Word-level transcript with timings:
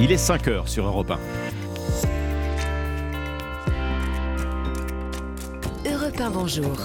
Il 0.00 0.10
est 0.10 0.18
5 0.18 0.48
heures 0.48 0.68
sur 0.68 0.86
Europe 0.86 1.12
1. 1.12 1.18
Europe 5.88 6.20
1, 6.20 6.30
bonjour. 6.30 6.76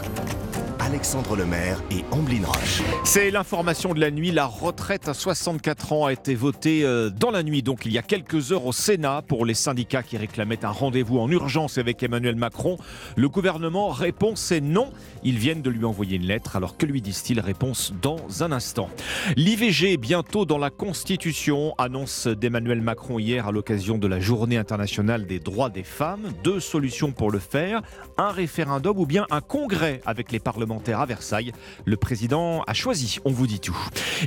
Alexandre 0.90 1.36
Lemaire 1.36 1.84
et 1.92 2.04
Amblin 2.10 2.44
Roche. 2.44 2.82
C'est 3.04 3.30
l'information 3.30 3.94
de 3.94 4.00
la 4.00 4.10
nuit. 4.10 4.32
La 4.32 4.48
retraite 4.48 5.08
à 5.08 5.14
64 5.14 5.94
ans 5.94 6.06
a 6.08 6.14
été 6.14 6.34
votée 6.34 6.84
euh, 6.84 7.12
dans 7.12 7.30
la 7.30 7.44
nuit, 7.44 7.62
donc 7.62 7.86
il 7.86 7.92
y 7.92 8.00
a 8.00 8.02
quelques 8.02 8.52
heures 8.52 8.66
au 8.66 8.72
Sénat 8.72 9.22
pour 9.22 9.46
les 9.46 9.54
syndicats 9.54 10.02
qui 10.02 10.18
réclamaient 10.18 10.66
un 10.66 10.72
rendez-vous 10.72 11.20
en 11.20 11.30
urgence 11.30 11.78
avec 11.78 12.02
Emmanuel 12.02 12.36
Macron. 12.36 12.78
Le 13.16 13.30
gouvernement 13.30 13.90
répond 13.90 14.36
c'est 14.36 14.62
non. 14.62 14.92
Ils 15.24 15.38
viennent 15.38 15.62
de 15.62 15.70
lui 15.70 15.86
envoyer 15.86 16.18
une 16.18 16.26
lettre. 16.26 16.56
Alors 16.56 16.76
que 16.76 16.88
lui 16.88 17.04
disent-ils? 17.04 17.40
Réponse 17.40 17.94
dans 18.02 18.42
un 18.42 18.52
instant. 18.52 18.90
L'IVG 19.36 19.98
bientôt 19.98 20.46
dans 20.46 20.58
la 20.58 20.72
Constitution, 20.72 21.76
annonce 21.78 22.26
d'Emmanuel 22.26 22.82
Macron 22.82 23.20
hier 23.20 23.48
à 23.48 23.52
l'occasion 23.52 24.00
de 24.00 24.08
la 24.08 24.20
Journée 24.20 24.58
internationale 24.58 25.28
des 25.28 25.40
droits 25.40 25.70
des 25.70 25.84
femmes. 25.84 26.32
Deux 26.44 26.60
solutions 26.60 27.12
pour 27.12 27.30
le 27.30 27.40
faire 27.40 27.84
un 28.18 28.32
référendum 28.32 28.98
ou 28.98 29.06
bien 29.06 29.28
un 29.30 29.42
congrès 29.42 30.02
avec 30.08 30.32
les 30.32 30.40
parlementaires 30.40 30.79
à 30.88 31.06
Versailles. 31.06 31.52
Le 31.86 31.98
président 31.98 32.64
a 32.64 32.74
choisi, 32.74 33.20
on 33.26 33.32
vous 33.32 33.48
dit 33.48 33.60
tout. 33.60 33.78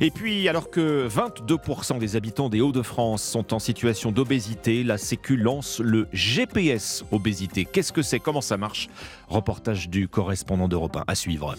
Et 0.01 0.11
puis, 0.11 0.49
alors 0.49 0.71
que 0.71 1.09
22% 1.09 1.99
des 1.99 2.17
habitants 2.17 2.49
des 2.49 2.61
Hauts-de-France 2.61 3.23
sont 3.23 3.55
en 3.55 3.59
situation 3.59 4.13
d'obésité, 4.13 4.85
la 4.85 4.99
Sécu 4.99 5.37
lance 5.37 5.81
le 5.81 6.09
GPS 6.13 7.05
obésité. 7.11 7.65
Qu'est-ce 7.65 7.93
que 7.93 8.03
c'est? 8.03 8.21
Comment 8.21 8.41
ça 8.41 8.57
marche? 8.57 8.89
Reportage 9.29 9.89
du 9.89 10.09
correspondant 10.09 10.69
d'Europe 10.69 10.97
1 10.97 11.05
à 11.07 11.15
suivre. 11.15 11.57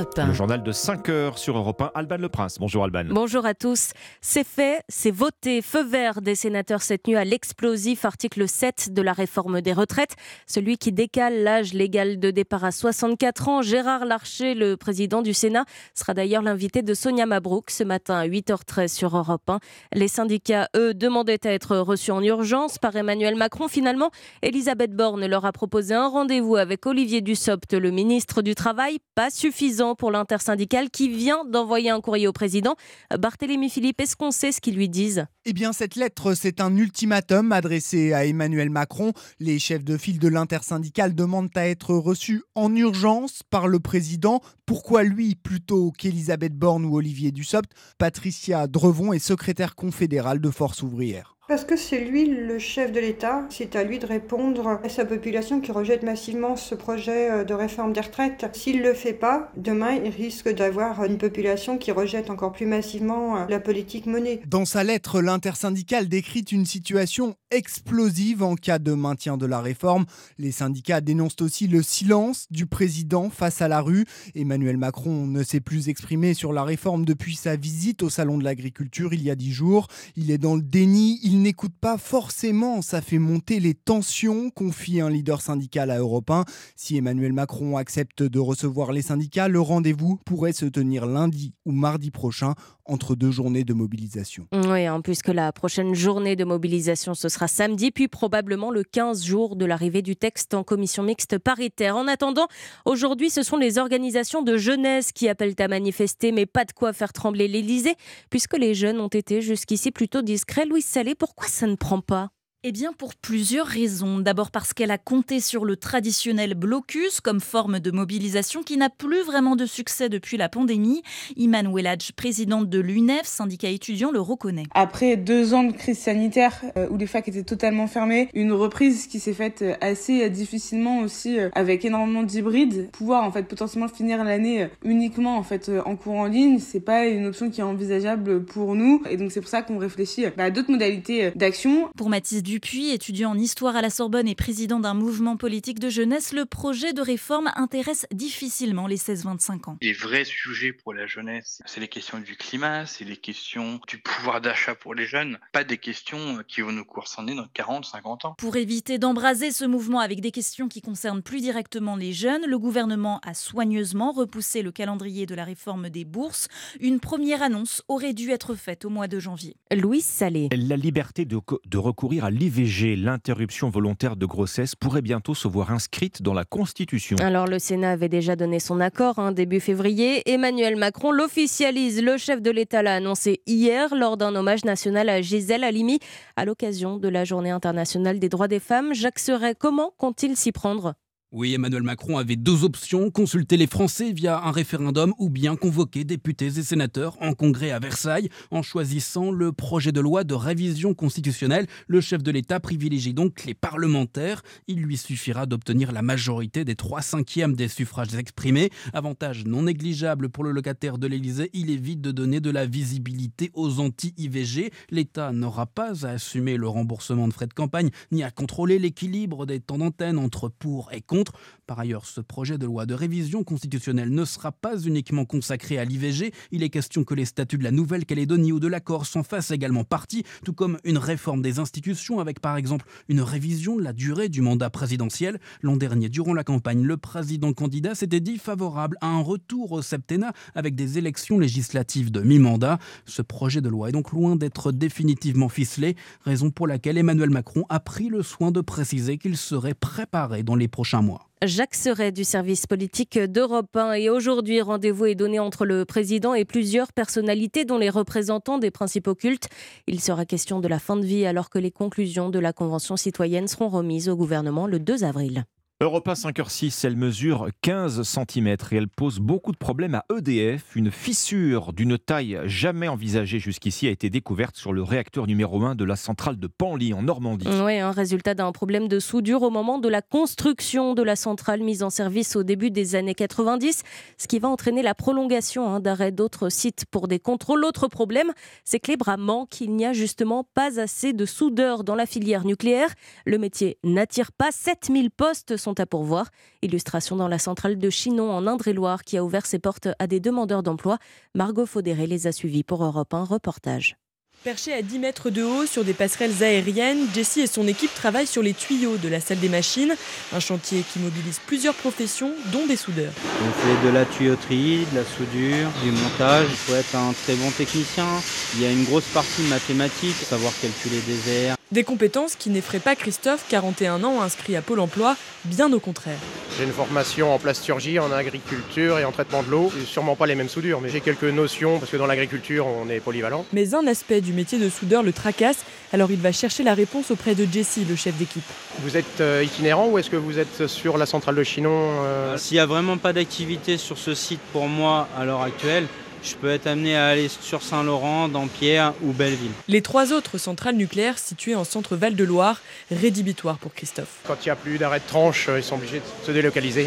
Le 0.00 0.32
journal 0.32 0.62
de 0.62 0.72
5 0.72 1.08
heures 1.10 1.36
sur 1.36 1.58
Europe 1.58 1.82
1, 1.82 1.90
Alban 1.94 2.16
Le 2.16 2.30
Prince. 2.30 2.56
Bonjour 2.58 2.84
Alban. 2.84 3.04
Bonjour 3.10 3.44
à 3.44 3.52
tous. 3.52 3.90
C'est 4.22 4.46
fait, 4.46 4.82
c'est 4.88 5.10
voté. 5.10 5.60
Feu 5.60 5.84
vert 5.84 6.22
des 6.22 6.34
sénateurs 6.34 6.80
cette 6.80 7.06
nuit 7.06 7.16
à 7.16 7.24
l'explosif 7.24 8.06
article 8.06 8.48
7 8.48 8.94
de 8.94 9.02
la 9.02 9.12
réforme 9.12 9.60
des 9.60 9.74
retraites, 9.74 10.16
celui 10.46 10.78
qui 10.78 10.92
décale 10.92 11.42
l'âge 11.42 11.74
légal 11.74 12.18
de 12.18 12.30
départ 12.30 12.64
à 12.64 12.70
64 12.70 13.48
ans. 13.48 13.60
Gérard 13.60 14.06
Larcher, 14.06 14.54
le 14.54 14.78
président 14.78 15.20
du 15.20 15.34
Sénat, 15.34 15.66
sera 15.94 16.14
d'ailleurs 16.14 16.42
l'invité 16.42 16.80
de 16.80 16.94
Sonia 16.94 17.26
Mabrouk 17.26 17.70
ce 17.70 17.84
matin 17.84 18.14
à 18.14 18.26
8h13 18.26 18.88
sur 18.88 19.14
Europe 19.14 19.50
1. 19.50 19.58
Les 19.92 20.08
syndicats, 20.08 20.70
eux, 20.76 20.94
demandaient 20.94 21.46
à 21.46 21.52
être 21.52 21.76
reçus 21.76 22.12
en 22.12 22.22
urgence 22.22 22.78
par 22.78 22.96
Emmanuel 22.96 23.36
Macron. 23.36 23.68
Finalement, 23.68 24.10
Elisabeth 24.40 24.96
Borne 24.96 25.26
leur 25.26 25.44
a 25.44 25.52
proposé 25.52 25.92
un 25.92 26.08
rendez-vous 26.08 26.56
avec 26.56 26.86
Olivier 26.86 27.20
Dussopt, 27.20 27.74
le 27.74 27.90
ministre 27.90 28.40
du 28.40 28.54
Travail. 28.54 28.98
Pas 29.14 29.28
suffisant 29.28 29.89
pour 29.94 30.10
l'intersyndicale 30.10 30.90
qui 30.90 31.08
vient 31.08 31.44
d'envoyer 31.44 31.90
un 31.90 32.00
courrier 32.00 32.26
au 32.26 32.32
président. 32.32 32.74
Barthélémy 33.18 33.70
Philippe, 33.70 34.00
est-ce 34.00 34.16
qu'on 34.16 34.30
sait 34.30 34.52
ce 34.52 34.60
qu'ils 34.60 34.76
lui 34.76 34.88
disent? 34.88 35.26
Eh 35.44 35.52
bien, 35.52 35.72
cette 35.72 35.96
lettre, 35.96 36.34
c'est 36.34 36.60
un 36.60 36.76
ultimatum 36.76 37.52
adressé 37.52 38.12
à 38.12 38.26
Emmanuel 38.26 38.70
Macron. 38.70 39.12
Les 39.38 39.58
chefs 39.58 39.84
de 39.84 39.96
file 39.96 40.18
de 40.18 40.28
l'intersyndicale 40.28 41.14
demandent 41.14 41.50
à 41.54 41.66
être 41.66 41.94
reçus 41.94 42.42
en 42.54 42.74
urgence 42.74 43.42
par 43.48 43.68
le 43.68 43.80
président. 43.80 44.40
Pourquoi 44.66 45.02
lui 45.02 45.34
plutôt 45.34 45.90
qu'Elisabeth 45.92 46.54
Borne 46.54 46.84
ou 46.84 46.96
Olivier 46.96 47.32
Dussopt? 47.32 47.70
Patricia 47.98 48.66
Drevon 48.66 49.12
est 49.12 49.18
secrétaire 49.18 49.74
confédérale 49.74 50.40
de 50.40 50.50
Force 50.50 50.82
ouvrière. 50.82 51.36
Parce 51.50 51.64
que 51.64 51.76
c'est 51.76 51.98
lui 51.98 52.26
le 52.26 52.60
chef 52.60 52.92
de 52.92 53.00
l'État, 53.00 53.44
c'est 53.50 53.74
à 53.74 53.82
lui 53.82 53.98
de 53.98 54.06
répondre 54.06 54.78
à 54.84 54.88
sa 54.88 55.04
population 55.04 55.60
qui 55.60 55.72
rejette 55.72 56.04
massivement 56.04 56.54
ce 56.54 56.76
projet 56.76 57.28
euh, 57.28 57.42
de 57.42 57.54
réforme 57.54 57.92
des 57.92 58.02
retraites. 58.02 58.46
S'il 58.52 58.82
le 58.82 58.94
fait 58.94 59.14
pas, 59.14 59.50
demain 59.56 59.94
il 59.94 60.12
risque 60.12 60.48
d'avoir 60.48 61.02
une 61.02 61.18
population 61.18 61.76
qui 61.76 61.90
rejette 61.90 62.30
encore 62.30 62.52
plus 62.52 62.66
massivement 62.66 63.36
euh, 63.36 63.46
la 63.48 63.58
politique 63.58 64.06
menée. 64.06 64.40
Dans 64.46 64.64
sa 64.64 64.84
lettre, 64.84 65.20
l'intersyndicale 65.20 66.08
décrit 66.08 66.44
une 66.52 66.66
situation 66.66 67.34
explosive 67.50 68.44
en 68.44 68.54
cas 68.54 68.78
de 68.78 68.92
maintien 68.92 69.36
de 69.36 69.46
la 69.46 69.60
réforme. 69.60 70.06
Les 70.38 70.52
syndicats 70.52 71.00
dénoncent 71.00 71.40
aussi 71.40 71.66
le 71.66 71.82
silence 71.82 72.46
du 72.50 72.66
président 72.66 73.28
face 73.28 73.60
à 73.60 73.66
la 73.66 73.80
rue. 73.80 74.04
Emmanuel 74.36 74.76
Macron 74.76 75.26
ne 75.26 75.42
s'est 75.42 75.58
plus 75.58 75.88
exprimé 75.88 76.32
sur 76.32 76.52
la 76.52 76.62
réforme 76.62 77.04
depuis 77.04 77.34
sa 77.34 77.56
visite 77.56 78.04
au 78.04 78.08
Salon 78.08 78.38
de 78.38 78.44
l'Agriculture 78.44 79.12
il 79.12 79.24
y 79.24 79.30
a 79.30 79.34
dix 79.34 79.52
jours. 79.52 79.88
Il 80.14 80.30
est 80.30 80.38
dans 80.38 80.54
le 80.54 80.62
déni, 80.62 81.18
n'écoute 81.40 81.74
pas 81.80 81.98
forcément, 81.98 82.82
ça 82.82 83.00
fait 83.00 83.18
monter 83.18 83.60
les 83.60 83.74
tensions, 83.74 84.50
confie 84.50 85.00
un 85.00 85.10
leader 85.10 85.40
syndical 85.40 85.90
à 85.90 85.98
Europe 85.98 86.30
1. 86.30 86.44
Si 86.76 86.96
Emmanuel 86.96 87.32
Macron 87.32 87.76
accepte 87.76 88.22
de 88.22 88.38
recevoir 88.38 88.92
les 88.92 89.02
syndicats, 89.02 89.48
le 89.48 89.60
rendez-vous 89.60 90.18
pourrait 90.24 90.52
se 90.52 90.66
tenir 90.66 91.06
lundi 91.06 91.54
ou 91.64 91.72
mardi 91.72 92.10
prochain 92.10 92.54
entre 92.90 93.14
deux 93.14 93.30
journées 93.30 93.64
de 93.64 93.72
mobilisation. 93.72 94.48
Oui, 94.52 94.88
en 94.88 95.00
plus 95.00 95.22
que 95.22 95.30
la 95.30 95.52
prochaine 95.52 95.94
journée 95.94 96.34
de 96.34 96.44
mobilisation, 96.44 97.14
ce 97.14 97.28
sera 97.28 97.46
samedi, 97.46 97.92
puis 97.92 98.08
probablement 98.08 98.70
le 98.70 98.82
15 98.82 99.24
jours 99.24 99.54
de 99.54 99.64
l'arrivée 99.64 100.02
du 100.02 100.16
texte 100.16 100.54
en 100.54 100.64
commission 100.64 101.04
mixte 101.04 101.38
paritaire. 101.38 101.96
En 101.96 102.08
attendant, 102.08 102.48
aujourd'hui, 102.84 103.30
ce 103.30 103.42
sont 103.44 103.56
les 103.56 103.78
organisations 103.78 104.42
de 104.42 104.56
jeunesse 104.56 105.12
qui 105.12 105.28
appellent 105.28 105.54
à 105.58 105.68
manifester, 105.68 106.32
mais 106.32 106.46
pas 106.46 106.64
de 106.64 106.72
quoi 106.72 106.92
faire 106.92 107.12
trembler 107.12 107.46
l'Élysée, 107.46 107.94
puisque 108.28 108.58
les 108.58 108.74
jeunes 108.74 109.00
ont 109.00 109.08
été 109.08 109.40
jusqu'ici 109.40 109.92
plutôt 109.92 110.22
discrets. 110.22 110.66
Louis 110.66 110.82
Salé, 110.82 111.14
pourquoi 111.30 111.46
ça 111.48 111.68
ne 111.68 111.76
prend 111.76 112.00
pas? 112.00 112.32
Eh 112.62 112.72
bien, 112.72 112.92
pour 112.92 113.14
plusieurs 113.14 113.66
raisons. 113.66 114.18
D'abord 114.18 114.50
parce 114.50 114.74
qu'elle 114.74 114.90
a 114.90 114.98
compté 114.98 115.40
sur 115.40 115.64
le 115.64 115.76
traditionnel 115.76 116.52
blocus 116.52 117.22
comme 117.22 117.40
forme 117.40 117.80
de 117.80 117.90
mobilisation 117.90 118.62
qui 118.62 118.76
n'a 118.76 118.90
plus 118.90 119.22
vraiment 119.22 119.56
de 119.56 119.64
succès 119.64 120.10
depuis 120.10 120.36
la 120.36 120.50
pandémie. 120.50 121.02
Iman 121.36 121.72
Welladj, 121.74 122.12
présidente 122.12 122.68
de 122.68 122.78
l'UNEF, 122.78 123.24
syndicat 123.24 123.68
étudiant, 123.68 124.10
le 124.10 124.20
reconnaît. 124.20 124.64
Après 124.74 125.16
deux 125.16 125.54
ans 125.54 125.64
de 125.64 125.72
crise 125.72 125.98
sanitaire 125.98 126.60
euh, 126.76 126.86
où 126.90 126.98
les 126.98 127.06
facs 127.06 127.28
étaient 127.28 127.44
totalement 127.44 127.86
fermées, 127.86 128.28
une 128.34 128.52
reprise 128.52 129.06
qui 129.06 129.20
s'est 129.20 129.32
faite 129.32 129.62
euh, 129.62 129.74
assez 129.80 130.28
difficilement 130.28 130.98
aussi 130.98 131.38
euh, 131.38 131.48
avec 131.54 131.86
énormément 131.86 132.24
d'hybrides, 132.24 132.90
pouvoir 132.90 133.24
en 133.24 133.32
fait 133.32 133.44
potentiellement 133.44 133.88
finir 133.88 134.22
l'année 134.22 134.68
uniquement 134.84 135.38
en 135.38 135.42
fait 135.42 135.70
en 135.86 135.96
cours 135.96 136.16
en 136.16 136.26
ligne, 136.26 136.58
c'est 136.58 136.80
pas 136.80 137.06
une 137.06 137.24
option 137.24 137.48
qui 137.48 137.62
est 137.62 137.64
envisageable 137.64 138.44
pour 138.44 138.74
nous 138.74 139.02
et 139.08 139.16
donc 139.16 139.32
c'est 139.32 139.40
pour 139.40 139.48
ça 139.48 139.62
qu'on 139.62 139.78
réfléchit 139.78 140.26
bah, 140.36 140.44
à 140.44 140.50
d'autres 140.50 140.70
modalités 140.70 141.30
d'action. 141.34 141.88
Pour 141.96 142.10
Mathis 142.10 142.42
Dupuis, 142.50 142.90
étudiant 142.90 143.30
en 143.30 143.38
histoire 143.38 143.76
à 143.76 143.80
la 143.80 143.90
Sorbonne 143.90 144.26
et 144.26 144.34
président 144.34 144.80
d'un 144.80 144.92
mouvement 144.92 145.36
politique 145.36 145.78
de 145.78 145.88
jeunesse, 145.88 146.32
le 146.32 146.46
projet 146.46 146.92
de 146.92 147.00
réforme 147.00 147.48
intéresse 147.54 148.08
difficilement 148.12 148.88
les 148.88 148.96
16-25 148.96 149.70
ans. 149.70 149.76
Les 149.80 149.92
vrais 149.92 150.24
sujets 150.24 150.72
pour 150.72 150.92
la 150.92 151.06
jeunesse, 151.06 151.62
c'est 151.64 151.78
les 151.78 151.86
questions 151.86 152.18
du 152.18 152.34
climat, 152.34 152.86
c'est 152.86 153.04
les 153.04 153.16
questions 153.16 153.78
du 153.86 153.98
pouvoir 153.98 154.40
d'achat 154.40 154.74
pour 154.74 154.96
les 154.96 155.06
jeunes, 155.06 155.38
pas 155.52 155.62
des 155.62 155.78
questions 155.78 156.42
qui 156.48 156.62
vont 156.62 156.72
nous 156.72 156.84
courser 156.84 157.18
dans 157.18 157.46
40-50 157.54 158.26
ans. 158.26 158.34
Pour 158.36 158.56
éviter 158.56 158.98
d'embraser 158.98 159.52
ce 159.52 159.64
mouvement 159.64 160.00
avec 160.00 160.20
des 160.20 160.32
questions 160.32 160.66
qui 160.66 160.80
concernent 160.80 161.22
plus 161.22 161.40
directement 161.40 161.94
les 161.94 162.12
jeunes, 162.12 162.42
le 162.48 162.58
gouvernement 162.58 163.20
a 163.24 163.32
soigneusement 163.32 164.10
repoussé 164.10 164.62
le 164.62 164.72
calendrier 164.72 165.24
de 165.24 165.36
la 165.36 165.44
réforme 165.44 165.88
des 165.88 166.04
bourses. 166.04 166.48
Une 166.80 166.98
première 166.98 167.44
annonce 167.44 167.84
aurait 167.86 168.12
dû 168.12 168.30
être 168.30 168.56
faite 168.56 168.84
au 168.84 168.90
mois 168.90 169.06
de 169.06 169.20
janvier. 169.20 169.54
Louis 169.72 170.00
Salé. 170.00 170.48
La 170.50 170.76
liberté 170.76 171.24
de, 171.24 171.38
de 171.64 171.78
recourir 171.78 172.24
à 172.24 172.30
l'IVG, 172.40 172.96
l'interruption 172.96 173.68
volontaire 173.68 174.16
de 174.16 174.24
grossesse, 174.24 174.74
pourrait 174.74 175.02
bientôt 175.02 175.34
se 175.34 175.46
voir 175.46 175.72
inscrite 175.72 176.22
dans 176.22 176.32
la 176.32 176.46
Constitution. 176.46 177.18
Alors 177.20 177.46
le 177.46 177.58
Sénat 177.58 177.90
avait 177.90 178.08
déjà 178.08 178.34
donné 178.34 178.60
son 178.60 178.80
accord 178.80 179.18
hein, 179.18 179.32
début 179.32 179.60
février. 179.60 180.22
Emmanuel 180.24 180.76
Macron 180.76 181.12
l'officialise. 181.12 182.02
Le 182.02 182.16
chef 182.16 182.40
de 182.40 182.50
l'État 182.50 182.82
l'a 182.82 182.94
annoncé 182.94 183.42
hier 183.46 183.94
lors 183.94 184.16
d'un 184.16 184.34
hommage 184.34 184.64
national 184.64 185.10
à 185.10 185.20
Gisèle 185.20 185.64
Halimi 185.64 185.98
à 186.36 186.46
l'occasion 186.46 186.96
de 186.96 187.08
la 187.08 187.24
Journée 187.24 187.50
internationale 187.50 188.18
des 188.18 188.30
droits 188.30 188.48
des 188.48 188.58
femmes. 188.58 188.94
Jacques 188.94 189.18
Serret, 189.18 189.54
comment 189.54 189.92
compte-t-il 189.98 190.34
s'y 190.34 190.50
prendre? 190.50 190.94
Oui, 191.32 191.54
Emmanuel 191.54 191.84
Macron 191.84 192.18
avait 192.18 192.34
deux 192.34 192.64
options, 192.64 193.08
consulter 193.08 193.56
les 193.56 193.68
Français 193.68 194.10
via 194.10 194.42
un 194.42 194.50
référendum 194.50 195.14
ou 195.16 195.30
bien 195.30 195.54
convoquer 195.54 196.02
députés 196.02 196.46
et 196.58 196.62
sénateurs 196.64 197.16
en 197.20 197.34
congrès 197.34 197.70
à 197.70 197.78
Versailles. 197.78 198.28
En 198.50 198.62
choisissant 198.62 199.30
le 199.30 199.52
projet 199.52 199.92
de 199.92 200.00
loi 200.00 200.24
de 200.24 200.34
révision 200.34 200.92
constitutionnelle, 200.92 201.68
le 201.86 202.00
chef 202.00 202.24
de 202.24 202.32
l'État 202.32 202.58
privilégie 202.58 203.14
donc 203.14 203.44
les 203.44 203.54
parlementaires. 203.54 204.42
Il 204.66 204.80
lui 204.80 204.96
suffira 204.96 205.46
d'obtenir 205.46 205.92
la 205.92 206.02
majorité 206.02 206.64
des 206.64 206.74
trois 206.74 207.00
cinquièmes 207.00 207.54
des 207.54 207.68
suffrages 207.68 208.16
exprimés. 208.16 208.70
Avantage 208.92 209.44
non 209.44 209.62
négligeable 209.62 210.30
pour 210.30 210.42
le 210.42 210.50
locataire 210.50 210.98
de 210.98 211.06
l'Élysée, 211.06 211.50
il 211.52 211.70
évite 211.70 212.00
de 212.00 212.10
donner 212.10 212.40
de 212.40 212.50
la 212.50 212.66
visibilité 212.66 213.52
aux 213.54 213.78
anti-IVG. 213.78 214.72
L'État 214.90 215.30
n'aura 215.30 215.66
pas 215.66 216.04
à 216.04 216.10
assumer 216.10 216.56
le 216.56 216.66
remboursement 216.66 217.28
de 217.28 217.32
frais 217.32 217.46
de 217.46 217.54
campagne 217.54 217.90
ni 218.10 218.24
à 218.24 218.32
contrôler 218.32 218.80
l'équilibre 218.80 219.46
des 219.46 219.60
temps 219.60 219.78
d'antenne 219.78 220.18
entre 220.18 220.48
pour 220.48 220.90
et 220.92 221.00
contre 221.02 221.19
Par 221.66 221.78
ailleurs, 221.78 222.06
ce 222.06 222.20
projet 222.20 222.58
de 222.58 222.66
loi 222.66 222.86
de 222.86 222.94
révision 222.94 223.44
constitutionnelle 223.44 224.10
ne 224.10 224.24
sera 224.24 224.52
pas 224.52 224.78
uniquement 224.78 225.24
consacré 225.24 225.78
à 225.78 225.84
l'IVG. 225.84 226.32
Il 226.50 226.62
est 226.62 226.70
question 226.70 227.04
que 227.04 227.14
les 227.14 227.24
statuts 227.24 227.58
de 227.58 227.64
la 227.64 227.70
Nouvelle-Calédonie 227.70 228.52
ou 228.52 228.60
de 228.60 228.68
l'accord 228.68 229.06
s'en 229.06 229.22
fassent 229.22 229.50
également 229.50 229.84
partie, 229.84 230.24
tout 230.44 230.52
comme 230.52 230.78
une 230.84 230.98
réforme 230.98 231.42
des 231.42 231.58
institutions 231.58 232.20
avec 232.20 232.40
par 232.40 232.56
exemple 232.56 232.86
une 233.08 233.20
révision 233.20 233.76
de 233.76 233.82
la 233.82 233.92
durée 233.92 234.28
du 234.28 234.40
mandat 234.42 234.70
présidentiel. 234.70 235.38
L'an 235.62 235.76
dernier, 235.76 236.08
durant 236.08 236.34
la 236.34 236.44
campagne, 236.44 236.82
le 236.82 236.96
président 236.96 237.52
candidat 237.52 237.94
s'était 237.94 238.20
dit 238.20 238.38
favorable 238.38 238.96
à 239.00 239.06
un 239.06 239.20
retour 239.20 239.72
au 239.72 239.82
septennat 239.82 240.32
avec 240.54 240.74
des 240.74 240.98
élections 240.98 241.38
législatives 241.38 242.10
de 242.10 242.20
mi-mandat. 242.20 242.78
Ce 243.06 243.22
projet 243.22 243.60
de 243.60 243.68
loi 243.68 243.88
est 243.88 243.92
donc 243.92 244.12
loin 244.12 244.36
d'être 244.36 244.72
définitivement 244.72 245.48
ficelé, 245.48 245.96
raison 246.24 246.50
pour 246.50 246.66
laquelle 246.66 246.98
Emmanuel 246.98 247.30
Macron 247.30 247.64
a 247.68 247.80
pris 247.80 248.08
le 248.08 248.22
soin 248.22 248.50
de 248.50 248.60
préciser 248.60 249.18
qu'il 249.18 249.36
serait 249.36 249.74
préparé 249.74 250.42
dans 250.42 250.56
les 250.56 250.68
prochains 250.68 251.02
mois. 251.02 251.09
Jacques 251.42 251.74
Serret 251.74 252.12
du 252.12 252.24
service 252.24 252.66
politique 252.66 253.18
d'Europe 253.18 253.74
1. 253.74 253.92
Et 253.92 254.10
aujourd'hui, 254.10 254.60
rendez-vous 254.60 255.06
est 255.06 255.14
donné 255.14 255.38
entre 255.38 255.64
le 255.64 255.86
président 255.86 256.34
et 256.34 256.44
plusieurs 256.44 256.92
personnalités, 256.92 257.64
dont 257.64 257.78
les 257.78 257.88
représentants 257.88 258.58
des 258.58 258.70
principaux 258.70 259.14
cultes. 259.14 259.48
Il 259.86 260.00
sera 260.00 260.26
question 260.26 260.60
de 260.60 260.68
la 260.68 260.78
fin 260.78 260.96
de 260.96 261.06
vie 261.06 261.24
alors 261.24 261.48
que 261.48 261.58
les 261.58 261.70
conclusions 261.70 262.28
de 262.28 262.38
la 262.38 262.52
Convention 262.52 262.96
citoyenne 262.96 263.48
seront 263.48 263.68
remises 263.68 264.10
au 264.10 264.16
gouvernement 264.16 264.66
le 264.66 264.78
2 264.78 265.04
avril. 265.04 265.44
Europa 265.82 266.12
5h6, 266.12 266.86
elle 266.86 266.96
mesure 266.96 267.48
15 267.62 268.02
cm 268.02 268.48
et 268.48 268.76
elle 268.76 268.86
pose 268.86 269.18
beaucoup 269.18 269.50
de 269.50 269.56
problèmes 269.56 269.94
à 269.94 270.04
EDF. 270.14 270.76
Une 270.76 270.90
fissure 270.90 271.72
d'une 271.72 271.96
taille 271.96 272.38
jamais 272.44 272.86
envisagée 272.86 273.38
jusqu'ici 273.38 273.88
a 273.88 273.90
été 273.90 274.10
découverte 274.10 274.58
sur 274.58 274.74
le 274.74 274.82
réacteur 274.82 275.26
numéro 275.26 275.64
1 275.64 275.76
de 275.76 275.84
la 275.84 275.96
centrale 275.96 276.36
de 276.36 276.46
Panly 276.48 276.92
en 276.92 277.00
Normandie. 277.00 277.48
Oui, 277.64 277.78
un 277.78 277.92
résultat 277.92 278.34
d'un 278.34 278.52
problème 278.52 278.88
de 278.88 278.98
soudure 278.98 279.40
au 279.40 279.48
moment 279.48 279.78
de 279.78 279.88
la 279.88 280.02
construction 280.02 280.92
de 280.92 281.02
la 281.02 281.16
centrale 281.16 281.62
mise 281.62 281.82
en 281.82 281.88
service 281.88 282.36
au 282.36 282.42
début 282.42 282.70
des 282.70 282.94
années 282.94 283.14
90, 283.14 283.82
ce 284.18 284.28
qui 284.28 284.38
va 284.38 284.48
entraîner 284.48 284.82
la 284.82 284.94
prolongation 284.94 285.66
hein, 285.66 285.80
d'arrêt 285.80 286.12
d'autres 286.12 286.50
sites 286.50 286.84
pour 286.90 287.08
des 287.08 287.20
contrôles. 287.20 287.62
L'autre 287.62 287.88
problème, 287.88 288.32
c'est 288.66 288.80
que 288.80 288.90
les 288.90 288.98
bras 288.98 289.16
manquent. 289.16 289.62
Il 289.62 289.74
n'y 289.74 289.86
a 289.86 289.94
justement 289.94 290.44
pas 290.52 290.78
assez 290.78 291.14
de 291.14 291.24
soudeurs 291.24 291.84
dans 291.84 291.94
la 291.94 292.04
filière 292.04 292.44
nucléaire. 292.44 292.90
Le 293.24 293.38
métier 293.38 293.78
n'attire 293.82 294.30
pas. 294.32 294.50
7000 294.52 295.10
postes 295.10 295.56
sont 295.56 295.69
à 295.74 295.86
pourvoir. 295.86 296.30
Illustration 296.62 297.16
dans 297.16 297.28
la 297.28 297.38
centrale 297.38 297.78
de 297.78 297.90
Chinon 297.90 298.30
en 298.30 298.46
Indre-et-Loire 298.46 299.04
qui 299.04 299.16
a 299.16 299.24
ouvert 299.24 299.46
ses 299.46 299.58
portes 299.58 299.88
à 299.98 300.06
des 300.06 300.20
demandeurs 300.20 300.62
d'emploi. 300.62 300.98
Margot 301.34 301.66
Faudéré 301.66 302.06
les 302.06 302.26
a 302.26 302.32
suivis 302.32 302.64
pour 302.64 302.82
Europe 302.84 303.12
1 303.12 303.24
reportage. 303.24 303.99
Perché 304.42 304.72
à 304.72 304.80
10 304.80 305.00
mètres 305.00 305.28
de 305.28 305.42
haut 305.42 305.66
sur 305.66 305.84
des 305.84 305.92
passerelles 305.92 306.42
aériennes, 306.42 307.06
Jessie 307.14 307.42
et 307.42 307.46
son 307.46 307.68
équipe 307.68 307.92
travaillent 307.94 308.26
sur 308.26 308.42
les 308.42 308.54
tuyaux 308.54 308.96
de 308.96 309.06
la 309.06 309.20
salle 309.20 309.38
des 309.38 309.50
machines, 309.50 309.94
un 310.32 310.40
chantier 310.40 310.82
qui 310.90 310.98
mobilise 310.98 311.38
plusieurs 311.46 311.74
professions, 311.74 312.32
dont 312.50 312.66
des 312.66 312.76
soudeurs. 312.76 313.12
On 313.22 313.52
fait 313.52 313.86
de 313.86 313.92
la 313.92 314.06
tuyauterie, 314.06 314.86
de 314.92 314.96
la 314.96 315.04
soudure, 315.04 315.68
du 315.84 315.90
montage. 315.90 316.46
Il 316.48 316.56
faut 316.56 316.74
être 316.74 316.96
un 316.96 317.12
très 317.12 317.34
bon 317.34 317.50
technicien. 317.50 318.06
Il 318.54 318.62
y 318.62 318.64
a 318.64 318.72
une 318.72 318.84
grosse 318.84 319.08
partie 319.12 319.42
mathématique, 319.42 320.16
savoir 320.16 320.54
calculer 320.62 321.02
des 321.06 321.32
airs. 321.32 321.56
Des 321.70 321.84
compétences 321.84 322.34
qui 322.34 322.50
n'effraient 322.50 322.80
pas 322.80 322.96
Christophe, 322.96 323.44
41 323.48 324.02
ans, 324.02 324.22
inscrit 324.22 324.56
à 324.56 324.62
Pôle 324.62 324.80
emploi, 324.80 325.16
bien 325.44 325.72
au 325.72 325.78
contraire. 325.78 326.18
J'ai 326.58 326.64
une 326.64 326.72
formation 326.72 327.32
en 327.32 327.38
plasturgie, 327.38 328.00
en 328.00 328.10
agriculture 328.10 328.98
et 328.98 329.04
en 329.04 329.12
traitement 329.12 329.44
de 329.44 329.50
l'eau. 329.50 329.72
Sûrement 329.86 330.16
pas 330.16 330.26
les 330.26 330.34
mêmes 330.34 330.48
soudures, 330.48 330.80
mais 330.80 330.88
j'ai 330.88 331.00
quelques 331.00 331.22
notions 331.22 331.78
parce 331.78 331.92
que 331.92 331.96
dans 331.96 332.08
l'agriculture, 332.08 332.66
on 332.66 332.90
est 332.90 332.98
polyvalent. 332.98 333.46
Mais 333.52 333.72
un 333.74 333.86
aspect 333.86 334.20
du 334.20 334.29
métier 334.32 334.58
de 334.58 334.68
soudeur 334.68 335.02
le 335.02 335.12
tracasse, 335.12 335.64
alors 335.92 336.10
il 336.10 336.18
va 336.18 336.32
chercher 336.32 336.62
la 336.62 336.74
réponse 336.74 337.10
auprès 337.10 337.34
de 337.34 337.46
Jesse, 337.50 337.80
le 337.88 337.96
chef 337.96 338.16
d'équipe. 338.16 338.44
Vous 338.80 338.96
êtes 338.96 339.20
euh, 339.20 339.44
itinérant 339.44 339.88
ou 339.88 339.98
est-ce 339.98 340.10
que 340.10 340.16
vous 340.16 340.38
êtes 340.38 340.66
sur 340.66 340.98
la 340.98 341.06
centrale 341.06 341.34
de 341.34 341.42
Chinon 341.42 341.70
euh 341.72 342.36
S'il 342.36 342.56
n'y 342.56 342.60
a 342.60 342.66
vraiment 342.66 342.96
pas 342.96 343.12
d'activité 343.12 343.76
sur 343.76 343.98
ce 343.98 344.14
site 344.14 344.40
pour 344.52 344.68
moi 344.68 345.08
à 345.18 345.24
l'heure 345.24 345.42
actuelle, 345.42 345.86
je 346.22 346.34
peux 346.34 346.50
être 346.50 346.66
amené 346.66 346.96
à 346.96 347.08
aller 347.08 347.28
sur 347.28 347.62
Saint-Laurent, 347.62 348.28
Dampierre 348.28 348.92
ou 349.02 349.12
Belleville. 349.12 349.50
Les 349.68 349.80
trois 349.80 350.12
autres 350.12 350.38
centrales 350.38 350.76
nucléaires 350.76 351.18
situées 351.18 351.54
en 351.54 351.64
centre 351.64 351.96
Val-de-Loire, 351.96 352.60
rédhibitoires 352.90 353.58
pour 353.58 353.72
Christophe. 353.72 354.18
Quand 354.26 354.36
il 354.42 354.48
n'y 354.48 354.52
a 354.52 354.56
plus 354.56 354.78
d'arrêt 354.78 355.00
de 355.00 355.06
tranche, 355.06 355.48
ils 355.56 355.62
sont 355.62 355.76
obligés 355.76 355.98
de 356.00 356.26
se 356.26 356.30
délocaliser. 356.30 356.86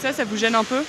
Ça, 0.00 0.12
ça 0.12 0.24
vous 0.24 0.36
gêne 0.36 0.54
un 0.54 0.64
peu? 0.64 0.82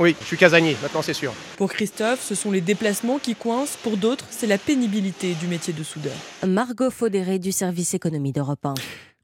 Oui, 0.00 0.16
je 0.20 0.26
suis 0.26 0.36
casanier, 0.36 0.76
maintenant 0.82 1.02
c'est 1.02 1.14
sûr. 1.14 1.32
Pour 1.56 1.72
Christophe, 1.72 2.22
ce 2.22 2.34
sont 2.34 2.50
les 2.50 2.60
déplacements 2.60 3.18
qui 3.18 3.34
coincent. 3.34 3.78
Pour 3.82 3.96
d'autres, 3.96 4.26
c'est 4.30 4.46
la 4.46 4.58
pénibilité 4.58 5.34
du 5.34 5.46
métier 5.46 5.72
de 5.72 5.82
soudeur. 5.82 6.14
Margot 6.46 6.90
Faudéré 6.90 7.38
du 7.38 7.52
service 7.52 7.94
économie 7.94 8.32
d'Europe 8.32 8.64
1. 8.64 8.74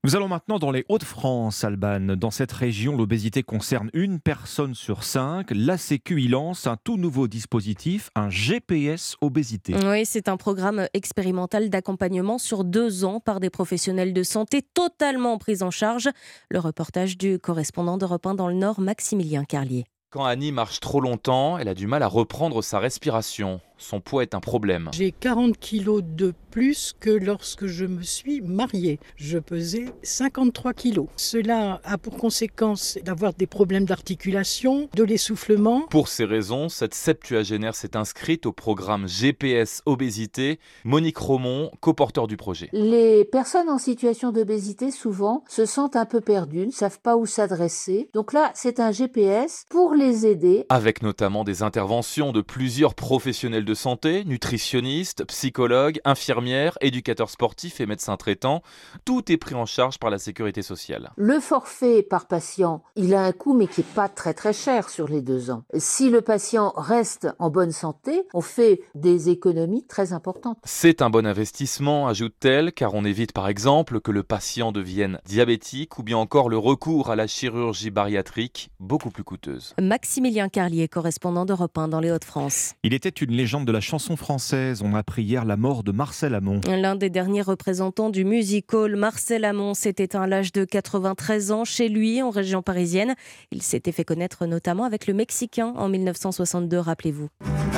Nous 0.03 0.17
allons 0.17 0.29
maintenant 0.29 0.59
dans 0.59 0.71
les 0.71 0.87
Hauts-de-France, 0.89 1.63
Alban. 1.63 2.17
Dans 2.17 2.31
cette 2.31 2.53
région, 2.53 2.97
l'obésité 2.97 3.43
concerne 3.43 3.91
une 3.93 4.19
personne 4.19 4.75
sur 4.75 5.05
cinq. 5.05 5.49
La 5.51 5.77
Sécu 5.77 6.23
y 6.23 6.29
lance 6.29 6.67
un 6.67 6.79
tout 6.83 6.97
nouveau 6.97 7.29
dispositif, 7.29 8.09
un 8.15 8.31
GPS 8.31 9.17
obésité. 9.21 9.75
Oui, 9.85 10.07
c'est 10.07 10.29
un 10.29 10.39
programme 10.39 10.87
expérimental 10.95 11.69
d'accompagnement 11.69 12.39
sur 12.39 12.65
deux 12.65 13.05
ans 13.05 13.21
par 13.21 13.41
des 13.41 13.51
professionnels 13.51 14.15
de 14.15 14.23
santé 14.23 14.63
totalement 14.63 15.37
pris 15.37 15.63
en 15.63 15.71
charge. 15.71 16.09
Le 16.49 16.61
reportage 16.61 17.19
du 17.19 17.39
correspondant 17.39 17.99
d'Europe 17.99 18.27
1 18.27 18.37
dans 18.37 18.49
le 18.49 18.55
Nord, 18.55 18.81
Maximilien 18.81 19.45
Carlier. 19.45 19.85
Quand 20.13 20.25
Annie 20.25 20.51
marche 20.51 20.81
trop 20.81 21.01
longtemps, 21.01 21.57
elle 21.57 21.69
a 21.69 21.75
du 21.75 21.87
mal 21.87 22.03
à 22.03 22.09
reprendre 22.09 22.63
sa 22.63 22.81
respiration 22.81 23.61
son 23.81 24.01
poids 24.01 24.23
est 24.23 24.35
un 24.35 24.41
problème. 24.41 24.91
J'ai 24.93 25.11
40 25.11 25.59
kilos 25.59 26.03
de 26.05 26.35
plus 26.51 26.95
que 26.99 27.11
lorsque 27.11 27.67
je 27.67 27.87
me 27.87 28.03
suis 28.03 28.41
mariée. 28.41 28.99
Je 29.17 29.39
pesais 29.39 29.87
53 30.03 30.75
kilos. 30.75 31.07
Cela 31.17 31.81
a 31.85 31.97
pour 31.97 32.17
conséquence 32.17 32.99
d'avoir 33.05 33.35
des 33.35 33.47
problèmes 33.47 33.85
d'articulation, 33.85 34.89
de 34.95 35.05
l'essoufflement. 35.05 35.83
Pour 35.91 36.09
ces 36.09 36.25
raisons, 36.25 36.69
cette 36.69 36.95
septuagénaire 36.95 37.75
s'est 37.75 37.97
inscrite 37.97 38.47
au 38.47 38.53
programme 38.53 39.09
GPS 39.09 39.83
Obésité. 39.87 40.59
Monique 40.85 41.19
Romont, 41.19 41.71
coporteur 41.81 42.27
du 42.27 42.37
projet. 42.37 42.69
Les 42.73 43.25
personnes 43.25 43.69
en 43.69 43.79
situation 43.79 44.33
d'obésité, 44.33 44.91
souvent, 44.91 45.45
se 45.49 45.65
sentent 45.65 45.97
un 45.97 46.07
peu 46.07 46.21
perdues, 46.21 46.67
ne 46.67 46.73
savent 46.73 47.01
pas 47.01 47.17
où 47.17 47.27
s'adresser. 47.27 48.09
Donc 48.13 48.33
là, 48.33 48.51
c'est 48.55 48.81
un 48.81 48.91
GPS 48.91 49.65
pour 49.71 49.95
les 49.95 50.27
aider. 50.27 50.67
Avec 50.69 51.03
notamment 51.03 51.45
des 51.45 51.63
interventions 51.63 52.33
de 52.33 52.41
plusieurs 52.41 52.95
professionnels 52.95 53.65
de 53.65 53.70
de 53.71 53.75
santé, 53.75 54.25
nutritionniste, 54.25 55.25
psychologue, 55.27 56.01
infirmière, 56.05 56.77
éducateur 56.81 57.31
sportif 57.31 57.81
et 57.81 57.87
médecin 57.87 58.17
traitant. 58.17 58.65
Tout 59.05 59.31
est 59.31 59.37
pris 59.37 59.55
en 59.55 59.65
charge 59.65 60.01
par 60.01 60.11
la 60.11 60.19
sécurité 60.19 60.61
sociale. 60.63 61.13
Le 61.17 61.39
forfait 61.39 62.03
par 62.03 62.27
patient, 62.27 62.83
il 62.97 63.15
a 63.15 63.23
un 63.23 63.31
coût 63.31 63.55
mais 63.55 63.69
qui 63.69 63.83
n'est 63.83 63.87
pas 63.95 64.09
très 64.09 64.35
très 64.35 64.53
cher 64.53 64.89
sur 64.89 65.07
les 65.07 65.23
deux 65.23 65.53
ans. 65.53 65.63
Si 65.79 66.11
le 66.11 66.21
patient 66.21 66.73
reste 66.75 67.29
en 67.39 67.49
bonne 67.49 67.71
santé, 67.71 68.25
on 68.35 68.41
fait 68.41 68.83
des 68.97 69.29
économies 69.29 69.87
très 69.87 70.13
importantes. 70.13 70.59
C'est 70.65 71.01
un 71.01 71.09
bon 71.09 71.25
investissement, 71.25 72.09
ajoute-t-elle, 72.09 72.73
car 72.73 72.95
on 72.95 73.05
évite 73.05 73.31
par 73.31 73.47
exemple 73.47 74.01
que 74.01 74.11
le 74.11 74.25
patient 74.25 74.73
devienne 74.73 75.21
diabétique 75.27 75.97
ou 76.01 76.03
bien 76.03 76.19
encore 76.19 76.49
le 76.49 76.59
recours 76.59 77.11
à 77.11 77.15
la 77.15 77.29
chirurgie 77.29 77.91
bariatrique, 77.91 78.73
beaucoup 78.81 79.11
plus 79.11 79.23
coûteuse. 79.23 79.75
Maximilien 79.81 80.49
Carlier, 80.49 80.89
correspondant 80.89 81.45
d'Europe 81.45 81.79
1 81.79 81.87
dans 81.87 82.01
les 82.01 82.11
Hauts-de-France. 82.11 82.75
Il 82.83 82.95
était 82.95 83.11
une 83.11 83.31
légende 83.31 83.60
de 83.65 83.73
la 83.73 83.81
chanson 83.81 84.17
française. 84.17 84.83
On 84.85 84.95
a 84.95 84.99
appris 84.99 85.23
hier 85.23 85.45
la 85.45 85.57
mort 85.57 85.83
de 85.83 85.93
Marcel 85.93 86.35
Amont. 86.35 86.61
L'un 86.67 86.97
des 86.97 87.11
derniers 87.11 87.43
représentants 87.43 88.11
du 88.11 88.25
music 88.25 88.73
hall, 88.73 88.97
Marcel 88.97 89.45
Amont, 89.45 89.75
s'est 89.75 89.95
éteint 89.99 90.23
à 90.23 90.27
l'âge 90.27 90.53
de 90.53 90.65
93 90.65 91.53
ans 91.53 91.65
chez 91.65 91.89
lui, 91.89 92.23
en 92.23 92.31
région 92.31 92.63
parisienne. 92.63 93.15
Il 93.51 93.63
s'était 93.63 93.93
fait 93.93 94.05
connaître 94.05 94.47
notamment 94.47 94.85
avec 94.85 95.07
le 95.07 95.15
Mexicain 95.15 95.73
en 95.77 95.89
1962, 95.89 96.79
rappelez-vous. 96.79 97.29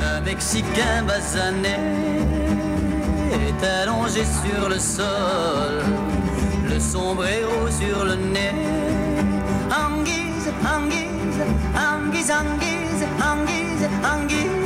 Un 0.02 0.20
Mexicain 0.20 1.02
basané 1.06 1.76
est 3.32 3.64
allongé 3.64 4.22
sur 4.24 4.68
le 4.68 4.78
sol, 4.78 5.82
le 6.68 6.78
sombrero 6.78 7.68
sur 7.70 8.04
le 8.04 8.16
nez. 8.16 8.52
Anguise, 9.70 10.48
anguise, 10.64 11.42
anguise, 11.74 12.30
anguise, 12.30 13.04
anguise, 13.20 14.61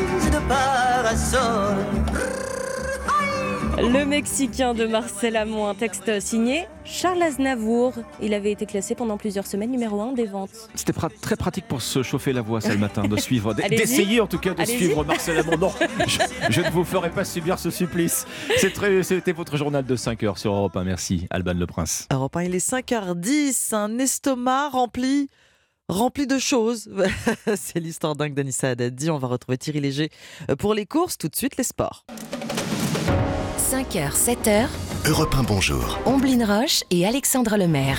parasol. 0.48 1.76
Le 3.78 4.06
Mexicain 4.06 4.72
de 4.72 4.86
Marcel 4.86 5.36
Amont, 5.36 5.68
un 5.68 5.74
texte 5.74 6.20
signé 6.20 6.66
Charles 6.84 7.22
Aznavour. 7.22 7.92
Il 8.22 8.32
avait 8.32 8.50
été 8.50 8.64
classé 8.64 8.94
pendant 8.94 9.18
plusieurs 9.18 9.46
semaines 9.46 9.70
numéro 9.70 10.00
1 10.00 10.12
des 10.12 10.24
ventes. 10.24 10.70
C'était 10.74 10.94
très 11.20 11.36
pratique 11.36 11.68
pour 11.68 11.82
se 11.82 12.02
chauffer 12.02 12.32
la 12.32 12.40
voix, 12.40 12.62
ça 12.62 12.72
le 12.72 12.78
matin, 12.78 13.06
de 13.06 13.16
suivre, 13.18 13.52
d'essayer 13.52 14.20
en 14.20 14.26
tout 14.26 14.38
cas 14.38 14.54
de 14.54 14.64
suivre 14.64 15.04
Marcel 15.04 15.38
Amont. 15.38 15.58
Non, 15.58 15.72
je, 16.48 16.62
ne 16.62 16.70
vous 16.70 16.84
ferai 16.84 17.10
pas 17.10 17.24
subir 17.24 17.58
ce 17.58 17.68
supplice. 17.70 18.26
C'était 18.56 19.32
votre 19.32 19.58
journal 19.58 19.84
de 19.84 19.94
5 19.96 20.22
heures 20.22 20.38
sur 20.38 20.54
Europe 20.54 20.76
1. 20.76 20.84
Merci, 20.84 21.26
Alban 21.28 21.54
Le 21.54 21.66
Prince. 21.66 22.08
Europe 22.10 22.34
1, 22.34 22.44
il 22.44 22.54
est 22.54 22.66
5h10, 22.66 23.74
un 23.74 23.98
estomac 23.98 24.70
rempli 24.70 25.28
rempli 25.88 26.26
de 26.26 26.38
choses. 26.38 26.88
C'est 27.56 27.80
l'histoire 27.80 28.16
dingue 28.16 28.34
d'Anissa 28.34 28.70
Haddadi. 28.70 29.10
On 29.10 29.18
va 29.18 29.28
retrouver 29.28 29.58
Thierry 29.58 29.80
Léger 29.80 30.10
pour 30.58 30.74
les 30.74 30.86
courses. 30.86 31.18
Tout 31.18 31.28
de 31.28 31.36
suite, 31.36 31.56
les 31.56 31.64
sports. 31.64 32.04
5h, 33.70 34.12
7h. 34.12 34.68
Europe 35.08 35.34
1, 35.34 35.42
bonjour. 35.42 35.98
Omblin 36.06 36.44
Roche 36.44 36.82
et 36.90 37.06
Alexandre 37.06 37.56
Lemaire. 37.56 37.98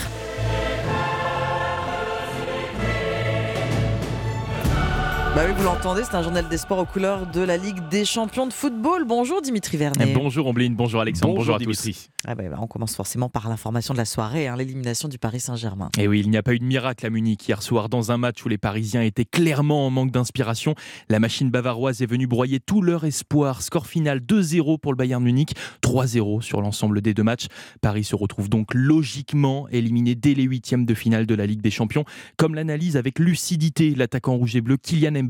Bah 5.38 5.44
oui, 5.46 5.54
vous 5.56 5.66
l'entendez, 5.66 6.02
c'est 6.04 6.16
un 6.16 6.24
journal 6.24 6.50
des 6.50 6.58
sports 6.58 6.80
aux 6.80 6.86
couleurs 6.86 7.28
de 7.28 7.42
la 7.42 7.58
Ligue 7.58 7.88
des 7.92 8.06
champions 8.06 8.48
de 8.48 8.54
football. 8.54 9.06
Bonjour 9.06 9.40
Dimitri 9.40 9.78
Vernet. 9.78 10.12
Bonjour 10.12 10.48
Ombline, 10.48 10.76
bonjour 10.76 11.00
Alexandre, 11.00 11.36
bonjour, 11.36 11.54
à 11.54 11.60
Dimitri. 11.60 11.94
tous. 11.94 12.10
Ah 12.26 12.34
bah, 12.34 12.46
bah, 12.50 12.58
on 12.60 12.66
commence 12.66 12.96
forcément 12.96 13.30
par 13.30 13.48
l'information 13.48 13.94
de 13.94 14.00
la 14.00 14.06
soirée, 14.06 14.48
hein, 14.48 14.56
l'élimination 14.58 15.08
du 15.08 15.20
Paris 15.20 15.40
Saint-Germain. 15.40 15.90
Et 15.96 16.08
oui, 16.08 16.22
il 16.22 16.32
n'y 16.32 16.38
a 16.38 16.42
pas 16.42 16.56
eu 16.56 16.60
de 16.60 16.64
miracle 16.64 17.06
à 17.06 17.12
Munich 17.12 17.48
hier 17.48 17.62
soir 17.62 17.88
dans 17.88 18.12
un 18.12 18.18
match 18.18 18.44
où 18.44 18.50
les 18.50 18.58
Parisiens 18.58 19.04
étaient 19.04 19.26
clairement 19.26 19.86
en 19.86 19.92
manque 19.92 20.10
d'inspiration. 20.10 20.74
La 21.08 21.20
machine 21.20 21.52
bavaroise 21.52 22.02
est 22.02 22.08
venue 22.08 22.26
broyer 22.26 22.60
tout 22.60 22.82
leur 22.82 23.04
espoir. 23.04 23.62
Score 23.62 23.86
final 23.86 24.22
2-0 24.22 24.80
pour 24.80 24.92
le 24.92 24.98
Bayern 24.98 25.24
Munich, 25.24 25.54
3-0 25.84 26.42
sur 26.42 26.62
l'ensemble 26.62 27.02
des 27.02 27.14
deux 27.14 27.22
matchs. 27.22 27.46
Paris 27.82 28.06
se 28.06 28.16
retrouve 28.16 28.50
donc 28.50 28.74
logiquement 28.74 29.70
éliminé 29.70 30.16
dès 30.16 30.34
les 30.34 30.46
huitièmes 30.46 30.88
de 30.88 30.96
finale 30.96 31.28
de 31.28 31.36
la 31.36 31.46
Ligue 31.46 31.62
des 31.62 31.70
Champions, 31.70 32.06
comme 32.38 32.56
l'analyse 32.56 32.98
avec 32.98 33.20
lucidité 33.20 33.94
l'attaquant 33.94 34.34
rouge 34.34 34.56
et 34.56 34.62
bleu 34.62 34.78
Kylian 34.78 35.12
Mbappé 35.12 35.27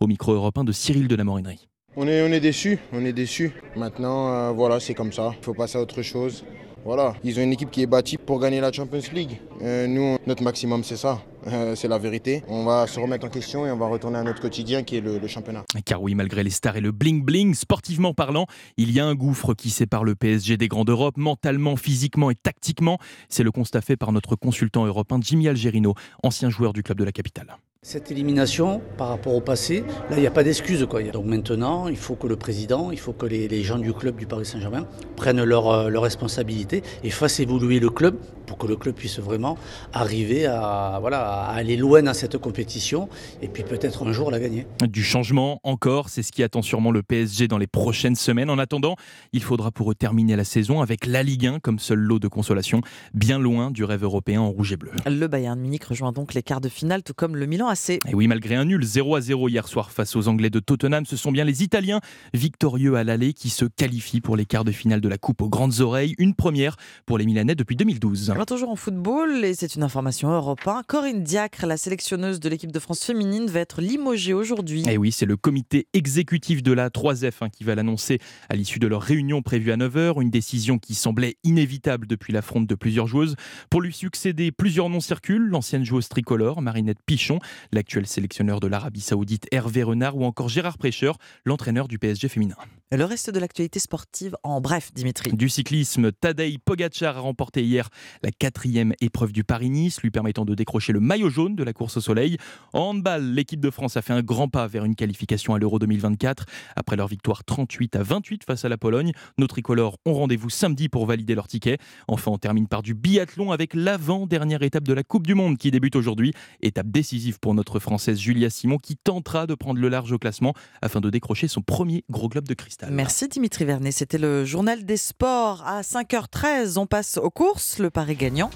au 0.00 0.06
micro 0.06 0.32
européen 0.32 0.64
de 0.64 0.72
Cyril 0.72 1.08
de 1.08 1.16
la 1.16 1.24
Morinerie. 1.24 1.68
On 1.96 2.06
est, 2.06 2.22
on 2.22 2.32
est 2.32 2.40
déçus, 2.40 2.78
on 2.92 3.04
est 3.04 3.12
déçus. 3.12 3.52
Maintenant, 3.74 4.32
euh, 4.32 4.52
voilà, 4.52 4.78
c'est 4.78 4.94
comme 4.94 5.12
ça. 5.12 5.32
Il 5.40 5.44
faut 5.44 5.54
passer 5.54 5.78
à 5.78 5.80
autre 5.80 6.02
chose. 6.02 6.44
Voilà, 6.84 7.14
ils 7.24 7.38
ont 7.38 7.42
une 7.42 7.52
équipe 7.52 7.70
qui 7.70 7.82
est 7.82 7.86
bâtie 7.86 8.16
pour 8.16 8.38
gagner 8.40 8.60
la 8.60 8.70
Champions 8.72 9.00
League. 9.12 9.40
Euh, 9.62 9.86
nous, 9.86 10.16
notre 10.26 10.42
maximum, 10.42 10.84
c'est 10.84 10.96
ça. 10.96 11.20
Euh, 11.48 11.74
c'est 11.74 11.88
la 11.88 11.98
vérité. 11.98 12.42
On 12.48 12.64
va 12.64 12.86
se 12.86 13.00
remettre 13.00 13.26
en 13.26 13.30
question 13.30 13.66
et 13.66 13.70
on 13.70 13.76
va 13.76 13.88
retourner 13.88 14.18
à 14.18 14.22
notre 14.22 14.40
quotidien 14.40 14.82
qui 14.84 14.96
est 14.96 15.00
le, 15.00 15.18
le 15.18 15.26
championnat. 15.26 15.64
Car 15.84 16.00
oui, 16.00 16.14
malgré 16.14 16.42
les 16.44 16.50
stars 16.50 16.76
et 16.76 16.80
le 16.80 16.92
bling-bling, 16.92 17.54
sportivement 17.54 18.14
parlant, 18.14 18.46
il 18.76 18.92
y 18.92 19.00
a 19.00 19.06
un 19.06 19.14
gouffre 19.14 19.54
qui 19.54 19.70
sépare 19.70 20.04
le 20.04 20.14
PSG 20.14 20.56
des 20.56 20.68
grands 20.68 20.84
d'Europe, 20.84 21.16
mentalement, 21.16 21.76
physiquement 21.76 22.30
et 22.30 22.34
tactiquement. 22.36 22.98
C'est 23.28 23.42
le 23.42 23.50
constat 23.50 23.80
fait 23.80 23.96
par 23.96 24.12
notre 24.12 24.36
consultant 24.36 24.86
européen 24.86 25.18
Jimmy 25.20 25.48
Algerino, 25.48 25.94
ancien 26.22 26.48
joueur 26.48 26.72
du 26.72 26.82
club 26.82 26.98
de 26.98 27.04
la 27.04 27.12
capitale. 27.12 27.58
Cette 27.86 28.10
élimination 28.10 28.82
par 28.96 29.08
rapport 29.08 29.36
au 29.36 29.40
passé, 29.40 29.84
là 30.10 30.16
il 30.16 30.20
n'y 30.20 30.26
a 30.26 30.32
pas 30.32 30.42
d'excuse. 30.42 30.84
Quoi. 30.90 31.00
Donc 31.04 31.26
maintenant, 31.26 31.86
il 31.86 31.96
faut 31.96 32.16
que 32.16 32.26
le 32.26 32.34
président, 32.34 32.90
il 32.90 32.98
faut 32.98 33.12
que 33.12 33.24
les, 33.24 33.46
les 33.46 33.62
gens 33.62 33.78
du 33.78 33.92
club 33.92 34.16
du 34.16 34.26
Paris 34.26 34.44
Saint-Germain 34.46 34.84
prennent 35.14 35.44
leurs 35.44 35.68
euh, 35.68 35.88
leur 35.88 36.02
responsabilités 36.02 36.82
et 37.04 37.10
fassent 37.10 37.38
évoluer 37.38 37.78
le 37.78 37.88
club 37.88 38.18
pour 38.48 38.58
que 38.58 38.66
le 38.66 38.74
club 38.74 38.96
puisse 38.96 39.20
vraiment 39.20 39.56
arriver 39.92 40.46
à, 40.46 40.98
voilà, 41.00 41.20
à 41.20 41.54
aller 41.54 41.76
loin 41.76 42.02
dans 42.02 42.14
cette 42.14 42.36
compétition 42.38 43.08
et 43.42 43.48
puis 43.48 43.62
peut-être 43.62 44.04
un 44.04 44.12
jour 44.12 44.32
la 44.32 44.40
gagner. 44.40 44.66
Du 44.82 45.04
changement 45.04 45.60
encore, 45.62 46.08
c'est 46.08 46.24
ce 46.24 46.32
qui 46.32 46.42
attend 46.42 46.62
sûrement 46.62 46.90
le 46.90 47.04
PSG 47.04 47.46
dans 47.46 47.58
les 47.58 47.68
prochaines 47.68 48.16
semaines. 48.16 48.50
En 48.50 48.58
attendant, 48.58 48.96
il 49.32 49.42
faudra 49.42 49.70
pour 49.70 49.92
eux 49.92 49.94
terminer 49.94 50.34
la 50.34 50.44
saison 50.44 50.80
avec 50.80 51.06
la 51.06 51.22
Ligue 51.22 51.46
1 51.46 51.60
comme 51.60 51.78
seul 51.78 52.00
lot 52.00 52.18
de 52.18 52.26
consolation, 52.26 52.80
bien 53.14 53.38
loin 53.38 53.70
du 53.70 53.84
rêve 53.84 54.02
européen 54.02 54.40
en 54.40 54.50
rouge 54.50 54.72
et 54.72 54.76
bleu. 54.76 54.90
Le 55.06 55.28
Bayern 55.28 55.60
Munich 55.60 55.84
rejoint 55.84 56.10
donc 56.10 56.34
les 56.34 56.42
quarts 56.42 56.60
de 56.60 56.68
finale, 56.68 57.04
tout 57.04 57.14
comme 57.14 57.36
le 57.36 57.46
Milan 57.46 57.67
AC. 57.68 57.90
Et 57.90 58.14
oui, 58.14 58.28
malgré 58.28 58.54
un 58.54 58.64
nul 58.64 58.84
0 58.84 59.16
à 59.16 59.20
0 59.20 59.48
hier 59.48 59.66
soir 59.68 59.90
face 59.90 60.16
aux 60.16 60.28
Anglais 60.28 60.50
de 60.50 60.60
Tottenham, 60.60 61.06
ce 61.06 61.16
sont 61.16 61.32
bien 61.32 61.44
les 61.44 61.62
Italiens 61.62 62.00
victorieux 62.34 62.96
à 62.96 63.04
l'aller 63.04 63.32
qui 63.32 63.48
se 63.48 63.64
qualifient 63.64 64.20
pour 64.20 64.36
les 64.36 64.44
quarts 64.44 64.64
de 64.64 64.72
finale 64.72 65.00
de 65.00 65.08
la 65.08 65.18
Coupe 65.18 65.42
aux 65.42 65.48
grandes 65.48 65.80
oreilles, 65.80 66.14
une 66.18 66.34
première 66.34 66.76
pour 67.06 67.18
les 67.18 67.26
Milanais 67.26 67.54
depuis 67.54 67.76
2012. 67.76 68.30
Alors, 68.30 68.46
toujours 68.46 68.70
en 68.70 68.76
football, 68.76 69.44
et 69.44 69.54
c'est 69.54 69.74
une 69.74 69.82
information 69.82 70.30
européenne, 70.30 70.58
Corinne 70.86 71.22
Diacre, 71.22 71.66
la 71.66 71.76
sélectionneuse 71.76 72.40
de 72.40 72.48
l'équipe 72.48 72.72
de 72.72 72.78
France 72.78 73.04
féminine, 73.04 73.46
va 73.46 73.60
être 73.60 73.80
limogée 73.80 74.34
aujourd'hui. 74.34 74.84
Et 74.88 74.98
oui, 74.98 75.12
c'est 75.12 75.26
le 75.26 75.36
comité 75.36 75.86
exécutif 75.92 76.62
de 76.62 76.72
la 76.72 76.90
3F 76.90 77.32
hein, 77.42 77.48
qui 77.48 77.64
va 77.64 77.74
l'annoncer 77.74 78.18
à 78.48 78.56
l'issue 78.56 78.78
de 78.78 78.86
leur 78.86 79.02
réunion 79.02 79.42
prévue 79.42 79.72
à 79.72 79.76
9h, 79.76 80.20
une 80.20 80.30
décision 80.30 80.78
qui 80.78 80.94
semblait 80.94 81.36
inévitable 81.44 82.06
depuis 82.06 82.32
l'affront 82.32 82.60
de 82.60 82.74
plusieurs 82.74 83.06
joueuses. 83.06 83.36
Pour 83.70 83.80
lui 83.80 83.92
succéder, 83.92 84.52
plusieurs 84.52 84.88
noms 84.88 85.00
circulent, 85.00 85.48
l'ancienne 85.48 85.84
joueuse 85.84 86.08
tricolore, 86.08 86.62
Marinette 86.62 86.98
Pichon, 87.06 87.38
l'actuel 87.72 88.06
sélectionneur 88.06 88.60
de 88.60 88.66
l'Arabie 88.66 89.00
Saoudite 89.00 89.46
Hervé 89.50 89.82
Renard 89.82 90.16
ou 90.16 90.24
encore 90.24 90.48
Gérard 90.48 90.78
Prêcheur, 90.78 91.18
l'entraîneur 91.44 91.88
du 91.88 91.98
PSG 91.98 92.28
féminin. 92.28 92.56
Le 92.90 93.04
reste 93.04 93.28
de 93.28 93.38
l'actualité 93.38 93.80
sportive 93.80 94.34
en 94.42 94.62
bref, 94.62 94.94
Dimitri. 94.94 95.30
Du 95.34 95.50
cyclisme, 95.50 96.10
Tadej 96.10 96.56
Pogacar 96.58 97.18
a 97.18 97.20
remporté 97.20 97.62
hier 97.62 97.90
la 98.22 98.30
quatrième 98.30 98.94
épreuve 99.02 99.32
du 99.32 99.44
Paris-Nice, 99.44 100.00
lui 100.00 100.10
permettant 100.10 100.46
de 100.46 100.54
décrocher 100.54 100.94
le 100.94 101.00
maillot 101.00 101.28
jaune 101.28 101.54
de 101.54 101.62
la 101.62 101.74
course 101.74 101.98
au 101.98 102.00
soleil. 102.00 102.38
En 102.72 102.80
handball, 102.80 103.34
l'équipe 103.34 103.60
de 103.60 103.68
France 103.68 103.98
a 103.98 104.02
fait 104.02 104.14
un 104.14 104.22
grand 104.22 104.48
pas 104.48 104.66
vers 104.66 104.86
une 104.86 104.94
qualification 104.94 105.52
à 105.52 105.58
l'Euro 105.58 105.78
2024. 105.78 106.46
Après 106.76 106.96
leur 106.96 107.08
victoire 107.08 107.44
38 107.44 107.94
à 107.96 108.02
28 108.02 108.44
face 108.44 108.64
à 108.64 108.70
la 108.70 108.78
Pologne, 108.78 109.12
nos 109.36 109.46
tricolores 109.46 109.98
ont 110.06 110.14
rendez-vous 110.14 110.48
samedi 110.48 110.88
pour 110.88 111.04
valider 111.04 111.34
leur 111.34 111.46
ticket. 111.46 111.76
Enfin, 112.06 112.30
on 112.30 112.38
termine 112.38 112.68
par 112.68 112.80
du 112.80 112.94
biathlon 112.94 113.52
avec 113.52 113.74
l'avant-dernière 113.74 114.62
étape 114.62 114.84
de 114.84 114.94
la 114.94 115.02
Coupe 115.02 115.26
du 115.26 115.34
Monde 115.34 115.58
qui 115.58 115.70
débute 115.70 115.94
aujourd'hui. 115.94 116.32
Étape 116.62 116.88
décisive 116.88 117.38
pour 117.38 117.52
notre 117.52 117.80
Française 117.80 118.18
Julia 118.18 118.48
Simon 118.48 118.78
qui 118.78 118.96
tentera 118.96 119.46
de 119.46 119.54
prendre 119.54 119.78
le 119.78 119.90
large 119.90 120.10
au 120.10 120.18
classement 120.18 120.54
afin 120.80 121.02
de 121.02 121.10
décrocher 121.10 121.48
son 121.48 121.60
premier 121.60 122.02
gros 122.08 122.30
globe 122.30 122.48
de 122.48 122.54
cristal. 122.54 122.77
Merci 122.86 123.26
Dimitri 123.26 123.64
Vernet. 123.64 123.90
C'était 123.90 124.18
le 124.18 124.44
journal 124.44 124.84
des 124.84 124.96
sports 124.96 125.62
à 125.66 125.80
5h13. 125.80 126.78
On 126.78 126.86
passe 126.86 127.16
aux 127.16 127.30
courses, 127.30 127.78
le 127.78 127.90
pari 127.90 128.14
gagnant. 128.14 128.50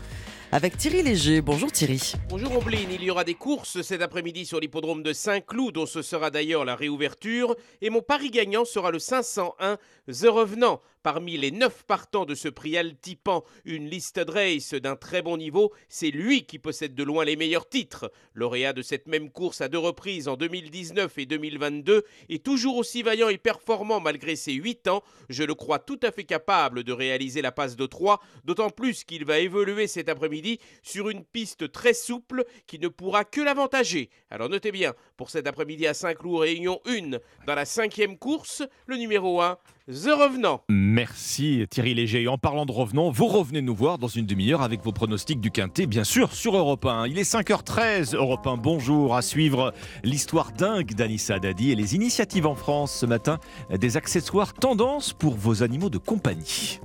Avec 0.53 0.77
Thierry 0.77 1.03
Léger. 1.03 1.41
Bonjour 1.41 1.73
Thierry. 1.73 2.13
Bonjour 2.29 2.57
Ombline, 2.57 2.91
il 2.93 3.03
y 3.03 3.11
aura 3.11 3.25
des 3.25 3.35
courses 3.35 3.81
cet 3.81 4.03
après-midi 4.03 4.45
sur 4.45 4.61
l'hippodrome 4.61 5.03
de 5.03 5.13
Saint-Cloud, 5.13 5.75
dont 5.75 5.87
ce 5.87 6.03
sera 6.03 6.31
d'ailleurs 6.31 6.65
la 6.65 6.77
réouverture. 6.77 7.57
Et 7.81 7.91
mon 7.91 8.03
pari 8.03 8.31
gagnant 8.31 8.65
sera 8.65 8.91
le 8.91 8.99
501 8.99 9.79
The 10.07 10.27
Revenant. 10.29 10.81
Parmi 11.03 11.37
les 11.37 11.51
neuf 11.51 11.83
partants 11.83 12.27
de 12.27 12.37
ce 12.37 12.49
prix 12.49 12.77
Altipan, 12.77 13.43
une 13.65 13.89
liste 13.89 14.21
de 14.21 14.31
race 14.31 14.75
d'un 14.75 14.95
très 14.95 15.21
bon 15.21 15.37
niveau, 15.37 15.73
c'est 15.89 16.13
lui 16.13 16.47
qui 16.47 16.61
possède 16.61 16.95
de 16.95 17.03
loin 17.03 17.25
les 17.25 17.35
meilleurs 17.35 17.69
titres. 17.69 18.13
Lauréat 18.35 18.73
de 18.73 18.83
cette 18.83 19.09
même 19.09 19.31
course 19.31 19.61
à 19.63 19.69
deux 19.69 19.79
reprises 19.79 20.29
en 20.29 20.37
2019 20.37 21.19
et 21.19 21.27
2022, 21.27 22.05
et 22.29 22.39
toujours 22.39 22.77
aussi 22.77 23.03
vaillant 23.03 23.31
et 23.31 23.39
performant 23.39 23.99
malgré 23.99 24.37
ses 24.37 24.53
8 24.53 24.87
ans, 24.87 25.03
je 25.29 25.43
le 25.43 25.57
crois 25.57 25.81
tout 25.81 25.99
à 26.05 26.13
fait 26.13 26.23
capable 26.23 26.85
de 26.85 26.93
réaliser 26.93 27.43
la 27.43 27.51
passe 27.51 27.75
de 27.75 27.87
3, 27.87 28.21
d'autant 28.45 28.71
plus 28.71 29.03
qu'il 29.03 29.25
va 29.25 29.41
évoluer 29.41 29.89
cet 29.89 30.09
après-midi 30.09 30.61
sur 30.85 31.11
une 31.11 31.25
piste 31.25 31.73
très 31.73 31.95
souple 31.95 32.45
qui 32.69 32.79
ne 32.79 32.87
pourra 32.87 33.25
que 33.25 33.41
l'avantager. 33.41 34.09
Alors 34.31 34.49
notez 34.49 34.71
bien, 34.71 34.95
pour 35.17 35.31
cet 35.31 35.49
après-midi 35.49 35.85
à 35.89 35.95
Saint-Cloud, 35.95 36.43
Réunion 36.43 36.81
1, 36.87 37.19
dans 37.47 37.55
la 37.57 37.65
cinquième 37.65 38.19
course, 38.19 38.63
le 38.87 38.97
numéro 38.97 39.41
1, 39.41 39.59
The 39.89 40.11
Revenant. 40.11 40.61
Merci 40.69 41.67
Thierry 41.69 41.95
Léger. 41.95 42.23
Et 42.23 42.29
en 42.29 42.39
parlant 42.39 42.67
de 42.67 42.73
revenants, 42.73 43.11
vous 43.11 43.27
revenez 43.27 43.63
nous 43.63 43.75
voir 43.75 43.99
dans 43.99 44.07
une 44.07 44.27
demi-heure 44.27 44.63
avec 44.63 44.85
vos 44.85 44.93
pronostics 44.93 45.41
du 45.41 45.51
Quintet, 45.51 45.87
bien 45.87 46.05
sûr, 46.05 46.33
sur 46.33 46.57
Europe 46.57 46.87
1. 46.87 47.09
Il 47.09 47.19
est 47.19 47.29
5h13, 47.29 48.15
Europe 48.15 48.47
1, 48.47 48.59
bonjour. 48.59 49.17
À 49.17 49.23
suivre 49.23 49.75
l'histoire 50.05 50.53
dingue 50.53 50.95
d'Anissa 50.95 51.41
Dadi 51.41 51.73
et 51.73 51.75
les 51.75 51.97
initiatives 51.97 52.47
en 52.47 52.55
France 52.55 52.95
ce 52.95 53.07
matin, 53.07 53.41
des 53.77 53.97
accessoires 53.97 54.55
tendance 54.55 55.13
pour 55.13 55.35
vos 55.35 55.65
animaux 55.65 55.91
de 55.91 55.99
compagnie. 55.99 56.79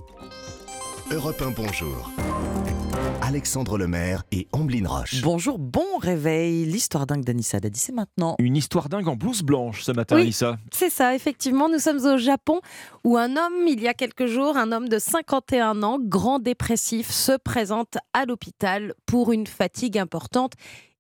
Europe 1.12 1.42
1, 1.42 1.52
bonjour. 1.52 2.12
Alexandre 3.28 3.78
Lemaire 3.78 4.24
et 4.32 4.48
Amblin 4.54 4.88
Roche. 4.88 5.22
Bonjour, 5.22 5.60
bon 5.60 5.98
réveil. 6.00 6.64
L'histoire 6.64 7.06
dingue 7.06 7.26
d'Anissa 7.26 7.60
Dadi, 7.60 7.78
c'est 7.78 7.92
maintenant. 7.92 8.38
Une 8.40 8.56
histoire 8.56 8.88
dingue 8.88 9.10
en 9.10 9.18
blouse 9.18 9.44
blanche 9.44 9.84
ce 9.84 9.92
matin, 9.92 10.16
Oui. 10.16 10.22
Anissa. 10.22 10.58
C'est 10.72 10.90
ça, 10.90 11.14
effectivement. 11.14 11.68
Nous 11.68 11.80
sommes 11.80 12.06
au 12.06 12.18
Japon 12.18 12.62
où 13.04 13.18
un 13.18 13.36
homme, 13.36 13.68
il 13.68 13.82
y 13.82 13.90
a 13.90 13.94
quelques 13.94 14.28
jours, 14.28 14.56
un 14.56 14.72
homme 14.72 14.88
de 14.88 14.98
51 14.98 15.84
ans, 15.84 16.00
grand 16.02 16.40
dépressif, 16.40 17.12
se 17.12 17.34
présente 17.34 17.98
à 18.14 18.24
l'hôpital 18.24 18.94
pour 19.06 19.34
une 19.34 19.46
fatigue 19.46 19.98
importante 19.98 20.54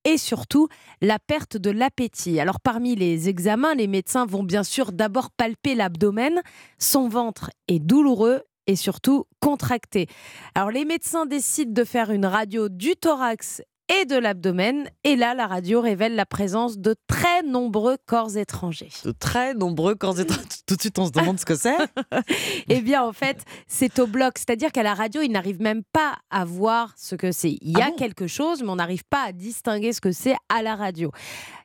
et 0.03 0.17
surtout 0.17 0.67
la 1.01 1.19
perte 1.19 1.55
de 1.55 1.69
l'appétit. 1.69 2.41
Alors 2.41 2.59
parmi 2.59 2.97
les 2.97 3.29
examens, 3.29 3.73
les 3.73 3.87
médecins 3.87 4.25
vont 4.25 4.43
bien 4.43 4.63
sûr 4.63 4.91
d'abord 4.91 5.31
palper 5.31 5.75
l'abdomen. 5.75 6.41
Son 6.77 7.07
ventre 7.07 7.51
est 7.69 7.79
douloureux 7.79 8.41
et 8.67 8.75
surtout 8.75 9.25
contracté. 9.39 10.07
Alors 10.55 10.71
les 10.71 10.85
médecins 10.85 11.25
décident 11.25 11.73
de 11.73 11.83
faire 11.83 12.11
une 12.11 12.25
radio 12.25 12.69
du 12.69 12.95
thorax 12.95 13.61
et 13.89 14.05
de 14.05 14.17
l'abdomen 14.17 14.89
et 15.03 15.15
là 15.15 15.33
la 15.33 15.47
radio 15.47 15.79
révèle 15.79 16.15
la 16.15 16.25
présence 16.25 16.77
de 16.77 16.95
très 17.07 17.41
nombreux 17.43 17.97
corps 18.05 18.35
étrangers. 18.35 18.89
De 19.05 19.11
très 19.11 19.53
nombreux 19.53 19.95
corps 19.95 20.19
étrangers. 20.19 20.43
Tout 20.67 20.75
de 20.75 20.81
suite 20.81 20.99
on 20.99 21.05
se 21.05 21.11
demande 21.11 21.39
ce 21.39 21.45
que 21.45 21.55
c'est. 21.55 21.77
Eh 22.69 22.81
bien, 22.81 23.03
en 23.03 23.13
fait, 23.13 23.43
c'est 23.67 23.99
au 23.99 24.07
bloc. 24.07 24.37
C'est-à-dire 24.37 24.71
qu'à 24.71 24.83
la 24.83 24.93
radio, 24.93 25.21
ils 25.21 25.31
n'arrivent 25.31 25.61
même 25.61 25.83
pas 25.93 26.17
à 26.29 26.43
voir 26.43 26.93
ce 26.97 27.15
que 27.15 27.31
c'est. 27.31 27.57
Il 27.61 27.77
y 27.77 27.81
a 27.81 27.91
quelque 27.91 28.27
chose, 28.27 28.61
mais 28.61 28.69
on 28.69 28.75
n'arrive 28.75 29.05
pas 29.09 29.23
à 29.27 29.31
distinguer 29.31 29.93
ce 29.93 30.01
que 30.01 30.11
c'est 30.11 30.35
à 30.49 30.61
la 30.61 30.75
radio. 30.75 31.11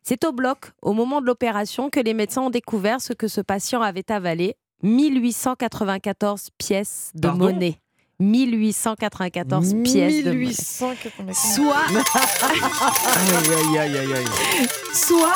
C'est 0.05 0.25
au 0.25 0.33
bloc, 0.33 0.73
au 0.81 0.93
moment 0.93 1.21
de 1.21 1.27
l'opération, 1.27 1.91
que 1.91 2.01
les 2.01 2.15
médecins 2.15 2.43
ont 2.43 2.51
découvert 2.51 3.01
ce 3.01 3.13
que 3.13 3.27
ce 3.27 3.41
patient 3.41 3.83
avait 3.83 4.11
avalé 4.11 4.55
1894 4.83 6.49
pièces 6.59 7.11
de 7.15 7.29
Pardon 7.29 7.45
monnaie. 7.47 7.79
1894 8.21 9.75
pièces 9.83 10.25
de 10.25 10.31
monnaie. 10.33 10.47
1894. 10.47 11.37
Soit, 11.55 11.77
Aïe, 13.17 13.79
aïe, 13.79 13.79
aïe, 13.79 13.97
aïe, 13.99 14.13
aïe. 14.15 14.69
soit 14.95 15.35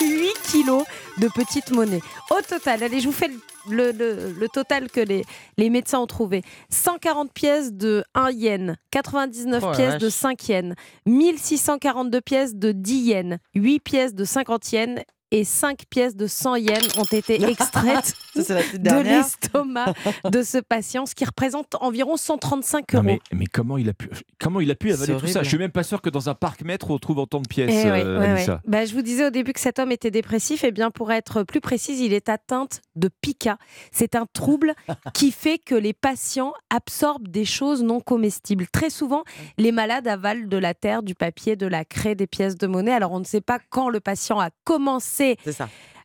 8 0.00 0.32
kilos 0.50 0.84
de 1.18 1.28
petite 1.28 1.70
monnaie. 1.70 2.00
Au 2.30 2.40
total, 2.42 2.82
allez, 2.82 3.00
je 3.00 3.06
vous 3.06 3.12
fais 3.12 3.30
le, 3.70 3.92
le- 3.92 4.32
le 4.38 4.48
total 4.48 4.90
que 4.90 5.00
les, 5.00 5.24
les 5.56 5.70
médecins 5.70 5.98
ont 6.00 6.06
trouvé. 6.06 6.42
140 6.70 7.32
pièces 7.32 7.72
de 7.72 8.04
1 8.14 8.30
yen, 8.32 8.76
99 8.90 9.62
Oh 9.64 9.70
la 9.70 9.76
pièces 9.76 9.98
de 9.98 10.06
vache. 10.06 10.12
5 10.14 10.48
yens, 10.48 10.74
1642 11.06 12.20
pièces 12.20 12.54
de 12.54 12.72
10 12.72 12.94
yens, 13.06 13.38
8 13.54 13.80
pièces 13.80 14.14
de 14.14 14.24
50 14.24 14.72
yens 14.72 15.00
et 15.34 15.42
5 15.42 15.86
pièces 15.90 16.14
de 16.14 16.28
100 16.28 16.56
yens 16.56 16.96
ont 16.96 17.02
été 17.04 17.42
extraites 17.50 18.14
Ça, 18.40 18.54
de 18.72 19.02
l'estomac 19.02 19.92
de 20.30 20.42
ce 20.44 20.58
patient, 20.58 21.06
ce 21.06 21.14
qui 21.16 21.24
représente 21.24 21.74
environ 21.80 22.16
135 22.16 22.92
Non, 22.92 22.98
euros. 23.00 23.04
mais, 23.04 23.20
mais 23.32 23.46
comment 23.46 23.76
il 23.76 23.88
a 23.88 23.94
pu, 23.94 24.08
comment 24.38 24.60
il 24.60 24.70
a 24.70 24.76
pu 24.76 24.92
avaler 24.92 25.16
tout 25.16 25.26
ça? 25.26 25.42
Je 25.42 25.48
suis 25.48 25.58
même 25.58 25.72
pas 25.72 25.82
sûr 25.82 26.00
que 26.00 26.08
dans 26.08 26.28
un 26.28 26.34
parc 26.34 26.62
maître 26.62 26.88
on 26.90 26.98
trouve 26.98 27.18
autant 27.18 27.40
de 27.40 27.48
pièces. 27.48 27.68
Eh 27.72 27.90
ouais, 27.90 28.04
euh, 28.04 28.20
ouais, 28.20 28.26
Anissa. 28.28 28.52
ouais. 28.54 28.58
Bah, 28.64 28.84
je 28.84 28.94
vous 28.94 29.02
disais 29.02 29.26
au 29.26 29.30
début 29.30 29.52
que 29.52 29.60
cet 29.60 29.80
homme 29.80 29.90
était 29.90 30.12
dépressif. 30.12 30.62
Et 30.62 30.70
bien, 30.70 30.92
pour 30.92 31.10
être 31.10 31.42
plus 31.42 31.60
précise, 31.60 31.98
il 31.98 32.12
est 32.12 32.28
atteint 32.28 32.68
de 32.94 33.10
pica. 33.20 33.58
C'est 33.90 34.14
un 34.14 34.26
trouble 34.32 34.72
qui 35.14 35.32
fait 35.32 35.58
que 35.58 35.74
les 35.74 35.94
patients 35.94 36.52
absorbent 36.70 37.26
des 37.26 37.44
choses 37.44 37.82
non 37.82 37.98
comestibles. 37.98 38.68
Très 38.72 38.90
souvent, 38.90 39.24
les 39.58 39.72
malades 39.72 40.06
avalent 40.06 40.46
de 40.46 40.56
la 40.58 40.74
terre, 40.74 41.02
du 41.02 41.16
papier, 41.16 41.56
de 41.56 41.66
la 41.66 41.84
craie, 41.84 42.14
des 42.14 42.28
pièces 42.28 42.56
de 42.56 42.68
monnaie. 42.68 42.92
Alors, 42.92 43.10
on 43.10 43.18
ne 43.18 43.24
sait 43.24 43.40
pas 43.40 43.58
quand 43.70 43.88
le 43.88 43.98
patient 43.98 44.38
a 44.38 44.50
commencé 44.62 45.23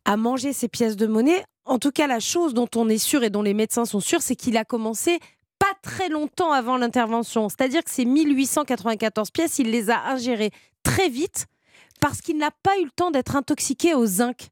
à 0.06 0.18
manger 0.18 0.54
ces 0.54 0.68
pièces 0.68 0.96
de 0.96 1.08
monnaie. 1.08 1.44
En 1.66 1.80
tout 1.80 1.92
cas, 1.92 2.08
la 2.08 2.20
chose 2.20 2.54
dont 2.54 2.70
on 2.76 2.90
est 2.90 2.98
sûr 2.98 3.24
et 3.24 3.30
dont 3.30 3.42
les 3.42 3.54
médecins 3.54 3.86
sont 3.86 4.00
sûrs, 4.00 4.22
c'est 4.22 4.36
qu'il 4.36 4.58
a 4.58 4.66
commencé 4.66 5.20
pas 5.60 5.74
très 5.84 6.10
longtemps 6.10 6.52
avant 6.52 6.78
l'intervention. 6.78 7.50
C'est-à-dire 7.50 7.84
que 7.84 7.92
ces 7.92 8.06
1894 8.06 9.30
pièces, 9.32 9.60
il 9.60 9.72
les 9.72 9.90
a 9.90 10.06
ingérées 10.06 10.52
très 10.84 11.10
vite 11.10 11.46
parce 12.00 12.22
qu'il 12.22 12.38
n'a 12.38 12.52
pas 12.64 12.78
eu 12.80 12.86
le 12.86 12.92
temps 12.92 13.12
d'être 13.12 13.36
intoxiqué 13.36 13.94
au 13.94 14.06
zinc. 14.06 14.48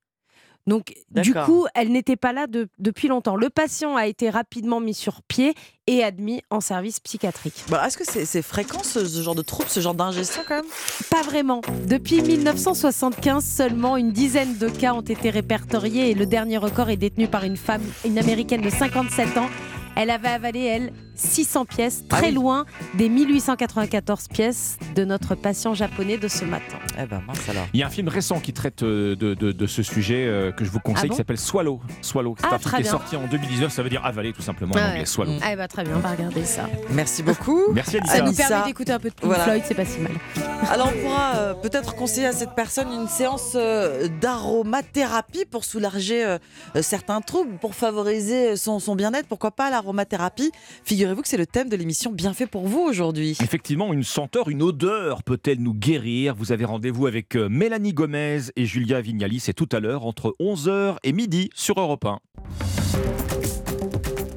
Donc, 0.67 0.93
du 1.11 1.33
coup, 1.45 1.65
elle 1.75 1.91
n'était 1.91 2.17
pas 2.17 2.33
là 2.33 2.45
de- 2.45 2.67
depuis 2.77 3.07
longtemps. 3.07 3.35
Le 3.37 3.49
patient 3.49 3.95
a 3.95 4.05
été 4.05 4.29
rapidement 4.29 4.79
mis 4.81 4.93
sur 4.93 5.21
pied 5.21 5.53
et 5.87 6.03
admis 6.03 6.41
en 6.49 6.59
service 6.59 6.99
psychiatrique. 6.99 7.63
Bah, 7.69 7.83
Est-ce 7.87 7.97
que 7.97 8.03
c'est 8.05 8.25
c'est 8.25 8.41
fréquent 8.41 8.83
ce, 8.83 9.05
ce 9.05 9.21
genre 9.21 9.33
de 9.35 9.41
trouble, 9.41 9.69
ce 9.69 9.79
genre 9.79 9.95
d'ingestion 9.95 10.41
quand 10.47 10.55
même? 10.57 10.65
Pas 11.09 11.21
vraiment. 11.23 11.61
Depuis 11.87 12.21
1975, 12.21 13.43
seulement 13.45 13.95
une 13.97 14.11
dizaine 14.11 14.57
de 14.57 14.67
cas 14.69 14.93
ont 14.93 15.01
été 15.01 15.29
répertoriés 15.29 16.11
et 16.11 16.13
le 16.13 16.25
dernier 16.25 16.57
record 16.57 16.89
est 16.89 16.97
détenu 16.97 17.27
par 17.27 17.43
une 17.45 17.57
femme, 17.57 17.81
une 18.05 18.17
américaine 18.19 18.61
de 18.61 18.69
57 18.69 19.37
ans. 19.37 19.49
Elle 19.95 20.09
avait 20.09 20.27
avalé, 20.27 20.59
elle, 20.59 20.93
600 21.17 21.65
pièces, 21.65 22.03
Ah 22.09 22.17
très 22.17 22.31
loin 22.31 22.65
des 22.93 23.09
1894 23.09 24.27
pièces 24.29 24.77
de 24.95 25.03
notre 25.03 25.35
patient 25.35 25.73
japonais 25.73 26.17
de 26.17 26.27
ce 26.27 26.45
matin. 26.45 26.77
Eh 26.99 27.05
ben 27.05 27.21
mince 27.27 27.49
alors. 27.49 27.65
Il 27.73 27.79
y 27.79 27.83
a 27.83 27.87
un 27.87 27.89
film 27.89 28.07
récent 28.07 28.39
qui 28.39 28.53
traite 28.53 28.83
euh, 28.83 29.15
de, 29.15 29.33
de- 29.33 29.51
de 29.51 29.67
ce 29.67 29.83
sujet 29.83 30.25
euh, 30.27 30.51
que 30.51 30.63
je 30.65 30.69
vous 30.69 30.79
conseille 30.79 31.05
Ah 31.05 31.07
bon 31.07 31.13
qui 31.13 31.17
s'appelle 31.17 31.37
Swallow. 31.37 31.81
Swallow. 32.01 32.35
C'est 32.39 32.45
Ah, 32.49 32.55
un 32.55 32.59
film 32.59 32.75
qui 32.75 32.81
est 32.81 32.91
sorti 32.91 33.15
en 33.15 33.27
2019, 33.27 33.71
ça 33.71 33.83
veut 33.83 33.89
dire 33.89 34.05
avaler 34.05 34.31
tout 34.33 34.41
simplement 34.41 34.73
en 34.75 34.77
Ah 34.77 34.87
anglais. 34.87 34.99
ouais. 34.99 35.05
Swallow. 35.05 35.33
Ah 35.43 35.55
bah 35.55 35.67
très 35.67 35.83
bien, 35.83 35.93
on 35.95 35.99
va 35.99 36.11
regarder 36.11 36.45
ça. 36.45 36.67
Merci 36.91 37.23
beaucoup. 37.23 37.61
Merci 37.73 37.97
Anissa. 37.97 38.15
Ça 38.17 38.21
nous 38.23 38.33
permet 38.33 38.65
d'écouter 38.65 38.91
un 38.91 38.99
peu 38.99 39.09
de 39.09 39.13
Pink 39.15 39.25
Voilà. 39.25 39.43
Floyd, 39.43 39.63
c'est 39.67 39.75
pas 39.75 39.85
si 39.85 39.99
mal. 39.99 40.11
Alors 40.69 40.91
on 40.95 41.01
pourra 41.01 41.35
euh, 41.35 41.53
peut-être 41.55 41.95
conseiller 41.95 42.27
à 42.27 42.31
cette 42.33 42.53
personne 42.55 42.91
une 42.91 43.07
séance 43.07 43.53
euh, 43.55 44.07
d'aromathérapie 44.21 45.45
pour 45.49 45.63
soulager 45.65 46.25
euh, 46.25 46.37
certains 46.81 47.21
troubles, 47.21 47.57
pour 47.59 47.73
favoriser 47.75 48.55
son, 48.55 48.79
son 48.79 48.95
bien-être. 48.95 49.27
Pourquoi 49.27 49.51
pas 49.51 49.69
l'aromathérapie 49.69 50.51
Figurez-vous 51.07 51.21
que 51.21 51.29
c'est 51.29 51.37
le 51.37 51.45
thème 51.45 51.69
de 51.69 51.77
l'émission 51.77 52.11
Bien 52.11 52.33
fait 52.33 52.47
pour 52.47 52.67
vous 52.67 52.81
aujourd'hui. 52.81 53.37
Effectivement, 53.41 53.93
une 53.93 54.03
senteur, 54.03 54.49
une 54.49 54.61
odeur 54.61 55.23
peut-elle 55.23 55.61
nous 55.61 55.73
guérir? 55.73 56.35
Vous 56.35 56.51
avez 56.51 56.65
rendez-vous 56.65 57.07
avec 57.07 57.37
euh, 57.37 57.47
Mélanie 57.47 57.93
Gomez 57.93 58.41
et 58.57 58.65
Julia 58.65 58.99
Vignali, 58.99 59.39
c'est 59.39 59.53
tout 59.53 59.69
à 59.71 59.79
l'heure 59.79 60.05
entre 60.05 60.35
11h 60.41 60.97
et 61.05 61.13
midi 61.13 61.49
sur 61.55 61.79
Europe 61.79 62.03
1. 62.03 62.19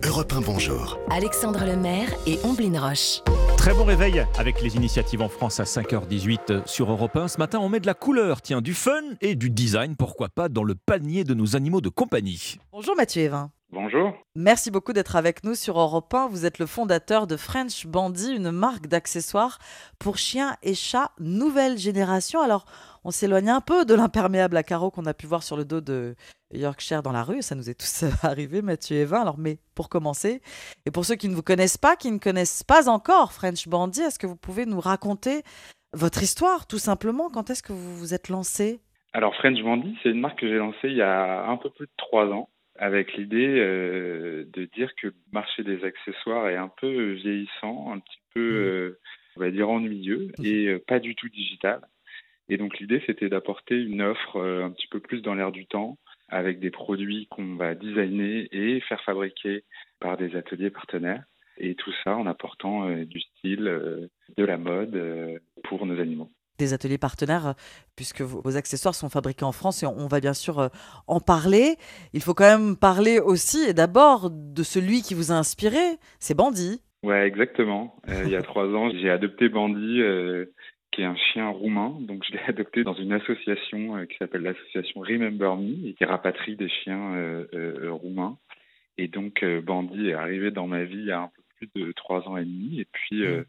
Europe 0.04 0.32
1, 0.32 0.42
bonjour. 0.42 1.00
Alexandre 1.10 1.64
Lemaire 1.64 2.08
et 2.28 2.38
Omblin 2.44 2.80
Roche. 2.80 3.22
Très 3.56 3.74
bon 3.74 3.82
réveil 3.82 4.24
avec 4.38 4.62
les 4.62 4.76
initiatives 4.76 5.22
en 5.22 5.28
France 5.28 5.58
à 5.58 5.64
5h18 5.64 6.68
sur 6.68 6.88
Europe 6.88 7.16
1. 7.16 7.26
Ce 7.26 7.38
matin, 7.38 7.58
on 7.58 7.68
met 7.68 7.80
de 7.80 7.86
la 7.86 7.94
couleur, 7.94 8.42
tiens, 8.42 8.60
du 8.60 8.74
fun 8.74 9.02
et 9.20 9.34
du 9.34 9.50
design, 9.50 9.96
pourquoi 9.96 10.28
pas, 10.28 10.48
dans 10.48 10.62
le 10.62 10.76
panier 10.76 11.24
de 11.24 11.34
nos 11.34 11.56
animaux 11.56 11.80
de 11.80 11.88
compagnie. 11.88 12.58
Bonjour 12.70 12.94
Mathieu 12.94 13.22
Evin. 13.22 13.50
Bonjour. 13.72 14.12
Merci 14.34 14.72
beaucoup 14.72 14.92
d'être 14.92 15.14
avec 15.14 15.44
nous 15.44 15.54
sur 15.54 15.78
Europe 15.78 16.12
1. 16.12 16.26
Vous 16.26 16.44
êtes 16.44 16.58
le 16.58 16.66
fondateur 16.66 17.28
de 17.28 17.36
French 17.36 17.86
Bandy, 17.86 18.34
une 18.34 18.50
marque 18.50 18.88
d'accessoires 18.88 19.58
pour 20.00 20.18
chiens 20.18 20.56
et 20.64 20.74
chats 20.74 21.12
nouvelle 21.20 21.78
génération. 21.78 22.40
Alors, 22.40 22.64
on 23.04 23.12
s'éloigne 23.12 23.48
un 23.48 23.60
peu 23.60 23.84
de 23.84 23.94
l'imperméable 23.94 24.56
à 24.56 24.64
carreaux 24.64 24.90
qu'on 24.90 25.06
a 25.06 25.14
pu 25.14 25.26
voir 25.26 25.44
sur 25.44 25.56
le 25.56 25.64
dos 25.64 25.80
de 25.80 26.16
Yorkshire 26.52 27.04
dans 27.04 27.12
la 27.12 27.22
rue. 27.22 27.42
Ça 27.42 27.54
nous 27.54 27.70
est 27.70 27.78
tous 27.78 28.04
arrivé, 28.24 28.60
Mathieu 28.60 28.96
Evin. 28.96 29.20
Alors, 29.20 29.38
mais 29.38 29.58
pour 29.76 29.88
commencer, 29.88 30.42
et 30.84 30.90
pour 30.90 31.04
ceux 31.04 31.14
qui 31.14 31.28
ne 31.28 31.34
vous 31.36 31.44
connaissent 31.44 31.78
pas, 31.78 31.94
qui 31.94 32.10
ne 32.10 32.18
connaissent 32.18 32.64
pas 32.64 32.88
encore 32.88 33.32
French 33.32 33.68
Bandy, 33.68 34.00
est-ce 34.00 34.18
que 34.18 34.26
vous 34.26 34.36
pouvez 34.36 34.66
nous 34.66 34.80
raconter 34.80 35.42
votre 35.92 36.24
histoire, 36.24 36.66
tout 36.66 36.78
simplement? 36.78 37.30
Quand 37.30 37.50
est-ce 37.50 37.62
que 37.62 37.72
vous 37.72 37.96
vous 37.96 38.14
êtes 38.14 38.30
lancé? 38.30 38.80
Alors 39.12 39.32
French 39.36 39.62
Bandy, 39.62 39.96
c'est 40.02 40.08
une 40.08 40.20
marque 40.20 40.40
que 40.40 40.48
j'ai 40.48 40.58
lancée 40.58 40.88
il 40.88 40.96
y 40.96 41.02
a 41.02 41.44
un 41.46 41.56
peu 41.56 41.70
plus 41.70 41.86
de 41.86 41.92
trois 41.96 42.26
ans 42.26 42.48
avec 42.80 43.14
l'idée 43.14 43.58
euh, 43.58 44.46
de 44.54 44.64
dire 44.64 44.90
que 44.96 45.08
le 45.08 45.14
marché 45.32 45.62
des 45.62 45.84
accessoires 45.84 46.48
est 46.48 46.56
un 46.56 46.72
peu 46.80 47.12
vieillissant, 47.12 47.92
un 47.92 48.00
petit 48.00 48.20
peu, 48.32 48.40
euh, 48.40 48.98
on 49.36 49.40
va 49.40 49.50
dire, 49.50 49.68
ennuyeux 49.68 50.32
et 50.42 50.66
euh, 50.68 50.78
pas 50.84 50.98
du 50.98 51.14
tout 51.14 51.28
digital. 51.28 51.82
Et 52.48 52.56
donc 52.56 52.78
l'idée, 52.78 53.02
c'était 53.04 53.28
d'apporter 53.28 53.76
une 53.76 54.00
offre 54.00 54.40
un 54.40 54.70
petit 54.70 54.88
peu 54.88 54.98
plus 54.98 55.20
dans 55.20 55.34
l'air 55.34 55.52
du 55.52 55.66
temps, 55.66 55.98
avec 56.28 56.58
des 56.58 56.70
produits 56.70 57.28
qu'on 57.30 57.54
va 57.54 57.74
designer 57.74 58.48
et 58.50 58.80
faire 58.80 59.02
fabriquer 59.04 59.62
par 60.00 60.16
des 60.16 60.34
ateliers 60.34 60.70
partenaires. 60.70 61.22
Et 61.58 61.74
tout 61.74 61.92
ça 62.02 62.16
en 62.16 62.26
apportant 62.26 62.90
du 63.04 63.20
style, 63.20 64.08
de 64.36 64.44
la 64.44 64.56
mode 64.56 65.40
pour 65.62 65.86
nos 65.86 66.00
animaux. 66.00 66.30
Des 66.60 66.72
ateliers 66.74 66.98
partenaires, 66.98 67.46
euh, 67.48 67.52
puisque 67.96 68.20
vos 68.20 68.56
accessoires 68.56 68.94
sont 68.94 69.08
fabriqués 69.08 69.44
en 69.44 69.52
France 69.52 69.82
et 69.82 69.86
on 69.86 70.06
va 70.06 70.20
bien 70.20 70.34
sûr 70.34 70.58
euh, 70.58 70.68
en 71.06 71.20
parler. 71.20 71.76
Il 72.12 72.22
faut 72.22 72.34
quand 72.34 72.58
même 72.58 72.76
parler 72.76 73.18
aussi 73.18 73.64
et 73.68 73.74
d'abord 73.74 74.30
de 74.30 74.62
celui 74.62 75.02
qui 75.02 75.14
vous 75.14 75.32
a 75.32 75.34
inspiré, 75.34 75.98
c'est 76.18 76.34
Bandy. 76.34 76.80
Ouais, 77.02 77.26
exactement. 77.26 77.96
Euh, 78.08 78.22
il 78.24 78.30
y 78.30 78.36
a 78.36 78.42
trois 78.42 78.66
ans, 78.66 78.90
j'ai 78.90 79.10
adopté 79.10 79.48
Bandy, 79.48 80.00
euh, 80.00 80.46
qui 80.92 81.02
est 81.02 81.06
un 81.06 81.16
chien 81.16 81.48
roumain. 81.48 81.96
Donc, 82.00 82.24
je 82.26 82.32
l'ai 82.32 82.42
adopté 82.46 82.84
dans 82.84 82.94
une 82.94 83.12
association 83.12 83.96
euh, 83.96 84.04
qui 84.06 84.16
s'appelle 84.18 84.42
l'association 84.42 85.00
Remember 85.00 85.56
Me 85.56 85.88
et 85.88 85.94
qui 85.94 86.04
rapatrie 86.04 86.56
des 86.56 86.68
chiens 86.68 87.44
roumains. 87.90 88.36
Et 88.98 89.08
donc, 89.08 89.44
Bandy 89.64 90.10
est 90.10 90.14
arrivé 90.14 90.50
dans 90.50 90.66
ma 90.66 90.84
vie 90.84 90.98
il 90.98 91.06
y 91.06 91.12
a 91.12 91.20
un 91.20 91.28
peu 91.28 91.42
plus 91.56 91.82
de 91.82 91.92
trois 91.92 92.28
ans 92.28 92.36
et 92.36 92.44
demi. 92.44 92.80
Et 92.80 92.86
puis, 92.92 93.24
euh, 93.24 93.44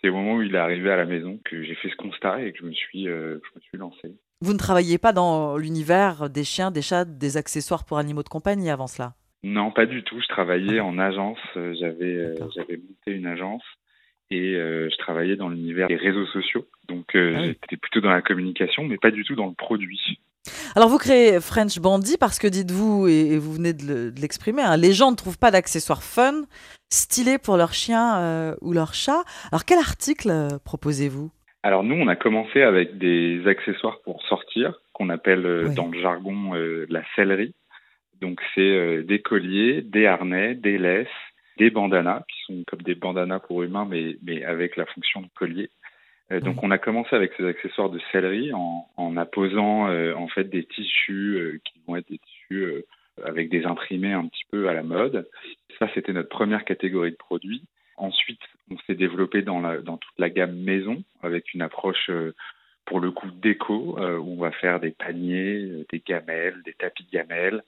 c'est 0.00 0.08
au 0.08 0.14
moment 0.14 0.34
où 0.34 0.42
il 0.42 0.54
est 0.54 0.58
arrivé 0.58 0.90
à 0.90 0.96
la 0.96 1.04
maison 1.06 1.38
que 1.44 1.62
j'ai 1.62 1.74
fait 1.74 1.88
ce 1.90 1.96
constat 1.96 2.42
et 2.42 2.52
que 2.52 2.58
je 2.58 2.64
me 2.64 2.72
suis, 2.72 3.08
euh, 3.08 3.38
je 3.44 3.56
me 3.56 3.60
suis 3.60 3.78
lancé. 3.78 4.14
Vous 4.42 4.52
ne 4.52 4.58
travailliez 4.58 4.98
pas 4.98 5.12
dans 5.12 5.56
l'univers 5.56 6.28
des 6.28 6.44
chiens, 6.44 6.70
des 6.70 6.82
chats, 6.82 7.04
des 7.04 7.36
accessoires 7.36 7.84
pour 7.84 7.98
animaux 7.98 8.22
de 8.22 8.28
compagnie 8.28 8.70
avant 8.70 8.86
cela? 8.86 9.14
Non, 9.42 9.70
pas 9.70 9.86
du 9.86 10.02
tout. 10.02 10.20
Je 10.20 10.26
travaillais 10.28 10.80
en 10.80 10.98
agence. 10.98 11.38
Euh, 11.56 11.74
J'avais 11.78 12.16
euh, 12.16 12.34
j'avais 12.54 12.76
monté 12.76 13.12
une 13.12 13.26
agence 13.26 13.62
et 14.30 14.54
euh, 14.56 14.88
je 14.90 14.96
travaillais 14.98 15.36
dans 15.36 15.48
l'univers 15.48 15.88
des 15.88 15.96
réseaux 15.96 16.26
sociaux. 16.26 16.66
Donc 16.88 17.12
Ah 17.14 17.18
oui. 17.18 17.46
j'étais 17.62 17.76
plutôt 17.76 18.00
dans 18.00 18.10
la 18.10 18.22
communication, 18.22 18.84
mais 18.84 18.98
pas 18.98 19.10
du 19.10 19.24
tout 19.24 19.36
dans 19.36 19.46
le 19.46 19.54
produit. 19.54 20.18
Alors 20.74 20.88
vous 20.88 20.98
créez 20.98 21.40
French 21.40 21.78
Bandy 21.78 22.16
parce 22.18 22.38
que 22.38 22.46
dites-vous, 22.46 23.08
et 23.08 23.38
vous 23.38 23.52
venez 23.52 23.72
de 23.72 23.84
le- 23.86 24.10
de 24.12 24.20
l'exprimer, 24.20 24.62
hein, 24.62 24.76
les 24.76 24.92
gens 24.92 25.10
ne 25.10 25.16
trouvent 25.16 25.38
pas 25.38 25.50
d'accessoires 25.50 26.02
fun, 26.02 26.42
stylés 26.90 27.38
pour 27.38 27.56
leur 27.56 27.72
chien 27.72 28.18
euh, 28.18 28.54
ou 28.60 28.72
leur 28.72 28.94
chat. 28.94 29.24
Alors 29.50 29.64
quel 29.64 29.78
article 29.78 30.30
euh, 30.30 30.48
proposez-vous? 30.64 31.30
Alors 31.62 31.82
nous, 31.82 31.96
on 31.96 32.08
a 32.08 32.16
commencé 32.16 32.62
avec 32.62 32.98
des 32.98 33.42
accessoires 33.46 33.98
pour 34.04 34.22
sortir, 34.28 34.74
qu'on 34.92 35.10
appelle 35.10 35.44
euh, 35.46 35.68
dans 35.74 35.88
le 35.88 36.00
jargon 36.00 36.52
la 36.88 37.02
sellerie. 37.16 37.54
Donc 38.20 38.40
c'est 38.54 39.02
des 39.02 39.20
colliers, 39.20 39.82
des 39.82 40.06
harnais, 40.06 40.54
des 40.54 40.78
laisses, 40.78 41.08
des 41.58 41.70
bandanas, 41.70 42.22
qui 42.28 42.36
sont 42.46 42.64
comme 42.66 42.82
des 42.82 42.94
bandanas 42.94 43.40
pour 43.40 43.62
humains, 43.62 43.86
mais, 43.88 44.16
mais 44.22 44.42
avec 44.44 44.76
la 44.76 44.86
fonction 44.86 45.20
de 45.20 45.28
collier. 45.34 45.68
Euh, 46.32 46.40
donc 46.40 46.62
on 46.62 46.70
a 46.70 46.78
commencé 46.78 47.14
avec 47.14 47.32
ces 47.36 47.46
accessoires 47.46 47.90
de 47.90 48.00
sellerie 48.12 48.52
en, 48.52 48.88
en 48.96 49.16
apposant 49.16 49.88
euh, 49.88 50.14
en 50.14 50.28
fait 50.28 50.44
des 50.44 50.64
tissus 50.64 51.36
euh, 51.36 51.60
qui 51.64 51.80
vont 51.86 51.96
être 51.96 52.08
des 52.08 52.18
tissus 52.18 52.62
euh, 52.62 52.84
avec 53.24 53.48
des 53.48 53.64
imprimés 53.64 54.12
un 54.12 54.26
petit 54.26 54.44
peu 54.50 54.68
à 54.68 54.74
la 54.74 54.82
mode. 54.82 55.28
Ça 55.78 55.88
c'était 55.94 56.12
notre 56.12 56.28
première 56.28 56.64
catégorie 56.64 57.12
de 57.12 57.16
produits. 57.16 57.62
Ensuite, 57.96 58.42
on 58.70 58.76
s'est 58.86 58.94
développé 58.94 59.40
dans, 59.40 59.60
la, 59.60 59.78
dans 59.78 59.96
toute 59.96 60.18
la 60.18 60.28
gamme 60.28 60.54
maison 60.54 61.02
avec 61.22 61.54
une 61.54 61.62
approche 61.62 62.10
pour 62.84 63.00
le 63.00 63.10
coup 63.10 63.30
déco 63.30 63.96
où 63.98 64.32
on 64.32 64.36
va 64.36 64.50
faire 64.50 64.80
des 64.80 64.90
paniers, 64.90 65.86
des 65.90 66.02
gamelles, 66.06 66.60
des 66.66 66.74
tapis 66.74 67.06
gamelles. 67.10 67.62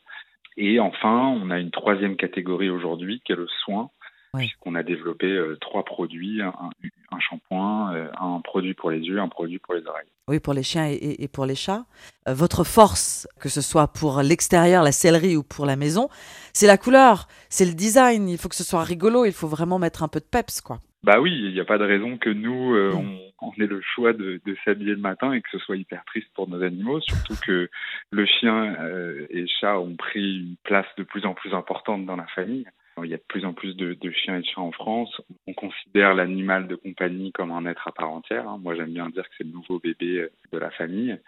Et 0.58 0.80
enfin, 0.80 1.28
on 1.28 1.48
a 1.48 1.58
une 1.58 1.70
troisième 1.70 2.16
catégorie 2.16 2.68
aujourd'hui 2.68 3.22
qui 3.24 3.32
est 3.32 3.36
le 3.36 3.46
soin, 3.46 3.88
puisqu'on 4.34 4.74
a 4.74 4.82
développé 4.82 5.26
euh, 5.26 5.56
trois 5.60 5.84
produits, 5.84 6.42
un, 6.42 6.52
un 7.10 7.20
shampoing, 7.20 7.94
euh, 7.94 8.08
un 8.18 8.40
produit 8.40 8.74
pour 8.74 8.90
les 8.90 9.00
yeux, 9.00 9.20
un 9.20 9.28
produit 9.28 9.58
pour 9.58 9.74
les 9.74 9.86
oreilles. 9.86 10.08
Oui, 10.28 10.40
pour 10.40 10.52
les 10.52 10.62
chiens 10.62 10.86
et, 10.90 11.28
pour 11.28 11.46
les 11.46 11.54
chats. 11.54 11.86
Euh, 12.28 12.34
votre 12.34 12.64
force, 12.64 13.26
que 13.40 13.48
ce 13.48 13.62
soit 13.62 13.88
pour 13.88 14.20
l'extérieur, 14.22 14.82
la 14.82 14.92
sellerie 14.92 15.36
ou 15.36 15.42
pour 15.42 15.64
la 15.64 15.76
maison, 15.76 16.08
c'est 16.52 16.66
la 16.66 16.76
couleur, 16.76 17.28
c'est 17.48 17.64
le 17.64 17.72
design. 17.72 18.28
Il 18.28 18.36
faut 18.36 18.48
que 18.48 18.56
ce 18.56 18.64
soit 18.64 18.82
rigolo, 18.82 19.24
il 19.24 19.32
faut 19.32 19.48
vraiment 19.48 19.78
mettre 19.78 20.02
un 20.02 20.08
peu 20.08 20.20
de 20.20 20.26
peps, 20.26 20.60
quoi. 20.60 20.80
Bah 21.04 21.20
oui, 21.20 21.32
il 21.32 21.52
n'y 21.54 21.60
a 21.60 21.64
pas 21.64 21.78
de 21.78 21.84
raison 21.84 22.18
que 22.18 22.28
nous, 22.28 22.74
euh, 22.74 22.92
on, 22.92 23.18
on, 23.40 23.52
ait 23.62 23.66
le 23.66 23.80
choix 23.80 24.12
de, 24.12 24.40
de 24.44 24.56
s'habiller 24.64 24.90
le 24.90 25.00
matin 25.00 25.32
et 25.32 25.40
que 25.40 25.48
ce 25.52 25.58
soit 25.58 25.76
hyper 25.76 26.04
triste 26.04 26.26
pour 26.34 26.48
nos 26.48 26.60
animaux, 26.62 27.00
surtout 27.00 27.36
que 27.46 27.70
le 28.10 28.26
chien 28.26 28.74
euh, 28.80 29.26
et 29.30 29.42
le 29.42 29.46
chat 29.60 29.78
ont 29.78 29.94
pris 29.94 30.38
une 30.38 30.56
place 30.64 30.88
de 30.96 31.04
plus 31.04 31.24
en 31.24 31.34
plus 31.34 31.54
importante 31.54 32.04
dans 32.04 32.16
la 32.16 32.26
famille. 32.26 32.66
Il 33.04 33.10
y 33.10 33.14
a 33.14 33.18
de 33.18 33.24
plus 33.28 33.44
en 33.44 33.52
plus 33.52 33.74
de, 33.76 33.94
de 33.94 34.10
chiens 34.10 34.36
et 34.36 34.40
de 34.40 34.46
chats 34.46 34.60
en 34.60 34.72
France. 34.72 35.20
On 35.46 35.54
considère 35.54 36.14
l'animal 36.14 36.66
de 36.68 36.76
compagnie 36.76 37.32
comme 37.32 37.50
un 37.50 37.66
être 37.66 37.88
à 37.88 37.92
part 37.92 38.10
entière. 38.10 38.48
Hein. 38.48 38.58
Moi, 38.62 38.74
j'aime 38.74 38.92
bien 38.92 39.08
dire 39.10 39.24
que 39.24 39.34
c'est 39.38 39.44
le 39.44 39.50
nouveau 39.50 39.78
bébé 39.78 40.18
euh, 40.18 40.32
de 40.52 40.58
la 40.58 40.70
famille. 40.70 41.18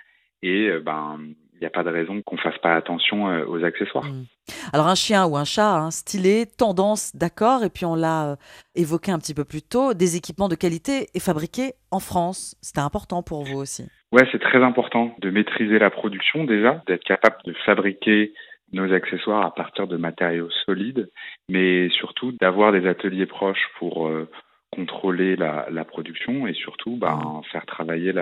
Et 0.42 0.70
ben, 0.82 1.18
il 1.60 1.64
n'y 1.64 1.66
a 1.66 1.70
pas 1.70 1.84
de 1.84 1.90
raison 1.90 2.22
qu'on 2.22 2.38
fasse 2.38 2.56
pas 2.58 2.74
attention 2.74 3.28
euh, 3.28 3.44
aux 3.46 3.62
accessoires. 3.64 4.06
Mmh. 4.06 4.24
Alors 4.72 4.88
un 4.88 4.94
chien 4.94 5.26
ou 5.26 5.36
un 5.36 5.44
chat, 5.44 5.76
hein, 5.76 5.90
stylé, 5.90 6.46
tendance, 6.46 7.14
d'accord, 7.14 7.64
et 7.64 7.68
puis 7.68 7.84
on 7.84 7.94
l'a 7.94 8.30
euh, 8.30 8.36
évoqué 8.74 9.12
un 9.12 9.18
petit 9.18 9.34
peu 9.34 9.44
plus 9.44 9.60
tôt, 9.60 9.92
des 9.92 10.16
équipements 10.16 10.48
de 10.48 10.54
qualité 10.54 11.08
et 11.14 11.20
fabriqués 11.20 11.74
en 11.90 12.00
France. 12.00 12.56
C'était 12.62 12.80
important 12.80 13.22
pour 13.22 13.44
vous 13.44 13.58
aussi. 13.58 13.86
Ouais, 14.10 14.26
c'est 14.32 14.40
très 14.40 14.62
important 14.62 15.14
de 15.20 15.30
maîtriser 15.30 15.78
la 15.78 15.90
production 15.90 16.44
déjà, 16.44 16.82
d'être 16.86 17.04
capable 17.04 17.36
de 17.44 17.52
fabriquer 17.66 18.32
nos 18.72 18.92
accessoires 18.92 19.44
à 19.44 19.54
partir 19.54 19.86
de 19.86 19.96
matériaux 19.96 20.50
solides, 20.66 21.10
mais 21.48 21.88
surtout 21.90 22.32
d'avoir 22.32 22.72
des 22.72 22.86
ateliers 22.86 23.26
proches 23.26 23.68
pour 23.78 24.08
euh, 24.08 24.28
contrôler 24.70 25.36
la, 25.36 25.66
la, 25.70 25.84
production 25.84 26.46
et 26.46 26.54
surtout 26.54 26.96
ben, 26.96 27.42
faire 27.50 27.66
travailler 27.66 28.12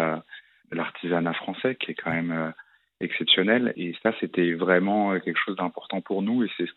l'artisanat 0.71 1.35
français 1.35 1.77
qui 1.77 1.91
est 1.91 1.95
quand 1.95 2.11
même 2.11 2.53
exceptionnel. 3.01 3.73
Et 3.77 3.95
ça, 4.03 4.13
c'était 4.21 4.53
vraiment 4.53 5.13
euh, 5.13 5.19
quelque 5.19 5.39
chose 5.39 5.57
d'important 5.57 6.01
pour 6.01 6.23
nous 6.23 6.45
et 6.45 6.51
c'est 6.57 6.67
ce 6.67 6.73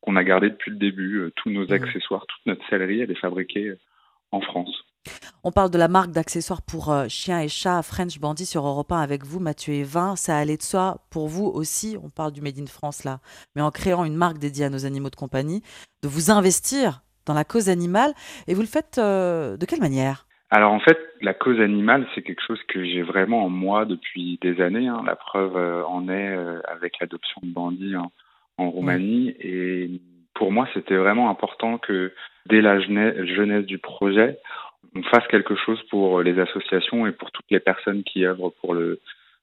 qu'on 0.00 0.16
a 0.16 0.24
gardé 0.24 0.50
depuis 0.50 0.70
le 0.70 0.78
début. 0.78 1.18
Euh, 1.18 1.32
tous 1.36 1.50
nos 1.50 1.66
mmh. 1.66 1.72
accessoires, 1.72 2.26
toute 2.26 2.46
notre 2.46 2.66
sellerie, 2.68 3.00
elle 3.00 3.10
est 3.10 3.20
fabriquée 3.20 3.68
euh, 3.68 3.78
en 4.32 4.40
France. 4.40 4.84
On 5.44 5.52
parle 5.52 5.70
de 5.70 5.78
la 5.78 5.88
marque 5.88 6.10
d'accessoires 6.10 6.62
pour 6.62 6.94
chiens 7.08 7.40
et 7.40 7.48
chats 7.48 7.82
French 7.82 8.18
Bandit 8.18 8.46
sur 8.46 8.66
Europe 8.66 8.92
1 8.92 9.00
avec 9.00 9.24
vous, 9.24 9.40
Mathieu 9.40 9.74
et 9.74 9.84
Vin. 9.84 10.16
Ça 10.16 10.36
allait 10.36 10.56
de 10.56 10.62
soi 10.62 10.98
pour 11.10 11.28
vous 11.28 11.46
aussi, 11.46 11.96
on 12.02 12.10
parle 12.10 12.32
du 12.32 12.40
Made 12.40 12.58
in 12.58 12.66
France 12.66 13.04
là, 13.04 13.20
mais 13.54 13.62
en 13.62 13.70
créant 13.70 14.04
une 14.04 14.16
marque 14.16 14.38
dédiée 14.38 14.64
à 14.64 14.70
nos 14.70 14.86
animaux 14.86 15.10
de 15.10 15.16
compagnie, 15.16 15.62
de 16.02 16.08
vous 16.08 16.30
investir 16.30 17.02
dans 17.26 17.34
la 17.34 17.44
cause 17.44 17.68
animale. 17.68 18.12
Et 18.46 18.54
vous 18.54 18.62
le 18.62 18.66
faites 18.66 18.98
de 18.98 19.64
quelle 19.66 19.80
manière? 19.80 20.26
Alors 20.50 20.72
en 20.72 20.80
fait, 20.80 20.98
la 21.20 21.34
cause 21.34 21.60
animale, 21.60 22.06
c'est 22.14 22.22
quelque 22.22 22.42
chose 22.46 22.62
que 22.68 22.84
j'ai 22.84 23.02
vraiment 23.02 23.44
en 23.44 23.48
moi 23.48 23.84
depuis 23.84 24.38
des 24.42 24.60
années. 24.60 24.86
Hein. 24.86 25.02
La 25.04 25.16
preuve 25.16 25.56
euh, 25.56 25.84
en 25.86 26.08
est 26.08 26.36
euh, 26.36 26.60
avec 26.68 27.00
l'adoption 27.00 27.40
de 27.42 27.52
Bandit 27.52 27.94
en 27.96 28.70
Roumanie. 28.70 29.34
Et 29.40 30.00
pour 30.34 30.52
moi, 30.52 30.68
c'était 30.72 30.96
vraiment 30.96 31.30
important 31.30 31.78
que 31.78 32.12
dès 32.46 32.60
la 32.60 32.80
jeunesse 32.80 33.66
du 33.66 33.78
projet, 33.78 34.38
on 34.96 35.02
fasse 35.02 35.26
quelque 35.28 35.54
chose 35.56 35.80
pour 35.90 36.22
les 36.22 36.38
associations 36.38 37.06
et 37.06 37.12
pour 37.12 37.30
toutes 37.30 37.50
les 37.50 37.60
personnes 37.60 38.02
qui 38.04 38.24
œuvrent 38.24 38.52
pour 38.60 38.74
le, 38.74 39.00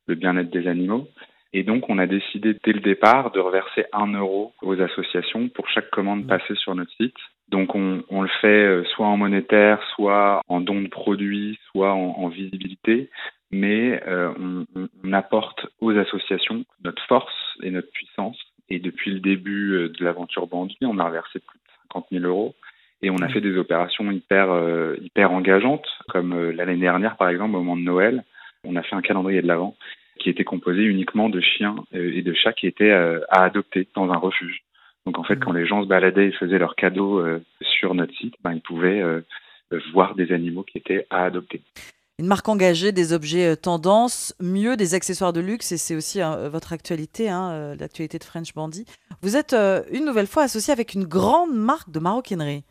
le 0.08 0.16
bien-être 0.16 0.50
des 0.50 0.68
animaux. 0.68 1.08
Et 1.56 1.64
donc, 1.64 1.88
on 1.90 2.00
a 2.00 2.08
décidé 2.08 2.56
dès 2.64 2.74
le 2.74 2.80
départ 2.80 3.32
de 3.32 3.40
reverser 3.40 3.86
un 3.94 4.08
euro 4.14 4.54
aux 4.64 4.82
associations 4.82 5.50
pour 5.50 5.70
chaque 5.70 5.92
commande 5.92 6.26
passée 6.28 6.56
sur 6.56 6.74
notre 6.74 6.92
site. 6.94 7.16
Donc 7.50 7.76
on, 7.76 8.04
on, 8.10 8.24
le 8.24 8.30
fait 8.42 8.48
euh, 8.48 8.84
soit 8.86 9.06
en 9.06 9.18
monétaire, 9.18 9.80
soit 9.96 10.42
en 10.48 10.62
don 10.62 10.82
de 10.82 10.88
produits, 10.88 11.60
soit 11.72 11.94
en, 11.94 12.16
en 12.18 12.28
visibilité, 12.30 13.12
mais 13.52 14.02
euh, 14.08 14.34
on, 14.40 14.66
on, 15.04 15.14
apporte 15.14 15.68
aux 15.80 15.96
associations 15.96 16.66
notre 16.84 17.04
force 17.04 17.34
et 17.62 17.70
notre 17.70 17.92
puissance. 17.92 18.38
Et 18.70 18.80
depuis 18.80 19.12
le 19.12 19.20
début 19.20 19.74
euh, 19.74 19.90
de 19.90 20.04
l'aventure 20.04 20.48
Bandit, 20.48 20.78
on 20.82 20.98
a 20.98 21.06
reversé 21.06 21.40
plus 21.40 21.60
de 21.60 21.72
50 21.94 22.08
000 22.12 22.26
euros. 22.26 22.56
Et 23.04 23.10
on 23.10 23.18
a 23.18 23.28
fait 23.28 23.42
des 23.42 23.58
opérations 23.58 24.10
hyper, 24.12 24.52
euh, 24.52 24.96
hyper 25.02 25.32
engageantes, 25.32 25.88
comme 26.08 26.52
l'année 26.52 26.78
dernière 26.78 27.18
par 27.18 27.30
exemple, 27.30 27.56
au 27.56 27.60
moment 27.60 27.78
de 27.78 27.82
Noël. 27.82 28.24
On 28.66 28.76
a 28.76 28.82
fait 28.82 28.96
un 28.96 29.02
calendrier 29.02 29.42
de 29.42 29.48
l'Avent 29.48 29.76
qui 30.20 30.30
était 30.30 30.46
composé 30.46 30.84
uniquement 30.84 31.30
de 31.30 31.42
chiens 31.42 31.76
et 31.92 32.22
de 32.22 32.34
chats 32.34 32.54
qui 32.54 32.66
étaient 32.66 32.92
à 32.92 33.44
adopter 33.44 33.88
dans 33.94 34.10
un 34.12 34.18
refuge. 34.18 34.64
Donc 35.06 35.20
en 35.20 35.24
fait, 35.24 35.38
quand 35.38 35.52
les 35.52 35.68
gens 35.68 35.84
se 35.84 35.88
baladaient 35.88 36.28
et 36.28 36.32
faisaient 36.32 36.60
leurs 36.60 36.76
cadeaux 36.76 37.20
euh, 37.20 37.44
sur 37.62 37.94
notre 37.94 38.14
site, 38.16 38.36
ben, 38.44 38.54
ils 38.54 38.62
pouvaient 38.62 39.02
euh, 39.02 39.22
voir 39.94 40.16
des 40.16 40.32
animaux 40.32 40.64
qui 40.64 40.78
étaient 40.78 41.06
à 41.10 41.26
adopter. 41.26 41.62
Une 42.20 42.28
marque 42.28 42.48
engagée, 42.48 42.92
des 42.92 43.12
objets 43.12 43.52
euh, 43.52 43.56
tendance, 43.56 44.34
mieux 44.40 44.78
des 44.78 44.94
accessoires 44.94 45.34
de 45.34 45.42
luxe, 45.42 45.72
et 45.72 45.78
c'est 45.78 45.96
aussi 45.96 46.22
hein, 46.22 46.48
votre 46.48 46.72
actualité, 46.72 47.30
hein, 47.30 47.76
l'actualité 47.78 48.18
de 48.18 48.24
French 48.24 48.54
Bandit. 48.54 48.86
Vous 49.22 49.36
êtes 49.36 49.54
une 49.92 50.06
nouvelle 50.06 50.28
fois 50.28 50.44
associé 50.44 50.72
avec 50.72 50.94
une 50.94 51.06
grande 51.06 51.54
marque 51.54 51.90
de 51.90 52.00
maroquinerie. 52.00 52.64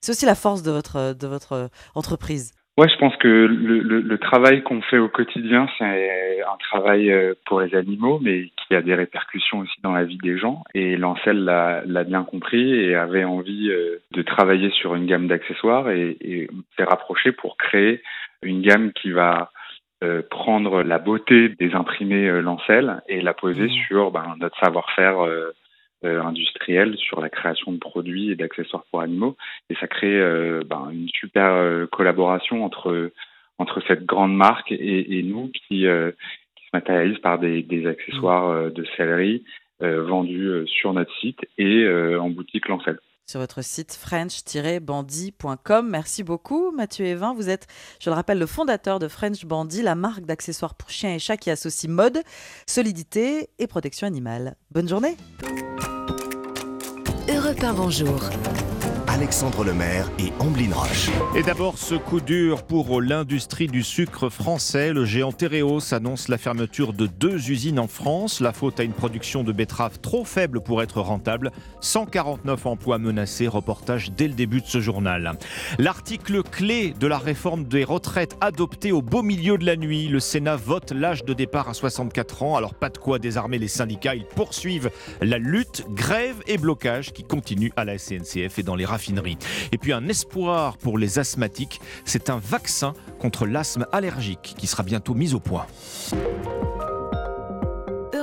C'est 0.00 0.12
aussi 0.12 0.26
la 0.26 0.34
force 0.34 0.62
de 0.62 0.70
votre, 0.70 1.14
de 1.18 1.26
votre 1.26 1.70
entreprise. 1.94 2.52
Ouais, 2.78 2.88
je 2.88 2.96
pense 2.98 3.14
que 3.16 3.28
le, 3.28 3.80
le, 3.80 4.00
le 4.00 4.18
travail 4.18 4.62
qu'on 4.62 4.80
fait 4.80 4.96
au 4.96 5.08
quotidien, 5.08 5.68
c'est 5.76 6.40
un 6.40 6.56
travail 6.70 7.10
euh, 7.10 7.34
pour 7.44 7.60
les 7.60 7.74
animaux, 7.74 8.18
mais 8.22 8.50
qui 8.56 8.74
a 8.74 8.80
des 8.80 8.94
répercussions 8.94 9.58
aussi 9.58 9.80
dans 9.82 9.92
la 9.92 10.04
vie 10.04 10.18
des 10.22 10.38
gens. 10.38 10.62
Et 10.74 10.96
Lancel 10.96 11.44
l'a 11.44 12.04
bien 12.04 12.22
compris 12.22 12.72
et 12.72 12.94
avait 12.94 13.24
envie 13.24 13.68
euh, 13.68 13.98
de 14.12 14.22
travailler 14.22 14.70
sur 14.70 14.94
une 14.94 15.06
gamme 15.06 15.26
d'accessoires 15.26 15.90
et, 15.90 16.16
et 16.20 16.48
s'est 16.78 16.84
rapproché 16.84 17.32
pour 17.32 17.58
créer 17.58 18.02
une 18.42 18.62
gamme 18.62 18.92
qui 18.92 19.10
va 19.10 19.50
euh, 20.02 20.22
prendre 20.30 20.82
la 20.82 20.98
beauté 20.98 21.50
des 21.50 21.74
imprimés 21.74 22.40
Lancel 22.40 23.02
et 23.08 23.20
la 23.20 23.34
poser 23.34 23.66
mmh. 23.66 23.86
sur 23.86 24.10
ben, 24.10 24.36
notre 24.40 24.58
savoir-faire 24.58 25.20
euh, 25.20 25.50
industrielle 26.02 26.96
sur 26.96 27.20
la 27.20 27.28
création 27.28 27.72
de 27.72 27.78
produits 27.78 28.30
et 28.30 28.36
d'accessoires 28.36 28.84
pour 28.90 29.00
animaux. 29.00 29.36
Et 29.68 29.74
ça 29.74 29.86
crée 29.86 30.18
euh, 30.18 30.62
ben, 30.66 30.88
une 30.92 31.08
super 31.08 31.52
euh, 31.52 31.86
collaboration 31.86 32.64
entre 32.64 33.12
cette 33.86 34.06
grande 34.06 34.34
marque 34.34 34.72
et, 34.72 35.22
nous 35.22 35.48
qui, 35.48 35.82
se 35.82 36.12
matérialise 36.72 37.18
par 37.18 37.38
des, 37.38 37.86
accessoires 37.86 38.70
de 38.70 38.84
sellerie 38.96 39.44
vendus 39.80 40.66
sur 40.66 40.92
notre 40.92 41.14
site 41.20 41.40
et 41.58 41.86
en 42.16 42.30
boutique 42.30 42.68
Lancel 42.68 42.98
sur 43.30 43.38
votre 43.40 43.62
site 43.62 43.92
french-bandy.com. 43.92 45.88
Merci 45.88 46.24
beaucoup 46.24 46.72
Mathieu 46.72 47.06
Evin. 47.06 47.32
Vous 47.32 47.48
êtes, 47.48 47.68
je 48.00 48.10
le 48.10 48.14
rappelle, 48.14 48.38
le 48.38 48.46
fondateur 48.46 48.98
de 48.98 49.06
French 49.06 49.44
Bandy, 49.44 49.82
la 49.82 49.94
marque 49.94 50.26
d'accessoires 50.26 50.74
pour 50.74 50.90
chiens 50.90 51.14
et 51.14 51.20
chats 51.20 51.36
qui 51.36 51.50
associe 51.50 51.88
mode, 51.88 52.22
solidité 52.66 53.50
et 53.58 53.68
protection 53.68 54.06
animale. 54.06 54.56
Bonne 54.72 54.88
journée. 54.88 55.16
Europe 57.28 57.64
bonjour. 57.76 58.20
Alexandre 59.20 59.64
Lemaire 59.64 60.10
et 60.18 60.32
Amblin 60.38 60.72
Roche. 60.72 61.10
Et 61.36 61.42
d'abord, 61.42 61.76
ce 61.76 61.94
coup 61.94 62.22
dur 62.22 62.62
pour 62.62 63.02
l'industrie 63.02 63.66
du 63.66 63.82
sucre 63.82 64.30
français. 64.30 64.94
Le 64.94 65.04
géant 65.04 65.30
Tereos 65.30 65.92
annonce 65.92 66.28
la 66.28 66.38
fermeture 66.38 66.94
de 66.94 67.06
deux 67.06 67.50
usines 67.50 67.78
en 67.78 67.86
France. 67.86 68.40
La 68.40 68.54
faute 68.54 68.80
à 68.80 68.82
une 68.82 68.94
production 68.94 69.44
de 69.44 69.52
betteraves 69.52 69.98
trop 69.98 70.24
faible 70.24 70.62
pour 70.62 70.80
être 70.80 71.02
rentable. 71.02 71.52
149 71.82 72.64
emplois 72.64 72.96
menacés. 72.96 73.46
Reportage 73.46 74.10
dès 74.10 74.26
le 74.26 74.32
début 74.32 74.62
de 74.62 74.66
ce 74.66 74.80
journal. 74.80 75.36
L'article 75.78 76.42
clé 76.42 76.94
de 76.98 77.06
la 77.06 77.18
réforme 77.18 77.64
des 77.64 77.84
retraites 77.84 78.38
adopté 78.40 78.90
au 78.90 79.02
beau 79.02 79.22
milieu 79.22 79.58
de 79.58 79.66
la 79.66 79.76
nuit. 79.76 80.08
Le 80.08 80.20
Sénat 80.20 80.56
vote 80.56 80.92
l'âge 80.92 81.26
de 81.26 81.34
départ 81.34 81.68
à 81.68 81.74
64 81.74 82.42
ans. 82.42 82.56
Alors, 82.56 82.72
pas 82.72 82.88
de 82.88 82.96
quoi 82.96 83.18
désarmer 83.18 83.58
les 83.58 83.68
syndicats. 83.68 84.14
Ils 84.14 84.24
poursuivent 84.24 84.90
la 85.20 85.36
lutte, 85.36 85.84
grève 85.90 86.36
et 86.46 86.56
blocage 86.56 87.12
qui 87.12 87.22
continue 87.22 87.70
à 87.76 87.84
la 87.84 87.98
SNCF 87.98 88.58
et 88.58 88.62
dans 88.62 88.76
les 88.76 88.86
raffineries 88.86 89.09
et 89.72 89.78
puis 89.78 89.92
un 89.92 90.08
espoir 90.08 90.76
pour 90.76 90.98
les 90.98 91.18
asthmatiques, 91.18 91.80
c'est 92.04 92.30
un 92.30 92.38
vaccin 92.38 92.94
contre 93.18 93.46
l'asthme 93.46 93.86
allergique 93.92 94.54
qui 94.56 94.66
sera 94.66 94.82
bientôt 94.82 95.14
mis 95.14 95.34
au 95.34 95.40
point. 95.40 95.66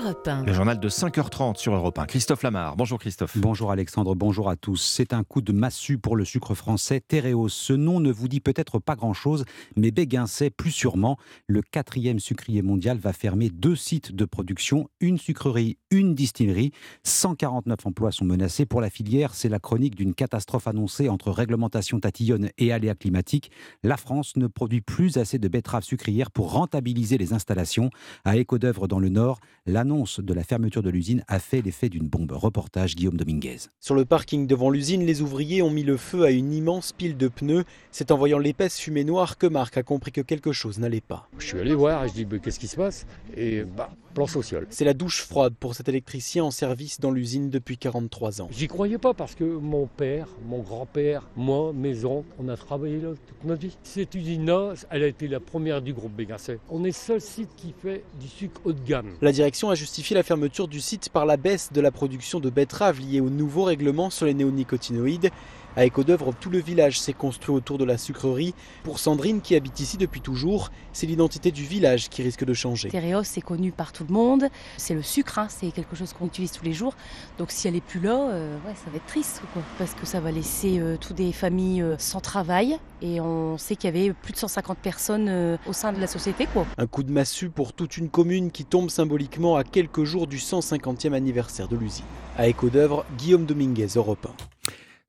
Le 0.07 0.53
journal 0.53 0.79
de 0.79 0.87
5h30 0.87 1.57
sur 1.57 1.75
Europe 1.75 1.99
1. 1.99 2.05
Christophe 2.05 2.41
Lamar. 2.43 2.77
Bonjour 2.77 2.97
Christophe. 2.97 3.37
Bonjour 3.37 3.71
Alexandre, 3.71 4.15
bonjour 4.15 4.49
à 4.49 4.55
tous. 4.55 4.77
C'est 4.81 5.11
un 5.11 5.25
coup 5.25 5.41
de 5.41 5.51
massue 5.51 5.97
pour 5.97 6.15
le 6.15 6.23
sucre 6.23 6.55
français 6.55 7.01
Tereos. 7.05 7.49
Ce 7.49 7.73
nom 7.73 7.99
ne 7.99 8.09
vous 8.09 8.29
dit 8.29 8.39
peut-être 8.39 8.79
pas 8.79 8.95
grand-chose, 8.95 9.43
mais 9.75 9.91
Béguin 9.91 10.25
sait 10.25 10.49
plus 10.49 10.71
sûrement. 10.71 11.17
Le 11.47 11.61
quatrième 11.61 12.19
sucrier 12.19 12.61
mondial 12.61 12.97
va 12.97 13.11
fermer 13.11 13.49
deux 13.49 13.75
sites 13.75 14.15
de 14.15 14.23
production, 14.23 14.89
une 15.01 15.17
sucrerie, 15.17 15.77
une 15.91 16.15
distillerie. 16.15 16.71
149 17.03 17.85
emplois 17.85 18.13
sont 18.13 18.23
menacés. 18.23 18.65
Pour 18.65 18.79
la 18.79 18.89
filière, 18.89 19.33
c'est 19.33 19.49
la 19.49 19.59
chronique 19.59 19.95
d'une 19.95 20.13
catastrophe 20.13 20.67
annoncée 20.67 21.09
entre 21.09 21.31
réglementation 21.31 21.99
tatillonne 21.99 22.49
et 22.57 22.71
aléas 22.71 22.95
climatiques. 22.95 23.51
La 23.83 23.97
France 23.97 24.37
ne 24.37 24.47
produit 24.47 24.79
plus 24.79 25.17
assez 25.17 25.37
de 25.37 25.49
betteraves 25.49 25.83
sucrières 25.83 26.31
pour 26.31 26.53
rentabiliser 26.53 27.17
les 27.17 27.33
installations. 27.33 27.89
À 28.23 28.37
Éco 28.37 28.57
d'œuvre 28.57 28.87
dans 28.87 28.99
le 28.99 29.09
Nord, 29.09 29.41
l'annonce 29.65 29.96
de 30.03 30.33
la 30.33 30.43
fermeture 30.43 30.83
de 30.83 30.89
l'usine 30.89 31.23
a 31.27 31.39
fait 31.39 31.61
l'effet 31.61 31.89
d'une 31.89 32.07
bombe. 32.07 32.31
Reportage 32.31 32.95
Guillaume 32.95 33.17
Dominguez. 33.17 33.57
Sur 33.79 33.95
le 33.95 34.05
parking 34.05 34.45
devant 34.45 34.69
l'usine, 34.69 35.05
les 35.05 35.21
ouvriers 35.21 35.61
ont 35.61 35.71
mis 35.71 35.83
le 35.83 35.97
feu 35.97 36.23
à 36.23 36.31
une 36.31 36.53
immense 36.53 36.91
pile 36.91 37.17
de 37.17 37.27
pneus. 37.27 37.63
C'est 37.91 38.11
en 38.11 38.17
voyant 38.17 38.37
l'épaisse 38.37 38.79
fumée 38.79 39.03
noire 39.03 39.37
que 39.37 39.47
Marc 39.47 39.77
a 39.77 39.83
compris 39.83 40.11
que 40.11 40.21
quelque 40.21 40.51
chose 40.51 40.77
n'allait 40.79 41.01
pas. 41.01 41.27
Je 41.39 41.47
suis 41.47 41.59
allé 41.59 41.73
voir 41.73 42.05
et 42.05 42.09
je 42.09 42.13
dis 42.13 42.27
qu'est-ce 42.41 42.59
qui 42.59 42.67
se 42.67 42.75
passe? 42.75 43.07
Et 43.35 43.63
bah, 43.63 43.89
plan 44.17 44.25
social. 44.25 44.65
C'est 44.71 44.83
la 44.83 44.95
douche 44.95 45.21
froide 45.21 45.53
pour 45.59 45.75
cet 45.75 45.89
électricien 45.89 46.43
en 46.43 46.49
service 46.49 46.99
dans 46.99 47.11
l'usine 47.11 47.51
depuis 47.51 47.77
43 47.77 48.41
ans. 48.41 48.49
J'y 48.51 48.67
croyais 48.67 48.97
pas 48.97 49.13
parce 49.13 49.35
que 49.35 49.43
mon 49.43 49.85
père, 49.85 50.27
mon 50.47 50.63
grand-père, 50.63 51.29
moi, 51.35 51.71
mes 51.71 52.03
oncles, 52.03 52.27
on 52.39 52.49
a 52.49 52.57
travaillé 52.57 52.99
là 52.99 53.09
toute 53.09 53.43
notre 53.43 53.61
vie. 53.61 53.77
Cette 53.83 54.15
usine-là, 54.15 54.73
elle 54.89 55.03
a 55.03 55.07
été 55.07 55.27
la 55.27 55.39
première 55.39 55.83
du 55.83 55.93
groupe 55.93 56.13
Bégancet. 56.13 56.57
On 56.71 56.83
est 56.83 56.87
le 56.87 56.93
seul 56.93 57.21
site 57.21 57.49
qui 57.55 57.75
fait 57.79 58.03
du 58.19 58.27
sucre 58.27 58.59
haut 58.65 58.73
de 58.73 58.83
gamme. 58.83 59.11
La 59.21 59.31
direction 59.31 59.69
a 59.69 59.75
justifié 59.75 60.15
la 60.15 60.23
fermeture 60.23 60.67
du 60.67 60.81
site 60.81 61.09
par 61.09 61.27
la 61.27 61.37
baisse 61.37 61.71
de 61.71 61.79
la 61.79 61.91
production 61.91 62.39
de 62.39 62.49
betteraves 62.49 62.99
liée 62.99 63.21
au 63.21 63.29
nouveau 63.29 63.65
règlement 63.65 64.09
sur 64.09 64.25
les 64.25 64.33
néonicotinoïdes. 64.33 65.29
À 65.77 65.85
Écodœuvre, 65.85 66.33
tout 66.33 66.49
le 66.49 66.57
village 66.57 66.99
s'est 66.99 67.13
construit 67.13 67.53
autour 67.53 67.77
de 67.77 67.85
la 67.85 67.99
sucrerie. 67.99 68.55
Pour 68.83 68.97
Sandrine, 68.97 69.41
qui 69.41 69.55
habite 69.55 69.79
ici 69.79 69.97
depuis 69.97 70.21
toujours, 70.21 70.71
c'est 70.91 71.05
l'identité 71.05 71.51
du 71.51 71.63
village 71.63 72.09
qui 72.09 72.23
risque 72.23 72.43
de 72.43 72.53
changer. 72.55 72.89
Tereos, 72.89 73.23
c'est 73.23 73.41
connu 73.41 73.71
par 73.71 73.93
tout 73.93 74.03
le 74.09 74.11
monde. 74.11 74.49
C'est 74.77 74.95
le 74.95 75.03
sucre, 75.03 75.37
hein, 75.37 75.45
c'est 75.51 75.69
quelque 75.69 75.95
chose 75.95 76.13
qu'on 76.13 76.25
utilise 76.25 76.51
tous 76.51 76.65
les 76.65 76.73
jours. 76.73 76.95
Donc 77.37 77.51
si 77.51 77.67
elle 77.67 77.75
est 77.75 77.85
plus 77.85 77.99
là, 77.99 78.15
euh, 78.15 78.57
ouais, 78.65 78.73
ça 78.73 78.89
va 78.89 78.97
être 78.97 79.05
triste, 79.05 79.43
quoi, 79.53 79.61
parce 79.77 79.93
que 79.93 80.07
ça 80.07 80.19
va 80.19 80.31
laisser 80.31 80.79
euh, 80.79 80.97
toutes 80.99 81.17
des 81.17 81.31
familles 81.31 81.83
euh, 81.83 81.95
sans 81.99 82.21
travail. 82.21 82.79
Et 83.03 83.21
on 83.21 83.59
sait 83.59 83.75
qu'il 83.75 83.95
y 83.95 83.95
avait 83.95 84.13
plus 84.13 84.33
de 84.33 84.37
150 84.39 84.79
personnes 84.79 85.59
au 85.67 85.73
sein 85.73 85.93
de 85.93 85.99
la 85.99 86.07
société. 86.07 86.47
Quoi. 86.51 86.65
Un 86.79 86.87
coup 86.87 87.03
de 87.03 87.11
massue 87.11 87.49
pour 87.49 87.73
toute 87.73 87.97
une 87.97 88.09
commune 88.09 88.49
qui 88.49 88.65
tombe 88.65 88.89
symboliquement 88.89 89.55
à 89.55 89.63
quelques 89.63 90.05
jours 90.05 90.25
du 90.25 90.37
150e 90.37 91.13
anniversaire 91.13 91.67
de 91.67 91.75
l'usine. 91.77 92.05
À 92.35 92.47
Écodœuvre, 92.47 93.05
Guillaume 93.19 93.45
Dominguez, 93.45 93.89
Europe 93.95 94.25
1. 94.25 94.47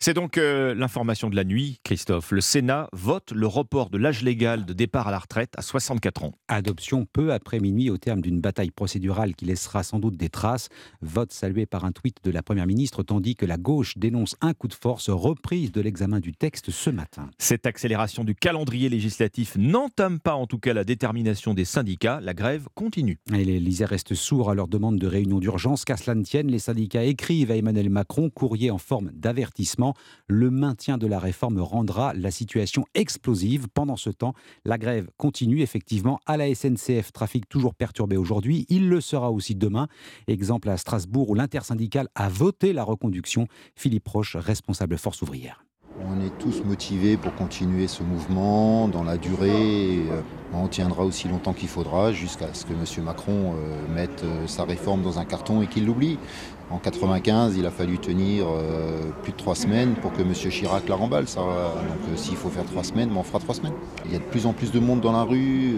C'est 0.00 0.14
donc 0.14 0.38
euh, 0.38 0.76
l'information 0.76 1.28
de 1.28 1.34
la 1.34 1.42
nuit, 1.42 1.80
Christophe. 1.82 2.30
Le 2.30 2.40
Sénat 2.40 2.88
vote 2.92 3.32
le 3.32 3.48
report 3.48 3.90
de 3.90 3.98
l'âge 3.98 4.22
légal 4.22 4.64
de 4.64 4.72
départ 4.72 5.08
à 5.08 5.10
la 5.10 5.18
retraite 5.18 5.52
à 5.56 5.62
64 5.62 6.22
ans. 6.22 6.34
Adoption 6.46 7.04
peu 7.12 7.32
après 7.32 7.58
minuit 7.58 7.90
au 7.90 7.98
terme 7.98 8.20
d'une 8.20 8.40
bataille 8.40 8.70
procédurale 8.70 9.34
qui 9.34 9.44
laissera 9.44 9.82
sans 9.82 9.98
doute 9.98 10.16
des 10.16 10.28
traces. 10.28 10.68
Vote 11.02 11.32
salué 11.32 11.66
par 11.66 11.84
un 11.84 11.90
tweet 11.90 12.18
de 12.22 12.30
la 12.30 12.44
Première 12.44 12.68
ministre, 12.68 13.02
tandis 13.02 13.34
que 13.34 13.44
la 13.44 13.56
gauche 13.56 13.98
dénonce 13.98 14.36
un 14.40 14.54
coup 14.54 14.68
de 14.68 14.74
force 14.74 15.10
reprise 15.10 15.72
de 15.72 15.80
l'examen 15.80 16.20
du 16.20 16.32
texte 16.32 16.70
ce 16.70 16.90
matin. 16.90 17.28
Cette 17.38 17.66
accélération 17.66 18.22
du 18.22 18.36
calendrier 18.36 18.88
législatif 18.88 19.56
n'entame 19.56 20.20
pas 20.20 20.34
en 20.34 20.46
tout 20.46 20.58
cas 20.58 20.74
la 20.74 20.84
détermination 20.84 21.54
des 21.54 21.64
syndicats. 21.64 22.20
La 22.22 22.34
grève 22.34 22.68
continue. 22.76 23.18
Et 23.34 23.44
les 23.44 23.58
l'Isère 23.58 23.88
restent 23.88 24.14
sourds 24.14 24.48
à 24.48 24.54
leur 24.54 24.68
demande 24.68 25.00
de 25.00 25.08
réunion 25.08 25.40
d'urgence. 25.40 25.84
Qu'à 25.84 25.96
cela 25.96 26.14
ne 26.14 26.22
tienne, 26.22 26.46
les 26.46 26.60
syndicats 26.60 27.02
écrivent 27.02 27.50
à 27.50 27.56
Emmanuel 27.56 27.90
Macron, 27.90 28.30
courrier 28.30 28.70
en 28.70 28.78
forme 28.78 29.10
d'avertissement. 29.12 29.87
Le 30.26 30.50
maintien 30.50 30.98
de 30.98 31.06
la 31.06 31.18
réforme 31.18 31.60
rendra 31.60 32.14
la 32.14 32.30
situation 32.30 32.84
explosive. 32.94 33.68
Pendant 33.72 33.96
ce 33.96 34.10
temps, 34.10 34.34
la 34.64 34.78
grève 34.78 35.08
continue 35.16 35.60
effectivement 35.60 36.20
à 36.26 36.36
la 36.36 36.54
SNCF. 36.54 37.12
Trafic 37.12 37.48
toujours 37.48 37.74
perturbé 37.74 38.16
aujourd'hui. 38.16 38.66
Il 38.68 38.88
le 38.88 39.00
sera 39.00 39.30
aussi 39.30 39.54
demain. 39.54 39.88
Exemple 40.26 40.68
à 40.68 40.76
Strasbourg 40.76 41.30
où 41.30 41.34
l'intersyndicale 41.34 42.08
a 42.14 42.28
voté 42.28 42.72
la 42.72 42.84
reconduction. 42.84 43.46
Philippe 43.74 44.08
Roche, 44.08 44.36
responsable 44.36 44.98
Force 44.98 45.22
ouvrière. 45.22 45.67
On 46.06 46.24
est 46.24 46.30
tous 46.38 46.62
motivés 46.64 47.16
pour 47.16 47.34
continuer 47.34 47.88
ce 47.88 48.04
mouvement 48.04 48.86
dans 48.86 49.02
la 49.02 49.16
durée. 49.16 49.98
Euh, 50.10 50.20
on 50.54 50.68
tiendra 50.68 51.04
aussi 51.04 51.26
longtemps 51.26 51.52
qu'il 51.52 51.68
faudra 51.68 52.12
jusqu'à 52.12 52.46
ce 52.52 52.64
que 52.64 52.72
M. 52.72 53.04
Macron 53.04 53.54
euh, 53.54 53.94
mette 53.94 54.22
euh, 54.22 54.46
sa 54.46 54.62
réforme 54.64 55.02
dans 55.02 55.18
un 55.18 55.24
carton 55.24 55.60
et 55.60 55.66
qu'il 55.66 55.86
l'oublie. 55.86 56.18
En 56.70 56.78
95, 56.78 57.56
il 57.56 57.66
a 57.66 57.70
fallu 57.70 57.98
tenir 57.98 58.44
plus 59.22 59.32
de 59.32 59.36
trois 59.38 59.54
semaines 59.54 59.94
pour 59.94 60.12
que 60.12 60.20
M. 60.20 60.34
Chirac 60.34 60.86
la 60.86 60.96
remballe. 60.96 61.24
Donc 61.24 62.16
s'il 62.16 62.36
faut 62.36 62.50
faire 62.50 62.66
trois 62.66 62.84
semaines, 62.84 63.08
ben, 63.08 63.16
on 63.16 63.22
fera 63.22 63.38
trois 63.38 63.54
semaines. 63.54 63.72
Il 64.04 64.12
y 64.12 64.16
a 64.16 64.18
de 64.18 64.24
plus 64.24 64.44
en 64.44 64.52
plus 64.52 64.70
de 64.70 64.78
monde 64.78 65.00
dans 65.00 65.12
la 65.12 65.22
rue 65.22 65.76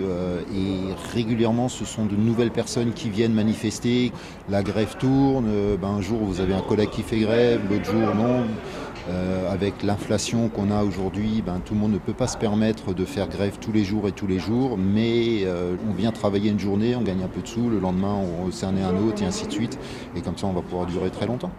et 0.52 0.92
régulièrement 1.14 1.68
ce 1.68 1.84
sont 1.84 2.06
de 2.06 2.16
nouvelles 2.16 2.50
personnes 2.50 2.92
qui 2.92 3.08
viennent 3.08 3.34
manifester. 3.34 4.10
La 4.48 4.64
grève 4.64 4.96
tourne. 4.98 5.46
Ben, 5.80 5.90
un 5.90 6.00
jour 6.00 6.18
vous 6.24 6.40
avez 6.40 6.54
un 6.54 6.62
collègue 6.62 6.90
qui 6.90 7.04
fait 7.04 7.20
grève, 7.20 7.60
l'autre 7.70 7.84
jour 7.84 8.12
non. 8.16 8.46
Euh, 9.08 9.50
avec 9.50 9.82
l'inflation 9.82 10.48
qu'on 10.48 10.70
a 10.70 10.84
aujourd'hui, 10.84 11.42
ben, 11.44 11.60
tout 11.64 11.74
le 11.74 11.80
monde 11.80 11.92
ne 11.92 11.98
peut 11.98 12.12
pas 12.12 12.26
se 12.26 12.36
permettre 12.36 12.92
de 12.92 13.04
faire 13.04 13.28
grève 13.28 13.58
tous 13.58 13.72
les 13.72 13.84
jours 13.84 14.06
et 14.08 14.12
tous 14.12 14.26
les 14.26 14.38
jours, 14.38 14.76
mais 14.76 15.44
euh, 15.44 15.76
on 15.88 15.92
vient 15.92 16.12
travailler 16.12 16.50
une 16.50 16.60
journée, 16.60 16.94
on 16.96 17.02
gagne 17.02 17.22
un 17.22 17.28
peu 17.28 17.40
de 17.40 17.46
sous, 17.46 17.70
le 17.70 17.80
lendemain 17.80 18.14
on 18.14 18.50
cerne 18.50 18.78
un 18.78 18.96
autre 19.08 19.22
et 19.22 19.26
ainsi 19.26 19.46
de 19.46 19.52
suite, 19.52 19.78
et 20.14 20.20
comme 20.20 20.36
ça 20.36 20.46
on 20.46 20.52
va 20.52 20.62
pouvoir 20.62 20.86
durer 20.86 21.10
très 21.10 21.26
longtemps. 21.26 21.50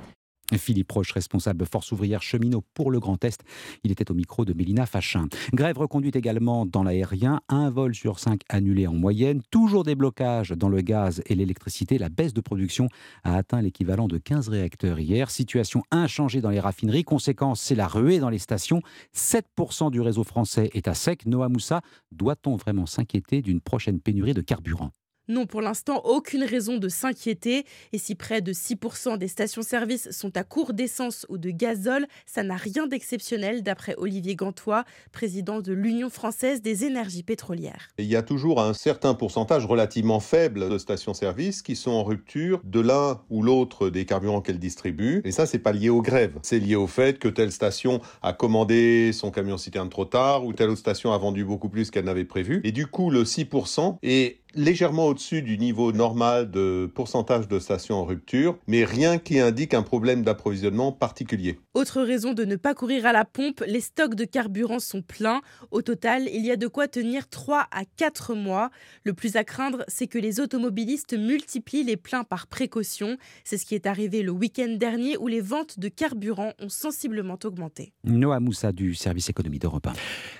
Philippe 0.58 0.92
Roche, 0.92 1.12
responsable 1.12 1.66
Force 1.66 1.92
ouvrière 1.92 2.22
cheminot 2.22 2.64
pour 2.74 2.92
le 2.92 3.00
Grand 3.00 3.24
Est. 3.24 3.44
Il 3.84 3.92
était 3.92 4.12
au 4.12 4.14
micro 4.14 4.46
de 4.46 4.54
Mélina 4.54 4.86
Fachin. 4.86 5.28
Grève 5.54 5.78
reconduite 5.78 6.16
également 6.16 6.66
dans 6.66 6.84
l'aérien. 6.84 7.42
Un 7.50 7.70
vol 7.70 7.96
sur 7.96 8.20
cinq 8.20 8.42
annulé 8.50 8.88
en 8.88 8.94
moyenne. 8.94 9.42
Toujours 9.52 9.84
des 9.84 9.96
blocages 9.96 10.52
dans 10.52 10.70
le 10.70 10.82
gaz 10.82 11.22
et 11.26 11.36
l'électricité. 11.36 11.98
La 11.98 12.10
baisse 12.10 12.34
de 12.34 12.42
production 12.42 12.88
a 13.24 13.36
atteint 13.36 13.62
l'équivalent 13.62 14.08
de 14.08 14.18
15 14.18 14.50
réacteurs 14.50 15.00
hier. 15.00 15.30
Situation 15.30 15.84
inchangée 15.92 16.42
dans 16.42 16.50
les 16.50 16.60
raffineries. 16.60 17.04
Conséquence, 17.04 17.62
c'est 17.62 17.76
la 17.76 17.88
ruée 17.88 18.20
dans 18.20 18.30
les 18.30 18.40
stations. 18.40 18.82
7% 19.16 19.92
du 19.92 20.02
réseau 20.02 20.24
français 20.24 20.70
est 20.74 20.88
à 20.88 20.94
sec. 20.94 21.26
Noah 21.26 21.50
Moussa, 21.50 21.82
doit-on 22.12 22.56
vraiment 22.56 22.86
s'inquiéter 22.86 23.42
d'une 23.42 23.62
prochaine 23.62 24.00
pénurie 24.00 24.34
de 24.34 24.42
carburant? 24.42 24.92
Non, 25.32 25.46
pour 25.46 25.62
l'instant, 25.62 26.02
aucune 26.04 26.44
raison 26.44 26.78
de 26.78 26.90
s'inquiéter. 26.90 27.66
Et 27.94 27.98
si 27.98 28.16
près 28.16 28.42
de 28.42 28.52
6% 28.52 29.18
des 29.18 29.30
stations-service 29.30 30.12
sont 30.12 30.36
à 30.36 30.44
court 30.44 30.74
d'essence 30.74 31.26
ou 31.30 31.38
de 31.38 31.52
gazole, 31.52 32.06
ça 32.26 32.44
n'a 32.44 32.58
rien 32.58 32.86
d'exceptionnel, 32.86 33.64
d'après 33.64 33.96
Olivier 33.98 34.36
Gantois, 34.36 34.84
président 35.14 35.62
de 35.62 35.72
l'Union 35.72 36.10
française 36.10 36.62
des 36.62 36.84
énergies 36.84 37.24
pétrolières. 37.24 37.92
Il 37.98 38.08
y 38.08 38.18
a 38.18 38.24
toujours 38.24 38.62
un 38.62 38.74
certain 38.74 39.14
pourcentage 39.14 39.66
relativement 39.66 40.20
faible 40.20 40.70
de 40.70 40.78
stations-service 40.78 41.62
qui 41.62 41.78
sont 41.78 41.92
en 41.92 42.04
rupture 42.04 42.60
de 42.66 42.82
l'un 42.82 43.22
ou 43.30 43.42
l'autre 43.42 43.90
des 43.90 44.04
carburants 44.04 44.42
qu'elles 44.42 44.60
distribuent. 44.60 45.22
Et 45.24 45.32
ça, 45.32 45.46
c'est 45.46 45.60
pas 45.60 45.72
lié 45.72 45.88
aux 45.88 46.02
grèves. 46.02 46.38
C'est 46.42 46.60
lié 46.60 46.76
au 46.76 46.88
fait 46.88 47.20
que 47.20 47.30
telle 47.30 47.54
station 47.54 48.02
a 48.22 48.34
commandé 48.34 49.12
son 49.14 49.32
camion 49.32 49.58
citerne 49.58 49.90
trop 49.90 50.04
tard 50.04 50.46
ou 50.46 50.52
telle 50.52 50.70
autre 50.70 50.80
station 50.80 51.14
a 51.14 51.18
vendu 51.18 51.46
beaucoup 51.46 51.70
plus 51.70 51.90
qu'elle 51.90 52.06
n'avait 52.06 52.26
prévu. 52.26 52.60
Et 52.66 52.74
du 52.74 52.86
coup, 52.86 53.10
le 53.10 53.24
6% 53.24 53.96
est 54.04 54.41
légèrement 54.56 55.08
au-dessus 55.08 55.42
du 55.42 55.58
niveau 55.58 55.92
normal 55.92 56.52
de 56.52 56.90
pourcentage 56.94 57.48
de 57.48 57.60
stations 57.60 57.96
en 57.96 58.06
rupture, 58.06 58.58
mais 58.68 58.84
rien 58.84 59.18
qui 59.18 59.40
indique 59.40 59.74
un 59.74 59.84
problème 59.84 60.24
d'approvisionnement 60.24 60.92
particulier. 60.92 61.60
Autre 61.74 62.02
raison 62.02 62.34
de 62.34 62.44
ne 62.44 62.56
pas 62.56 62.74
courir 62.74 63.06
à 63.06 63.14
la 63.14 63.26
pompe, 63.26 63.64
les 63.66 63.82
stocks 63.82 64.16
de 64.16 64.26
carburant 64.26 64.80
sont 64.80 65.02
pleins. 65.02 65.42
Au 65.72 65.82
total, 65.82 66.28
il 66.34 66.46
y 66.46 66.52
a 66.52 66.58
de 66.58 66.68
quoi 66.68 66.88
tenir 66.88 67.30
3 67.30 67.68
à 67.72 67.84
4 67.98 68.36
mois. 68.36 68.72
Le 69.04 69.14
plus 69.14 69.36
à 69.36 69.44
craindre, 69.44 69.84
c'est 69.88 70.08
que 70.08 70.20
les 70.20 70.40
automobilistes 70.40 71.18
multiplient 71.18 71.84
les 71.84 71.98
pleins 71.98 72.24
par 72.24 72.48
précaution. 72.48 73.18
C'est 73.44 73.58
ce 73.58 73.66
qui 73.66 73.76
est 73.76 73.86
arrivé 73.86 74.22
le 74.22 74.32
week-end 74.32 74.76
dernier 74.78 75.18
où 75.18 75.28
les 75.28 75.42
ventes 75.42 75.80
de 75.80 75.88
carburant 75.88 76.54
ont 76.60 76.70
sensiblement 76.70 77.38
augmenté. 77.44 77.94
Noah 78.04 78.40
Moussa 78.40 78.72
du 78.72 78.96
service 78.96 79.30
économie 79.30 79.60
d'Europe 79.60 79.88
1. 79.88 79.94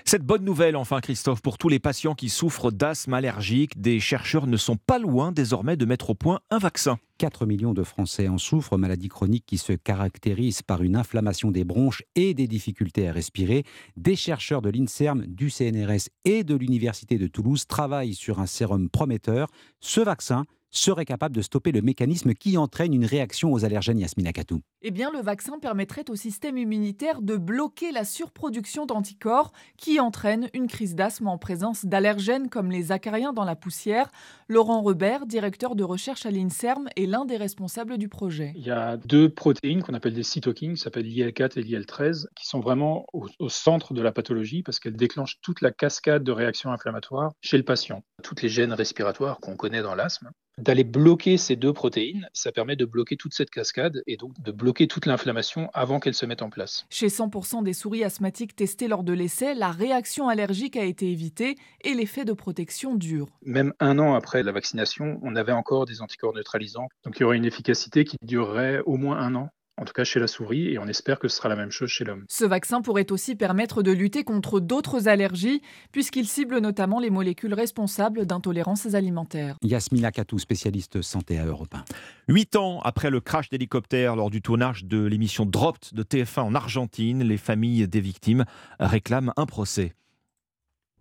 Cette 0.04 0.22
bonne 0.22 0.44
nouvelle, 0.44 0.76
enfin 0.76 1.00
Christophe, 1.00 1.40
pour 1.40 1.58
tous 1.58 1.68
les 1.68 1.78
patients 1.78 2.14
qui 2.14 2.28
souffrent 2.28 2.70
d'asthme 2.70 3.14
allergique, 3.14 3.80
des 3.80 4.00
chercheurs 4.02 4.46
ne 4.46 4.58
sont 4.58 4.76
pas 4.76 4.98
loin 4.98 5.32
désormais 5.32 5.78
de 5.78 5.86
mettre 5.86 6.10
au 6.10 6.14
point 6.14 6.40
un 6.50 6.58
vaccin. 6.58 6.98
4 7.16 7.46
millions 7.46 7.72
de 7.72 7.84
Français 7.84 8.28
en 8.28 8.36
souffrent, 8.36 8.76
maladie 8.76 9.08
chronique 9.08 9.46
qui 9.46 9.56
se 9.56 9.72
caractérise 9.72 10.60
par 10.60 10.82
une 10.82 10.96
inflammation 10.96 11.50
des 11.50 11.64
bronches 11.64 12.02
et 12.16 12.34
des 12.34 12.48
difficultés 12.48 13.08
à 13.08 13.12
respirer. 13.12 13.64
Des 13.96 14.16
chercheurs 14.16 14.60
de 14.60 14.68
l'INSERM, 14.68 15.24
du 15.26 15.48
CNRS 15.48 16.08
et 16.24 16.44
de 16.44 16.54
l'Université 16.54 17.16
de 17.16 17.28
Toulouse 17.28 17.66
travaillent 17.66 18.14
sur 18.14 18.40
un 18.40 18.46
sérum 18.46 18.90
prometteur. 18.90 19.48
Ce 19.80 20.00
vaccin 20.00 20.44
serait 20.72 21.04
capable 21.04 21.36
de 21.36 21.42
stopper 21.42 21.70
le 21.70 21.82
mécanisme 21.82 22.34
qui 22.34 22.56
entraîne 22.56 22.94
une 22.94 23.04
réaction 23.04 23.52
aux 23.52 23.64
allergènes 23.64 24.00
Yasmina 24.00 24.32
Katou. 24.32 24.62
Eh 24.80 24.90
bien, 24.90 25.12
le 25.12 25.20
vaccin 25.20 25.58
permettrait 25.60 26.10
au 26.10 26.16
système 26.16 26.58
immunitaire 26.58 27.22
de 27.22 27.36
bloquer 27.36 27.92
la 27.92 28.04
surproduction 28.04 28.86
d'anticorps 28.86 29.52
qui 29.76 30.00
entraîne 30.00 30.48
une 30.54 30.66
crise 30.66 30.96
d'asthme 30.96 31.28
en 31.28 31.38
présence 31.38 31.84
d'allergènes 31.84 32.48
comme 32.48 32.70
les 32.70 32.90
acariens 32.90 33.32
dans 33.32 33.44
la 33.44 33.54
poussière. 33.54 34.10
Laurent 34.48 34.82
Rebert, 34.82 35.26
directeur 35.26 35.76
de 35.76 35.84
recherche 35.84 36.26
à 36.26 36.30
l'INSERM, 36.30 36.88
est 36.96 37.06
l'un 37.06 37.26
des 37.26 37.36
responsables 37.36 37.98
du 37.98 38.08
projet. 38.08 38.52
Il 38.56 38.66
y 38.66 38.70
a 38.70 38.96
deux 38.96 39.28
protéines 39.28 39.82
qu'on 39.82 39.94
appelle 39.94 40.14
des 40.14 40.22
cytokines, 40.22 40.74
qui 40.74 40.80
s'appellent 40.80 41.06
l'IL4 41.06 41.58
et 41.58 41.62
l'IL13, 41.62 42.26
qui 42.34 42.46
sont 42.46 42.60
vraiment 42.60 43.06
au, 43.12 43.28
au 43.38 43.48
centre 43.48 43.94
de 43.94 44.02
la 44.02 44.10
pathologie 44.10 44.62
parce 44.62 44.80
qu'elles 44.80 44.96
déclenchent 44.96 45.38
toute 45.42 45.60
la 45.60 45.70
cascade 45.70 46.24
de 46.24 46.32
réactions 46.32 46.72
inflammatoires 46.72 47.32
chez 47.40 47.58
le 47.58 47.64
patient. 47.64 48.02
Toutes 48.22 48.42
les 48.42 48.48
gènes 48.48 48.72
respiratoires 48.72 49.38
qu'on 49.38 49.56
connaît 49.56 49.82
dans 49.82 49.94
l'asthme 49.94 50.30
d'aller 50.58 50.84
bloquer 50.84 51.36
ces 51.36 51.56
deux 51.56 51.72
protéines, 51.72 52.28
ça 52.32 52.52
permet 52.52 52.76
de 52.76 52.84
bloquer 52.84 53.16
toute 53.16 53.34
cette 53.34 53.50
cascade 53.50 54.02
et 54.06 54.16
donc 54.16 54.32
de 54.40 54.52
bloquer 54.52 54.86
toute 54.86 55.06
l'inflammation 55.06 55.70
avant 55.72 56.00
qu'elle 56.00 56.14
se 56.14 56.26
mette 56.26 56.42
en 56.42 56.50
place. 56.50 56.86
Chez 56.90 57.08
100% 57.08 57.62
des 57.62 57.72
souris 57.72 58.04
asthmatiques 58.04 58.54
testées 58.54 58.88
lors 58.88 59.04
de 59.04 59.12
l'essai, 59.12 59.54
la 59.54 59.70
réaction 59.70 60.28
allergique 60.28 60.76
a 60.76 60.84
été 60.84 61.10
évitée 61.10 61.56
et 61.82 61.94
l'effet 61.94 62.24
de 62.24 62.32
protection 62.32 62.94
dure. 62.94 63.28
Même 63.44 63.72
un 63.80 63.98
an 63.98 64.14
après 64.14 64.42
la 64.42 64.52
vaccination, 64.52 65.18
on 65.22 65.36
avait 65.36 65.52
encore 65.52 65.86
des 65.86 66.02
anticorps 66.02 66.34
neutralisants. 66.34 66.88
Donc 67.04 67.18
il 67.18 67.22
y 67.22 67.24
aurait 67.24 67.36
une 67.36 67.44
efficacité 67.44 68.04
qui 68.04 68.16
durerait 68.22 68.80
au 68.86 68.96
moins 68.96 69.18
un 69.18 69.34
an 69.34 69.50
en 69.82 69.84
tout 69.84 69.92
cas 69.92 70.04
chez 70.04 70.20
la 70.20 70.28
souris, 70.28 70.68
et 70.68 70.78
on 70.78 70.86
espère 70.86 71.18
que 71.18 71.28
ce 71.28 71.36
sera 71.36 71.48
la 71.48 71.56
même 71.56 71.72
chose 71.72 71.88
chez 71.88 72.04
l'homme. 72.04 72.24
Ce 72.28 72.44
vaccin 72.44 72.80
pourrait 72.82 73.10
aussi 73.10 73.34
permettre 73.34 73.82
de 73.82 73.90
lutter 73.90 74.22
contre 74.22 74.60
d'autres 74.60 75.08
allergies, 75.08 75.60
puisqu'il 75.90 76.26
cible 76.26 76.58
notamment 76.58 77.00
les 77.00 77.10
molécules 77.10 77.52
responsables 77.52 78.24
d'intolérances 78.24 78.94
alimentaires. 78.94 79.56
Yasmina 79.62 80.12
Katou, 80.12 80.38
spécialiste 80.38 81.02
santé 81.02 81.38
à 81.38 81.44
Europe 81.44 81.74
1. 81.74 81.84
Huit 82.28 82.54
ans 82.56 82.80
après 82.84 83.10
le 83.10 83.20
crash 83.20 83.48
d'hélicoptère 83.48 84.14
lors 84.14 84.30
du 84.30 84.40
tournage 84.40 84.84
de 84.84 85.02
l'émission 85.02 85.44
Dropped 85.44 85.92
de 85.92 86.02
TF1 86.04 86.40
en 86.40 86.54
Argentine, 86.54 87.24
les 87.24 87.36
familles 87.36 87.88
des 87.88 88.00
victimes 88.00 88.44
réclament 88.78 89.32
un 89.36 89.46
procès. 89.46 89.94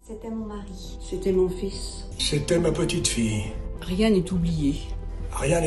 C'était 0.01 0.31
mon 0.31 0.47
mari. 0.47 0.97
C'était 1.07 1.31
mon 1.31 1.47
fils. 1.47 2.05
C'était 2.17 2.59
ma 2.59 2.71
petite 2.71 3.07
fille. 3.07 3.43
Rien 3.81 4.09
n'est 4.09 4.31
oublié. 4.31 4.75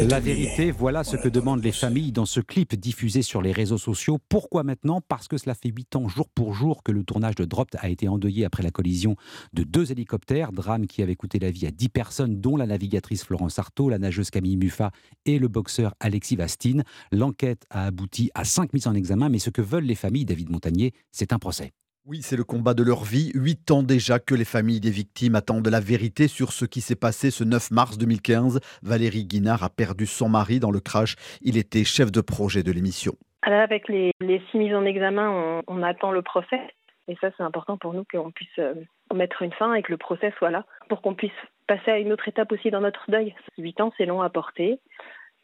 La 0.08 0.20
vérité, 0.20 0.70
voilà 0.70 1.02
ce 1.02 1.16
que 1.16 1.28
demandent 1.28 1.62
les 1.62 1.72
familles 1.72 2.12
dans 2.12 2.26
ce 2.26 2.40
clip 2.40 2.74
diffusé 2.74 3.22
sur 3.22 3.42
les 3.42 3.50
réseaux 3.50 3.78
sociaux. 3.78 4.18
Pourquoi 4.28 4.62
maintenant? 4.62 5.00
Parce 5.00 5.26
que 5.26 5.36
cela 5.36 5.54
fait 5.54 5.70
huit 5.70 5.96
ans 5.96 6.06
jour 6.08 6.28
pour 6.28 6.54
jour 6.54 6.82
que 6.82 6.92
le 6.92 7.02
tournage 7.02 7.34
de 7.34 7.44
Dropped 7.44 7.78
a 7.80 7.88
été 7.88 8.06
endeuillé 8.06 8.44
après 8.44 8.62
la 8.62 8.70
collision 8.70 9.16
de 9.52 9.64
deux 9.64 9.90
hélicoptères, 9.90 10.52
drame 10.52 10.86
qui 10.86 11.02
avait 11.02 11.16
coûté 11.16 11.38
la 11.38 11.50
vie 11.50 11.66
à 11.66 11.70
dix 11.70 11.88
personnes, 11.88 12.40
dont 12.40 12.56
la 12.56 12.66
navigatrice 12.66 13.24
Florence 13.24 13.58
Artaud, 13.58 13.88
la 13.88 13.98
nageuse 13.98 14.30
Camille 14.30 14.56
Muffat 14.56 14.92
et 15.26 15.38
le 15.38 15.48
boxeur 15.48 15.94
Alexis 15.98 16.36
Vastine. 16.36 16.84
L'enquête 17.10 17.66
a 17.70 17.86
abouti 17.86 18.30
à 18.34 18.44
cinq 18.44 18.72
mises 18.74 18.86
en 18.86 18.94
examen, 18.94 19.28
mais 19.28 19.38
ce 19.38 19.50
que 19.50 19.62
veulent 19.62 19.84
les 19.84 19.94
familles, 19.94 20.24
David 20.24 20.50
Montagnier, 20.50 20.92
c'est 21.10 21.32
un 21.32 21.38
procès. 21.38 21.72
Oui, 22.06 22.20
c'est 22.20 22.36
le 22.36 22.44
combat 22.44 22.74
de 22.74 22.82
leur 22.82 23.02
vie. 23.02 23.32
Huit 23.34 23.70
ans 23.70 23.82
déjà 23.82 24.18
que 24.18 24.34
les 24.34 24.44
familles 24.44 24.80
des 24.80 24.90
victimes 24.90 25.36
attendent 25.36 25.66
la 25.66 25.80
vérité 25.80 26.28
sur 26.28 26.52
ce 26.52 26.66
qui 26.66 26.82
s'est 26.82 27.00
passé 27.00 27.30
ce 27.30 27.44
9 27.44 27.70
mars 27.70 27.96
2015. 27.96 28.60
Valérie 28.82 29.24
Guinard 29.24 29.62
a 29.64 29.70
perdu 29.70 30.04
son 30.04 30.28
mari 30.28 30.60
dans 30.60 30.70
le 30.70 30.80
crash. 30.80 31.16
Il 31.40 31.56
était 31.56 31.82
chef 31.82 32.12
de 32.12 32.20
projet 32.20 32.62
de 32.62 32.72
l'émission. 32.72 33.14
Là, 33.46 33.62
avec 33.62 33.88
les, 33.88 34.12
six 34.20 34.58
mises 34.58 34.74
en 34.74 34.84
examen, 34.84 35.30
on, 35.30 35.62
on 35.66 35.82
attend 35.82 36.12
le 36.12 36.20
procès. 36.20 36.60
Et 37.08 37.16
ça, 37.22 37.30
c'est 37.38 37.42
important 37.42 37.78
pour 37.78 37.94
nous 37.94 38.04
qu'on 38.04 38.30
puisse 38.30 38.58
euh, 38.58 38.74
mettre 39.14 39.40
une 39.40 39.52
fin 39.52 39.72
et 39.72 39.82
que 39.82 39.90
le 39.90 39.98
procès 39.98 40.30
soit 40.36 40.50
là 40.50 40.66
pour 40.90 41.00
qu'on 41.00 41.14
puisse 41.14 41.32
passer 41.66 41.90
à 41.90 41.98
une 41.98 42.12
autre 42.12 42.28
étape 42.28 42.52
aussi 42.52 42.70
dans 42.70 42.82
notre 42.82 43.10
deuil. 43.10 43.34
Huit 43.56 43.80
ans, 43.80 43.94
c'est 43.96 44.04
long 44.04 44.20
à 44.20 44.28
porter. 44.28 44.78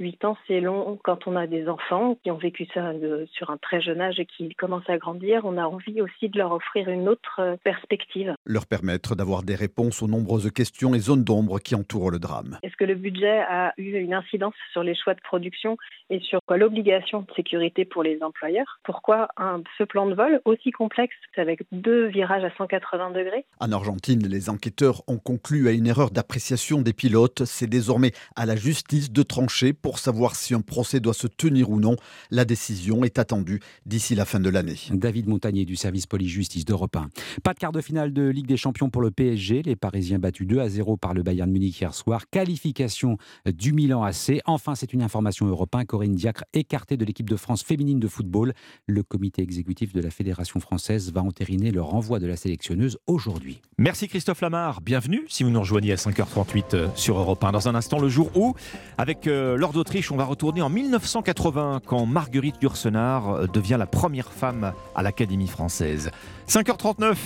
Huit 0.01 0.25
ans, 0.25 0.35
c'est 0.49 0.61
long 0.61 0.99
quand 1.05 1.27
on 1.27 1.37
a 1.37 1.47
des 1.47 1.69
enfants 1.69 2.17
qui 2.25 2.31
ont 2.31 2.39
vécu 2.39 2.67
ça 2.73 2.95
de- 2.95 3.29
sur 3.33 3.51
un 3.51 3.59
très 3.59 3.83
jeune 3.83 4.01
âge 4.01 4.19
et 4.19 4.25
qui 4.25 4.49
commencent 4.55 4.89
à 4.89 4.97
grandir. 4.97 5.43
On 5.45 5.59
a 5.59 5.65
envie 5.65 6.01
aussi 6.01 6.31
de 6.31 6.39
leur 6.39 6.53
offrir 6.53 6.89
une 6.89 7.07
autre 7.07 7.37
euh, 7.41 7.57
perspective. 7.63 8.35
Leur 8.47 8.67
permettre 8.67 9.15
d'avoir 9.15 9.43
des 9.43 9.55
réponses 9.55 10.03
aux 10.03 10.09
nombreuses 10.09 10.51
questions 10.53 10.95
et 10.95 11.01
zones 11.01 11.23
d'ombre 11.23 11.59
qui 11.59 11.75
entourent 11.75 12.11
le 12.11 12.19
drame. 12.19 12.59
Est-ce 12.63 12.77
que 12.77 12.85
le 12.85 12.95
budget 12.95 13.41
a 13.41 13.75
eu 13.77 13.99
une 13.99 14.15
incidence 14.15 14.55
sur 14.73 14.83
les 14.83 14.95
choix 14.95 15.13
de 15.13 15.21
production 15.21 15.77
et 16.09 16.19
sur 16.21 16.41
l'obligation 16.49 17.21
de 17.21 17.27
sécurité 17.37 17.85
pour 17.85 18.03
les 18.03 18.23
employeurs? 18.23 18.81
Pourquoi 18.85 19.29
un, 19.37 19.63
ce 19.77 19.85
plan 19.85 20.07
de 20.07 20.15
vol 20.15 20.41
aussi 20.47 20.71
complexe 20.71 21.15
avec 21.37 21.61
deux 21.73 22.07
virages 22.07 22.45
à 22.45 22.51
180 22.57 23.11
degrés? 23.11 23.45
En 23.61 23.71
Argentine, 23.71 24.27
les 24.27 24.49
enquêteurs 24.49 25.03
ont 25.09 25.19
conclu 25.19 25.69
à 25.69 25.73
une 25.73 25.87
erreur 25.87 26.11
d'appréciation 26.11 26.81
des 26.81 26.95
pilotes. 26.95 27.45
C'est 27.45 27.69
désormais 27.69 28.13
à 28.35 28.47
la 28.47 28.57
justice 28.57 29.13
de 29.13 29.23
trancher 29.23 29.75
pour 29.75 29.90
savoir 29.99 30.37
si 30.37 30.55
un 30.55 30.61
procès 30.61 31.01
doit 31.01 31.15
se 31.15 31.27
tenir 31.27 31.71
ou 31.71 31.81
non. 31.81 31.97
La 32.31 32.45
décision 32.45 33.05
est 33.05 33.19
attendue 33.19 33.61
d'ici 33.87 34.15
la 34.15 34.25
fin 34.25 34.41
de 34.41 34.49
l'année. 34.49 34.79
David 34.91 35.29
Montagnier 35.29 35.65
du 35.65 35.77
service 35.77 36.07
police-justice 36.07 36.65
d'Europe 36.65 36.97
1. 36.97 37.09
Pas 37.43 37.55
de 37.55 37.59
quart 37.59 37.73
de 37.73 37.81
finale 37.81 38.13
de 38.13 38.29
Ligue 38.29 38.47
des 38.47 38.57
Champions 38.57 38.91
pour 38.91 39.03
le 39.03 39.11
PSG. 39.11 39.63
Les 39.63 39.77
Parisiens 39.77 40.19
battus 40.19 40.47
2 40.47 40.59
à 40.61 40.69
0 40.69 40.97
par 40.97 41.15
le 41.15 41.23
Bayern 41.23 41.51
Munich 41.51 41.81
hier 41.81 41.95
soir. 41.95 42.29
Qualification 42.31 43.19
du 43.47 43.73
Milan 43.73 44.03
AC. 44.03 44.41
Enfin, 44.45 44.75
c'est 44.75 44.93
une 44.93 45.03
information 45.03 45.47
Europe 45.47 45.75
1. 45.75 45.85
Corinne 45.85 46.15
Diacre 46.15 46.45
écartée 46.53 46.97
de 46.97 47.05
l'équipe 47.05 47.29
de 47.29 47.37
France 47.37 47.63
féminine 47.63 47.99
de 47.99 48.09
football. 48.09 48.53
Le 48.87 49.03
comité 49.03 49.43
exécutif 49.43 49.93
de 49.93 50.01
la 50.01 50.11
Fédération 50.11 50.61
française 50.61 51.13
va 51.13 51.23
entériner 51.23 51.71
le 51.71 51.83
renvoi 51.83 52.19
de 52.19 52.27
la 52.27 52.37
sélectionneuse 52.37 52.99
aujourd'hui. 53.07 53.61
Merci 53.79 54.09
Christophe 54.09 54.41
Lamar, 54.41 54.81
bienvenue 54.81 55.25
si 55.29 55.43
vous 55.43 55.51
nous 55.51 55.61
rejoignez 55.61 55.93
à 55.93 55.97
5h38 55.97 56.65
euh, 56.75 56.89
sur 56.95 57.19
Europe 57.19 57.43
1. 57.43 57.53
Dans 57.53 57.69
un 57.69 57.75
instant, 57.75 57.99
le 57.99 58.09
jour 58.09 58.31
où, 58.37 58.55
avec 58.99 59.27
euh, 59.27 59.57
Lord 59.57 59.80
on 60.11 60.17
va 60.17 60.25
retourner 60.25 60.63
en 60.63 60.69
1980 60.69 61.81
quand 61.87 62.05
Marguerite 62.05 62.57
Yourcenar 62.63 63.49
devient 63.49 63.77
la 63.79 63.87
première 63.87 64.31
femme 64.31 64.73
à 64.95 65.03
l'Académie 65.03 65.47
française. 65.47 66.11
5h39, 66.49 67.17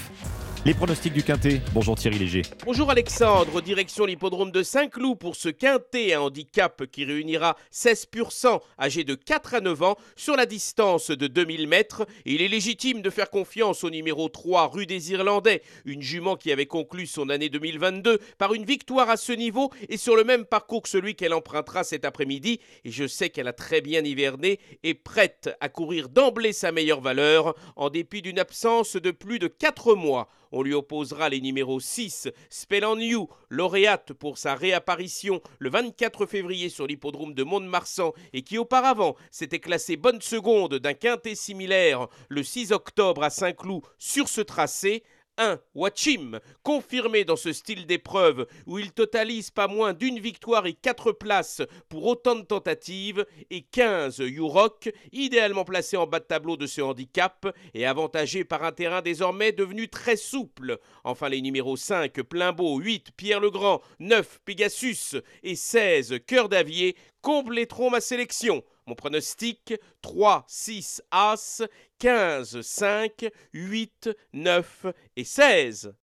les 0.65 0.73
pronostics 0.73 1.13
du 1.13 1.23
Quintet. 1.23 1.61
Bonjour 1.75 1.95
Thierry 1.95 2.19
Léger. 2.19 2.43
Bonjour 2.65 2.91
Alexandre, 2.91 3.61
direction 3.61 4.07
l'hippodrome 4.07 4.51
de 4.51 4.63
Saint-Cloud 4.63 5.19
pour 5.19 5.37
ce 5.37 5.51
quintet 5.51 6.15
à 6.15 6.23
handicap 6.23 6.87
qui 6.91 7.05
réunira 7.05 7.57
16 7.71 8.07
pur 8.07 8.33
sang 8.33 8.63
âgés 8.81 9.05
de 9.05 9.15
4 9.15 9.55
à 9.55 9.61
9 9.61 9.83
ans 9.83 9.97
sur 10.17 10.37
la 10.37 10.47
distance 10.47 11.11
de 11.11 11.27
2000 11.27 11.69
mètres. 11.69 12.07
Il 12.25 12.41
est 12.41 12.49
légitime 12.49 13.03
de 13.03 13.11
faire 13.11 13.29
confiance 13.29 13.85
au 13.85 13.91
numéro 13.91 14.31
3 14.31 14.69
rue 14.69 14.87
des 14.87 15.13
Irlandais, 15.13 15.61
une 15.85 16.01
jument 16.01 16.37
qui 16.37 16.51
avait 16.51 16.65
conclu 16.65 17.07
son 17.07 17.29
année 17.29 17.51
2022 17.51 18.19
par 18.39 18.55
une 18.55 18.65
victoire 18.65 19.11
à 19.11 19.19
ce 19.19 19.33
niveau 19.33 19.71
et 19.91 19.99
sur 19.99 20.17
le 20.17 20.25
même 20.25 20.47
parcours 20.47 20.83
que 20.83 20.89
celui 20.89 21.15
qu'elle 21.15 21.35
empruntera 21.35 21.85
cet 21.85 22.07
après-midi. 22.07 22.59
Et 22.87 22.91
je 22.91 23.07
sais 23.07 23.29
qu'elle 23.29 23.49
a 23.49 23.53
très 23.53 23.83
bien 23.83 24.03
hiverné 24.03 24.59
et 24.83 24.95
prête 24.95 25.51
à 25.61 25.69
courir 25.69 26.09
d'emblée 26.09 26.55
sa 26.55 26.73
meilleure 26.73 27.03
valeur 27.03 27.55
en 27.77 27.91
dépit 27.91 28.23
d'une 28.23 28.39
absence 28.39 28.97
de 28.97 29.11
plus 29.11 29.39
de 29.39 29.49
4 29.49 29.95
mois. 29.95 30.31
On 30.57 30.63
lui 30.63 30.73
opposera 30.73 31.31
les 31.31 31.41
numéros 31.41 31.81
6, 31.81 32.29
Spell 32.49 32.85
on 32.85 32.97
You, 32.97 33.29
lauréate 33.51 34.13
pour 34.13 34.39
sa 34.39 34.55
réapparition 34.55 35.43
le 35.59 35.69
24 35.69 36.27
février 36.27 36.69
sur 36.69 36.87
l'hippodrome 36.87 37.35
de 37.35 37.43
Mont-de-Marsan 37.43 38.13
et 38.33 38.43
qui 38.43 38.57
auparavant 38.57 39.17
s'était 39.33 39.59
classé 39.59 39.97
bonne 39.97 40.21
seconde 40.21 40.77
d'un 40.77 40.95
quintet 40.95 41.35
similaire 41.35 42.07
le 42.29 42.45
6 42.45 42.71
octobre 42.71 43.25
à 43.25 43.31
Saint-Cloud 43.31 43.83
sur 43.99 44.29
ce 44.29 44.43
tracé. 44.43 45.03
1. 45.39 45.59
Watchim, 45.75 46.41
confirmé 46.63 47.25
dans 47.25 47.37
ce 47.37 47.53
style 47.53 47.87
d'épreuve 47.87 48.47
où 48.67 48.79
il 48.79 48.93
totalise 48.93 49.51
pas 49.51 49.69
moins 49.69 49.93
d'une 49.93 50.19
victoire 50.19 50.67
et 50.67 50.75
4 50.75 51.13
places 51.13 51.63
pour 51.89 52.07
autant 52.07 52.37
de 52.37 52.43
tentatives, 52.43 53.27
et 53.51 53.63
15. 53.63 54.19
Yurok, 54.19 54.93
idéalement 55.13 55.65
placé 55.65 55.97
en 55.97 56.07
bas 56.07 56.21
de 56.21 56.25
tableau 56.25 56.57
de 56.57 56.67
ce 56.67 56.81
handicap 56.81 57.47
et 57.75 57.87
avantagé 57.87 58.45
par 58.45 58.65
un 58.65 58.73
terrain 58.73 59.03
désormais 59.03 59.53
devenu 59.53 59.89
très 59.89 60.17
souple. 60.17 60.79
Enfin 61.05 61.29
les 61.29 61.41
numéros 61.41 61.77
5, 61.77 62.23
Plimbeau, 62.23 62.79
8, 62.79 63.13
Pierre 63.17 63.41
Legrand, 63.41 63.81
9, 64.01 64.41
Pegasus 64.45 65.17
et 65.43 65.57
16, 65.57 66.21
Cœur 66.27 66.49
d'Avier 66.49 66.97
compléteront 67.23 67.91
ma 67.91 68.01
sélection. 68.01 68.63
Mon 68.87 68.95
pronostic 68.95 69.75
3, 70.03 70.45
6, 70.47 71.03
As, 71.11 71.63
15, 71.99 72.61
5, 72.61 73.27
8, 73.55 74.11
9 74.35 74.87
et 75.17 75.25
16. 75.25 75.95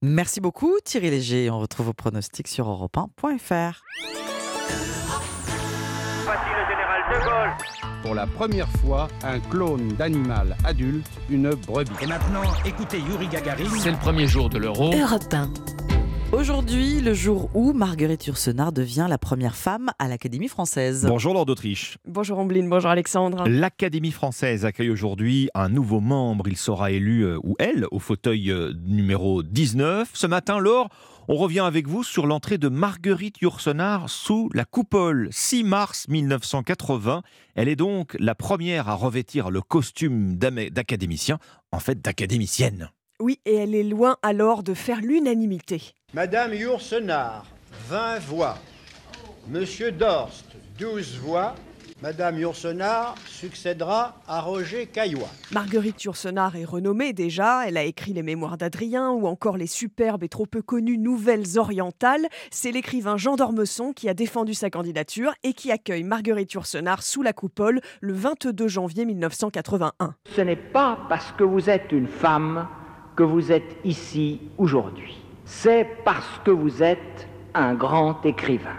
Merci 0.00 0.40
beaucoup 0.40 0.78
Thierry 0.84 1.10
Léger. 1.10 1.50
On 1.50 1.58
retrouve 1.58 1.86
vos 1.86 1.92
pronostics 1.92 2.48
sur 2.48 2.68
europe1.fr. 2.68 3.82
Voici 6.24 6.50
le 6.50 6.64
général 6.70 7.02
de 7.10 7.24
Gaulle. 7.24 7.52
Pour 8.02 8.14
la 8.14 8.26
première 8.26 8.68
fois, 8.68 9.08
un 9.22 9.40
clone 9.40 9.88
d'animal 9.94 10.56
adulte, 10.64 11.06
une 11.30 11.50
brebis. 11.54 11.90
Et 12.02 12.06
maintenant, 12.06 12.42
écoutez 12.66 12.98
Yuri 12.98 13.28
Gagarin. 13.28 13.64
C'est 13.78 13.90
le 13.90 13.98
premier 13.98 14.26
jour 14.26 14.50
de 14.50 14.58
l'euro. 14.58 14.92
Europe 14.94 15.32
1. 15.32 15.50
Aujourd'hui, 16.32 17.00
le 17.00 17.14
jour 17.14 17.48
où 17.54 17.72
Marguerite 17.72 18.26
Yourcenar 18.26 18.72
devient 18.72 19.06
la 19.08 19.18
première 19.18 19.54
femme 19.54 19.90
à 19.98 20.08
l'Académie 20.08 20.48
française. 20.48 21.06
Bonjour 21.08 21.32
Lord 21.32 21.46
d'Autriche. 21.46 21.98
Bonjour 22.06 22.38
Ombline, 22.38 22.68
bonjour 22.68 22.90
Alexandre. 22.90 23.44
L'Académie 23.46 24.10
française 24.10 24.64
accueille 24.64 24.90
aujourd'hui 24.90 25.48
un 25.54 25.68
nouveau 25.68 26.00
membre. 26.00 26.48
Il 26.48 26.56
sera 26.56 26.90
élu, 26.90 27.22
euh, 27.22 27.38
ou 27.44 27.54
elle, 27.58 27.86
au 27.92 28.00
fauteuil 28.00 28.50
euh, 28.50 28.72
numéro 28.84 29.42
19. 29.42 30.10
Ce 30.12 30.26
matin, 30.26 30.58
Laure, 30.58 30.88
on 31.28 31.36
revient 31.36 31.60
avec 31.60 31.86
vous 31.86 32.02
sur 32.02 32.26
l'entrée 32.26 32.58
de 32.58 32.68
Marguerite 32.68 33.40
Yourcenar 33.40 34.10
sous 34.10 34.50
la 34.54 34.64
coupole. 34.64 35.28
6 35.30 35.64
mars 35.64 36.08
1980. 36.08 37.22
Elle 37.54 37.68
est 37.68 37.76
donc 37.76 38.16
la 38.18 38.34
première 38.34 38.88
à 38.88 38.94
revêtir 38.94 39.50
le 39.50 39.62
costume 39.62 40.36
d'académicien, 40.36 41.38
en 41.70 41.78
fait 41.78 42.00
d'académicienne. 42.00 42.90
Oui, 43.20 43.38
et 43.46 43.54
elle 43.54 43.74
est 43.74 43.84
loin 43.84 44.16
alors 44.22 44.62
de 44.64 44.74
faire 44.74 45.00
l'unanimité. 45.00 45.94
Madame 46.14 46.54
Yourcenar, 46.54 47.44
20 47.88 48.20
voix. 48.20 48.54
Monsieur 49.48 49.90
Dorst, 49.90 50.46
12 50.78 51.18
voix. 51.18 51.56
Madame 52.02 52.38
Yourcenar 52.38 53.16
succédera 53.26 54.20
à 54.28 54.40
Roger 54.40 54.86
Caillois. 54.86 55.30
Marguerite 55.50 56.04
Yourcenar 56.04 56.54
est 56.54 56.64
renommée 56.64 57.12
déjà, 57.12 57.66
elle 57.66 57.76
a 57.76 57.82
écrit 57.82 58.12
les 58.12 58.22
Mémoires 58.22 58.56
d'Adrien 58.56 59.10
ou 59.10 59.26
encore 59.26 59.56
les 59.56 59.66
superbes 59.66 60.22
et 60.22 60.28
trop 60.28 60.46
peu 60.46 60.62
connues 60.62 60.98
Nouvelles 60.98 61.58
Orientales. 61.58 62.28
C'est 62.52 62.70
l'écrivain 62.70 63.16
Jean 63.16 63.34
d'Ormesson 63.34 63.92
qui 63.92 64.08
a 64.08 64.14
défendu 64.14 64.54
sa 64.54 64.70
candidature 64.70 65.34
et 65.42 65.52
qui 65.52 65.72
accueille 65.72 66.04
Marguerite 66.04 66.52
Yourcenar 66.52 67.02
sous 67.02 67.22
la 67.22 67.32
coupole 67.32 67.80
le 68.00 68.12
22 68.12 68.68
janvier 68.68 69.04
1981. 69.04 70.14
Ce 70.36 70.40
n'est 70.42 70.54
pas 70.54 70.96
parce 71.08 71.32
que 71.32 71.42
vous 71.42 71.68
êtes 71.68 71.90
une 71.90 72.06
femme 72.06 72.68
que 73.16 73.24
vous 73.24 73.50
êtes 73.50 73.78
ici 73.82 74.42
aujourd'hui. 74.58 75.23
C'est 75.44 75.86
parce 76.04 76.40
que 76.44 76.50
vous 76.50 76.82
êtes 76.82 77.28
un 77.54 77.74
grand 77.74 78.24
écrivain. 78.24 78.78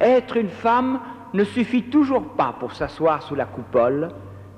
Être 0.00 0.36
une 0.36 0.48
femme 0.48 1.00
ne 1.34 1.44
suffit 1.44 1.84
toujours 1.84 2.34
pas 2.34 2.54
pour 2.58 2.72
s'asseoir 2.72 3.22
sous 3.22 3.34
la 3.34 3.44
coupole, 3.44 4.08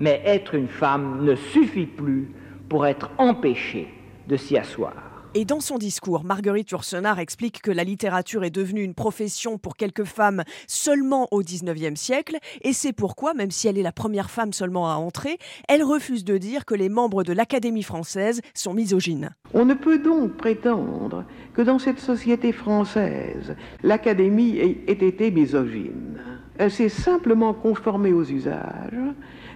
mais 0.01 0.23
être 0.25 0.55
une 0.55 0.69
femme 0.69 1.25
ne 1.25 1.35
suffit 1.35 1.87
plus 1.87 2.33
pour 2.69 2.87
être 2.87 3.11
empêchée 3.19 3.93
de 4.29 4.37
s'y 4.37 4.57
asseoir. 4.57 5.08
Et 5.35 5.45
dans 5.45 5.61
son 5.61 5.77
discours, 5.77 6.25
Marguerite 6.25 6.71
Yourcenar 6.71 7.19
explique 7.19 7.61
que 7.61 7.71
la 7.71 7.85
littérature 7.85 8.45
est 8.45 8.51
devenue 8.51 8.83
une 8.83 8.95
profession 8.95 9.59
pour 9.59 9.77
quelques 9.77 10.05
femmes 10.05 10.43
seulement 10.67 11.29
au 11.33 11.43
XIXe 11.43 12.01
siècle, 12.01 12.39
et 12.63 12.73
c'est 12.73 12.95
pourquoi, 12.95 13.35
même 13.35 13.51
si 13.51 13.69
elle 13.69 13.77
est 13.77 13.83
la 13.83 13.93
première 13.93 14.31
femme 14.31 14.55
seulement 14.55 14.91
à 14.91 14.95
entrer, 14.95 15.37
elle 15.69 15.83
refuse 15.83 16.25
de 16.25 16.39
dire 16.39 16.65
que 16.65 16.75
les 16.75 16.89
membres 16.89 17.25
de 17.25 17.35
l'Académie 17.35 17.83
française 17.83 18.41
sont 18.55 18.73
misogynes. 18.73 19.31
On 19.53 19.67
ne 19.67 19.75
peut 19.75 19.99
donc 19.99 20.33
prétendre 20.33 21.25
que 21.53 21.61
dans 21.61 21.79
cette 21.79 22.01
société 22.01 22.53
française, 22.53 23.55
l'Académie 23.83 24.57
ait 24.57 24.93
été 24.93 25.31
misogyne. 25.31 26.21
Elle 26.57 26.73
s'est 26.73 26.89
simplement 26.89 27.53
conformée 27.53 28.15
aux 28.15 28.25
usages 28.25 29.13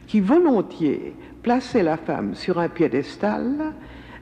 qui 0.06 0.20
volontiers 0.20 1.14
plaçaient 1.42 1.82
la 1.82 1.96
femme 1.96 2.34
sur 2.34 2.58
un 2.58 2.68
piédestal 2.68 3.72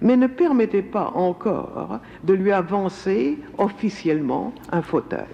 mais 0.01 0.17
ne 0.17 0.27
permettait 0.27 0.83
pas 0.83 1.13
encore 1.15 2.01
de 2.25 2.35
lui 2.35 2.53
avancer 2.53 3.39
officiellement 3.59 4.53
un 4.73 4.83
fauteuil. 4.83 5.27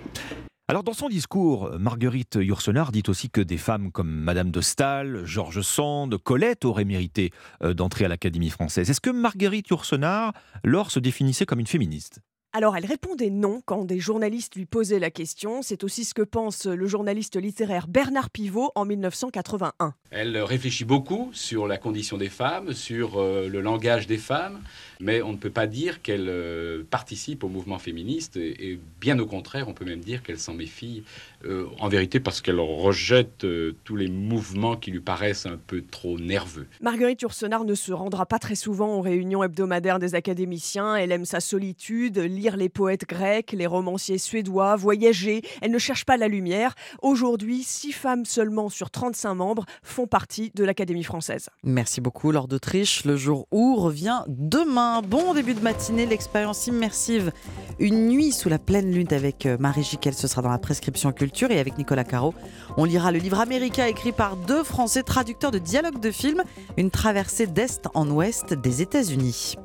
Alors 0.69 0.83
dans 0.83 0.95
son 0.95 1.09
discours, 1.09 1.71
Marguerite 1.79 2.39
Yourcenar 2.41 2.91
dit 2.91 3.05
aussi 3.07 3.31
que 3.31 3.41
des 3.41 3.57
femmes 3.57 3.93
comme 3.93 4.11
Madame 4.11 4.51
de 4.51 4.61
Staël, 4.61 5.23
Georges 5.25 5.61
Sand, 5.61 6.19
Colette 6.19 6.65
auraient 6.65 6.85
mérité 6.85 7.31
euh, 7.63 7.73
d'entrer 7.73 8.05
à 8.05 8.09
l'Académie 8.09 8.51
française. 8.51 8.91
Est-ce 8.91 9.01
que 9.01 9.11
Marguerite 9.11 9.69
Yourcenar, 9.69 10.33
lors 10.65 10.91
se 10.91 10.99
définissait 10.99 11.47
comme 11.47 11.61
une 11.61 11.69
féministe? 11.69 12.21
Alors 12.53 12.77
elle 12.77 12.87
répondait 12.87 13.31
non 13.31 13.61
quand 13.65 13.85
des 13.85 13.99
journalistes 13.99 14.55
lui 14.55 14.67
posaient 14.67 14.99
la 14.99 15.11
question. 15.11 15.63
C'est 15.63 15.85
aussi 15.85 16.05
ce 16.05 16.15
que 16.15 16.23
pense 16.23 16.67
le 16.67 16.87
journaliste 16.87 17.37
littéraire 17.37 17.87
Bernard 17.89 18.31
Pivot 18.31 18.71
en 18.75 18.85
1981. 18.85 19.95
Elle 20.11 20.39
réfléchit 20.39 20.85
beaucoup 20.85 21.31
sur 21.33 21.67
la 21.67 21.79
condition 21.79 22.17
des 22.17 22.29
femmes, 22.29 22.73
sur 22.73 23.19
euh, 23.19 23.49
le 23.49 23.61
langage 23.61 24.07
des 24.07 24.19
femmes, 24.19 24.61
mais 25.01 25.23
on 25.23 25.33
ne 25.33 25.37
peut 25.37 25.51
pas 25.51 25.67
dire 25.67 26.03
qu'elle 26.03 26.29
euh, 26.29 26.83
participe 26.91 27.45
au 27.45 27.49
mouvement 27.49 27.79
féministe, 27.79 28.37
et, 28.37 28.79
bien 29.01 29.19
au 29.19 29.27
contraire, 29.27 29.69
on 29.69 29.75
peut 29.75 29.85
même 29.85 30.01
dire 30.01 30.23
qu'elle 30.23 30.39
s'en 30.39 30.55
méfie, 30.55 31.03
euh, 31.45 31.67
en 31.79 31.89
vérité 31.89 32.19
parce 32.21 32.41
qu'elle 32.41 32.61
rejette 32.61 33.47
tous 33.85 33.97
les 33.97 34.09
mouvements 34.09 34.77
qui 34.77 34.91
lui 34.91 35.01
paraissent 35.01 35.47
un 35.47 35.59
peu 35.67 35.83
trop 35.83 36.19
nerveux. 36.19 36.67
Marguerite 36.81 37.23
Yourcenar 37.23 37.65
ne 37.65 37.75
se 37.75 37.93
rendra 37.93 38.27
pas 38.27 38.39
très 38.39 38.55
souvent 38.55 38.97
aux 38.97 39.01
réunions 39.01 39.43
hebdomadaires 39.43 39.99
des 39.99 40.15
académiciens, 40.15 40.97
elle 40.97 41.13
aime 41.13 41.25
sa 41.25 41.41
solitude, 41.41 42.19
lire 42.19 42.57
les 42.57 42.69
poètes 42.69 43.07
grecs, 43.07 43.53
les 43.53 43.67
romanciers 43.67 44.19
suédois, 44.19 44.77
voyager, 44.77 45.43
elle 45.61 45.71
ne 45.71 45.79
cherche 45.79 46.05
pas 46.05 46.17
la 46.17 46.29
lumière. 46.29 46.75
Aujourd'hui, 47.03 47.63
six 47.63 47.93
femmes 47.93 48.25
seulement 48.25 48.69
sur 48.69 48.91
35 48.91 49.35
membres 49.35 49.67
font 49.83 50.07
partie 50.07 50.51
de 50.55 50.65
l'Académie 50.65 51.05
française. 51.05 51.49
Merci 51.63 52.01
beaucoup, 52.01 52.31
Laure 52.33 52.49
d'Autriche. 52.49 53.05
Le 53.05 53.17
jour 53.17 53.47
où 53.51 53.77
revient 53.77 54.23
demain. 54.29 54.86
Bon 55.09 55.35
début 55.35 55.55
de 55.55 55.61
matinée, 55.61 56.07
l'expérience 56.07 56.67
immersive. 56.67 57.33
Une 57.79 58.09
nuit 58.09 58.33
sous 58.33 58.49
la 58.49 58.59
pleine 58.59 58.91
lune 58.91 59.09
avec 59.11 59.47
euh, 59.47 59.57
Marie 59.59 59.83
Giquel, 59.83 60.15
ce 60.15 60.29
sera 60.29 60.43
dans 60.43 60.51
la 60.51 60.59
prescription 60.59 61.13
culture. 61.13 61.51
Et 61.51 61.59
avec 61.59 61.77
Nicolas 61.79 62.05
Caro, 62.05 62.35
on 62.77 62.85
lira 62.85 63.13
le 63.13 63.19
livre 63.19 63.41
America 63.41 63.89
écrit 63.89 64.13
par 64.13 64.37
deux 64.37 64.63
Français 64.63 65.03
traducteurs 65.03 65.51
de 65.51 65.59
dialogues 65.59 66.01
de 66.01 66.11
films, 66.11 66.43
une 66.77 66.91
traversée 66.91 67.47
d'Est 67.47 67.89
en 67.95 68.09
Ouest 68.11 68.55
des 68.55 68.83
États-Unis. 68.83 69.57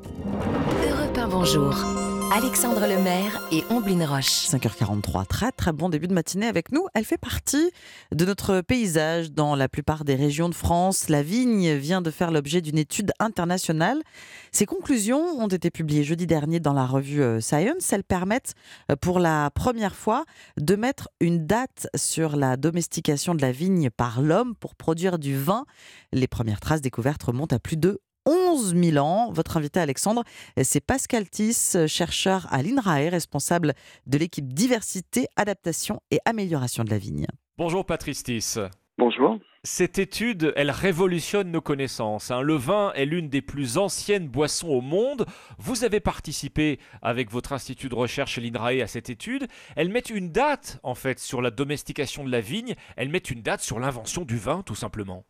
Alexandre 2.34 2.86
Lemaire 2.86 3.46
et 3.52 3.62
Omblin 3.68 4.06
Roche. 4.06 4.48
5h43, 4.48 5.26
très 5.26 5.52
très 5.52 5.70
bon 5.70 5.90
début 5.90 6.08
de 6.08 6.14
matinée 6.14 6.46
avec 6.46 6.72
nous. 6.72 6.86
Elle 6.94 7.04
fait 7.04 7.18
partie 7.18 7.70
de 8.10 8.24
notre 8.24 8.62
paysage 8.62 9.32
dans 9.32 9.54
la 9.54 9.68
plupart 9.68 10.06
des 10.06 10.14
régions 10.14 10.48
de 10.48 10.54
France. 10.54 11.10
La 11.10 11.22
vigne 11.22 11.74
vient 11.74 12.00
de 12.00 12.10
faire 12.10 12.30
l'objet 12.30 12.62
d'une 12.62 12.78
étude 12.78 13.12
internationale. 13.18 14.00
Ses 14.50 14.64
conclusions 14.64 15.20
ont 15.20 15.48
été 15.48 15.70
publiées 15.70 16.04
jeudi 16.04 16.26
dernier 16.26 16.58
dans 16.58 16.72
la 16.72 16.86
revue 16.86 17.20
euh, 17.22 17.42
Science. 17.42 17.92
Elles 17.92 18.02
permettent 18.02 18.54
euh, 18.90 18.96
pour 18.96 19.18
la 19.18 19.50
première 19.50 19.94
fois 19.94 20.24
de 20.58 20.74
mettre 20.74 21.10
une 21.20 21.46
date 21.46 21.86
sur 21.94 22.36
la 22.36 22.56
domestication 22.56 23.34
de 23.34 23.42
la 23.42 23.52
vigne 23.52 23.90
par 23.90 24.22
l'homme 24.22 24.54
pour 24.54 24.74
produire 24.74 25.18
du 25.18 25.36
vin. 25.36 25.66
Les 26.12 26.28
premières 26.28 26.60
traces 26.60 26.80
découvertes 26.80 27.24
remontent 27.24 27.54
à 27.54 27.58
plus 27.58 27.76
de 27.76 28.00
11 28.26 28.74
000 28.74 29.04
ans. 29.04 29.32
Votre 29.32 29.56
invité 29.56 29.80
Alexandre, 29.80 30.24
c'est 30.62 30.80
Pascal 30.80 31.28
Tiss, 31.28 31.76
chercheur 31.86 32.46
à 32.50 32.62
l'INRAE, 32.62 33.10
responsable 33.10 33.74
de 34.06 34.18
l'équipe 34.18 34.52
diversité, 34.52 35.26
adaptation 35.36 36.00
et 36.10 36.18
amélioration 36.24 36.84
de 36.84 36.90
la 36.90 36.98
vigne. 36.98 37.26
Bonjour 37.58 37.84
Patrice 37.84 38.22
Tiss. 38.22 38.58
Bonjour. 38.98 39.38
Cette 39.64 39.98
étude, 39.98 40.52
elle 40.56 40.70
révolutionne 40.70 41.50
nos 41.50 41.60
connaissances. 41.60 42.30
Hein. 42.30 42.40
Le 42.40 42.54
vin 42.54 42.92
est 42.94 43.04
l'une 43.04 43.28
des 43.28 43.42
plus 43.42 43.78
anciennes 43.78 44.26
boissons 44.26 44.68
au 44.68 44.80
monde. 44.80 45.24
Vous 45.58 45.84
avez 45.84 46.00
participé 46.00 46.80
avec 47.00 47.30
votre 47.30 47.52
institut 47.52 47.88
de 47.88 47.94
recherche 47.94 48.38
l'INRAE 48.38 48.82
à 48.82 48.86
cette 48.88 49.08
étude. 49.08 49.46
Elle 49.76 49.88
met 49.88 50.00
une 50.00 50.30
date, 50.30 50.80
en 50.82 50.94
fait, 50.94 51.20
sur 51.20 51.40
la 51.40 51.50
domestication 51.50 52.24
de 52.24 52.30
la 52.30 52.40
vigne. 52.40 52.74
Elle 52.96 53.08
met 53.08 53.18
une 53.18 53.42
date 53.42 53.60
sur 53.60 53.78
l'invention 53.78 54.24
du 54.24 54.36
vin, 54.36 54.62
tout 54.62 54.74
simplement. 54.74 55.24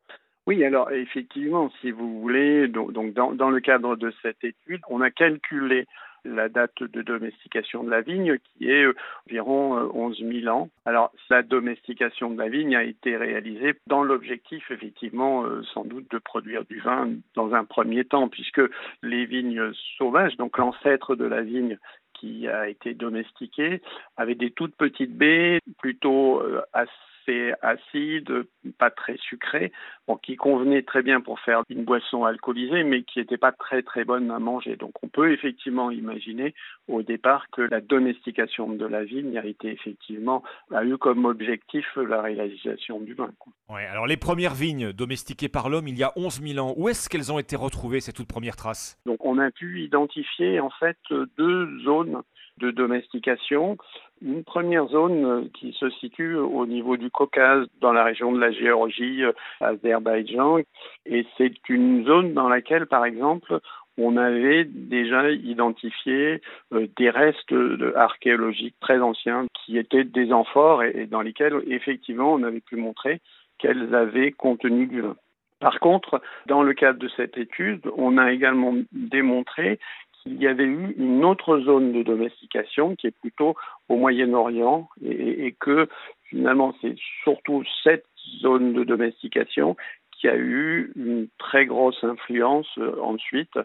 Oui, 0.49 0.65
alors 0.65 0.91
effectivement, 0.91 1.71
si 1.81 1.93
vous 1.93 2.21
voulez, 2.21 2.67
donc, 2.67 2.93
dans, 2.93 3.51
le 3.51 3.61
cadre 3.61 3.95
de 3.95 4.13
cette 4.23 4.43
étude, 4.43 4.81
on 4.89 5.01
a 5.01 5.11
calculé 5.11 5.87
la 6.25 6.49
date 6.49 6.83
de 6.83 7.03
domestication 7.03 7.85
de 7.85 7.91
la 7.91 8.01
vigne 8.01 8.39
qui 8.39 8.69
est 8.69 8.85
euh, 8.85 8.95
environ 9.27 9.91
11 9.95 10.21
euh, 10.21 10.41
000 10.41 10.57
ans. 10.57 10.69
Alors, 10.85 11.13
la 11.31 11.43
domestication 11.43 12.31
de 12.31 12.39
la 12.39 12.49
vigne 12.49 12.75
a 12.77 12.83
été 12.83 13.17
réalisée 13.17 13.75
dans 13.87 14.03
l'objectif, 14.03 14.69
effectivement, 14.71 15.45
euh, 15.45 15.63
sans 15.75 15.85
doute 15.85 16.11
de 16.11 16.19
produire 16.19 16.65
du 16.65 16.81
vin 16.81 17.09
dans 17.35 17.55
un 17.55 17.65
premier 17.65 18.05
temps, 18.05 18.29
puisque 18.29 18.63
les 19.03 19.27
vignes 19.27 19.73
sauvages, 19.97 20.37
donc 20.37 20.59
l'ancêtre 20.59 21.15
de 21.15 21.25
la 21.25 21.43
vigne 21.43 21.79
qui 22.15 22.49
a 22.49 22.69
été 22.69 22.95
domestiquée, 22.95 23.81
avaient 24.17 24.37
des 24.37 24.51
toutes 24.51 24.77
petites 24.77 25.17
baies 25.17 25.59
plutôt 25.79 26.41
assez 26.73 26.91
c'est 27.25 27.53
acide, 27.63 28.45
pas 28.79 28.91
très 28.91 29.17
sucré, 29.19 29.73
bon, 30.07 30.17
qui 30.17 30.37
convenait 30.37 30.83
très 30.83 31.03
bien 31.03 31.21
pour 31.21 31.41
faire 31.41 31.63
une 31.69 31.85
boisson 31.85 32.25
alcoolisée, 32.25 32.85
mais 32.85 33.03
qui 33.03 33.19
n'était 33.19 33.37
pas 33.37 33.53
très 33.53 33.83
très 33.83 34.05
bonne 34.05 34.31
à 34.31 34.39
manger. 34.39 34.77
Donc 34.77 34.93
on 35.03 35.09
peut 35.09 35.33
effectivement 35.33 35.91
imaginer 35.91 36.55
au 36.89 37.03
départ 37.03 37.47
que 37.51 37.63
la 37.63 37.81
domestication 37.81 38.69
de 38.71 38.87
la 38.87 39.05
vigne 39.05 39.39
a 39.39 39.45
été 39.45 39.69
effectivement 39.69 40.43
a 40.73 40.85
eu 40.85 40.97
comme 40.99 41.25
objectif 41.25 41.87
la 41.97 42.23
réalisation 42.23 43.01
du 43.01 43.15
vin. 43.15 43.31
Ouais, 43.69 43.87
alors 43.87 44.07
les 44.07 44.17
premières 44.17 44.55
vignes 44.55 44.93
domestiquées 44.93 45.49
par 45.49 45.69
l'homme 45.69 45.89
il 45.89 45.99
y 45.99 46.03
a 46.03 46.13
11 46.17 46.43
000 46.43 46.67
ans, 46.67 46.75
où 46.77 46.89
est-ce 46.89 47.09
qu'elles 47.09 47.33
ont 47.33 47.39
été 47.39 47.57
retrouvées 47.57 48.01
ces 48.01 48.13
toutes 48.13 48.29
premières 48.29 48.57
traces? 48.57 48.99
Donc 49.07 49.25
on 49.25 49.39
a 49.39 49.51
pu 49.51 49.83
identifier 49.83 50.61
en 50.61 50.71
fait 50.71 50.99
deux 51.37 51.79
zones 51.85 52.23
de 52.59 52.71
domestication. 52.71 53.77
Une 54.25 54.45
première 54.45 54.87
zone 54.87 55.25
euh, 55.25 55.43
qui 55.53 55.73
se 55.73 55.91
situe 55.91 56.37
au 56.37 56.65
niveau 56.67 56.97
du 56.97 57.11
Caucase, 57.11 57.67
dans 57.81 57.93
la 57.93 58.05
région 58.05 58.31
de 58.31 58.39
la 58.39 58.53
Géorgie, 58.53 59.25
euh, 59.25 59.33
Azerbaïdjan, 59.61 60.59
et 61.07 61.27
c'est 61.37 61.69
une 61.69 62.05
zone 62.05 62.33
dans 62.33 62.49
laquelle, 62.49 62.87
par 62.87 63.05
exemple, 63.05 63.59
on 63.99 64.17
avait 64.17 64.65
déjà 64.65 65.31
identifié 65.31 66.41
euh, 66.73 66.87
des 66.97 67.11
restes 67.11 67.55
archéologiques 67.97 68.77
très 68.81 69.01
anciens 69.01 69.47
qui 69.65 69.77
étaient 69.77 70.05
des 70.05 70.33
amphores 70.33 70.85
et, 70.85 71.07
dans 71.07 71.21
lesquels 71.21 71.61
effectivement 71.67 72.33
on 72.33 72.45
avait 72.45 72.61
pu 72.61 72.77
montrer 72.77 73.21
qu'elles 73.59 73.95
avaient 73.95 74.31
contenu 74.31 74.87
du 74.87 75.01
vin. 75.01 75.17
Par 75.59 75.79
contre, 75.79 76.21
dans 76.47 76.63
le 76.63 76.75
cadre 76.75 76.99
de 76.99 77.09
cette 77.17 77.39
étude, 77.39 77.83
on 77.97 78.19
a 78.19 78.33
également 78.33 78.75
démontré 78.93 79.79
il 80.27 80.41
y 80.41 80.47
avait 80.47 80.65
eu 80.65 80.95
une 80.97 81.25
autre 81.25 81.59
zone 81.61 81.93
de 81.93 82.03
domestication 82.03 82.95
qui 82.97 83.09
est 83.09 83.19
plutôt 83.21 83.55
au 83.89 83.97
Moyen-Orient 83.97 84.89
et, 85.05 85.55
que 85.59 85.89
finalement 86.25 86.75
c'est 86.81 86.97
surtout 87.25 87.65
cette 87.83 88.07
zone 88.41 88.73
de 88.73 88.85
domestication 88.85 89.77
qui 90.13 90.29
a 90.29 90.37
eu 90.37 90.93
une 90.95 91.29
très 91.39 91.67
grosse 91.67 92.03
influence 92.05 92.69
euh, 92.79 92.95
ensuite 93.03 93.59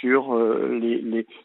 sur 0.00 0.34
euh, 0.34 0.78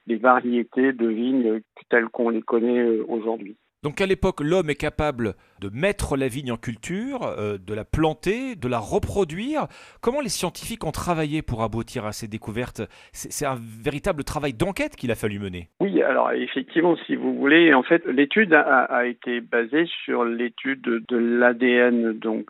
les, 0.07 0.17
variétés 0.17 0.91
de 0.91 1.07
vignes 1.07 1.61
telles 1.89 2.09
qu'on 2.09 2.29
les 2.29 2.41
connaît 2.41 2.79
euh, 2.79 3.05
aujourd'hui. 3.07 3.55
Donc 3.87 4.01
à 4.01 4.05
l'époque, 4.05 4.41
l'homme 4.41 4.69
est 4.69 4.75
capable 4.75 5.35
de 5.61 5.69
mettre 5.69 6.17
la 6.17 6.27
vigne 6.27 6.51
en 6.51 6.57
culture, 6.57 7.23
euh, 7.23 7.57
de 7.57 7.73
la 7.73 7.85
planter, 7.85 8.57
de 8.57 8.67
la 8.67 8.79
reproduire. 8.79 9.67
Comment 10.01 10.19
les 10.19 10.27
scientifiques 10.27 10.83
ont 10.83 10.91
travaillé 10.91 11.41
pour 11.41 11.63
aboutir 11.63 12.05
à 12.05 12.11
ces 12.11 12.27
découvertes? 12.27 12.81
C'est 13.13 13.45
un 13.45 13.55
véritable 13.57 14.25
travail 14.25 14.51
d'enquête 14.51 14.97
qu'il 14.97 15.09
a 15.09 15.15
fallu 15.15 15.39
mener. 15.39 15.69
Oui, 15.79 16.03
alors 16.03 16.33
effectivement, 16.33 16.97
si 17.05 17.15
vous 17.15 17.33
voulez, 17.33 17.73
en 17.73 17.81
fait, 17.81 18.05
l'étude 18.05 18.53
a, 18.53 19.05
été 19.05 19.39
basée 19.39 19.85
sur 20.03 20.25
l'étude 20.25 20.81
de 20.81 21.17
l'ADN 21.17 22.11
donc 22.11 22.47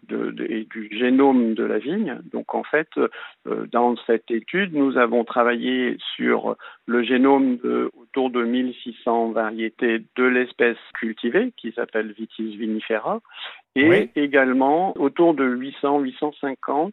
et 0.49 0.63
du 0.63 0.89
génome 0.91 1.53
de 1.53 1.63
la 1.63 1.77
vigne. 1.77 2.17
Donc 2.33 2.55
en 2.55 2.63
fait, 2.63 2.89
euh, 2.97 3.67
dans 3.71 3.95
cette 4.07 4.31
étude, 4.31 4.73
nous 4.73 4.97
avons 4.97 5.23
travaillé 5.23 5.97
sur 6.15 6.57
le 6.87 7.03
génome 7.03 7.57
de 7.57 7.91
autour 7.99 8.29
de 8.31 8.43
1600 8.43 9.31
variétés 9.31 10.03
de 10.15 10.23
l'espèce 10.23 10.77
cultivée 10.95 11.51
qui 11.57 11.71
s'appelle 11.73 12.13
Vitis 12.17 12.55
vinifera 12.57 13.21
et 13.75 14.09
également 14.15 14.97
autour 14.97 15.33
de 15.35 15.45
800-850 15.45 16.91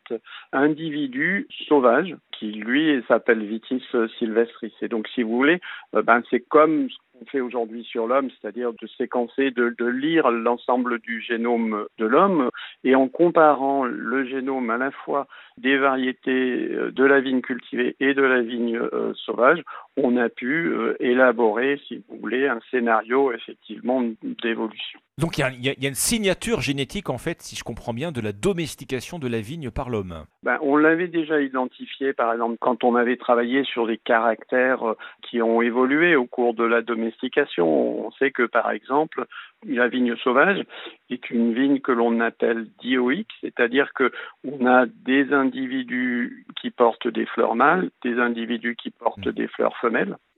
individus 0.52 1.46
sauvages 1.66 2.14
qui 2.32 2.52
lui 2.52 3.02
s'appelle 3.08 3.42
Vitis 3.44 3.82
sylvestris. 4.18 4.74
Et 4.82 4.88
donc 4.88 5.08
si 5.08 5.22
vous 5.22 5.36
voulez, 5.36 5.60
euh, 5.94 6.02
ben, 6.02 6.22
c'est 6.30 6.40
comme 6.40 6.88
ce 6.90 6.96
qu'on 7.12 7.24
fait 7.26 7.40
aujourd'hui 7.40 7.84
sur 7.84 8.06
l'homme, 8.06 8.28
c'est-à-dire 8.30 8.72
de 8.72 8.86
séquencer, 8.98 9.50
de, 9.50 9.74
de 9.78 9.86
lire 9.86 10.30
l'ensemble 10.30 10.98
du 10.98 11.20
génome 11.22 11.86
de 11.98 12.06
l'homme 12.06 12.50
et 12.82 12.94
en 12.94 13.08
comparant 13.08 13.84
le 13.84 14.26
génome 14.26 14.68
à 14.70 14.76
la 14.76 14.90
fois 14.90 15.26
des 15.56 15.78
variétés 15.78 16.68
euh, 16.70 16.90
de 16.90 17.04
la 17.04 17.20
vigne 17.20 17.40
cultivée 17.40 17.96
et 18.00 18.14
de 18.14 18.22
la 18.22 18.42
vigne 18.42 18.76
euh, 18.76 19.12
sauvage, 19.14 19.62
on 19.96 20.16
a 20.16 20.28
pu 20.28 20.66
euh, 20.66 20.96
élaborer, 21.00 21.80
si 21.86 22.02
vous 22.08 22.18
voulez, 22.18 22.48
un 22.48 22.60
scénario 22.70 23.32
effectivement 23.32 24.02
d'évolution. 24.42 25.00
Donc 25.16 25.38
il 25.38 25.44
y, 25.60 25.68
y, 25.68 25.86
a 25.86 25.88
une 25.88 25.94
signature 25.94 26.60
génétique, 26.60 27.08
en 27.08 27.18
fait, 27.18 27.40
si 27.40 27.54
je 27.54 27.62
comprends 27.62 27.94
bien, 27.94 28.10
de 28.10 28.20
la 28.20 28.32
domestication 28.32 29.20
de 29.20 29.28
la 29.28 29.40
vigne 29.40 29.70
par 29.70 29.88
l'homme. 29.88 30.24
Ben, 30.42 30.58
on 30.60 30.76
l'avait 30.76 31.06
déjà 31.06 31.40
identifié, 31.40 32.12
par 32.12 32.32
exemple, 32.32 32.56
quand 32.60 32.82
on 32.82 32.96
avait 32.96 33.16
travaillé 33.16 33.62
sur 33.62 33.86
les 33.86 33.96
caractères 33.96 34.82
qui 35.22 35.40
ont 35.40 35.62
évolué 35.62 36.16
au 36.16 36.26
cours 36.26 36.54
de 36.54 36.64
la 36.64 36.82
domestication. 36.82 38.06
On 38.06 38.10
sait 38.12 38.32
que, 38.32 38.42
par 38.42 38.72
exemple, 38.72 39.24
la 39.66 39.86
vigne 39.86 40.16
sauvage 40.16 40.64
est 41.10 41.30
une 41.30 41.54
vigne 41.54 41.80
que 41.80 41.92
l'on 41.92 42.18
appelle 42.20 42.66
dioïque, 42.80 43.32
c'est-à-dire 43.40 43.92
que 43.94 44.10
on 44.44 44.66
a 44.66 44.86
des 44.86 45.32
individus 45.32 46.44
qui 46.60 46.70
portent 46.70 47.08
des 47.08 47.26
fleurs 47.26 47.54
mâles, 47.54 47.90
des 48.02 48.18
individus 48.18 48.76
qui 48.76 48.90
portent 48.90 49.28
des 49.28 49.46
fleurs 49.46 49.76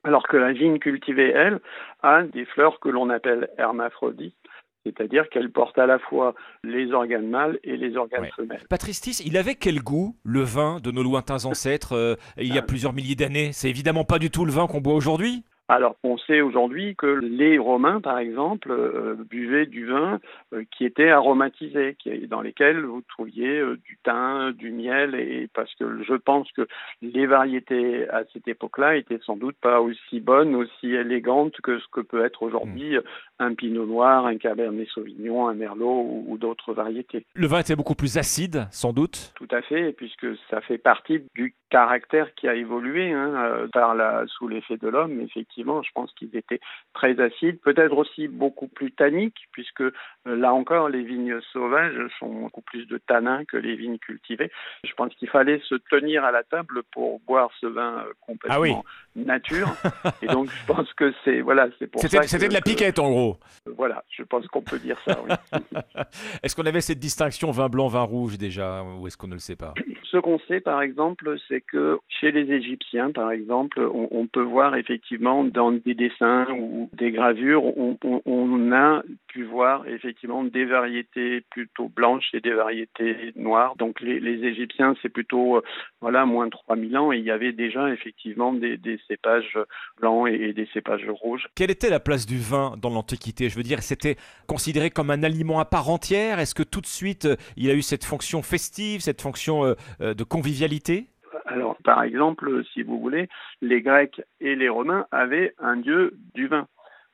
alors 0.04 0.26
que 0.28 0.36
la 0.36 0.52
vigne 0.52 0.78
cultivée, 0.78 1.30
elle, 1.30 1.60
a 2.02 2.22
des 2.22 2.44
fleurs 2.44 2.78
que 2.80 2.88
l'on 2.88 3.10
appelle 3.10 3.48
hermaphrodites, 3.58 4.36
c'est-à-dire 4.84 5.28
qu'elle 5.30 5.50
porte 5.50 5.78
à 5.78 5.86
la 5.86 5.98
fois 5.98 6.34
les 6.62 6.92
organes 6.92 7.28
mâles 7.28 7.58
et 7.64 7.76
les 7.76 7.96
organes 7.96 8.28
femelles. 8.36 8.64
Patristis, 8.70 9.22
il 9.26 9.36
avait 9.36 9.56
quel 9.56 9.80
goût, 9.80 10.16
le 10.24 10.42
vin 10.42 10.78
de 10.80 10.90
nos 10.92 11.02
lointains 11.02 11.44
ancêtres, 11.44 11.94
euh, 11.94 12.14
il 12.36 12.54
y 12.54 12.58
a 12.58 12.62
plusieurs 12.62 12.92
milliers 12.92 13.16
d'années? 13.16 13.50
C'est 13.52 13.68
évidemment 13.68 14.04
pas 14.04 14.18
du 14.18 14.30
tout 14.30 14.44
le 14.44 14.52
vin 14.52 14.66
qu'on 14.66 14.80
boit 14.80 14.94
aujourd'hui? 14.94 15.44
Alors, 15.68 15.96
on 16.04 16.16
sait 16.16 16.40
aujourd'hui 16.42 16.94
que 16.94 17.06
les 17.06 17.58
Romains, 17.58 18.00
par 18.00 18.18
exemple, 18.18 18.70
euh, 18.70 19.16
buvaient 19.28 19.66
du 19.66 19.86
vin 19.86 20.20
euh, 20.52 20.62
qui 20.70 20.84
était 20.84 21.10
aromatisé, 21.10 21.96
qui, 21.98 22.28
dans 22.28 22.40
lesquels 22.40 22.84
vous 22.84 23.02
trouviez 23.08 23.58
euh, 23.58 23.76
du 23.84 23.98
thym, 24.04 24.52
du 24.52 24.70
miel, 24.70 25.16
et 25.16 25.48
parce 25.52 25.74
que 25.74 26.04
je 26.04 26.14
pense 26.14 26.50
que 26.52 26.68
les 27.02 27.26
variétés 27.26 28.08
à 28.10 28.22
cette 28.32 28.46
époque-là 28.46 28.94
étaient 28.94 29.18
sans 29.26 29.36
doute 29.36 29.56
pas 29.60 29.80
aussi 29.80 30.20
bonnes, 30.20 30.54
aussi 30.54 30.94
élégantes 30.94 31.60
que 31.62 31.80
ce 31.80 31.86
que 31.90 32.00
peut 32.00 32.24
être 32.24 32.44
aujourd'hui 32.44 32.96
un 33.38 33.54
Pinot 33.54 33.86
Noir, 33.86 34.26
un 34.26 34.38
Cabernet 34.38 34.88
Sauvignon, 34.88 35.48
un 35.48 35.54
Merlot 35.54 36.00
ou, 36.00 36.24
ou 36.28 36.38
d'autres 36.38 36.72
variétés. 36.72 37.24
Le 37.34 37.46
vin 37.46 37.58
était 37.58 37.76
beaucoup 37.76 37.94
plus 37.94 38.16
acide, 38.18 38.66
sans 38.70 38.92
doute? 38.92 39.32
Tout 39.34 39.48
à 39.50 39.62
fait, 39.62 39.92
puisque 39.92 40.26
ça 40.48 40.60
fait 40.62 40.78
partie 40.78 41.22
du 41.34 41.54
caractère 41.70 42.34
qui 42.34 42.48
a 42.48 42.54
évolué 42.54 43.12
hein, 43.12 43.68
par 43.72 43.94
la, 43.94 44.24
sous 44.26 44.48
l'effet 44.48 44.76
de 44.76 44.88
l'homme, 44.88 45.20
effectivement 45.20 45.82
je 45.82 45.90
pense 45.94 46.12
qu'ils 46.12 46.34
étaient 46.36 46.60
très 46.92 47.20
acides, 47.20 47.60
peut-être 47.60 47.96
aussi 47.96 48.28
beaucoup 48.28 48.68
plus 48.68 48.92
tanniques, 48.92 49.48
puisque 49.52 49.80
euh, 49.80 49.92
là 50.24 50.52
encore, 50.52 50.88
les 50.88 51.02
vignes 51.02 51.40
sauvages 51.52 51.98
sont 52.18 52.28
beaucoup 52.28 52.62
plus 52.62 52.86
de 52.86 52.98
tanins 52.98 53.44
que 53.44 53.56
les 53.56 53.76
vignes 53.76 53.98
cultivées. 53.98 54.50
Je 54.84 54.92
pense 54.94 55.14
qu'il 55.14 55.28
fallait 55.28 55.60
se 55.68 55.74
tenir 55.90 56.24
à 56.24 56.30
la 56.30 56.42
table 56.42 56.82
pour 56.92 57.20
boire 57.20 57.50
ce 57.60 57.66
vin 57.66 57.98
euh, 57.98 58.12
complètement 58.20 58.84
ah 58.84 59.18
nature. 59.18 59.68
Et 60.22 60.26
donc, 60.26 60.48
je 60.50 60.66
pense 60.66 60.92
que 60.94 61.12
c'est 61.24 61.40
voilà, 61.40 61.68
c'est 61.78 61.86
pour 61.86 62.00
ça. 62.00 62.22
C'était 62.22 62.48
de 62.48 62.54
la 62.54 62.60
piquette, 62.60 62.98
en 62.98 63.10
gros. 63.10 63.38
Voilà, 63.76 64.04
je 64.10 64.22
pense 64.22 64.46
qu'on 64.48 64.62
peut 64.62 64.78
dire 64.78 64.98
ça. 65.04 65.18
Oui. 65.22 65.34
est-ce 66.42 66.56
qu'on 66.56 66.66
avait 66.66 66.80
cette 66.80 66.98
distinction 66.98 67.50
vin 67.50 67.68
blanc, 67.68 67.88
vin 67.88 68.02
rouge 68.02 68.38
déjà, 68.38 68.82
ou 68.82 69.06
est-ce 69.06 69.16
qu'on 69.16 69.28
ne 69.28 69.34
le 69.34 69.40
sait 69.40 69.56
pas? 69.56 69.74
Ce 70.10 70.16
qu'on 70.18 70.38
sait, 70.40 70.60
par 70.60 70.82
exemple, 70.82 71.36
c'est 71.48 71.55
que 71.60 71.98
chez 72.08 72.32
les 72.32 72.52
Égyptiens, 72.52 73.10
par 73.10 73.30
exemple, 73.30 73.80
on, 73.80 74.26
peut 74.26 74.42
voir 74.42 74.76
effectivement 74.76 75.44
dans 75.44 75.72
des 75.72 75.94
dessins 75.94 76.46
ou 76.58 76.90
des 76.94 77.10
gravures, 77.10 77.62
on, 77.64 78.72
a 78.72 79.02
pu 79.28 79.44
voir 79.44 79.86
effectivement 79.86 80.44
des 80.44 80.64
variétés 80.64 81.42
plutôt 81.50 81.88
blanches 81.88 82.28
et 82.32 82.40
des 82.40 82.52
variétés 82.52 83.32
noires. 83.36 83.76
Donc 83.76 84.00
les, 84.00 84.44
Égyptiens, 84.44 84.94
c'est 85.00 85.08
plutôt 85.08 85.56
euh, 85.56 85.62
voilà 86.00 86.26
moins 86.26 86.46
de 86.46 86.50
3000 86.50 86.98
ans 86.98 87.12
et 87.12 87.18
il 87.18 87.24
y 87.24 87.30
avait 87.30 87.52
déjà 87.52 87.90
effectivement 87.90 88.52
des, 88.52 88.78
cépages 89.08 89.58
blancs 90.00 90.28
et, 90.28 90.48
et, 90.48 90.52
des 90.52 90.68
cépages 90.72 91.08
rouges. 91.08 91.48
Quelle 91.54 91.70
était 91.70 91.90
la 91.90 92.00
place 92.00 92.26
du 92.26 92.38
vin 92.38 92.74
dans 92.80 92.90
l'Antiquité? 92.90 93.48
Je 93.48 93.56
veux 93.56 93.62
dire, 93.62 93.82
c'était 93.82 94.16
considéré 94.46 94.90
comme 94.90 95.10
un 95.10 95.22
aliment 95.22 95.60
à 95.60 95.64
part 95.64 95.88
entière? 95.88 96.38
Est-ce 96.38 96.54
que 96.54 96.62
tout 96.62 96.80
de 96.80 96.86
suite 96.86 97.26
euh, 97.26 97.36
il 97.56 97.70
a 97.70 97.74
eu 97.74 97.82
cette 97.82 98.04
fonction 98.04 98.42
festive, 98.42 99.00
cette 99.00 99.20
fonction 99.20 99.64
euh, 100.00 100.14
de 100.14 100.24
convivialité? 100.24 101.08
Alors, 101.44 101.76
par 101.84 102.02
exemple, 102.02 102.64
si 102.72 102.82
vous 102.82 102.98
voulez, 102.98 103.28
les 103.60 103.82
Grecs 103.82 104.20
et 104.40 104.56
les 104.56 104.68
Romains 104.68 105.06
avaient 105.10 105.54
un 105.58 105.76
dieu 105.76 106.14
du 106.34 106.46
vin. 106.48 106.66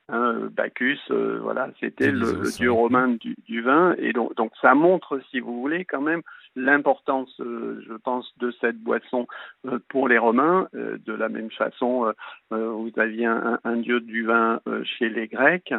Hein, 0.09 0.49
Bacchus, 0.51 0.99
euh, 1.11 1.39
voilà, 1.41 1.69
c'était 1.79 2.11
le, 2.11 2.33
le, 2.33 2.51
dieu 2.51 2.69
romain 2.69 3.07
du, 3.07 3.35
du, 3.45 3.61
vin, 3.61 3.95
et 3.97 4.11
donc, 4.11 4.35
donc 4.35 4.51
ça 4.61 4.75
montre, 4.75 5.21
si 5.31 5.39
vous 5.39 5.61
voulez, 5.61 5.85
quand 5.85 6.01
même 6.01 6.21
l'importance, 6.57 7.33
euh, 7.39 7.81
je 7.87 7.93
pense, 7.93 8.29
de 8.37 8.51
cette 8.59 8.77
boisson 8.77 9.27
euh, 9.65 9.79
pour 9.87 10.09
les 10.09 10.17
Romains. 10.17 10.67
de 10.73 11.13
la 11.13 11.29
même 11.29 11.51
façon, 11.51 12.13
vous 12.51 12.91
aviez 12.97 13.27
un, 13.27 13.59
un, 13.63 13.77
dieu 13.77 14.01
du 14.01 14.25
vin 14.25 14.59
chez 14.83 15.07
les 15.07 15.27
Grecs, 15.27 15.73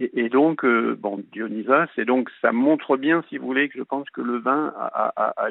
et, 0.00 0.28
donc, 0.28 0.64
euh, 0.64 0.96
bon, 0.96 1.24
Dionysos, 1.32 1.88
et 1.96 2.04
donc 2.04 2.30
ça 2.40 2.52
montre 2.52 2.96
bien, 2.96 3.24
si 3.28 3.36
vous 3.36 3.46
voulez, 3.46 3.68
que 3.68 3.78
je 3.78 3.82
pense 3.82 4.08
que 4.10 4.20
le 4.20 4.38
vin 4.38 4.72
a, 4.76 5.12
a, 5.16 5.46
a 5.46 5.50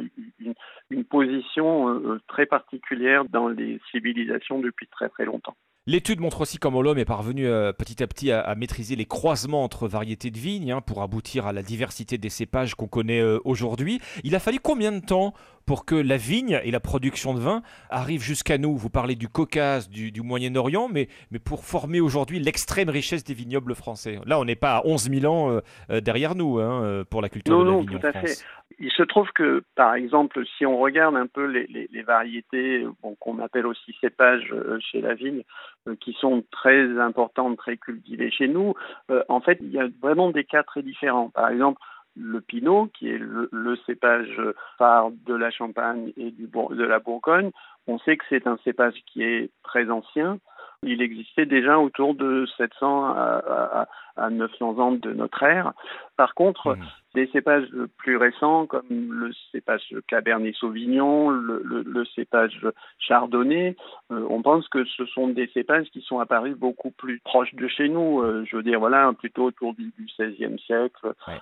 une, 0.89 1.03
position 1.03 1.89
euh, 1.89 2.21
très 2.27 2.45
particulière 2.45 3.25
dans 3.25 3.49
les 3.49 3.79
civilisations 3.91 4.59
depuis 4.59 4.87
très 4.87 5.09
très 5.09 5.25
longtemps. 5.25 5.57
L'étude 5.89 6.19
montre 6.19 6.41
aussi 6.41 6.57
comment 6.57 6.81
l'homme 6.81 6.97
est 6.97 7.05
parvenu 7.05 7.47
euh, 7.47 7.71
petit 7.71 8.03
à 8.03 8.07
petit 8.07 8.29
à, 8.29 8.41
à, 8.41 8.55
maîtriser 8.55 8.97
les 8.97 9.05
croisements 9.05 9.63
entre 9.63 9.87
variétés 9.87 10.31
de 10.31 10.37
vignes 10.37 10.73
hein, 10.73 10.81
pour 10.81 11.01
aboutir 11.01 11.47
à 11.47 11.53
la 11.53 11.63
diversité 11.63 12.17
des 12.17 12.27
cépages 12.27 12.75
qu'on 12.75 12.87
connaît 12.87 13.21
euh, 13.21 13.39
aujourd'hui. 13.45 14.01
Il 14.25 14.35
a 14.35 14.39
fallu 14.39 14.59
combien 14.59 14.91
de 14.91 14.99
temps 14.99 15.33
pour 15.65 15.85
que 15.85 15.95
la 15.95 16.17
vigne 16.17 16.59
et 16.65 16.71
la 16.71 16.81
production 16.81 17.33
de 17.33 17.39
vin 17.39 17.61
arrivent 17.89 18.21
jusqu'à 18.21 18.57
nous? 18.57 18.75
Vous 18.75 18.89
parlez 18.89 19.15
du 19.15 19.29
Caucase, 19.29 19.89
du, 19.89 20.11
du 20.11 20.21
Moyen-Orient, 20.21 20.89
mais, 20.89 21.07
mais 21.31 21.39
pour 21.39 21.63
former 21.63 22.01
aujourd'hui 22.01 22.41
l'extrême 22.41 22.89
richesse 22.89 23.23
des 23.23 23.33
vignobles 23.33 23.73
français. 23.73 24.19
Là, 24.25 24.41
on 24.41 24.43
n'est 24.43 24.57
pas 24.57 24.79
à 24.79 24.81
11 24.85 25.09
000 25.09 25.33
ans 25.33 25.61
euh, 25.89 26.01
derrière 26.01 26.35
nous 26.35 26.59
hein, 26.59 27.05
pour 27.09 27.21
la 27.21 27.29
culture 27.29 27.53
non, 27.53 27.63
de 27.63 27.65
la 27.65 27.71
non, 27.71 27.79
vigne 27.79 27.97
tout 27.97 28.05
en 28.05 28.09
à 28.09 28.11
France. 28.11 28.43
Fait. 28.66 28.66
Il 28.79 28.91
se 28.91 29.01
trouve 29.01 29.31
que, 29.31 29.63
par 29.75 29.95
exemple, 29.95 30.45
si 30.57 30.65
on 30.65 30.77
regarde 30.77 31.15
un 31.15 31.25
peu 31.25 31.45
les, 31.45 32.03
variétés 32.03 32.85
qu'on 33.19 33.39
appelle 33.39 33.65
aussi 33.65 33.95
cépages 33.99 34.53
euh, 34.53 34.77
chez 34.79 35.01
la 35.01 35.15
vigne, 35.15 35.43
euh, 35.87 35.95
qui 35.99 36.13
sont 36.13 36.43
très 36.51 36.99
importantes, 36.99 37.57
très 37.57 37.77
cultivées 37.77 38.29
chez 38.29 38.47
nous, 38.47 38.75
euh, 39.09 39.23
en 39.29 39.41
fait, 39.41 39.57
il 39.61 39.71
y 39.71 39.79
a 39.79 39.87
vraiment 40.01 40.29
des 40.29 40.43
cas 40.43 40.61
très 40.61 40.83
différents. 40.83 41.29
Par 41.29 41.49
exemple, 41.49 41.81
le 42.15 42.39
Pinot, 42.39 42.89
qui 42.93 43.09
est 43.09 43.17
le, 43.17 43.75
cépage 43.85 44.39
phare 44.77 45.11
de 45.25 45.33
la 45.33 45.51
Champagne 45.51 46.11
et 46.17 46.31
de 46.31 46.83
la 46.83 46.99
Bourgogne, 46.99 47.51
on 47.87 47.99
sait 47.99 48.17
que 48.17 48.25
c'est 48.29 48.47
un 48.47 48.57
cépage 48.63 48.95
qui 49.05 49.23
est 49.23 49.49
très 49.63 49.89
ancien. 49.89 50.39
Il 50.83 51.01
existait 51.01 51.45
déjà 51.45 51.79
autour 51.79 52.13
de 52.13 52.45
700 52.57 53.05
à, 53.05 53.11
à, 53.15 53.87
à 54.17 54.29
900 54.29 54.79
ans 54.79 54.91
de 54.91 55.11
notre 55.13 55.41
ère. 55.43 55.73
Par 56.17 56.35
contre, 56.35 56.75
mmh. 56.75 56.85
des 57.15 57.27
cépages 57.27 57.67
plus 57.97 58.17
récents 58.17 58.67
comme 58.67 58.85
le 58.89 59.31
cépage 59.51 59.81
Cabernet 60.07 60.53
Sauvignon, 60.55 61.29
le, 61.29 61.61
le, 61.63 61.81
le 61.81 62.05
cépage 62.05 62.59
Chardonnay, 62.99 63.75
euh, 64.11 64.25
on 64.29 64.41
pense 64.41 64.67
que 64.69 64.85
ce 64.85 65.05
sont 65.05 65.27
des 65.27 65.47
cépages 65.47 65.87
qui 65.91 66.01
sont 66.01 66.19
apparus 66.19 66.55
beaucoup 66.55 66.91
plus 66.91 67.19
proches 67.19 67.55
de 67.55 67.67
chez 67.67 67.89
nous. 67.89 68.21
Euh, 68.21 68.45
je 68.49 68.55
veux 68.55 68.63
dire, 68.63 68.79
voilà, 68.79 69.11
plutôt 69.17 69.45
autour 69.45 69.73
du 69.73 69.91
XVIe 69.99 70.59
siècle. 70.59 71.13
Ouais. 71.27 71.39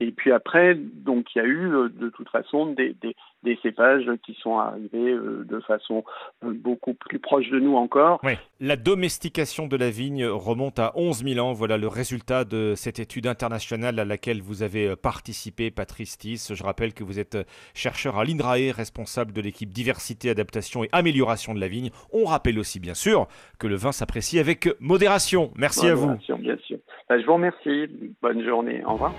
Et 0.00 0.12
puis 0.12 0.30
après, 0.30 0.74
donc 0.74 1.34
il 1.34 1.38
y 1.38 1.40
a 1.40 1.46
eu 1.46 1.70
de 1.90 2.10
toute 2.10 2.28
façon 2.28 2.66
des, 2.66 2.94
des, 3.00 3.16
des 3.46 3.58
cépages 3.62 4.10
qui 4.24 4.34
sont 4.42 4.58
arrivés 4.58 5.12
euh, 5.12 5.46
de 5.48 5.60
façon 5.60 6.04
euh, 6.44 6.52
beaucoup 6.52 6.92
plus 6.92 7.18
proche 7.18 7.48
de 7.48 7.58
nous 7.58 7.76
encore. 7.76 8.20
Oui. 8.22 8.32
La 8.60 8.76
domestication 8.76 9.66
de 9.66 9.76
la 9.76 9.88
vigne 9.88 10.26
remonte 10.26 10.78
à 10.78 10.92
11 10.96 11.24
000 11.24 11.46
ans. 11.46 11.52
Voilà 11.52 11.78
le 11.78 11.88
résultat 11.88 12.44
de 12.44 12.74
cette 12.76 12.98
étude 12.98 13.26
internationale 13.26 13.98
à 13.98 14.04
laquelle 14.04 14.42
vous 14.42 14.62
avez 14.62 14.88
euh, 14.88 14.96
participé, 14.96 15.70
Patrice 15.70 16.18
Tis. 16.18 16.52
Je 16.52 16.62
rappelle 16.62 16.92
que 16.92 17.04
vous 17.04 17.18
êtes 17.18 17.38
chercheur 17.72 18.18
à 18.18 18.24
l'INRAE, 18.24 18.72
responsable 18.72 19.32
de 19.32 19.40
l'équipe 19.40 19.70
diversité, 19.70 20.28
adaptation 20.28 20.84
et 20.84 20.88
amélioration 20.92 21.54
de 21.54 21.60
la 21.60 21.68
vigne. 21.68 21.90
On 22.12 22.24
rappelle 22.24 22.58
aussi 22.58 22.80
bien 22.80 22.94
sûr 22.94 23.28
que 23.58 23.66
le 23.66 23.76
vin 23.76 23.92
s'apprécie 23.92 24.38
avec 24.38 24.68
modération. 24.80 25.52
Merci 25.56 25.86
modération, 25.86 26.34
à 26.34 26.36
vous. 26.36 26.42
Bien 26.42 26.56
sûr. 26.66 26.78
Je 27.08 27.24
vous 27.24 27.34
remercie. 27.34 27.86
Bonne 28.20 28.44
journée. 28.44 28.82
Au 28.84 28.94
revoir. 28.94 29.14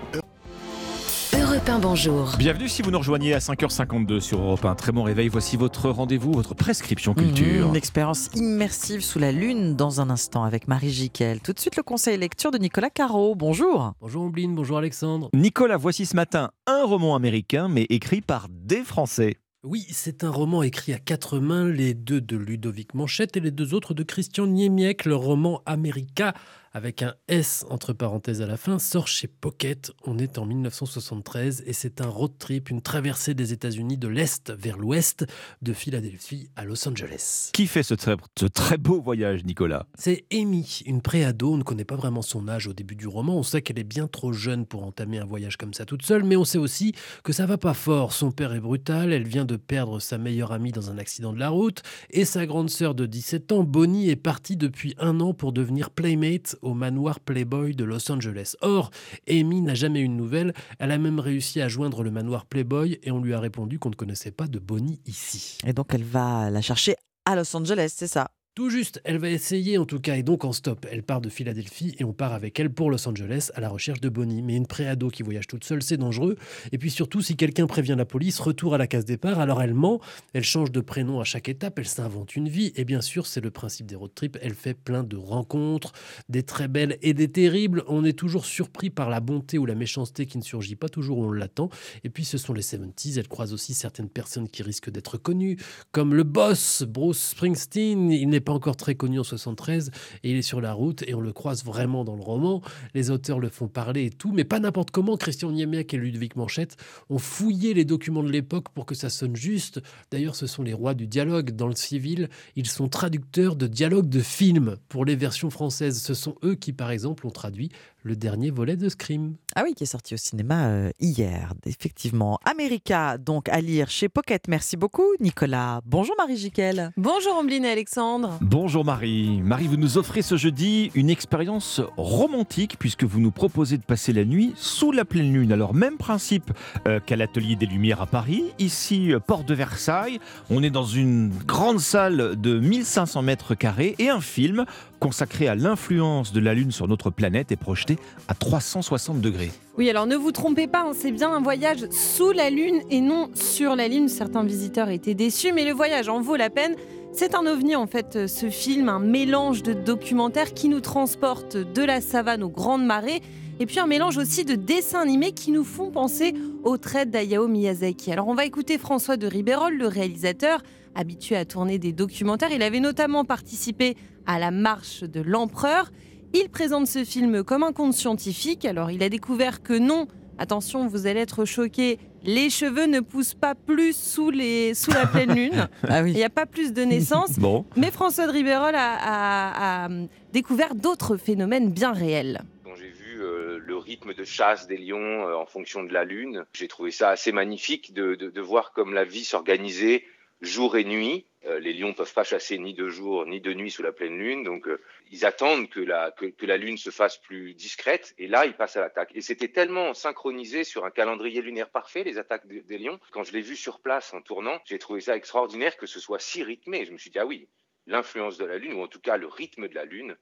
Europe 1.34 1.68
1, 1.68 1.78
bonjour. 1.80 2.32
Bienvenue 2.38 2.68
si 2.68 2.80
vous 2.80 2.90
nous 2.90 2.98
rejoignez 2.98 3.34
à 3.34 3.38
5h52 3.38 4.20
sur 4.20 4.40
Europe 4.40 4.64
1. 4.64 4.74
Très 4.76 4.92
bon 4.92 5.02
réveil. 5.02 5.28
Voici 5.28 5.56
votre 5.58 5.90
rendez-vous, 5.90 6.32
votre 6.32 6.54
prescription 6.54 7.12
culture. 7.12 7.66
Mmh, 7.66 7.70
une 7.70 7.76
expérience 7.76 8.30
immersive 8.34 9.02
sous 9.02 9.18
la 9.18 9.30
lune 9.30 9.76
dans 9.76 10.00
un 10.00 10.08
instant 10.08 10.44
avec 10.44 10.68
Marie 10.68 10.90
Jiquel. 10.90 11.40
Tout 11.40 11.52
de 11.52 11.60
suite, 11.60 11.76
le 11.76 11.82
conseil 11.82 12.16
lecture 12.16 12.50
de 12.50 12.56
Nicolas 12.56 12.88
Caro. 12.88 13.34
Bonjour. 13.34 13.92
Bonjour 14.00 14.22
Ombline, 14.22 14.54
bonjour 14.54 14.78
Alexandre. 14.78 15.28
Nicolas, 15.34 15.76
voici 15.76 16.06
ce 16.06 16.16
matin 16.16 16.50
un 16.66 16.84
roman 16.84 17.14
américain, 17.14 17.68
mais 17.68 17.86
écrit 17.90 18.22
par 18.22 18.46
des 18.48 18.82
Français. 18.82 19.36
Oui, 19.64 19.86
c'est 19.90 20.22
un 20.22 20.30
roman 20.30 20.62
écrit 20.62 20.92
à 20.92 20.98
quatre 20.98 21.40
mains, 21.40 21.68
les 21.68 21.92
deux 21.92 22.20
de 22.20 22.36
Ludovic 22.36 22.94
Manchette 22.94 23.36
et 23.36 23.40
les 23.40 23.50
deux 23.50 23.74
autres 23.74 23.92
de 23.92 24.04
Christian 24.04 24.46
Niemiec, 24.46 25.04
le 25.04 25.16
roman 25.16 25.62
America 25.66 26.32
avec 26.72 27.02
un 27.02 27.14
S 27.28 27.64
entre 27.70 27.92
parenthèses 27.92 28.42
à 28.42 28.46
la 28.46 28.56
fin, 28.56 28.78
sort 28.78 29.08
chez 29.08 29.28
Pocket. 29.28 29.90
On 30.04 30.18
est 30.18 30.38
en 30.38 30.46
1973 30.46 31.64
et 31.66 31.72
c'est 31.72 32.00
un 32.00 32.08
road 32.08 32.32
trip, 32.38 32.70
une 32.70 32.82
traversée 32.82 33.34
des 33.34 33.52
États-Unis 33.52 33.98
de 33.98 34.08
l'Est 34.08 34.52
vers 34.56 34.78
l'Ouest, 34.78 35.26
de 35.62 35.72
Philadelphie 35.72 36.50
à 36.56 36.64
Los 36.64 36.88
Angeles. 36.88 37.50
Qui 37.52 37.66
fait 37.66 37.82
ce 37.82 37.94
très, 37.94 38.16
ce 38.38 38.46
très 38.46 38.76
beau 38.76 39.00
voyage, 39.00 39.44
Nicolas? 39.44 39.86
C'est 39.98 40.24
Amy, 40.32 40.82
une 40.86 41.02
préado. 41.02 41.52
On 41.52 41.56
ne 41.56 41.62
connaît 41.62 41.84
pas 41.84 41.96
vraiment 41.96 42.22
son 42.22 42.48
âge 42.48 42.66
au 42.66 42.72
début 42.72 42.96
du 42.96 43.06
roman. 43.06 43.36
On 43.36 43.42
sait 43.42 43.62
qu'elle 43.62 43.78
est 43.78 43.84
bien 43.84 44.06
trop 44.06 44.32
jeune 44.32 44.66
pour 44.66 44.84
entamer 44.84 45.18
un 45.18 45.24
voyage 45.24 45.56
comme 45.56 45.74
ça 45.74 45.84
toute 45.84 46.02
seule, 46.02 46.24
mais 46.24 46.36
on 46.36 46.44
sait 46.44 46.58
aussi 46.58 46.92
que 47.24 47.32
ça 47.32 47.46
va 47.46 47.58
pas 47.58 47.74
fort. 47.74 48.12
Son 48.12 48.30
père 48.30 48.52
est 48.52 48.60
brutal, 48.60 49.12
elle 49.12 49.26
vient 49.26 49.44
de 49.44 49.56
perdre 49.56 50.00
sa 50.00 50.18
meilleure 50.18 50.52
amie 50.52 50.72
dans 50.72 50.90
un 50.90 50.98
accident 50.98 51.32
de 51.32 51.38
la 51.38 51.48
route, 51.48 51.82
et 52.10 52.24
sa 52.24 52.46
grande 52.46 52.70
sœur 52.70 52.94
de 52.94 53.06
17 53.06 53.52
ans, 53.52 53.64
Bonnie, 53.64 54.10
est 54.10 54.16
partie 54.16 54.56
depuis 54.56 54.94
un 54.98 55.20
an 55.20 55.34
pour 55.34 55.52
devenir 55.52 55.90
playmate 55.90 56.56
au 56.62 56.74
manoir 56.74 57.20
Playboy 57.20 57.74
de 57.74 57.84
Los 57.84 58.10
Angeles. 58.10 58.54
Or, 58.60 58.90
Amy 59.28 59.62
n'a 59.62 59.74
jamais 59.74 60.00
eu 60.00 60.08
de 60.08 60.14
nouvelles. 60.14 60.52
Elle 60.78 60.92
a 60.92 60.98
même 60.98 61.20
réussi 61.20 61.60
à 61.60 61.68
joindre 61.68 62.02
le 62.02 62.10
manoir 62.10 62.46
Playboy 62.46 62.98
et 63.02 63.10
on 63.10 63.20
lui 63.20 63.34
a 63.34 63.40
répondu 63.40 63.78
qu'on 63.78 63.90
ne 63.90 63.94
connaissait 63.94 64.30
pas 64.30 64.46
de 64.46 64.58
Bonnie 64.58 65.00
ici. 65.06 65.58
Et 65.66 65.72
donc 65.72 65.92
elle 65.94 66.04
va 66.04 66.50
la 66.50 66.60
chercher 66.60 66.96
à 67.24 67.36
Los 67.36 67.54
Angeles, 67.56 67.92
c'est 67.94 68.06
ça? 68.06 68.30
Tout 68.58 68.70
juste, 68.70 69.00
elle 69.04 69.18
va 69.18 69.30
essayer 69.30 69.78
en 69.78 69.84
tout 69.84 70.00
cas, 70.00 70.16
et 70.16 70.24
donc 70.24 70.44
en 70.44 70.52
stop. 70.52 70.84
Elle 70.90 71.04
part 71.04 71.20
de 71.20 71.28
Philadelphie 71.28 71.94
et 72.00 72.02
on 72.02 72.12
part 72.12 72.32
avec 72.32 72.58
elle 72.58 72.70
pour 72.70 72.90
Los 72.90 73.06
Angeles 73.06 73.52
à 73.54 73.60
la 73.60 73.68
recherche 73.68 74.00
de 74.00 74.08
Bonnie. 74.08 74.42
Mais 74.42 74.56
une 74.56 74.66
préado 74.66 75.10
qui 75.10 75.22
voyage 75.22 75.46
toute 75.46 75.62
seule, 75.62 75.80
c'est 75.80 75.96
dangereux. 75.96 76.34
Et 76.72 76.78
puis 76.78 76.90
surtout, 76.90 77.20
si 77.20 77.36
quelqu'un 77.36 77.68
prévient 77.68 77.94
la 77.96 78.04
police, 78.04 78.40
retour 78.40 78.74
à 78.74 78.78
la 78.78 78.88
case 78.88 79.04
départ, 79.04 79.38
alors 79.38 79.62
elle 79.62 79.74
ment, 79.74 80.00
elle 80.32 80.42
change 80.42 80.72
de 80.72 80.80
prénom 80.80 81.20
à 81.20 81.24
chaque 81.24 81.48
étape, 81.48 81.78
elle 81.78 81.86
s'invente 81.86 82.34
une 82.34 82.48
vie. 82.48 82.72
Et 82.74 82.84
bien 82.84 83.00
sûr, 83.00 83.28
c'est 83.28 83.40
le 83.40 83.52
principe 83.52 83.86
des 83.86 83.94
road 83.94 84.10
trips, 84.12 84.36
elle 84.42 84.54
fait 84.54 84.74
plein 84.74 85.04
de 85.04 85.16
rencontres, 85.16 85.92
des 86.28 86.42
très 86.42 86.66
belles 86.66 86.98
et 87.00 87.14
des 87.14 87.30
terribles. 87.30 87.84
On 87.86 88.04
est 88.04 88.18
toujours 88.18 88.44
surpris 88.44 88.90
par 88.90 89.08
la 89.08 89.20
bonté 89.20 89.58
ou 89.58 89.66
la 89.66 89.76
méchanceté 89.76 90.26
qui 90.26 90.36
ne 90.36 90.42
surgit 90.42 90.74
pas 90.74 90.88
toujours 90.88 91.18
où 91.18 91.26
on 91.26 91.30
l'attend. 91.30 91.68
Et 92.02 92.10
puis 92.10 92.24
ce 92.24 92.38
sont 92.38 92.54
les 92.54 92.62
70s, 92.62 93.20
elle 93.20 93.28
croise 93.28 93.52
aussi 93.52 93.72
certaines 93.72 94.10
personnes 94.10 94.48
qui 94.48 94.64
risquent 94.64 94.90
d'être 94.90 95.16
connues, 95.16 95.58
comme 95.92 96.12
le 96.12 96.24
boss, 96.24 96.82
Bruce 96.82 97.22
Springsteen. 97.22 98.10
Il 98.10 98.30
n'est 98.30 98.47
pas 98.48 98.54
encore 98.54 98.78
très 98.78 98.94
connu 98.94 99.20
en 99.20 99.24
73 99.24 99.90
et 100.22 100.30
il 100.30 100.38
est 100.38 100.42
sur 100.42 100.62
la 100.62 100.72
route 100.72 101.04
et 101.06 101.12
on 101.12 101.20
le 101.20 101.34
croise 101.34 101.66
vraiment 101.66 102.02
dans 102.02 102.16
le 102.16 102.22
roman. 102.22 102.62
Les 102.94 103.10
auteurs 103.10 103.40
le 103.40 103.50
font 103.50 103.68
parler 103.68 104.06
et 104.06 104.10
tout, 104.10 104.32
mais 104.32 104.44
pas 104.44 104.58
n'importe 104.58 104.90
comment. 104.90 105.18
Christian 105.18 105.52
Niemiec 105.52 105.92
et 105.92 105.98
Ludovic 105.98 106.34
Manchette 106.34 106.78
ont 107.10 107.18
fouillé 107.18 107.74
les 107.74 107.84
documents 107.84 108.22
de 108.22 108.30
l'époque 108.30 108.70
pour 108.70 108.86
que 108.86 108.94
ça 108.94 109.10
sonne 109.10 109.36
juste. 109.36 109.82
D'ailleurs, 110.10 110.34
ce 110.34 110.46
sont 110.46 110.62
les 110.62 110.72
rois 110.72 110.94
du 110.94 111.06
dialogue 111.06 111.50
dans 111.50 111.66
le 111.66 111.74
civil. 111.74 112.30
Ils 112.56 112.68
sont 112.68 112.88
traducteurs 112.88 113.54
de 113.54 113.66
dialogues 113.66 114.08
de 114.08 114.20
films 114.20 114.76
pour 114.88 115.04
les 115.04 115.14
versions 115.14 115.50
françaises. 115.50 116.00
Ce 116.00 116.14
sont 116.14 116.36
eux 116.42 116.54
qui, 116.54 116.72
par 116.72 116.90
exemple, 116.90 117.26
ont 117.26 117.30
traduit 117.30 117.70
le 118.02 118.16
dernier 118.16 118.50
volet 118.50 118.76
de 118.76 118.88
Scream. 118.88 119.34
Ah 119.56 119.62
oui, 119.64 119.74
qui 119.74 119.82
est 119.82 119.86
sorti 119.86 120.14
au 120.14 120.16
cinéma 120.16 120.68
euh, 120.68 120.90
hier, 121.00 121.52
effectivement. 121.66 122.38
America, 122.44 123.18
donc 123.18 123.48
à 123.48 123.60
lire 123.60 123.90
chez 123.90 124.08
Pocket. 124.08 124.46
Merci 124.48 124.76
beaucoup, 124.76 125.06
Nicolas. 125.20 125.80
Bonjour 125.84 126.14
Marie 126.16 126.36
Jiquel. 126.36 126.92
Bonjour 126.96 127.36
Ombline 127.38 127.64
et 127.64 127.70
Alexandre. 127.70 128.38
Bonjour 128.40 128.84
Marie. 128.84 129.40
Marie, 129.42 129.66
vous 129.66 129.76
nous 129.76 129.98
offrez 129.98 130.22
ce 130.22 130.36
jeudi 130.36 130.90
une 130.94 131.10
expérience 131.10 131.80
romantique 131.96 132.76
puisque 132.78 133.04
vous 133.04 133.20
nous 133.20 133.30
proposez 133.32 133.78
de 133.78 133.82
passer 133.82 134.12
la 134.12 134.24
nuit 134.24 134.52
sous 134.56 134.92
la 134.92 135.04
pleine 135.04 135.32
lune. 135.32 135.52
Alors, 135.52 135.74
même 135.74 135.96
principe 135.96 136.52
euh, 136.86 137.00
qu'à 137.00 137.16
l'Atelier 137.16 137.56
des 137.56 137.66
Lumières 137.66 138.00
à 138.00 138.06
Paris. 138.06 138.44
Ici, 138.58 139.12
euh, 139.12 139.18
porte 139.18 139.46
de 139.46 139.54
Versailles. 139.54 140.20
On 140.50 140.62
est 140.62 140.70
dans 140.70 140.84
une 140.84 141.30
grande 141.46 141.80
salle 141.80 142.40
de 142.40 142.58
1500 142.58 143.22
mètres 143.22 143.54
carrés 143.54 143.96
et 143.98 144.08
un 144.08 144.20
film 144.20 144.64
consacré 144.98 145.48
à 145.48 145.54
l'influence 145.54 146.32
de 146.32 146.40
la 146.40 146.54
Lune 146.54 146.70
sur 146.70 146.88
notre 146.88 147.10
planète 147.10 147.52
est 147.52 147.56
projeté 147.56 147.98
à 148.28 148.34
360 148.34 149.20
degrés. 149.20 149.50
Oui, 149.76 149.88
alors 149.88 150.06
ne 150.06 150.16
vous 150.16 150.32
trompez 150.32 150.66
pas, 150.66 150.82
hein, 150.82 150.92
c'est 150.94 151.12
bien 151.12 151.32
un 151.32 151.40
voyage 151.40 151.88
sous 151.90 152.32
la 152.32 152.50
Lune 152.50 152.80
et 152.90 153.00
non 153.00 153.30
sur 153.34 153.76
la 153.76 153.88
Lune. 153.88 154.08
Certains 154.08 154.44
visiteurs 154.44 154.90
étaient 154.90 155.14
déçus, 155.14 155.52
mais 155.52 155.64
le 155.64 155.72
voyage 155.72 156.08
en 156.08 156.20
vaut 156.20 156.36
la 156.36 156.50
peine. 156.50 156.74
C'est 157.12 157.34
un 157.34 157.46
ovni 157.46 157.74
en 157.74 157.86
fait, 157.86 158.16
euh, 158.16 158.26
ce 158.26 158.50
film, 158.50 158.88
un 158.88 158.98
mélange 158.98 159.62
de 159.62 159.72
documentaires 159.72 160.52
qui 160.52 160.68
nous 160.68 160.80
transporte 160.80 161.56
de 161.56 161.82
la 161.82 162.00
savane 162.00 162.42
aux 162.42 162.50
grandes 162.50 162.84
marées 162.84 163.22
et 163.60 163.66
puis 163.66 163.80
un 163.80 163.86
mélange 163.86 164.18
aussi 164.18 164.44
de 164.44 164.54
dessins 164.54 165.00
animés 165.00 165.32
qui 165.32 165.50
nous 165.50 165.64
font 165.64 165.90
penser 165.90 166.34
aux 166.62 166.78
traits 166.78 167.10
d'Ayao 167.10 167.48
Miyazaki. 167.48 168.12
Alors 168.12 168.28
on 168.28 168.34
va 168.34 168.44
écouter 168.44 168.78
François 168.78 169.16
de 169.16 169.26
Ribérol, 169.26 169.76
le 169.76 169.86
réalisateur, 169.86 170.62
habitué 170.98 171.36
à 171.36 171.44
tourner 171.44 171.78
des 171.78 171.92
documentaires. 171.92 172.50
Il 172.52 172.62
avait 172.62 172.80
notamment 172.80 173.24
participé 173.24 173.96
à 174.26 174.38
La 174.38 174.50
Marche 174.50 175.04
de 175.04 175.20
l'Empereur. 175.20 175.90
Il 176.34 176.48
présente 176.50 176.86
ce 176.88 177.04
film 177.04 177.44
comme 177.44 177.62
un 177.62 177.72
conte 177.72 177.94
scientifique. 177.94 178.64
Alors 178.64 178.90
il 178.90 179.02
a 179.04 179.08
découvert 179.08 179.62
que 179.62 179.72
non, 179.78 180.08
attention, 180.38 180.86
vous 180.88 181.06
allez 181.06 181.20
être 181.20 181.44
choqués, 181.44 181.98
les 182.24 182.50
cheveux 182.50 182.86
ne 182.86 182.98
poussent 182.98 183.34
pas 183.34 183.54
plus 183.54 183.96
sous, 183.96 184.30
les, 184.30 184.74
sous 184.74 184.90
la 184.90 185.06
pleine 185.06 185.32
lune. 185.34 185.68
Ah 185.88 186.02
oui. 186.02 186.10
Il 186.10 186.16
n'y 186.16 186.24
a 186.24 186.30
pas 186.30 186.46
plus 186.46 186.72
de 186.72 186.82
naissance. 186.82 187.30
Bon. 187.38 187.64
Mais 187.76 187.92
François 187.92 188.26
de 188.26 188.32
Ribérol 188.32 188.74
a, 188.74 188.94
a- 188.96 189.86
a 189.86 189.88
découvert 190.32 190.74
d'autres 190.74 191.16
phénomènes 191.16 191.70
bien 191.70 191.92
réels. 191.92 192.42
Quand 192.64 192.74
j'ai 192.76 192.90
vu 192.90 193.20
euh, 193.22 193.58
le 193.64 193.76
rythme 193.76 194.14
de 194.14 194.24
chasse 194.24 194.66
des 194.66 194.76
lions 194.78 194.98
euh, 195.28 195.34
en 195.36 195.46
fonction 195.46 195.84
de 195.84 195.92
la 195.92 196.04
lune, 196.04 196.44
j'ai 196.52 196.66
trouvé 196.68 196.90
ça 196.90 197.08
assez 197.10 197.30
magnifique 197.30 197.94
de, 197.94 198.16
de- 198.16 198.30
de 198.30 198.40
voir 198.40 198.72
comme 198.72 198.92
la 198.92 199.04
vie 199.04 199.24
s'organisait 199.24 200.02
jour 200.40 200.76
et 200.76 200.84
nuit. 200.84 201.26
Euh, 201.46 201.60
les 201.60 201.72
lions 201.72 201.94
peuvent 201.94 202.12
pas 202.12 202.24
chasser 202.24 202.58
ni 202.58 202.74
de 202.74 202.88
jour 202.88 203.24
ni 203.24 203.40
de 203.40 203.54
nuit 203.54 203.70
sous 203.70 203.82
la 203.82 203.92
pleine 203.92 204.18
lune, 204.18 204.42
donc 204.42 204.66
euh, 204.66 204.80
ils 205.12 205.24
attendent 205.24 205.68
que 205.68 205.78
la, 205.78 206.10
que, 206.10 206.46
la 206.46 206.56
lune 206.56 206.76
se 206.76 206.90
fasse 206.90 207.16
plus 207.18 207.54
discrète, 207.54 208.12
et 208.18 208.26
là 208.26 208.44
ils 208.44 208.54
passent 208.54 208.76
à 208.76 208.80
l'attaque. 208.80 209.12
Et 209.14 209.20
c'était 209.20 209.46
tellement 209.48 209.94
synchronisé 209.94 210.64
sur 210.64 210.84
un 210.84 210.90
calendrier 210.90 211.40
lunaire 211.40 211.70
parfait, 211.70 212.02
les 212.02 212.18
attaques 212.18 212.48
de- 212.48 212.58
des 212.58 212.78
lions. 212.78 212.98
Quand 213.12 213.22
je 213.22 213.32
l'ai 213.32 213.40
vu 213.40 213.54
sur 213.54 213.80
place 213.80 214.12
en 214.14 214.20
tournant, 214.20 214.60
j'ai 214.64 214.80
trouvé 214.80 215.00
ça 215.00 215.14
extraordinaire 215.14 215.76
que 215.76 215.86
ce 215.86 216.00
soit 216.00 216.18
si 216.18 216.42
rythmé. 216.42 216.84
Je 216.84 216.92
me 216.92 216.98
suis 216.98 217.10
dit, 217.10 217.20
ah 217.20 217.26
oui, 217.26 217.48
l'influence 217.86 218.36
de 218.36 218.44
la 218.44 218.58
lune, 218.58 218.74
ou 218.74 218.82
en 218.82 218.88
tout 218.88 219.00
cas 219.00 219.16
le 219.16 219.28
rythme 219.28 219.68
de 219.68 219.74
la 219.76 219.84
lune, 219.84 220.16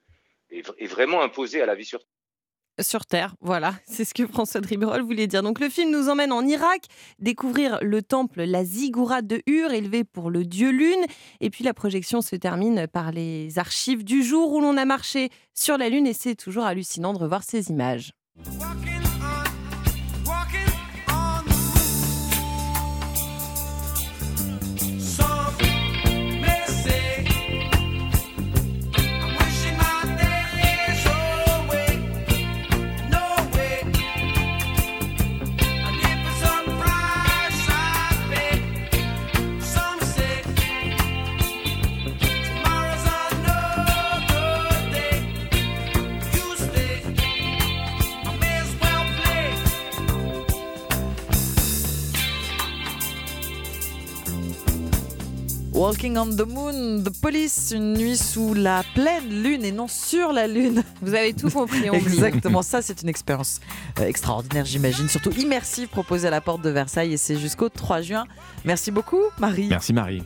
est, 0.50 0.70
est 0.78 0.86
vraiment 0.86 1.22
imposé 1.22 1.62
à 1.62 1.66
la 1.66 1.74
vie 1.74 1.86
sur 1.86 2.00
Sur 2.80 3.06
Terre, 3.06 3.34
voilà, 3.40 3.74
c'est 3.86 4.04
ce 4.04 4.12
que 4.12 4.26
François 4.26 4.60
de 4.60 4.66
Ribérol 4.66 5.02
voulait 5.02 5.26
dire. 5.26 5.42
Donc 5.42 5.60
le 5.60 5.68
film 5.68 5.90
nous 5.90 6.08
emmène 6.08 6.32
en 6.32 6.46
Irak, 6.46 6.82
découvrir 7.18 7.78
le 7.82 8.02
temple, 8.02 8.42
la 8.42 8.64
ziggourate 8.64 9.26
de 9.26 9.42
Ur, 9.46 9.72
élevé 9.72 10.04
pour 10.04 10.30
le 10.30 10.44
dieu 10.44 10.70
lune. 10.70 11.04
Et 11.40 11.50
puis 11.50 11.64
la 11.64 11.74
projection 11.74 12.20
se 12.20 12.36
termine 12.36 12.86
par 12.86 13.12
les 13.12 13.58
archives 13.58 14.04
du 14.04 14.22
jour 14.22 14.52
où 14.52 14.60
l'on 14.60 14.76
a 14.76 14.84
marché 14.84 15.30
sur 15.54 15.78
la 15.78 15.88
lune 15.88 16.06
et 16.06 16.12
c'est 16.12 16.34
toujours 16.34 16.64
hallucinant 16.64 17.12
de 17.12 17.18
revoir 17.18 17.42
ces 17.42 17.70
images. 17.70 18.12
Walking 55.76 56.16
on 56.16 56.34
the 56.34 56.48
Moon, 56.48 57.02
The 57.04 57.10
Police, 57.20 57.74
une 57.76 57.92
nuit 57.92 58.16
sous 58.16 58.54
la 58.54 58.82
pleine 58.94 59.28
lune 59.42 59.62
et 59.62 59.72
non 59.72 59.88
sur 59.88 60.32
la 60.32 60.46
lune. 60.46 60.82
Vous 61.02 61.14
avez 61.14 61.34
tout 61.34 61.50
compris. 61.50 61.90
Ombline. 61.90 62.06
Exactement, 62.06 62.62
ça 62.62 62.80
c'est 62.80 63.02
une 63.02 63.10
expérience 63.10 63.60
euh, 64.00 64.06
extraordinaire 64.06 64.64
j'imagine, 64.64 65.06
surtout 65.06 65.32
immersive 65.32 65.88
proposée 65.88 66.28
à 66.28 66.30
la 66.30 66.40
porte 66.40 66.62
de 66.62 66.70
Versailles 66.70 67.12
et 67.12 67.18
c'est 67.18 67.36
jusqu'au 67.36 67.68
3 67.68 68.00
juin. 68.00 68.24
Merci 68.64 68.90
beaucoup 68.90 69.20
Marie. 69.38 69.66
Merci 69.68 69.92
Marie. 69.92 70.22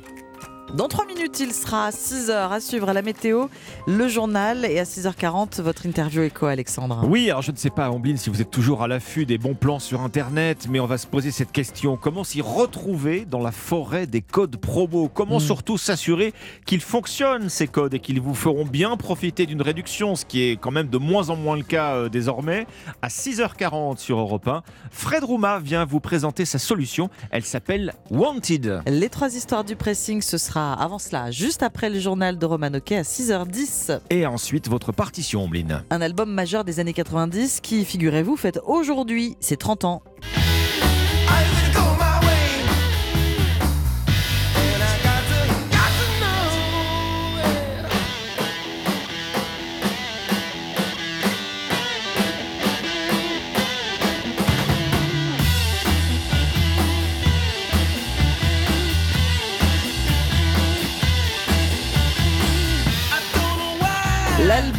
Dans 0.75 0.87
3 0.87 1.05
minutes, 1.07 1.41
il 1.41 1.53
sera 1.53 1.87
à 1.87 1.91
6h 1.91 2.31
à 2.53 2.61
suivre 2.61 2.93
la 2.93 3.03
météo, 3.03 3.47
le 3.89 4.07
journal 4.07 4.65
et 4.65 4.79
à 4.79 4.85
6h40, 4.85 5.61
votre 5.61 5.85
interview 5.85 6.23
éco, 6.23 6.47
Alexandre. 6.47 7.03
Oui, 7.09 7.29
alors 7.29 7.43
je 7.43 7.51
ne 7.51 7.57
sais 7.57 7.71
pas, 7.71 7.91
Ombline, 7.91 8.17
si 8.17 8.31
vous 8.31 8.41
êtes 8.41 8.51
toujours 8.53 8.83
à 8.85 8.89
l'affût 8.89 9.27
des 9.27 9.37
bons 9.37 9.55
plans 9.55 9.81
sur 9.81 10.01
Internet, 10.03 10.69
mais 10.71 10.79
on 10.79 10.87
va 10.87 10.97
se 10.97 11.09
poser 11.09 11.33
cette 11.33 11.51
question. 11.51 11.97
Comment 11.97 12.23
s'y 12.23 12.41
retrouver 12.41 13.25
dans 13.25 13.41
la 13.41 13.51
forêt 13.51 14.07
des 14.07 14.21
codes 14.23 14.57
promo? 14.59 15.09
Comment 15.13 15.39
Hmm. 15.39 15.41
surtout 15.41 15.77
s'assurer 15.77 16.33
qu'ils 16.67 16.81
fonctionnent, 16.81 17.49
ces 17.49 17.67
codes, 17.67 17.95
et 17.95 17.99
qu'ils 17.99 18.21
vous 18.21 18.35
feront 18.35 18.65
bien 18.65 18.97
profiter 18.97 19.47
d'une 19.47 19.63
réduction, 19.63 20.15
ce 20.15 20.25
qui 20.25 20.43
est 20.43 20.57
quand 20.57 20.71
même 20.71 20.89
de 20.89 20.99
moins 20.99 21.31
en 21.31 21.37
moins 21.37 21.57
le 21.57 21.65
cas 21.65 21.95
euh, 21.97 22.09
désormais? 22.09 22.67
À 23.03 23.09
6h40 23.09 23.99
sur 23.99 24.19
Europe 24.21 24.47
1, 24.47 24.63
Fred 24.93 25.25
Rouma 25.25 25.59
vient 25.59 25.85
vous 25.85 26.01
présenter 26.01 26.45
sa 26.45 26.59
solution. 26.61 27.11
Elle 27.33 27.45
s'appelle 27.45 27.93
Wanted. 28.11 28.83
Les 28.87 29.09
trois 29.09 29.35
histoires 29.35 29.65
du 29.65 29.75
pressing, 29.75 30.23
ce 30.23 30.39
sera 30.39 30.60
avant 30.61 30.99
cela, 30.99 31.31
juste 31.31 31.63
après 31.63 31.91
le 31.91 31.99
journal 31.99 32.39
de 32.39 32.47
Roman 32.47 32.75
Oquet 32.75 32.97
à 32.99 33.03
6h10. 33.03 34.01
Et 34.11 34.27
ensuite, 34.27 34.69
votre 34.69 34.93
partition, 34.93 35.45
Ombline. 35.45 35.83
Un 35.91 36.01
album 36.01 36.31
majeur 36.33 36.65
des 36.65 36.81
années 36.81 36.93
90 36.93 37.61
qui, 37.61 37.85
figurez-vous, 37.85 38.37
fête 38.37 38.61
aujourd'hui 38.65 39.37
ses 39.41 39.57
30 39.57 39.85
ans. 39.85 40.03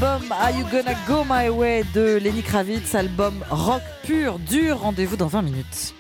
L'album 0.02 0.32
Are 0.32 0.50
You 0.52 0.66
Gonna 0.72 0.96
Go 1.08 1.24
My 1.30 1.50
Way 1.50 1.84
de 1.94 2.18
Lenny 2.18 2.42
Kravitz, 2.42 2.96
album 2.96 3.44
rock 3.52 3.84
pur, 4.04 4.40
dur. 4.40 4.80
Rendez-vous 4.80 5.16
dans 5.16 5.28
20 5.28 5.44
minutes. 5.44 5.94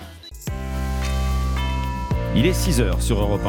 Il 2.35 2.47
est 2.47 2.51
6h 2.51 2.99
sur 2.99 3.19
Europe 3.19 3.41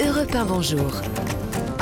1. 0.00 0.04
Europe 0.04 0.34
1, 0.34 0.44
bonjour. 0.46 0.90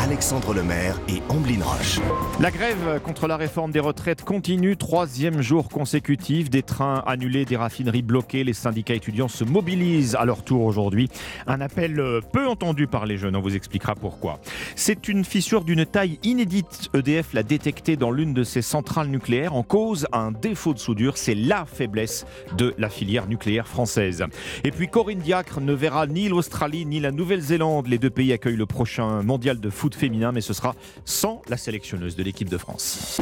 Alexandre 0.07 0.54
Lemaire 0.54 1.00
et 1.09 1.20
Amblin 1.28 1.64
Roche. 1.64 1.98
La 2.38 2.52
grève 2.52 3.00
contre 3.02 3.26
la 3.26 3.36
réforme 3.36 3.72
des 3.72 3.80
retraites 3.80 4.22
continue. 4.22 4.76
Troisième 4.76 5.42
jour 5.42 5.68
consécutif. 5.68 6.48
Des 6.48 6.62
trains 6.62 7.02
annulés, 7.09 7.44
des 7.44 7.57
raffineries 7.57 8.02
bloquées. 8.02 8.44
Les 8.44 8.52
syndicats 8.52 8.94
étudiants 8.94 9.26
se 9.26 9.42
mobilisent 9.42 10.14
à 10.14 10.24
leur 10.24 10.44
tour 10.44 10.62
aujourd'hui. 10.62 11.09
Un 11.48 11.61
appel 11.61 12.00
peu 12.32 12.46
entendu 12.46 12.86
par 12.86 13.04
les 13.04 13.18
jeunes. 13.18 13.34
On 13.34 13.40
vous 13.40 13.57
expliquera 13.57 13.96
pourquoi. 13.96 14.38
C'est 14.76 15.09
une 15.09 15.24
fissure 15.24 15.64
d'une 15.64 15.84
taille 15.84 16.20
inédite. 16.22 16.88
EDF 16.94 17.32
l'a 17.32 17.42
détectée 17.42 17.96
dans 17.96 18.12
l'une 18.12 18.32
de 18.32 18.44
ses 18.44 18.62
centrales 18.62 19.09
nucléaires. 19.09 19.57
En 19.57 19.64
cause, 19.64 20.07
un 20.12 20.30
défaut 20.30 20.72
de 20.72 20.78
soudure. 20.78 21.16
C'est 21.16 21.34
la 21.34 21.64
faiblesse 21.64 22.26
de 22.57 22.76
la 22.78 22.90
filière 22.90 23.26
nucléaire 23.26 23.66
française. 23.66 24.24
Et 24.62 24.70
puis 24.70 24.86
Corinne 24.86 25.18
Diacre 25.18 25.61
ne 25.61 25.72
verra 25.72 26.07
ni 26.07 26.28
l'Australie 26.28 26.86
ni 26.86 27.00
la 27.00 27.11
Nouvelle-Zélande. 27.11 27.88
Les 27.88 27.98
deux 27.98 28.11
pays 28.11 28.32
accueillent 28.32 28.54
le 28.54 28.66
prochain 28.66 29.24
mondial 29.24 29.59
de 29.59 29.68
foot 29.68 29.95
féminin, 29.97 30.32
mais 30.32 30.40
ce 30.40 30.53
sera 30.53 30.74
sans 31.05 31.42
la 31.49 31.57
sélectionneuse 31.57 32.14
de 32.16 32.22
l'équipe 32.22 32.49
de 32.49 32.59
France. 32.59 33.20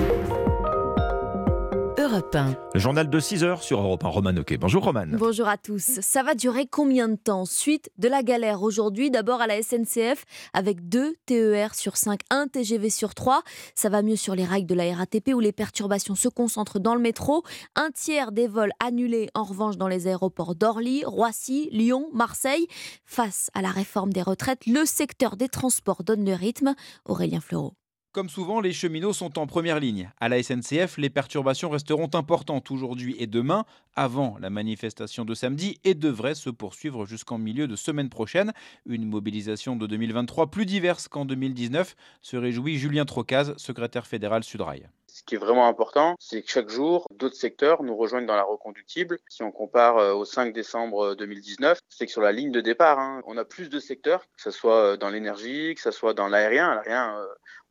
Europe 2.15 2.33
1. 2.33 2.57
Le 2.75 2.79
journal 2.79 3.11
de 3.11 3.19
6 3.19 3.43
heures 3.43 3.65
sur 3.65 3.81
Europe 3.81 4.05
1. 4.05 4.09
Roman 4.09 4.37
Oquet. 4.37 4.57
Bonjour 4.57 4.85
Roman. 4.85 5.07
Bonjour 5.15 5.49
à 5.49 5.57
tous. 5.57 5.99
Ça 6.01 6.23
va 6.23 6.37
durer 6.37 6.69
combien 6.69 7.09
de 7.09 7.17
temps? 7.17 7.45
Suite 7.45 7.91
de 7.99 8.07
la 8.07 8.23
galère 8.23 8.63
aujourd'hui, 8.63 9.11
d'abord 9.11 9.41
à 9.41 9.49
la 9.49 9.61
SNCF 9.61 10.25
avec 10.53 10.89
2 10.89 11.17
TER 11.27 11.75
sur 11.75 11.97
5, 11.97 12.21
1 12.31 12.47
TGV 12.47 12.89
sur 12.89 13.17
3. 13.17 13.43
Ça 13.75 13.89
va 13.89 14.03
mieux 14.03 14.15
sur 14.15 14.37
les 14.37 14.45
rails 14.45 14.65
de 14.65 14.77
la 14.77 14.95
RATP 14.95 15.31
où 15.35 15.41
les 15.41 15.51
perturbations 15.51 16.15
se 16.15 16.29
concentrent 16.29 16.79
dans 16.79 16.95
le 16.95 17.01
métro. 17.01 17.43
Un 17.75 17.91
tiers 17.91 18.31
des 18.31 18.47
vols 18.47 18.73
annulés 18.79 19.29
en 19.35 19.43
revanche 19.43 19.77
dans 19.77 19.89
les 19.89 20.07
aéroports 20.07 20.55
d'Orly, 20.55 21.03
Roissy, 21.05 21.69
Lyon, 21.73 22.11
Marseille. 22.13 22.69
Face 23.05 23.51
à 23.55 23.63
la 23.63 23.71
réforme 23.71 24.13
des 24.13 24.23
retraites, 24.23 24.67
le 24.69 24.85
secteur 24.85 25.37
des 25.37 25.49
transports 25.49 26.05
donne 26.05 26.25
le 26.25 26.35
rythme. 26.35 26.77
Aurélien 27.07 27.41
Fleureau. 27.41 27.75
Comme 28.15 28.29
souvent, 28.29 28.61
les 28.61 28.73
cheminots 28.73 29.13
sont 29.13 29.41
en 29.41 29.49
première 29.49 29.81
ligne. 29.81 30.09
À 30.21 30.29
la 30.29 30.41
SNCF, 30.41 30.99
les 30.99 31.11
perturbations 31.11 31.69
resteront 31.69 32.11
importantes 32.15 32.71
aujourd'hui 32.71 33.17
et 33.19 33.27
demain, 33.27 33.65
avant 33.97 34.37
la 34.41 34.51
manifestation 34.51 35.25
de 35.25 35.35
samedi, 35.35 35.81
et 35.83 35.95
devraient 35.95 36.37
se 36.37 36.49
poursuivre 36.49 37.07
jusqu'en 37.07 37.39
milieu 37.39 37.67
de 37.67 37.75
semaine 37.75 38.11
prochaine. 38.11 38.53
Une 38.87 39.05
mobilisation 39.05 39.75
de 39.75 39.89
2023 39.89 40.47
plus 40.47 40.65
diverse 40.65 41.09
qu'en 41.09 41.25
2019, 41.25 41.97
se 42.23 42.37
réjouit 42.37 42.79
Julien 42.79 43.05
Trocaz, 43.05 43.53
secrétaire 43.57 44.07
fédéral 44.07 44.45
Sudrail. 44.45 44.89
Ce 45.15 45.23
qui 45.23 45.37
est 45.37 45.39
vraiment 45.39 45.69
important, 45.69 46.17
c'est 46.19 46.43
que 46.43 46.51
chaque 46.51 46.71
jour, 46.71 47.07
d'autres 47.13 47.37
secteurs 47.37 47.85
nous 47.85 47.97
rejoignent 47.97 48.27
dans 48.27 48.35
la 48.35 48.43
reconductible. 48.43 49.21
Si 49.29 49.45
on 49.45 49.53
compare 49.53 49.97
euh, 49.99 50.13
au 50.13 50.25
5 50.25 50.53
décembre 50.53 51.15
2019, 51.15 51.79
c'est 51.89 52.07
que 52.07 52.11
sur 52.11 52.21
la 52.21 52.33
ligne 52.33 52.51
de 52.51 52.61
départ, 52.61 52.99
hein, 52.99 53.23
on 53.25 53.37
a 53.37 53.45
plus 53.45 53.69
de 53.71 53.79
secteurs, 53.79 54.23
que 54.37 54.43
ce 54.43 54.51
soit 54.51 54.95
euh, 54.95 54.97
dans 54.97 55.11
l'énergie, 55.11 55.77
que 55.77 55.81
ce 55.81 55.93
soit 55.93 56.15
dans 56.15 56.27
l'aérien. 56.27 56.75
L'aérien, 56.75 57.17
euh, 57.17 57.27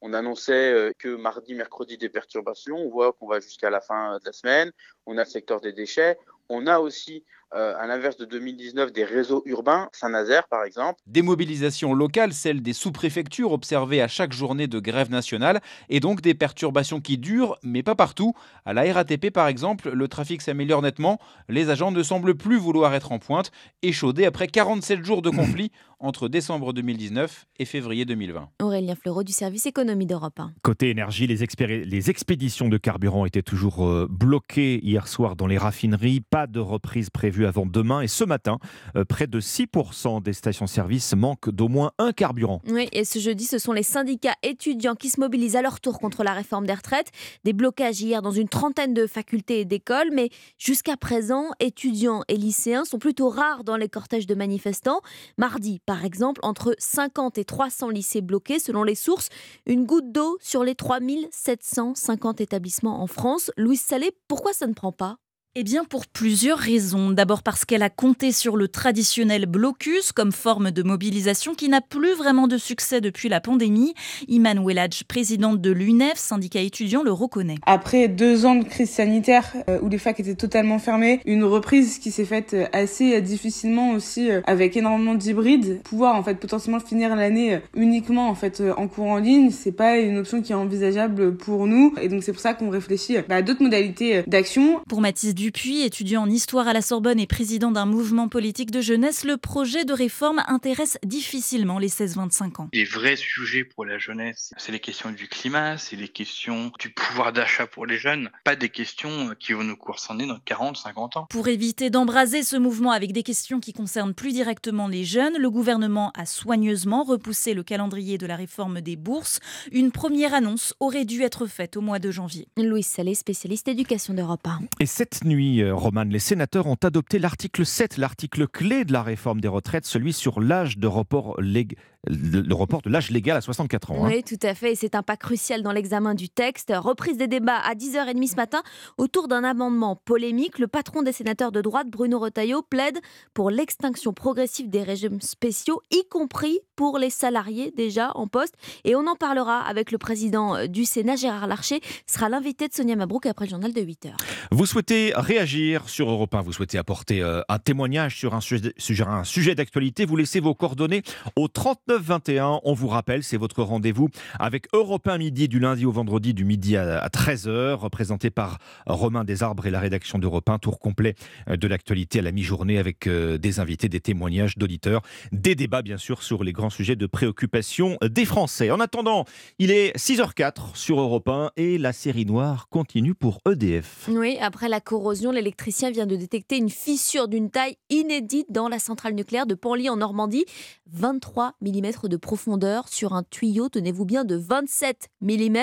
on 0.06 0.12
annonçait 0.12 0.93
que 0.99 1.16
mardi, 1.16 1.56
mercredi, 1.56 1.97
des 1.97 2.10
perturbations. 2.10 2.76
On 2.76 2.89
voit 2.89 3.14
qu'on 3.14 3.26
va 3.26 3.39
jusqu'à 3.39 3.70
la 3.70 3.80
fin 3.80 4.20
de 4.20 4.26
la 4.26 4.34
semaine. 4.34 4.72
On 5.06 5.18
a 5.18 5.24
le 5.24 5.30
secteur 5.30 5.62
des 5.62 5.72
déchets. 5.72 6.20
On 6.49 6.68
a 6.68 6.80
aussi, 6.80 7.24
euh, 7.56 7.74
à 7.80 7.88
l'inverse 7.88 8.18
de 8.18 8.26
2019, 8.26 8.91
des 8.91 9.04
réseaux 9.04 9.43
urbains, 9.45 9.89
Saint-Nazaire 9.91 10.47
par 10.47 10.64
exemple. 10.64 10.99
Des 11.08 11.22
mobilisations 11.22 11.93
locales, 11.93 12.34
celles 12.34 12.62
des 12.62 12.74
sous-préfectures 12.74 13.51
observées 13.51 14.01
à 14.01 14.08
chaque 14.08 14.34
journée 14.34 14.68
de 14.68 14.80
grève 14.80 15.10
nationale, 15.12 15.62
et 15.89 15.99
donc 15.99 16.22
des 16.22 16.34
perturbations 16.34 17.01
qui 17.01 17.18
durent, 17.18 17.58
mais 17.64 17.84
pas 17.84 17.95
partout. 17.95 18.34
À 18.66 18.74
la 18.74 18.91
RATP 18.93 19.30
par 19.32 19.47
exemple, 19.47 19.91
le 19.91 20.08
trafic 20.08 20.41
s'améliore 20.41 20.82
nettement. 20.82 21.20
Les 21.49 21.70
agents 21.70 21.91
ne 21.91 22.04
semblent 22.04 22.36
plus 22.36 22.58
vouloir 22.58 22.93
être 22.93 23.12
en 23.12 23.20
pointe, 23.20 23.51
échaudés 23.82 24.26
après 24.26 24.47
47 24.47 25.04
jours 25.04 25.22
de 25.22 25.30
conflit 25.30 25.72
entre 25.99 26.28
décembre 26.28 26.74
2019 26.74 27.45
et 27.60 27.66
février 27.66 28.04
2020. 28.04 28.49
Aurélien 28.62 28.95
Fleureau 28.95 29.24
du 29.24 29.32
service 29.32 29.66
économie 29.66 30.06
d'Europe 30.06 30.38
1. 30.38 30.51
Côté 30.62 30.89
énergie, 30.89 31.28
les, 31.28 31.43
expéri- 31.45 31.86
les 31.86 32.10
expéditions 32.10 32.68
de 32.68 32.78
carburant 32.78 33.26
étaient 33.26 33.41
toujours 33.41 33.88
euh, 33.88 34.08
bloquées 34.10 34.84
hier 34.84 35.08
soir 35.08 35.38
dans 35.38 35.47
les 35.47 35.58
raffineries. 35.58 36.20
Pas 36.20 36.45
de 36.45 36.60
reprise 36.60 37.10
prévue 37.10 37.43
avant 37.46 37.66
demain. 37.66 38.02
Et 38.02 38.08
ce 38.08 38.24
matin, 38.24 38.60
euh, 38.96 39.06
près 39.06 39.28
de 39.28 39.39
6% 39.39 40.22
des 40.22 40.34
stations-service 40.34 41.14
manquent 41.16 41.50
d'au 41.50 41.68
moins 41.68 41.91
un 41.98 42.12
carburant. 42.12 42.62
Oui, 42.68 42.88
et 42.91 43.06
ce 43.06 43.20
jeudi, 43.20 43.46
ce 43.46 43.58
sont 43.58 43.74
les 43.74 43.84
syndicats 43.84 44.36
étudiants 44.44 44.96
qui 44.96 45.10
se 45.10 45.20
mobilisent 45.20 45.56
à 45.56 45.62
leur 45.62 45.80
tour 45.80 46.00
contre 46.00 46.24
la 46.24 46.34
réforme 46.34 46.66
des 46.66 46.74
retraites. 46.74 47.12
Des 47.44 47.54
blocages 47.54 48.02
hier 48.02 48.22
dans 48.22 48.32
une 48.32 48.50
trentaine 48.50 48.94
de 48.94 49.08
facultés 49.08 49.62
et 49.62 49.66
d'écoles, 49.66 50.10
mais 50.12 50.30
jusqu'à 50.58 50.98
présent, 50.98 51.52
étudiants 51.60 52.24
et 52.28 52.38
lycéens 52.38 52.86
sont 52.86 53.00
plutôt 53.00 53.30
rares 53.30 53.64
dans 53.64 53.78
les 53.78 53.89
cortèges 53.89 54.28
de 54.28 54.36
manifestants. 54.36 55.02
Mardi, 55.38 55.80
par 55.86 56.06
exemple, 56.06 56.39
entre 56.44 56.76
50 56.78 57.38
et 57.38 57.46
300 57.46 57.89
lycées 57.89 58.22
bloqués 58.22 58.60
selon 58.60 58.84
les 58.84 58.96
sources, 58.96 59.30
une 59.66 59.86
goutte 59.86 60.12
d'eau 60.12 60.38
sur 60.41 60.64
les 60.64 60.76
3750 60.76 62.41
établissements 62.41 63.02
en 63.02 63.08
France. 63.08 63.52
Louise 63.58 63.82
Salé, 63.82 64.12
pourquoi 64.28 64.54
ça 64.54 64.68
ne 64.68 64.74
prend 64.74 64.91
pas? 64.91 65.18
Eh 65.56 65.64
bien, 65.64 65.84
pour 65.84 66.08
plusieurs 66.08 66.58
raisons. 66.58 67.12
D'abord 67.12 67.43
parce 67.43 67.64
qu'elle 67.64 67.84
a 67.84 67.91
compté 67.91 68.32
sur 68.32 68.58
le 68.58 68.68
traditionnel 68.68 69.45
blocus 69.45 70.12
comme 70.12 70.32
forme 70.32 70.72
de 70.72 70.82
mobilisation 70.82 71.54
qui 71.54 71.70
n'a 71.70 71.80
plus 71.80 72.16
vraiment 72.16 72.47
de 72.47 72.58
succès 72.58 73.01
depuis 73.01 73.30
la 73.30 73.39
pandémie. 73.39 73.93
Iman 74.28 74.66
Welladj, 74.66 75.04
présidente 75.04 75.62
de 75.62 75.70
l'UNEF, 75.70 76.18
syndicat 76.18 76.62
étudiant, 76.62 77.04
le 77.04 77.12
reconnaît. 77.12 77.58
Après 77.68 78.08
deux 78.08 78.47
ans 78.47 78.56
de 78.56 78.64
crise 78.64 78.89
sanitaire 78.89 79.54
euh, 79.70 79.78
où 79.84 79.89
les 79.89 79.99
facs 79.99 80.20
étaient 80.20 80.34
totalement 80.34 80.80
fermées, 80.80 81.20
une 81.28 81.43
reprise 81.43 81.99
qui 81.99 82.10
s'est 82.10 82.26
faite 82.26 82.56
euh, 82.56 82.66
assez 82.74 83.22
difficilement 83.22 83.91
aussi 83.91 84.32
euh, 84.32 84.41
avec 84.47 84.76
énormément 84.76 85.14
d'hybrides, 85.14 85.84
pouvoir 85.84 86.16
en 86.16 86.24
fait 86.24 86.39
potentiellement 86.39 86.80
finir 86.80 87.16
l'année 87.16 87.60
uniquement 87.76 88.28
en 88.28 88.34
fait 88.34 88.64
en 88.76 88.88
cours 88.88 89.06
en 89.06 89.18
ligne, 89.18 89.51
c'est 89.51 89.72
pas 89.72 89.99
une 89.99 90.18
option 90.18 90.41
qui 90.41 90.51
est 90.51 90.56
envisageable 90.56 91.38
pour 91.38 91.68
nous 91.68 91.93
et 92.01 92.10
donc 92.10 92.24
c'est 92.24 92.32
pour 92.32 92.41
ça 92.41 92.56
qu'on 92.56 92.72
réfléchit 92.72 93.18
bah, 93.30 93.36
à 93.36 93.41
d'autres 93.43 93.62
modalités 93.62 94.24
d'action. 94.26 94.82
Pour 94.89 94.99
Mathis 94.99 95.36
Dupuis, 95.44 95.82
étudiant 95.82 96.22
en 96.22 96.30
histoire 96.30 96.70
à 96.70 96.74
la 96.74 96.82
Sorbonne 96.82 97.20
et 97.20 97.28
président 97.28 97.70
d'un 97.70 97.86
mouvement 97.86 98.30
politique 98.30 98.72
de 98.72 98.80
jeunesse, 98.80 99.26
le 99.26 99.36
projet 99.36 99.84
de 99.84 99.91
réforme 99.91 100.41
intéresse 100.48 100.98
difficilement 101.04 101.80
les 101.80 101.89
16-25 101.89 102.62
ans. 102.62 102.70
Les 102.72 102.86
vrais 102.86 103.18
sujets 103.18 103.66
pour 103.66 103.84
la 103.84 103.98
jeunesse, 103.98 104.54
c'est 104.56 104.72
les 104.72 104.80
questions 104.80 105.12
du 105.12 105.28
climat, 105.28 105.78
c'est 105.78 105.98
les 105.98 106.08
questions 106.08 106.72
du 106.80 106.91
pouvoir 106.91 107.34
d'achat 107.34 107.68
pour 107.68 107.86
les 107.86 107.98
jeunes, 107.98 108.30
pas 108.46 108.56
des 108.56 108.70
questions 108.70 109.36
qui 109.38 109.52
vont 109.52 109.66
nous 109.66 109.76
concerner 109.76 110.26
dans 110.28 110.38
40-50 110.38 111.20
ans. 111.20 111.26
Pour 111.30 111.50
éviter 111.50 111.89
d'embraser 111.89 112.41
ce 112.41 112.56
mouvement 112.56 112.91
avec 112.91 113.12
des 113.12 113.24
questions 113.24 113.60
qui 113.60 113.74
concernent 113.74 114.14
plus 114.14 114.32
directement 114.32 114.88
les 114.88 115.04
jeunes, 115.04 115.38
le 115.38 115.50
gouvernement 115.50 116.14
a 116.18 116.26
soigneusement 116.26 117.04
repoussé 117.04 117.54
le 117.54 117.64
calendrier 117.64 118.18
de 118.18 118.28
la 118.28 118.38
réforme 118.38 118.80
des 118.80 118.96
bourses. 118.96 119.41
Une 119.74 119.91
première 119.91 120.34
annonce 120.34 120.74
aurait 120.80 121.04
dû 121.04 121.22
être 121.22 121.48
faite 121.48 121.76
au 121.76 121.82
mois 121.82 122.00
de 122.00 122.12
janvier. 122.12 122.48
Louise 122.56 122.88
Salé, 122.88 123.14
spécialiste 123.14 123.68
éducation 123.68 124.14
d'Europe 124.14 124.48
1. 124.48 124.62
Et 124.80 124.86
cette 124.86 125.26
nuit, 125.26 125.33
nuit, 125.34 125.62
euh, 125.62 125.74
Roman, 125.74 126.04
les 126.04 126.20
sénateurs 126.20 126.68
ont 126.68 126.78
adopté 126.84 127.18
l'article 127.18 127.66
7, 127.66 127.98
l'article 127.98 128.48
clé 128.48 128.86
de 128.86 128.94
la 128.94 129.02
réforme 129.02 129.42
des 129.42 129.48
retraites, 129.48 129.86
celui 129.86 130.14
sur 130.14 130.40
l'âge 130.40 130.78
de 130.78 130.88
report 130.88 131.42
légal 131.42 131.78
le 132.10 132.54
report 132.54 132.82
de 132.82 132.89
l'âge 132.89 133.12
légal 133.12 133.38
à 133.38 133.41
64 133.41 133.91
ans. 133.91 134.06
Hein. 134.06 134.10
Oui, 134.12 134.24
tout 134.24 134.39
à 134.45 134.54
fait. 134.54 134.74
Et 134.74 134.76
c'est 134.76 134.95
un 134.95 135.04
pas 135.04 135.16
crucial 135.16 135.62
dans 135.62 135.72
l'examen 135.72 136.16
du 136.16 136.30
texte. 136.30 136.74
Reprise 136.76 137.18
des 137.18 137.28
débats 137.28 137.60
à 137.60 137.76
10h30 137.76 138.32
ce 138.32 138.36
matin 138.36 138.62
autour 138.97 139.28
d'un 139.28 139.43
amendement 139.43 139.95
polémique. 139.95 140.60
Le 140.60 140.68
patron 140.68 141.01
des 141.01 141.14
sénateurs 141.14 141.51
de 141.51 141.62
droite, 141.62 141.88
Bruno 141.89 142.20
Retailleau, 142.20 142.62
plaide 142.62 142.99
pour 143.34 143.49
l'extinction 143.49 144.14
progressive 144.14 144.70
des 144.70 144.84
régimes 144.84 145.22
spéciaux, 145.22 145.82
y 145.91 146.04
compris 146.10 146.60
pour 146.76 146.97
les 146.97 147.10
salariés 147.10 147.72
déjà 147.76 148.12
en 148.16 148.28
poste. 148.28 148.56
Et 148.84 148.95
on 148.95 149.08
en 149.08 149.16
parlera 149.16 149.60
avec 149.62 149.91
le 149.91 149.97
président 149.97 150.56
euh, 150.56 150.68
du 150.68 150.86
Sénat, 150.86 151.16
Gérard 151.16 151.47
Larcher, 151.47 151.80
sera 152.08 152.28
l'invité 152.30 152.68
de 152.68 152.74
Sonia 152.74 152.95
Mabrouk 152.95 153.26
après 153.26 153.45
le 153.45 153.51
journal 153.51 153.74
de 153.74 153.82
8h. 153.82 154.14
Vous 154.51 154.66
souhaitez 154.66 155.14
réagir 155.16 155.88
sur 155.88 156.10
Europe 156.10 156.34
1, 156.34 156.41
vous 156.41 156.54
souhaitez 156.54 156.78
apporter 156.78 157.22
euh, 157.22 157.41
un 157.47 157.60
témoignage 157.60 158.18
sur 158.18 158.34
un 158.34 158.41
sujet, 158.41 158.74
sur 158.78 159.08
un 159.10 159.24
sujet 159.24 159.56
d'actualité, 159.56 160.06
vous 160.06 160.18
laissez 160.18 160.39
vos 160.39 160.54
coordonnées 160.54 161.04
au 161.36 161.47
39 161.47 161.93
21. 161.96 162.60
On 162.64 162.74
vous 162.74 162.88
rappelle, 162.88 163.24
c'est 163.24 163.38
votre 163.38 163.64
rendez-vous 163.64 164.10
avec 164.39 164.68
Europe 164.74 165.08
1 165.08 165.18
midi 165.18 165.48
du 165.48 165.60
lundi 165.60 165.86
au 165.86 165.91
vendredi 165.91 166.34
du 166.34 166.46
midi 166.46 166.78
à 166.78 167.08
13h, 167.08 167.74
représenté 167.74 168.30
par 168.30 168.58
Romain 168.86 169.24
Desarbres 169.24 169.66
et 169.66 169.72
la 169.72 169.80
rédaction 169.80 170.20
d'Europe 170.20 170.50
1. 170.50 170.60
Tour 170.60 170.80
complet 170.80 171.16
euh, 171.50 171.58
de 171.58 171.68
l'actualité 171.68 172.20
à 172.20 172.22
la 172.22 172.32
mi-journée 172.32 172.78
avec 172.78 173.08
des 173.08 173.60
invités, 173.60 173.89
des 173.89 174.00
témoignages 174.00 174.58
d'auditeurs, 174.58 175.02
des 175.32 175.56
débats 175.56 175.82
bien 175.82 175.98
sûr 175.98 176.24
sur 176.24 176.44
les 176.44 176.52
grands 176.52 176.70
sujet 176.70 176.96
de 176.96 177.06
préoccupation 177.06 177.98
des 178.02 178.26
Français. 178.26 178.72
En 178.72 178.80
attendant, 178.80 179.26
il 179.60 179.72
est 179.72 179.96
6h04 179.98 180.76
sur 180.76 181.00
Europe 181.00 181.28
1 181.28 181.52
et 181.58 181.78
la 181.78 181.94
série 181.94 182.26
noire 182.26 182.68
continue 182.70 183.14
pour 183.14 183.39
EDF. 183.50 184.10
Oui, 184.10 184.38
après 184.41 184.70
la 184.70 184.82
corrosion, 184.82 185.32
l'électricien 185.32 185.91
vient 185.91 186.06
de 186.06 186.16
détecter 186.16 186.58
une 186.58 186.70
fissure 186.70 187.28
d'une 187.28 187.50
taille 187.50 187.78
inédite 187.89 188.48
dans 188.50 188.68
la 188.68 188.80
centrale 188.80 189.14
nucléaire 189.14 189.46
de 189.46 189.56
Panly 189.56 189.89
en 189.89 189.98
Normandie. 189.98 190.46
23 190.91 191.54
mm 191.62 191.83
de 191.84 192.18
profondeur 192.18 192.88
sur 192.88 193.14
un 193.14 193.24
tuyau, 193.24 193.68
tenez-vous 193.68 194.06
bien, 194.06 194.24
de 194.24 194.36
27 194.36 195.10
mm. 195.22 195.58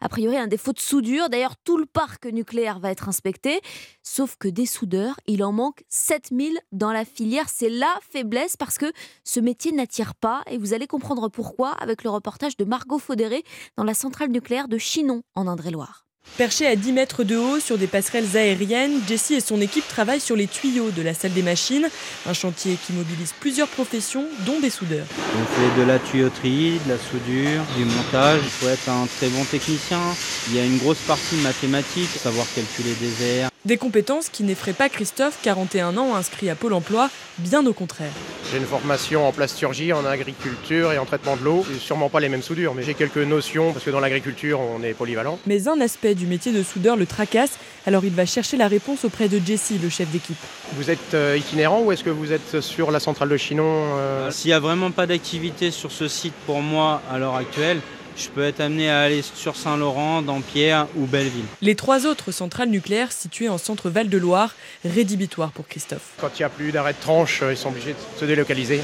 A 0.00 0.08
priori, 0.08 0.36
un 0.36 0.46
défaut 0.46 0.72
de 0.72 0.78
soudure. 0.78 1.28
D'ailleurs, 1.28 1.56
tout 1.56 1.76
le 1.76 1.86
parc 1.86 2.26
nucléaire 2.26 2.78
va 2.78 2.90
être 2.90 3.08
inspecté. 3.08 3.60
Sauf 4.02 4.36
que 4.38 4.48
des 4.48 4.66
soudeurs, 4.66 5.18
il 5.26 5.42
en 5.42 5.52
manque 5.52 5.82
7000 5.88 6.58
dans 6.70 6.92
la 6.92 7.04
filière. 7.04 7.48
C'est 7.48 7.68
la 7.68 7.92
faiblesse 8.10 8.56
parce 8.56 8.78
que 8.78 8.92
ce 9.24 9.40
métier 9.40 9.72
n'attire 9.72 10.14
pas 10.14 10.42
et 10.48 10.56
vous 10.56 10.72
allez 10.72 10.86
comprendre 10.86 11.28
pourquoi 11.28 11.70
avec 11.72 12.04
le 12.04 12.10
reportage 12.10 12.56
de 12.56 12.64
Margot 12.64 12.98
Faudéré 12.98 13.42
dans 13.76 13.84
la 13.84 13.94
centrale 13.94 14.30
nucléaire 14.30 14.68
de 14.68 14.78
Chinon 14.78 15.22
en 15.34 15.48
Indre-et-Loire. 15.48 16.05
Perché 16.36 16.66
à 16.66 16.76
10 16.76 16.92
mètres 16.92 17.24
de 17.24 17.36
haut 17.36 17.60
sur 17.60 17.78
des 17.78 17.86
passerelles 17.86 18.36
aériennes, 18.36 19.00
Jessie 19.08 19.34
et 19.34 19.40
son 19.40 19.58
équipe 19.60 19.88
travaillent 19.88 20.20
sur 20.20 20.36
les 20.36 20.46
tuyaux 20.46 20.90
de 20.90 21.00
la 21.00 21.14
salle 21.14 21.32
des 21.32 21.42
machines, 21.42 21.88
un 22.26 22.32
chantier 22.34 22.76
qui 22.86 22.92
mobilise 22.92 23.32
plusieurs 23.40 23.68
professions, 23.68 24.26
dont 24.44 24.60
des 24.60 24.68
soudeurs. 24.68 25.06
On 25.18 25.46
fait 25.46 25.80
de 25.80 25.86
la 25.86 25.98
tuyauterie, 25.98 26.78
de 26.84 26.92
la 26.92 26.98
soudure, 26.98 27.62
du 27.78 27.86
montage. 27.86 28.40
Il 28.42 28.50
faut 28.50 28.68
être 28.68 28.88
un 28.90 29.06
très 29.16 29.28
bon 29.28 29.44
technicien. 29.44 30.00
Il 30.48 30.56
y 30.56 30.60
a 30.60 30.64
une 30.66 30.76
grosse 30.76 31.00
partie 31.06 31.36
mathématique, 31.36 32.10
savoir 32.10 32.46
calculer 32.54 32.92
des 33.00 33.24
airs. 33.24 33.48
Des 33.64 33.78
compétences 33.78 34.28
qui 34.28 34.44
n'effraient 34.44 34.72
pas 34.72 34.88
Christophe, 34.88 35.38
41 35.42 35.96
ans, 35.96 36.14
inscrit 36.14 36.50
à 36.50 36.54
Pôle 36.54 36.72
emploi, 36.72 37.10
bien 37.38 37.66
au 37.66 37.72
contraire. 37.72 38.12
J'ai 38.52 38.58
une 38.58 38.64
formation 38.64 39.26
en 39.26 39.32
plasturgie, 39.32 39.92
en 39.92 40.04
agriculture 40.04 40.92
et 40.92 40.98
en 40.98 41.04
traitement 41.04 41.36
de 41.36 41.42
l'eau. 41.42 41.66
Sûrement 41.80 42.08
pas 42.08 42.20
les 42.20 42.28
mêmes 42.28 42.42
soudures, 42.42 42.74
mais 42.74 42.84
j'ai 42.84 42.94
quelques 42.94 43.16
notions 43.16 43.72
parce 43.72 43.84
que 43.84 43.90
dans 43.90 43.98
l'agriculture, 43.98 44.60
on 44.60 44.84
est 44.84 44.94
polyvalent. 44.94 45.40
Mais 45.48 45.66
un 45.66 45.80
aspect 45.80 46.14
du 46.16 46.26
métier 46.26 46.52
de 46.52 46.62
soudeur 46.62 46.96
le 46.96 47.06
tracasse, 47.06 47.58
alors 47.86 48.04
il 48.04 48.12
va 48.12 48.26
chercher 48.26 48.56
la 48.56 48.66
réponse 48.66 49.04
auprès 49.04 49.28
de 49.28 49.40
Jesse, 49.44 49.74
le 49.80 49.88
chef 49.88 50.10
d'équipe. 50.10 50.36
Vous 50.72 50.90
êtes 50.90 51.14
euh, 51.14 51.36
itinérant 51.38 51.82
ou 51.82 51.92
est-ce 51.92 52.02
que 52.02 52.10
vous 52.10 52.32
êtes 52.32 52.60
sur 52.60 52.90
la 52.90 52.98
centrale 52.98 53.28
de 53.28 53.36
Chinon 53.36 53.64
euh 53.96 54.30
S'il 54.30 54.48
n'y 54.48 54.54
a 54.54 54.60
vraiment 54.60 54.90
pas 54.90 55.06
d'activité 55.06 55.70
sur 55.70 55.92
ce 55.92 56.08
site 56.08 56.34
pour 56.46 56.62
moi 56.62 57.02
à 57.10 57.18
l'heure 57.18 57.36
actuelle, 57.36 57.80
je 58.16 58.28
peux 58.28 58.42
être 58.42 58.60
amené 58.60 58.88
à 58.88 59.02
aller 59.02 59.22
sur 59.22 59.56
Saint-Laurent, 59.56 60.22
Dampierre 60.22 60.86
ou 60.96 61.06
Belleville. 61.06 61.44
Les 61.60 61.74
trois 61.74 62.06
autres 62.06 62.32
centrales 62.32 62.70
nucléaires 62.70 63.12
situées 63.12 63.48
en 63.48 63.58
centre 63.58 63.90
Val-de-Loire, 63.90 64.54
rédhibitoires 64.84 65.52
pour 65.52 65.68
Christophe. 65.68 66.12
Quand 66.18 66.30
il 66.34 66.42
n'y 66.42 66.44
a 66.44 66.48
plus 66.48 66.72
d'arrêt 66.72 66.94
de 66.94 67.00
tranche, 67.00 67.42
euh, 67.42 67.52
ils 67.52 67.58
sont 67.58 67.68
obligés 67.68 67.92
de 67.92 68.18
se 68.20 68.24
délocaliser. 68.24 68.80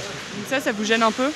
ça, 0.48 0.60
ça 0.60 0.72
vous 0.72 0.84
gêne 0.84 1.02
un 1.02 1.12
peu? 1.12 1.30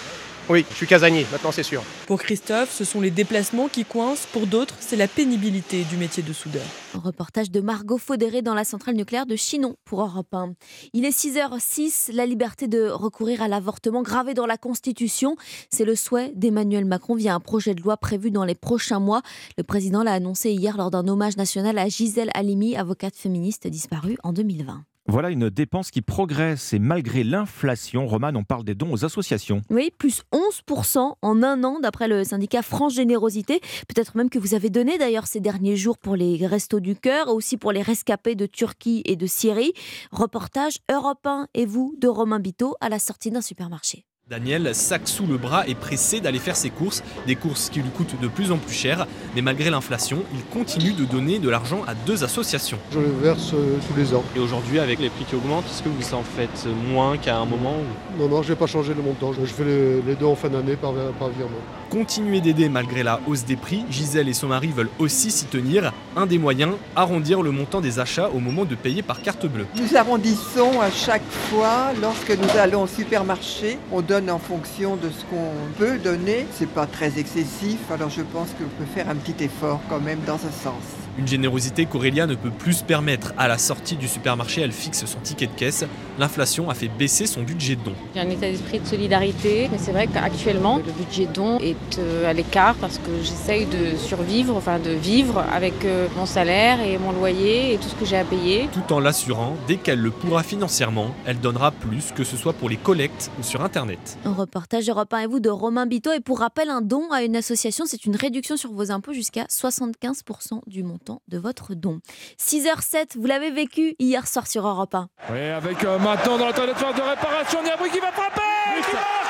Oui, 0.49 0.65
je 0.71 0.77
suis 0.77 0.87
casanier, 0.87 1.27
maintenant 1.33 1.51
c'est 1.51 1.65
sûr. 1.65 1.83
Pour 2.07 2.21
Christophe, 2.21 2.73
ce 2.73 2.85
sont 2.85 3.01
les 3.01 3.11
déplacements 3.11 3.69
qui 3.69 3.85
coincent. 3.85 4.29
Pour 4.33 4.47
d'autres, 4.47 4.75
c'est 4.79 4.97
la 4.97 5.09
pénibilité 5.09 5.83
du 5.85 5.97
métier 5.97 6.23
de 6.23 6.33
soudeur. 6.33 6.63
Un 6.95 7.01
reportage 7.01 7.51
de 7.51 7.61
Margot 7.61 7.99
Faudéré 7.99 8.43
dans 8.43 8.55
la 8.55 8.65
centrale 8.65 8.95
nucléaire 8.95 9.27
de 9.27 9.35
Chinon 9.35 9.75
pour 9.85 10.03
Europe 10.03 10.33
1. 10.33 10.53
Il 10.93 11.05
est 11.05 11.11
6h06, 11.11 12.13
la 12.13 12.27
liberté 12.27 12.69
de 12.69 12.89
recourir 12.89 13.43
à 13.43 13.49
l'avortement 13.49 14.03
gravée 14.03 14.35
dans 14.35 14.47
la 14.47 14.57
Constitution. 14.57 15.37
C'est 15.71 15.85
le 15.85 15.97
souhait 15.97 16.33
d'Emmanuel 16.37 16.85
Macron 16.85 17.17
via 17.17 17.35
un 17.35 17.41
projet 17.41 17.75
de 17.75 17.83
loi 17.83 17.97
prévu 17.97 18.31
dans 18.31 18.45
les 18.45 18.55
prochains 18.55 19.01
mois. 19.01 19.23
Le 19.59 19.65
président 19.65 20.05
l'a 20.05 20.13
annoncé 20.13 20.53
hier 20.53 20.77
lors 20.77 20.93
d'un 20.93 21.09
hommage 21.09 21.37
national 21.37 21.77
à 21.79 21.89
Gisèle 21.89 22.31
Halimi, 22.35 22.77
avocate 22.77 23.17
féministe 23.17 23.67
disparue 23.67 24.17
en 24.23 24.33
2020. 24.33 24.85
Voilà 25.09 25.31
une 25.31 25.51
dépense 25.51 25.93
qui 25.93 26.03
progresse 26.03 26.73
et 26.73 26.81
malgré 26.81 27.23
l'inflation, 27.23 28.07
Roman, 28.07 28.33
on 28.35 28.43
parle 28.43 28.65
des 28.65 28.75
dons 28.75 28.93
aux 28.93 29.05
associations. 29.05 29.63
Oui, 29.71 29.93
plus 29.97 30.23
11% 30.33 31.15
en 31.23 31.43
un 31.43 31.63
an 31.63 31.79
d'après 31.81 32.09
le 32.09 32.25
syndicat 32.25 32.63
France 32.63 32.95
Générosité. 32.95 33.61
Peut-être 33.89 34.17
même 34.17 34.31
que 34.31 34.39
vous 34.41 34.55
avez 34.55 34.69
donné 34.69 34.99
d'ailleurs 34.99 35.29
ces 35.29 35.41
derniers 35.41 35.77
jours 35.77 35.99
pour 35.99 36.17
les 36.17 36.45
Restos 36.47 36.81
du 36.81 36.97
Cœur, 36.97 37.29
aussi 37.29 37.57
pour 37.57 37.71
les 37.71 37.83
rescapés 37.83 38.35
de 38.35 38.47
Turquie 38.47 39.03
et 39.05 39.15
de 39.15 39.27
Syrie. 39.27 39.73
Reportage 40.11 40.79
Europe 40.91 41.25
1 41.25 41.47
et 41.55 41.67
vous 41.67 41.95
de 41.99 42.09
Romain 42.09 42.41
Biteau 42.41 42.75
à 42.81 42.89
la 42.89 42.99
sortie 42.99 43.31
d'un 43.31 43.43
supermarché. 43.43 44.07
Daniel, 44.29 44.75
sac 44.75 45.03
sous 45.07 45.25
le 45.25 45.37
bras, 45.37 45.69
est 45.69 45.77
pressé 45.77 46.19
d'aller 46.19 46.41
faire 46.41 46.57
ses 46.57 46.71
courses, 46.71 47.05
des 47.29 47.37
courses 47.37 47.71
qui 47.71 47.81
lui 47.81 47.91
coûtent 47.91 48.21
de 48.21 48.27
plus 48.27 48.51
en 48.51 48.57
plus 48.59 48.75
cher, 48.75 49.07
mais 49.37 49.41
malgré 49.41 49.71
l'inflation, 49.71 50.25
il 50.35 50.43
continue 50.47 50.93
de 50.95 51.05
donner 51.05 51.39
de 51.39 51.49
l'argent 51.49 51.85
à 51.87 51.95
deux 51.95 52.25
associations. 52.25 52.79
Je 52.91 52.99
le 52.99 53.13
verse 53.23 53.53
euh, 53.55 53.77
tous 53.87 53.97
les 53.97 54.15
ans. 54.15 54.25
Et 54.35 54.41
aujourd'hui, 54.41 54.81
avec 54.81 54.99
les 54.99 55.11
prix 55.11 55.27
qui 55.27 55.37
augmentent, 55.37 55.67
est-ce 55.67 55.81
que 55.81 55.89
vous 55.89 56.13
en 56.13 56.25
faites 56.25 56.67
moins 56.91 57.19
qu'à 57.19 57.39
un 57.39 57.45
moment 57.45 57.77
Non, 58.19 58.27
non, 58.29 58.43
je 58.43 58.51
n'ai 58.51 58.57
pas 58.57 58.67
changé 58.67 58.95
le 58.95 59.03
montant. 59.03 59.33
Je 59.33 59.45
fais 59.45 59.65
les, 59.65 60.03
les 60.03 60.17
deux 60.17 60.27
en 60.27 60.35
fin 60.35 60.49
d'année 60.49 60.75
par, 60.75 60.93
par 61.21 61.29
virement. 61.29 61.53
Continuer 61.91 62.41
d'aider 62.41 62.69
malgré 62.69 63.03
la 63.03 63.21
hausse 63.27 63.45
des 63.45 63.55
prix, 63.57 63.85
Gisèle 63.89 64.29
et 64.29 64.33
son 64.33 64.49
mari 64.49 64.69
veulent 64.69 64.91
aussi 64.99 65.31
s'y 65.31 65.47
tenir. 65.47 65.93
Un 66.17 66.27
des 66.27 66.39
moyens, 66.39 66.75
arrondir 66.97 67.43
le 67.43 67.53
montant 67.53 67.81
des 67.81 68.01
achats 68.01 68.29
au 68.29 68.41
moment 68.41 68.65
de 68.65 68.75
payer 68.75 69.03
par 69.03 69.23
carte 69.23 69.47
bleue. 69.47 69.67
Nous 69.77 69.97
arrondissons 69.97 70.81
à 70.81 70.91
chaque 70.91 71.29
fois 71.49 71.93
lorsque 72.01 72.31
nous 72.31 72.59
allons 72.59 72.83
au 72.83 72.87
supermarché. 72.89 73.79
On 73.93 74.01
donne 74.01 74.31
en 74.31 74.39
fonction 74.39 74.97
de 74.97 75.09
ce 75.11 75.25
qu'on 75.25 75.53
peut 75.79 75.99
donner. 75.99 76.47
C'est 76.53 76.69
pas 76.69 76.87
très 76.87 77.19
excessif, 77.19 77.79
alors 77.91 78.11
je 78.11 78.23
pense 78.23 78.49
qu'on 78.49 78.65
peut 78.65 78.91
faire 78.93 79.09
un 79.09 79.15
petit 79.15 79.45
effort 79.45 79.81
quand 79.89 80.01
même 80.01 80.21
dans 80.27 80.39
ce 80.39 80.51
sens. 80.63 81.06
Une 81.19 81.27
générosité 81.27 81.87
qu'Aurélia 81.87 82.27
ne 82.27 82.35
peut 82.35 82.51
plus 82.51 82.75
se 82.75 82.85
permettre. 82.85 83.33
À 83.39 83.49
la 83.49 83.57
sortie 83.57 83.97
du 83.97 84.07
supermarché, 84.07 84.61
elle 84.61 84.73
fixe 84.73 85.07
son 85.07 85.19
ticket 85.21 85.47
de 85.47 85.53
caisse. 85.53 85.85
L'inflation 86.19 86.69
a 86.69 86.75
fait 86.75 86.89
baisser 86.89 87.27
son 87.27 87.43
budget 87.43 87.77
de 87.77 87.85
don. 87.85 87.93
J'ai 88.15 88.21
un 88.21 88.29
état 88.29 88.51
d'esprit 88.51 88.81
de 88.81 88.87
solidarité, 88.87 89.69
mais 89.73 89.79
c'est 89.79 89.93
vrai 89.93 90.09
qu'actuellement, 90.09 90.77
le 90.77 90.93
budget 90.93 91.25
de 91.25 91.33
don 91.33 91.59
est 91.61 91.99
euh, 91.99 92.29
à 92.29 92.35
l'écart 92.35 92.75
parce 92.75 92.99
que 92.99 93.11
j'essaye 93.23 93.65
de 93.65 93.97
survivre, 93.97 94.55
enfin 94.57 94.79
de 94.79 94.91
vivre 94.91 95.43
avec 95.53 95.87
euh, 95.87 96.07
mon 96.19 96.27
salaire 96.27 96.81
et 96.81 96.99
mon 96.99 97.13
loyer 97.13 97.73
et 97.73 97.79
tout 97.79 97.89
ce 97.89 97.95
que 97.95 98.05
j'ai 98.05 98.19
à 98.19 98.25
payer. 98.25 98.69
Tout 98.73 98.93
en 98.93 99.01
l'assurant, 99.01 99.57
dès 99.67 99.77
qu'elle 99.77 100.01
le 100.01 100.11
pourra 100.11 100.43
financièrement, 100.43 101.15
elle 101.25 101.41
donnera 101.41 101.71
plus, 101.71 102.13
que 102.15 102.25
ce 102.25 102.37
soit 102.37 102.53
pour 102.53 102.69
les 102.69 102.77
collectes 102.77 103.31
ou 103.41 103.43
sur 103.43 103.63
Internet. 103.63 104.19
Un 104.27 104.35
reportage 104.35 104.87
Europe 104.91 105.15
1 105.15 105.21
et 105.21 105.27
vous 105.27 105.41
de 105.41 105.49
Romain 105.49 105.87
Biteau. 105.87 106.13
Et 106.13 106.21
pour 106.21 106.41
rappel, 106.41 106.69
un 106.69 106.83
don 106.83 107.11
à 107.11 107.23
une 107.23 107.37
association, 107.37 107.85
c'est 107.87 108.05
une 108.05 108.17
réduction 108.17 108.59
sur 108.59 108.73
vos 108.73 108.91
impôts 108.91 109.15
jusqu'à 109.15 109.45
75% 109.45 110.61
du 110.67 110.83
montant 110.83 111.06
de 111.29 111.39
votre 111.39 111.75
don. 111.75 112.01
6h07, 112.39 113.19
vous 113.19 113.27
l'avez 113.27 113.51
vécu 113.51 113.95
hier 113.99 114.27
soir 114.27 114.47
sur 114.47 114.67
Europe 114.67 114.95
1. 114.95 115.09
Oui, 115.31 115.41
avec 115.41 115.85
euh, 115.85 115.99
maintenant 115.99 116.39
dans 116.39 116.47
la 116.47 116.53
toilette 116.53 116.79
de 116.79 117.03
réparation, 117.03 117.63
Niabri 117.63 117.91
qui 117.91 118.01
va 118.01 118.13
frapper 118.13 119.26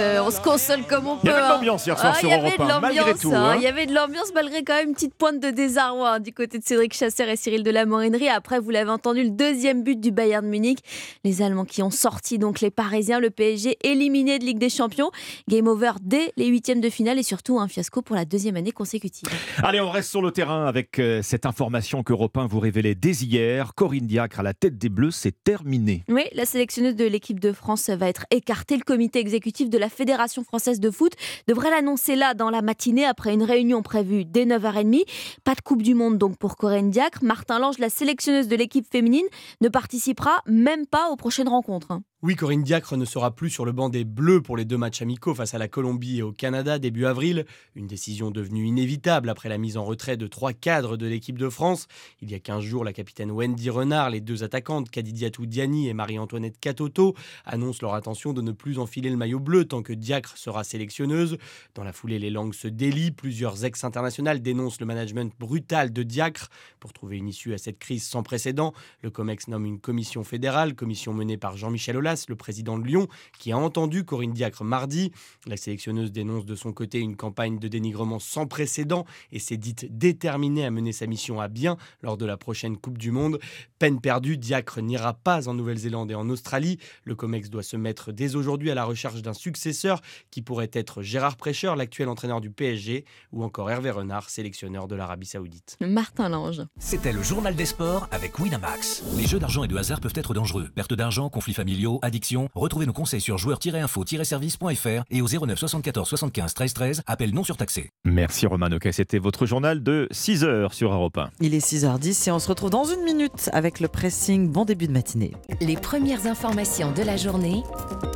on 0.00 0.30
se 0.30 0.40
console 0.40 0.82
comme 0.84 1.06
on 1.06 1.16
peut. 1.16 1.20
Il 1.24 1.28
y 1.28 1.30
avait 1.30 1.40
de 1.40 1.44
hein. 1.44 1.48
l'ambiance 1.56 1.86
hier 1.86 1.98
soir 1.98 2.12
Ah, 2.16 2.18
sur 2.18 2.28
il 2.28 2.30
y 2.30 2.34
avait 2.34 2.48
Europe 2.48 2.58
de 2.58 2.72
1, 2.72 2.80
malgré 2.80 3.00
l'ambiance, 3.00 3.20
tout, 3.20 3.34
hein. 3.34 3.56
Il 3.56 3.62
y 3.62 3.66
avait 3.66 3.86
de 3.86 3.94
l'ambiance 3.94 4.32
malgré 4.34 4.62
quand 4.64 4.74
même 4.74 4.88
une 4.88 4.94
petite 4.94 5.14
pointe 5.14 5.40
de 5.40 5.50
désarroi 5.50 6.14
hein, 6.14 6.20
du 6.20 6.32
côté 6.32 6.58
de 6.58 6.64
Cédric 6.64 6.94
Chasseur 6.94 7.28
et 7.28 7.36
Cyril 7.36 7.62
de 7.62 7.70
la 7.70 7.86
Morinerie. 7.86 8.28
Après, 8.28 8.58
vous 8.60 8.70
l'avez 8.70 8.90
entendu, 8.90 9.22
le 9.22 9.30
deuxième 9.30 9.82
but 9.82 10.00
du 10.00 10.10
Bayern 10.10 10.44
de 10.44 10.50
Munich. 10.50 10.78
Les 11.24 11.42
Allemands 11.42 11.64
qui 11.64 11.82
ont 11.82 11.90
sorti 11.90 12.38
donc 12.38 12.60
les 12.60 12.70
Parisiens, 12.70 13.20
le 13.20 13.30
PSG 13.30 13.78
éliminé 13.82 14.38
de 14.38 14.44
Ligue 14.44 14.58
des 14.58 14.70
Champions. 14.70 15.10
Game 15.48 15.66
over 15.66 15.92
dès 16.00 16.32
les 16.36 16.46
huitièmes 16.46 16.80
de 16.80 16.90
finale 16.90 17.18
et 17.18 17.22
surtout 17.22 17.58
un 17.58 17.68
fiasco 17.68 18.02
pour 18.02 18.16
la 18.16 18.24
deuxième 18.24 18.56
année 18.56 18.72
consécutive. 18.72 19.28
Allez, 19.62 19.80
on 19.80 19.90
reste 19.90 20.10
sur 20.10 20.22
le 20.22 20.30
terrain 20.30 20.66
avec 20.66 20.98
euh, 20.98 21.20
cette 21.22 21.46
information 21.46 22.02
qu'Europe 22.02 22.36
1 22.36 22.46
vous 22.46 22.60
révélait 22.60 22.94
dès 22.94 23.12
hier. 23.12 23.74
Corinne 23.74 24.06
Diacre 24.06 24.40
à 24.40 24.42
la 24.42 24.54
tête 24.54 24.78
des 24.78 24.88
Bleus, 24.88 25.10
c'est 25.10 25.34
terminé. 25.44 26.04
Oui, 26.08 26.22
la 26.32 26.44
sélectionneuse 26.44 26.96
de 26.96 27.04
l'équipe 27.04 27.40
de 27.40 27.52
France 27.52 27.90
va 27.90 28.08
être 28.08 28.26
écartée. 28.30 28.76
Le 28.76 28.84
comité 28.84 29.18
exécutif 29.18 29.68
de 29.70 29.78
la 29.82 29.88
Fédération 29.88 30.44
française 30.44 30.78
de 30.78 30.92
foot 30.92 31.14
devrait 31.48 31.70
l'annoncer 31.70 32.14
là 32.14 32.34
dans 32.34 32.50
la 32.50 32.62
matinée 32.62 33.04
après 33.04 33.34
une 33.34 33.42
réunion 33.42 33.82
prévue 33.82 34.24
dès 34.24 34.46
9h30. 34.46 35.02
Pas 35.42 35.56
de 35.56 35.60
Coupe 35.60 35.82
du 35.82 35.94
Monde 35.94 36.18
donc 36.18 36.38
pour 36.38 36.56
Corinne 36.56 36.90
Diacre. 36.90 37.24
Martin 37.24 37.58
Lange, 37.58 37.80
la 37.80 37.90
sélectionneuse 37.90 38.46
de 38.46 38.54
l'équipe 38.54 38.86
féminine, 38.88 39.26
ne 39.60 39.68
participera 39.68 40.38
même 40.46 40.86
pas 40.86 41.10
aux 41.10 41.16
prochaines 41.16 41.48
rencontres. 41.48 41.98
Oui, 42.24 42.36
Corinne 42.36 42.62
Diacre 42.62 42.96
ne 42.96 43.04
sera 43.04 43.34
plus 43.34 43.50
sur 43.50 43.64
le 43.64 43.72
banc 43.72 43.88
des 43.88 44.04
Bleus 44.04 44.42
pour 44.42 44.56
les 44.56 44.64
deux 44.64 44.78
matchs 44.78 45.02
amicaux 45.02 45.34
face 45.34 45.54
à 45.54 45.58
la 45.58 45.66
Colombie 45.66 46.18
et 46.18 46.22
au 46.22 46.30
Canada 46.30 46.78
début 46.78 47.04
avril. 47.04 47.46
Une 47.74 47.88
décision 47.88 48.30
devenue 48.30 48.64
inévitable 48.64 49.28
après 49.28 49.48
la 49.48 49.58
mise 49.58 49.76
en 49.76 49.84
retrait 49.84 50.16
de 50.16 50.28
trois 50.28 50.52
cadres 50.52 50.96
de 50.96 51.04
l'équipe 51.08 51.36
de 51.36 51.48
France. 51.48 51.88
Il 52.20 52.30
y 52.30 52.36
a 52.36 52.38
15 52.38 52.62
jours, 52.62 52.84
la 52.84 52.92
capitaine 52.92 53.32
Wendy 53.32 53.70
Renard, 53.70 54.10
les 54.10 54.20
deux 54.20 54.44
attaquantes 54.44 54.88
Kadidiatou 54.88 55.46
Diani 55.46 55.88
et 55.88 55.94
Marie-Antoinette 55.94 56.60
Katoto 56.60 57.16
annoncent 57.44 57.80
leur 57.82 57.96
intention 57.96 58.32
de 58.32 58.40
ne 58.40 58.52
plus 58.52 58.78
enfiler 58.78 59.10
le 59.10 59.16
maillot 59.16 59.40
bleu 59.40 59.64
tant 59.64 59.82
que 59.82 59.92
Diacre 59.92 60.36
sera 60.36 60.62
sélectionneuse. 60.62 61.38
Dans 61.74 61.82
la 61.82 61.92
foulée, 61.92 62.20
les 62.20 62.30
langues 62.30 62.54
se 62.54 62.68
délient. 62.68 63.10
Plusieurs 63.10 63.64
ex-internationales 63.64 64.40
dénoncent 64.40 64.78
le 64.78 64.86
management 64.86 65.32
brutal 65.40 65.92
de 65.92 66.04
Diacre. 66.04 66.50
Pour 66.78 66.92
trouver 66.92 67.16
une 67.16 67.26
issue 67.26 67.52
à 67.52 67.58
cette 67.58 67.80
crise 67.80 68.04
sans 68.04 68.22
précédent, 68.22 68.74
le 69.02 69.10
COMEX 69.10 69.48
nomme 69.48 69.66
une 69.66 69.80
commission 69.80 70.22
fédérale, 70.22 70.76
commission 70.76 71.12
menée 71.12 71.36
par 71.36 71.56
Jean-Michel 71.56 71.96
Aulas, 71.96 72.11
le 72.28 72.36
président 72.36 72.78
de 72.78 72.86
Lyon, 72.86 73.08
qui 73.38 73.52
a 73.52 73.58
entendu 73.58 74.04
Corinne 74.04 74.32
Diacre 74.32 74.64
mardi. 74.64 75.12
La 75.46 75.56
sélectionneuse 75.56 76.12
dénonce 76.12 76.44
de 76.44 76.54
son 76.54 76.72
côté 76.72 76.98
une 76.98 77.16
campagne 77.16 77.58
de 77.58 77.68
dénigrement 77.68 78.18
sans 78.18 78.46
précédent 78.46 79.04
et 79.30 79.38
s'est 79.38 79.56
dite 79.56 79.86
déterminée 79.96 80.64
à 80.64 80.70
mener 80.70 80.92
sa 80.92 81.06
mission 81.06 81.40
à 81.40 81.48
bien 81.48 81.76
lors 82.02 82.16
de 82.16 82.26
la 82.26 82.36
prochaine 82.36 82.76
Coupe 82.76 82.98
du 82.98 83.10
Monde. 83.10 83.38
Peine 83.78 84.00
perdue, 84.00 84.36
Diacre 84.36 84.80
n'ira 84.80 85.14
pas 85.14 85.48
en 85.48 85.54
Nouvelle-Zélande 85.54 86.10
et 86.10 86.14
en 86.14 86.28
Australie. 86.28 86.78
Le 87.04 87.14
COMEX 87.14 87.50
doit 87.50 87.62
se 87.62 87.76
mettre 87.76 88.12
dès 88.12 88.36
aujourd'hui 88.36 88.70
à 88.70 88.74
la 88.74 88.84
recherche 88.84 89.22
d'un 89.22 89.32
successeur 89.32 90.00
qui 90.30 90.42
pourrait 90.42 90.70
être 90.72 91.02
Gérard 91.02 91.36
Prêcheur, 91.36 91.76
l'actuel 91.76 92.08
entraîneur 92.08 92.40
du 92.40 92.50
PSG, 92.50 93.04
ou 93.32 93.42
encore 93.42 93.70
Hervé 93.70 93.90
Renard, 93.90 94.30
sélectionneur 94.30 94.88
de 94.88 94.94
l'Arabie 94.94 95.26
Saoudite. 95.26 95.76
Martin 95.80 96.28
Lange. 96.28 96.62
C'était 96.78 97.12
le 97.12 97.22
journal 97.22 97.54
des 97.54 97.66
sports 97.66 98.08
avec 98.10 98.38
Winamax. 98.38 99.02
Les 99.16 99.26
jeux 99.26 99.38
d'argent 99.38 99.64
et 99.64 99.68
de 99.68 99.76
hasard 99.76 100.00
peuvent 100.00 100.12
être 100.14 100.34
dangereux. 100.34 100.68
Perte 100.74 100.94
d'argent, 100.94 101.28
conflits 101.28 101.54
familiaux, 101.54 101.98
addiction. 102.02 102.48
Retrouvez 102.54 102.86
nos 102.86 102.92
conseils 102.92 103.20
sur 103.20 103.38
joueurs-info-service.fr 103.38 105.04
et 105.10 105.22
au 105.22 105.28
09 105.28 105.58
74 105.58 106.08
75 106.08 106.54
13 106.54 106.74
13. 106.74 107.02
Appel 107.06 107.34
non 107.34 107.44
surtaxé. 107.44 107.90
Merci 108.04 108.46
Oquet, 108.46 108.92
c'était 108.92 109.18
votre 109.18 109.46
journal 109.46 109.82
de 109.82 110.08
6h 110.12 110.72
sur 110.72 110.92
Europe 110.92 111.18
1. 111.18 111.30
Il 111.40 111.54
est 111.54 111.64
6h10 111.64 112.28
et 112.28 112.32
on 112.32 112.38
se 112.38 112.48
retrouve 112.48 112.70
dans 112.70 112.84
une 112.84 113.02
minute 113.02 113.50
avec 113.52 113.80
le 113.80 113.88
pressing. 113.88 114.50
Bon 114.50 114.64
début 114.64 114.86
de 114.86 114.92
matinée. 114.92 115.32
Les 115.60 115.76
premières 115.76 116.26
informations 116.26 116.92
de 116.92 117.02
la 117.02 117.16
journée 117.16 117.62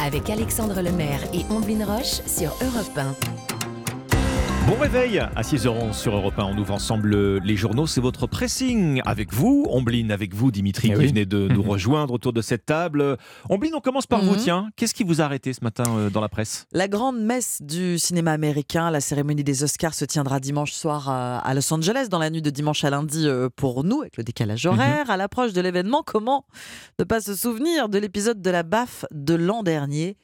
avec 0.00 0.30
Alexandre 0.30 0.80
Lemaire 0.80 1.20
et 1.32 1.44
Omblin 1.50 1.84
Roche 1.84 2.20
sur 2.26 2.54
Europe 2.62 2.96
1. 2.96 3.55
Bon 4.66 4.74
réveil 4.80 5.20
à 5.20 5.42
6h11 5.42 5.92
sur 5.92 6.16
Europe 6.16 6.36
1. 6.38 6.42
On 6.44 6.58
ouvre 6.58 6.74
ensemble 6.74 7.38
les 7.38 7.54
journaux. 7.56 7.86
C'est 7.86 8.00
votre 8.00 8.26
pressing 8.26 9.00
avec 9.06 9.32
vous, 9.32 9.64
Ombline, 9.70 10.10
avec 10.10 10.34
vous, 10.34 10.50
Dimitri, 10.50 10.88
Eh 10.88 10.94
qui 10.94 10.98
oui. 10.98 11.06
venez 11.06 11.24
de 11.24 11.46
nous 11.46 11.62
rejoindre 11.70 12.12
autour 12.12 12.32
de 12.32 12.42
cette 12.42 12.66
table. 12.66 13.16
Ombline, 13.48 13.74
on 13.76 13.80
commence 13.80 14.08
par 14.08 14.22
vous. 14.24 14.32
Mhm. 14.32 14.38
Tiens, 14.38 14.68
qu'est-ce 14.74 14.92
qui 14.92 15.04
vous 15.04 15.20
a 15.20 15.24
arrêté 15.24 15.52
ce 15.52 15.62
matin 15.62 15.84
euh, 15.96 16.10
dans 16.10 16.20
la 16.20 16.28
presse? 16.28 16.66
La 16.72 16.88
grande 16.88 17.20
messe 17.20 17.62
du 17.62 17.96
cinéma 18.00 18.32
américain, 18.32 18.90
la 18.90 19.00
cérémonie 19.00 19.44
des 19.44 19.62
Oscars 19.62 19.94
se 19.94 20.04
tiendra 20.04 20.40
dimanche 20.40 20.72
soir 20.72 21.08
à 21.08 21.38
à 21.38 21.54
Los 21.54 21.72
Angeles, 21.72 22.08
dans 22.10 22.18
la 22.18 22.30
nuit 22.30 22.42
de 22.42 22.50
dimanche 22.50 22.82
à 22.82 22.90
lundi 22.90 23.22
euh, 23.28 23.48
pour 23.54 23.84
nous, 23.84 24.00
avec 24.00 24.16
le 24.16 24.24
décalage 24.24 24.66
horaire. 24.66 25.10
À 25.10 25.16
l'approche 25.16 25.52
de 25.52 25.60
l'événement, 25.60 26.02
comment 26.04 26.44
ne 26.98 27.04
pas 27.04 27.20
se 27.20 27.36
souvenir 27.36 27.88
de 27.88 27.98
l'épisode 27.98 28.42
de 28.42 28.50
la 28.50 28.64
baffe 28.64 29.04
de 29.12 29.34
l'an 29.34 29.62
dernier? 29.62 30.16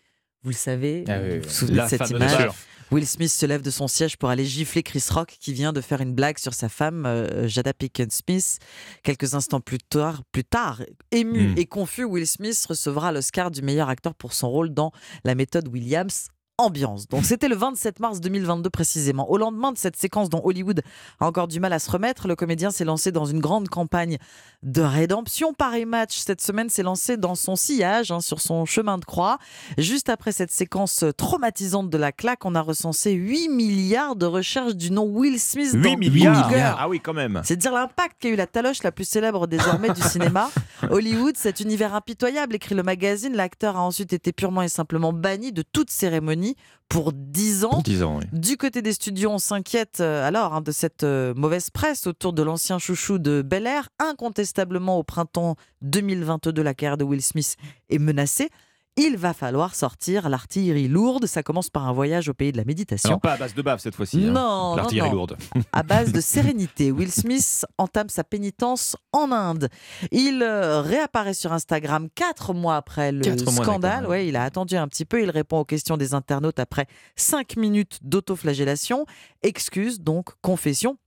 Vous 0.42 0.50
le 0.50 0.56
savez, 0.56 1.04
Ah 1.08 1.18
oui, 1.22 1.38
vous 1.38 1.48
souvenez 1.48 1.76
La 1.78 1.84
de 1.84 1.88
cette 1.90 2.10
image. 2.10 2.48
Will 2.90 3.06
Smith 3.06 3.30
se 3.30 3.46
lève 3.46 3.62
de 3.62 3.70
son 3.70 3.88
siège 3.88 4.18
pour 4.18 4.28
aller 4.28 4.44
gifler 4.44 4.82
Chris 4.82 5.02
Rock 5.10 5.34
qui 5.40 5.54
vient 5.54 5.72
de 5.72 5.80
faire 5.80 6.02
une 6.02 6.12
blague 6.12 6.36
sur 6.36 6.52
sa 6.52 6.68
femme 6.68 7.06
euh, 7.06 7.48
Jada 7.48 7.72
Pinkett 7.72 8.12
Smith. 8.12 8.58
Quelques 9.02 9.32
instants 9.32 9.60
plus 9.60 9.78
tard, 9.78 10.22
plus 10.30 10.44
tard 10.44 10.82
ému 11.10 11.48
Mm. 11.48 11.54
et 11.58 11.64
confus, 11.64 12.04
Will 12.04 12.26
Smith 12.26 12.62
recevra 12.68 13.10
l'Oscar 13.10 13.50
du 13.50 13.62
meilleur 13.62 13.88
acteur 13.88 14.14
pour 14.14 14.34
son 14.34 14.50
rôle 14.50 14.74
dans 14.74 14.92
La 15.24 15.34
méthode 15.34 15.68
Williams. 15.68 16.26
Ambiance. 16.58 17.08
Donc 17.08 17.24
c'était 17.24 17.48
le 17.48 17.56
27 17.56 17.98
mars 17.98 18.20
2022 18.20 18.68
précisément. 18.68 19.30
Au 19.30 19.38
lendemain 19.38 19.72
de 19.72 19.78
cette 19.78 19.96
séquence 19.96 20.28
dont 20.28 20.42
Hollywood 20.44 20.82
a 21.18 21.26
encore 21.26 21.48
du 21.48 21.60
mal 21.60 21.72
à 21.72 21.78
se 21.78 21.90
remettre, 21.90 22.28
le 22.28 22.36
comédien 22.36 22.70
s'est 22.70 22.84
lancé 22.84 23.10
dans 23.10 23.24
une 23.24 23.40
grande 23.40 23.70
campagne 23.70 24.18
de 24.62 24.82
rédemption. 24.82 25.54
Paris 25.54 25.86
Match 25.86 26.18
cette 26.18 26.42
semaine 26.42 26.68
s'est 26.68 26.82
lancé 26.82 27.16
dans 27.16 27.34
son 27.36 27.56
sillage, 27.56 28.10
hein, 28.10 28.20
sur 28.20 28.42
son 28.42 28.66
chemin 28.66 28.98
de 28.98 29.04
croix. 29.06 29.38
Juste 29.78 30.10
après 30.10 30.30
cette 30.30 30.50
séquence 30.50 31.06
traumatisante 31.16 31.88
de 31.88 31.96
la 31.96 32.12
claque, 32.12 32.44
on 32.44 32.54
a 32.54 32.60
recensé 32.60 33.12
8 33.12 33.48
milliards 33.48 34.14
de 34.14 34.26
recherches 34.26 34.76
du 34.76 34.90
nom 34.90 35.04
Will 35.04 35.40
Smith 35.40 35.70
8 35.72 35.82
dans 35.82 35.98
milliards 35.98 36.48
Google. 36.50 36.74
Ah 36.78 36.88
oui, 36.88 37.00
quand 37.00 37.14
même. 37.14 37.40
C'est 37.44 37.56
dire 37.56 37.72
l'impact 37.72 38.16
qu'a 38.20 38.28
eu 38.28 38.36
la 38.36 38.46
taloche 38.46 38.82
la 38.82 38.92
plus 38.92 39.08
célèbre 39.08 39.46
désormais 39.46 39.88
du 39.88 40.02
cinéma. 40.02 40.50
Hollywood, 40.90 41.36
cet 41.38 41.60
univers 41.60 41.94
impitoyable, 41.94 42.54
écrit 42.54 42.74
le 42.74 42.82
magazine. 42.82 43.34
L'acteur 43.34 43.78
a 43.78 43.80
ensuite 43.80 44.12
été 44.12 44.32
purement 44.32 44.60
et 44.60 44.68
simplement 44.68 45.14
banni 45.14 45.50
de 45.52 45.62
toute 45.62 45.88
cérémonie 45.90 46.41
pour 46.88 47.12
10 47.12 47.64
ans. 47.64 47.70
Pour 47.70 47.82
10 47.82 48.02
ans, 48.02 48.18
oui. 48.18 48.24
Du 48.32 48.56
côté 48.56 48.82
des 48.82 48.92
studios, 48.92 49.30
on 49.30 49.38
s'inquiète 49.38 49.98
euh, 50.00 50.26
alors 50.26 50.54
hein, 50.54 50.60
de 50.60 50.72
cette 50.72 51.04
euh, 51.04 51.32
mauvaise 51.34 51.70
presse 51.70 52.06
autour 52.06 52.32
de 52.32 52.42
l'ancien 52.42 52.78
chouchou 52.78 53.18
de 53.18 53.42
Bel 53.42 53.66
Air. 53.66 53.88
Incontestablement, 53.98 54.98
au 54.98 55.02
printemps 55.02 55.56
2022, 55.82 56.62
la 56.62 56.74
carrière 56.74 56.96
de 56.96 57.04
Will 57.04 57.22
Smith 57.22 57.56
est 57.88 57.98
menacée. 57.98 58.50
Il 58.96 59.16
va 59.16 59.32
falloir 59.32 59.74
sortir 59.74 60.28
l'artillerie 60.28 60.86
lourde. 60.86 61.24
Ça 61.26 61.42
commence 61.42 61.70
par 61.70 61.88
un 61.88 61.92
voyage 61.94 62.28
au 62.28 62.34
pays 62.34 62.52
de 62.52 62.58
la 62.58 62.64
méditation. 62.64 63.08
Alors, 63.08 63.20
pas 63.20 63.32
à 63.32 63.36
base 63.38 63.54
de 63.54 63.62
bave 63.62 63.78
cette 63.80 63.94
fois-ci. 63.94 64.22
hein. 64.22 64.32
Non, 64.32 64.76
L'artillerie 64.76 65.10
lourde. 65.10 65.38
à 65.72 65.82
base 65.82 66.12
de 66.12 66.20
sérénité. 66.20 66.92
Will 66.92 67.10
Smith 67.10 67.64
entame 67.78 68.10
sa 68.10 68.22
pénitence 68.22 68.94
en 69.12 69.32
Inde. 69.32 69.70
Il 70.10 70.42
euh, 70.42 70.82
réapparaît 70.82 71.32
sur 71.32 71.52
Instagram 71.54 72.08
quatre 72.14 72.52
mois 72.52 72.76
après 72.76 73.12
le 73.12 73.22
Quatre 73.22 73.50
scandale. 73.50 74.06
Ouais, 74.06 74.26
il 74.28 74.36
a 74.36 74.44
attendu 74.44 74.76
un 74.76 74.88
petit 74.88 75.06
peu. 75.06 75.22
Il 75.22 75.30
répond 75.30 75.60
aux 75.60 75.64
questions 75.64 75.96
des 75.96 76.12
internautes 76.12 76.58
après 76.58 76.86
cinq 77.16 77.56
minutes 77.56 77.98
d'autoflagellation. 78.02 79.06
Excuse, 79.42 80.00
donc 80.00 80.30
confession. 80.42 80.98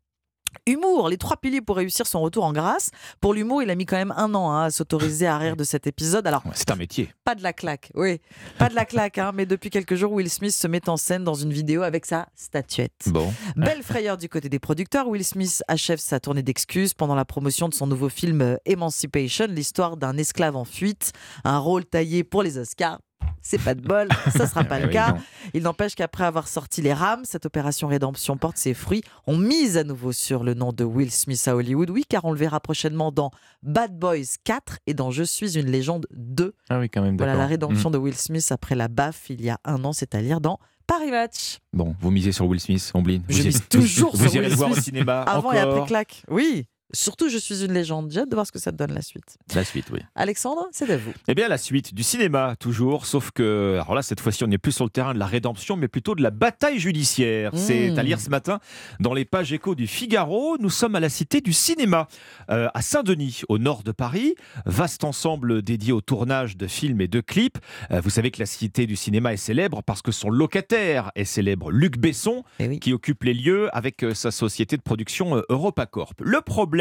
Humour, 0.67 1.09
les 1.09 1.17
trois 1.17 1.37
piliers 1.37 1.61
pour 1.61 1.75
réussir 1.77 2.07
son 2.07 2.21
retour 2.21 2.43
en 2.43 2.53
grâce. 2.53 2.91
Pour 3.21 3.33
l'humour, 3.33 3.61
il 3.63 3.69
a 3.69 3.75
mis 3.75 3.85
quand 3.85 3.97
même 3.97 4.13
un 4.17 4.33
an 4.35 4.51
hein, 4.51 4.63
à 4.65 4.71
s'autoriser 4.71 5.27
à 5.27 5.37
rire 5.37 5.55
de 5.55 5.63
cet 5.63 5.87
épisode. 5.87 6.25
Alors, 6.27 6.43
C'est 6.53 6.71
un 6.71 6.75
métier. 6.75 7.13
pas 7.23 7.35
de 7.35 7.43
la 7.43 7.53
claque, 7.53 7.91
oui, 7.95 8.21
pas 8.57 8.69
de 8.69 8.75
la 8.75 8.85
claque, 8.85 9.17
hein, 9.17 9.31
mais 9.33 9.45
depuis 9.45 9.69
quelques 9.69 9.95
jours, 9.95 10.11
Will 10.11 10.29
Smith 10.29 10.53
se 10.53 10.67
met 10.67 10.87
en 10.89 10.97
scène 10.97 11.23
dans 11.23 11.33
une 11.33 11.51
vidéo 11.51 11.83
avec 11.83 12.05
sa 12.05 12.27
statuette. 12.35 12.91
Bon. 13.07 13.33
Belle 13.55 13.83
frayeur 13.83 14.17
du 14.17 14.29
côté 14.29 14.49
des 14.49 14.59
producteurs, 14.59 15.07
Will 15.07 15.25
Smith 15.25 15.63
achève 15.67 15.99
sa 15.99 16.19
tournée 16.19 16.43
d'excuses 16.43 16.93
pendant 16.93 17.15
la 17.15 17.25
promotion 17.25 17.69
de 17.69 17.73
son 17.73 17.87
nouveau 17.87 18.09
film 18.09 18.41
euh, 18.41 18.57
Emancipation, 18.65 19.47
l'histoire 19.49 19.97
d'un 19.97 20.17
esclave 20.17 20.55
en 20.55 20.65
fuite, 20.65 21.11
un 21.43 21.59
rôle 21.59 21.85
taillé 21.85 22.23
pour 22.23 22.43
les 22.43 22.57
Oscars. 22.57 22.99
C'est 23.47 23.61
pas 23.61 23.75
de 23.75 23.81
bol, 23.81 24.07
ça 24.35 24.47
sera 24.47 24.63
pas 24.63 24.79
le 24.79 24.87
Oui, 24.87 24.93
cas. 24.93 25.15
Il 25.53 25.61
n'empêche 25.61 25.93
qu'après 25.93 26.23
avoir 26.25 26.47
sorti 26.47 26.81
les 26.81 26.93
rames, 26.93 27.25
cette 27.25 27.45
opération 27.45 27.87
rédemption 27.87 28.37
porte 28.37 28.57
ses 28.57 28.73
fruits. 28.73 29.03
On 29.27 29.37
mise 29.37 29.77
à 29.77 29.83
nouveau 29.83 30.11
sur 30.11 30.43
le 30.43 30.55
nom 30.55 30.73
de 30.73 30.83
Will 30.83 31.11
Smith 31.11 31.47
à 31.47 31.55
Hollywood, 31.55 31.91
oui, 31.91 32.05
car 32.09 32.25
on 32.25 32.31
le 32.31 32.39
verra 32.39 32.59
prochainement 32.59 33.11
dans 33.11 33.29
Bad 33.61 33.97
Boys 33.99 34.37
4 34.45 34.79
et 34.87 34.95
dans 34.95 35.11
Je 35.11 35.21
suis 35.21 35.59
une 35.59 35.67
légende 35.69 36.07
2. 36.11 36.55
Ah 36.69 36.79
oui, 36.79 36.89
quand 36.89 37.03
même, 37.03 37.17
Voilà 37.17 37.35
la 37.35 37.45
rédemption 37.45 37.89
Mhm. 37.89 37.93
de 37.93 37.97
Will 37.99 38.15
Smith 38.15 38.47
après 38.51 38.73
la 38.73 38.87
baffe 38.87 39.29
il 39.29 39.41
y 39.43 39.49
a 39.51 39.59
un 39.63 39.83
an, 39.85 39.93
c'est-à-dire 39.93 40.41
dans 40.41 40.59
Paris 40.87 41.11
Match. 41.11 41.59
Bon, 41.71 41.95
vous 41.99 42.09
misez 42.11 42.31
sur 42.31 42.47
Will 42.47 42.59
Smith, 42.59 42.91
Ombline. 42.95 43.23
Je 43.29 43.37
Vous 43.37 43.43
mise 43.43 43.57
irez- 43.57 43.67
toujours 43.69 44.11
Vous 44.15 44.23
sur 44.25 44.35
irez 44.35 44.39
Will 44.45 44.49
le 44.49 44.55
voir 44.55 44.69
au 44.71 44.73
Smith. 44.73 44.85
cinéma 44.85 45.21
Avant 45.21 45.39
encore 45.49 45.53
et 45.53 45.59
après 45.59 45.85
claque. 45.85 46.23
Oui. 46.29 46.65
Surtout, 46.93 47.29
je 47.29 47.37
suis 47.37 47.65
une 47.65 47.73
légende. 47.73 48.11
J'ai 48.11 48.21
hâte 48.21 48.29
de 48.29 48.35
voir 48.35 48.45
ce 48.45 48.51
que 48.51 48.59
ça 48.59 48.71
donne 48.71 48.93
la 48.93 49.01
suite. 49.01 49.37
La 49.53 49.63
suite, 49.63 49.87
oui. 49.91 49.99
Alexandre, 50.15 50.67
c'est 50.71 50.89
à 50.89 50.97
vous. 50.97 51.13
Eh 51.27 51.35
bien, 51.35 51.47
la 51.47 51.57
suite 51.57 51.93
du 51.93 52.03
cinéma, 52.03 52.55
toujours, 52.59 53.05
sauf 53.05 53.31
que, 53.31 53.79
alors 53.81 53.95
là, 53.95 54.01
cette 54.01 54.19
fois-ci, 54.19 54.43
on 54.43 54.47
n'est 54.47 54.57
plus 54.57 54.71
sur 54.71 54.85
le 54.85 54.91
terrain 54.91 55.13
de 55.13 55.19
la 55.19 55.25
rédemption, 55.25 55.77
mais 55.77 55.87
plutôt 55.87 56.15
de 56.15 56.21
la 56.21 56.29
bataille 56.29 56.79
judiciaire. 56.79 57.53
Mmh. 57.53 57.57
C'est 57.57 57.97
à 57.97 58.03
lire 58.03 58.19
ce 58.19 58.29
matin 58.29 58.59
dans 58.99 59.13
les 59.13 59.25
pages 59.25 59.51
échos 59.51 59.75
du 59.75 59.87
Figaro. 59.87 60.57
Nous 60.59 60.69
sommes 60.69 60.95
à 60.95 60.99
la 60.99 61.09
Cité 61.09 61.41
du 61.41 61.53
cinéma, 61.53 62.07
euh, 62.51 62.67
à 62.73 62.81
Saint-Denis, 62.81 63.41
au 63.49 63.57
nord 63.57 63.83
de 63.83 63.91
Paris. 63.91 64.35
Vaste 64.65 65.03
ensemble 65.03 65.63
dédié 65.63 65.91
au 65.91 66.01
tournage 66.01 66.55
de 66.55 66.67
films 66.67 67.01
et 67.01 67.07
de 67.07 67.19
clips. 67.19 67.57
Euh, 67.91 67.99
vous 67.99 68.09
savez 68.09 68.31
que 68.31 68.39
la 68.39 68.45
Cité 68.45 68.85
du 68.85 68.95
cinéma 68.95 69.33
est 69.33 69.37
célèbre 69.37 69.81
parce 69.83 70.01
que 70.01 70.11
son 70.11 70.29
locataire 70.29 71.11
est 71.15 71.25
célèbre, 71.25 71.71
Luc 71.71 71.97
Besson, 71.97 72.43
qui 72.79 72.93
occupe 72.93 73.23
les 73.23 73.33
lieux 73.33 73.75
avec 73.75 74.03
euh, 74.03 74.13
sa 74.13 74.29
société 74.31 74.77
de 74.77 74.81
production 74.81 75.41
EuropaCorp. 75.49 76.13
Le 76.21 76.41
problème, 76.41 76.74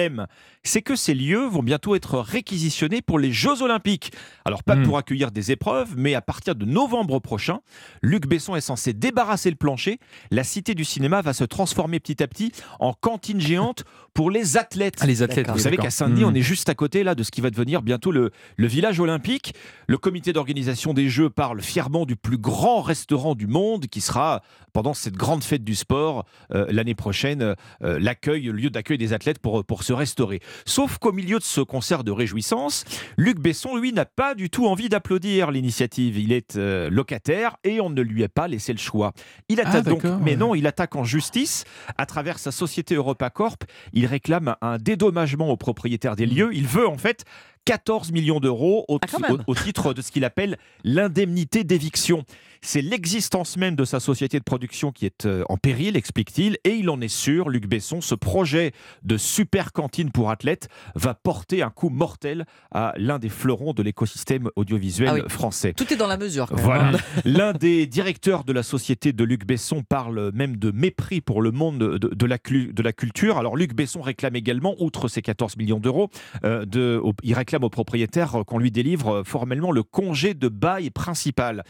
c'est 0.63 0.83
que 0.83 0.97
ces 0.97 1.15
lieux 1.15 1.47
vont 1.47 1.63
bientôt 1.63 1.95
être 1.95 2.19
réquisitionnés 2.19 3.03
pour 3.03 3.19
les 3.19 3.33
Jeux 3.33 3.63
Olympiques. 3.63 4.13
Alors, 4.45 4.63
pas 4.63 4.77
pour 4.77 4.99
accueillir 4.99 5.31
des 5.31 5.53
épreuves, 5.53 5.95
mais 5.97 6.15
à 6.15 6.21
partir 6.21 6.55
de 6.55 6.65
novembre 6.65 7.19
prochain, 7.21 7.61
Luc 8.03 8.27
Besson 8.27 8.57
est 8.57 8.61
censé 8.61 8.93
débarrasser 8.93 9.51
le 9.51 9.57
plancher. 9.57 9.99
La 10.31 10.45
Cité 10.45 10.75
du 10.75 10.85
cinéma 10.85 11.23
va 11.23 11.33
se 11.33 11.45
transformer 11.45 12.01
petit 12.01 12.23
à 12.23 12.27
petit 12.27 12.53
en 12.81 12.93
cantine 12.93 13.41
géante 13.41 13.85
pour 14.15 14.31
les 14.31 14.57
athlètes. 14.57 14.97
Ah, 15.01 15.07
les 15.07 15.23
athlètes, 15.23 15.49
Vous 15.49 15.55
oui, 15.55 15.61
savez 15.61 15.77
qu'à 15.77 15.91
Saint-Denis, 15.91 16.23
Hmm. 16.25 16.29
on 16.29 16.35
est 16.35 16.43
juste 16.43 16.69
à 16.69 16.75
côté 16.75 17.03
là 17.05 17.15
de 17.15 17.23
ce 17.23 17.31
qui 17.31 17.41
va 17.41 17.51
devenir 17.51 17.83
bientôt 17.83 18.13
le, 18.13 18.31
le 18.57 18.67
village 18.67 19.01
olympique. 19.01 19.55
Le 19.87 19.99
comité 19.99 20.33
d'organisation 20.33 20.95
des 20.95 21.09
Jeux 21.09 21.31
parle 21.31 21.61
fièrement 21.61 22.07
du 22.07 22.17
plus 22.17 22.39
grand 22.39 22.81
restaurant 22.83 23.35
du 23.35 23.47
monde 23.47 23.87
qui 23.87 24.01
sera 24.01 24.43
pendant 24.73 24.95
cette 24.95 25.15
grande 25.15 25.45
fête 25.45 25.63
du 25.65 25.75
sport 25.75 26.25
euh, 26.53 26.67
l'année 26.71 26.95
prochaine 26.95 27.55
euh, 27.83 27.99
l'accueil, 28.01 28.43
le 28.45 28.53
lieu 28.53 28.71
d'accueil 28.71 28.99
des 28.99 29.13
athlètes 29.13 29.39
pour, 29.39 29.65
pour 29.65 29.84
se 29.85 29.93
restaurer. 29.93 30.41
Sauf 30.67 30.99
qu'au 30.99 31.13
milieu 31.13 31.39
de 31.39 31.45
ce 31.45 31.61
concert 31.61 32.03
de 32.03 32.11
réjouissance, 32.11 32.85
Luc 33.17 33.39
Besson, 33.39 33.77
lui, 33.77 33.93
n'a 33.93 34.07
pas 34.07 34.35
du 34.35 34.51
tout 34.51 34.67
envie 34.67 34.89
d'applaudir 34.89 35.51
l'initiative. 35.51 36.19
Il 36.19 36.33
est 36.33 36.57
euh, 36.57 36.91
locataire 36.91 37.57
et 37.63 37.81
on 37.81 37.91
ne 37.91 38.03
lui 38.03 38.25
a 38.25 38.29
pas 38.29 38.49
laissé 38.49 38.73
le 38.73 38.79
choix. 38.79 39.13
Il 39.49 39.61
Ah, 39.61 39.69
attaque 39.69 39.85
donc, 39.85 40.05
mais 40.23 40.33
ouais. 40.33 40.37
non, 40.37 40.55
il 40.55 40.67
attaque 40.67 40.97
en 40.97 41.05
justice 41.05 41.65
à 41.99 42.07
travers 42.07 42.39
sa 42.39 42.51
société 42.51 42.95
EuropaCorp. 42.95 43.65
Il 43.93 44.07
réclame 44.07 44.57
un 44.61 44.79
dédommagement 44.79 45.51
au 45.51 45.57
propriétaire 45.57 46.17
des 46.17 46.27
lieux. 46.27 46.51
Il 46.55 46.67
veut 46.67 46.89
en 46.89 46.99
fait 46.99 47.25
14 47.65 48.13
millions 48.13 48.41
d'euros 48.41 48.85
au, 48.89 48.99
même. 49.21 49.39
au- 49.47 49.53
au 49.53 49.55
titre 49.55 49.95
de 49.95 50.03
ce 50.03 50.11
qu'il 50.13 50.25
appelle 50.25 50.59
l'indemnité 50.85 51.65
d'éviction. 51.65 52.25
C'est 52.63 52.81
l'existence 52.81 53.59
même 53.59 53.77
de 53.77 53.85
sa 53.85 54.01
société 54.01 54.39
de 54.39 54.45
production 54.45 54.91
qui 54.91 55.05
est 55.05 55.27
euh, 55.27 55.45
en 55.51 55.59
péril, 55.59 55.97
explique-t-il, 55.97 56.57
et 56.65 56.71
il 56.71 56.89
en 56.89 57.01
est 57.03 57.09
sûr, 57.09 57.51
Luc 57.51 57.67
Besson, 57.67 58.01
ce 58.01 58.15
projet 58.15 58.73
de 59.03 59.19
super 59.19 59.73
cantine 59.73 60.11
pour 60.11 60.31
athlètes 60.31 60.69
va 60.95 61.13
porter 61.15 61.63
un 61.63 61.69
coup 61.69 61.91
mortel 61.91 62.47
à 62.73 62.95
l'un 62.97 63.19
des 63.19 63.29
fleurons 63.29 63.75
de 63.75 63.83
l'écosystème 63.83 64.49
audiovisuel 64.57 65.09
Ah 65.11 65.15
oui. 65.15 65.21
français. 65.29 65.75
Tout 65.75 65.93
est 65.93 65.97
dans 65.97 66.07
la 66.07 66.17
mesure. 66.17 66.47
quand 66.47 66.57
même, 66.57 66.65
Voilà. 66.65 66.89
hein. 66.97 67.01
L'un 67.27 67.53
des 67.53 67.87
directeurs 67.87 68.45
de 68.45 68.53
la 68.55 68.63
société 68.63 69.13
de 69.13 69.25
Luc 69.25 69.47
Besson 69.47 69.83
parle 69.83 70.31
même 70.33 70.57
de 70.57 70.71
mépris 70.71 71.21
pour 71.21 71.43
le 71.43 71.51
monde 71.51 71.79
de, 71.79 71.99
de 71.99 72.27
la, 72.27 72.39
clu- 72.39 72.73
de 72.73 72.83
la 72.83 72.93
culture. 72.95 73.37
Alors 73.37 73.57
Luc 73.57 73.75
Besson 73.75 74.01
réclame 74.01 74.37
également, 74.37 74.75
outre 74.79 75.09
ses 75.09 75.21
14 75.21 75.59
millions 75.59 75.81
d'euros, 75.81 76.09
euh, 76.45 76.65
de- 76.65 77.03
il 77.23 77.35
réclame 77.35 77.54
au 77.63 77.71
propriétaire 77.71 78.41
euh, 78.41 78.45
qu'on 78.45 78.59
lui 78.59 78.71
délivre 78.73 79.17
euh, 79.17 79.25
formellement 79.25 79.71
le 79.71 79.83
congé 79.83 80.35
de 80.35 80.49
bail 80.49 80.91
principal. 80.91 81.63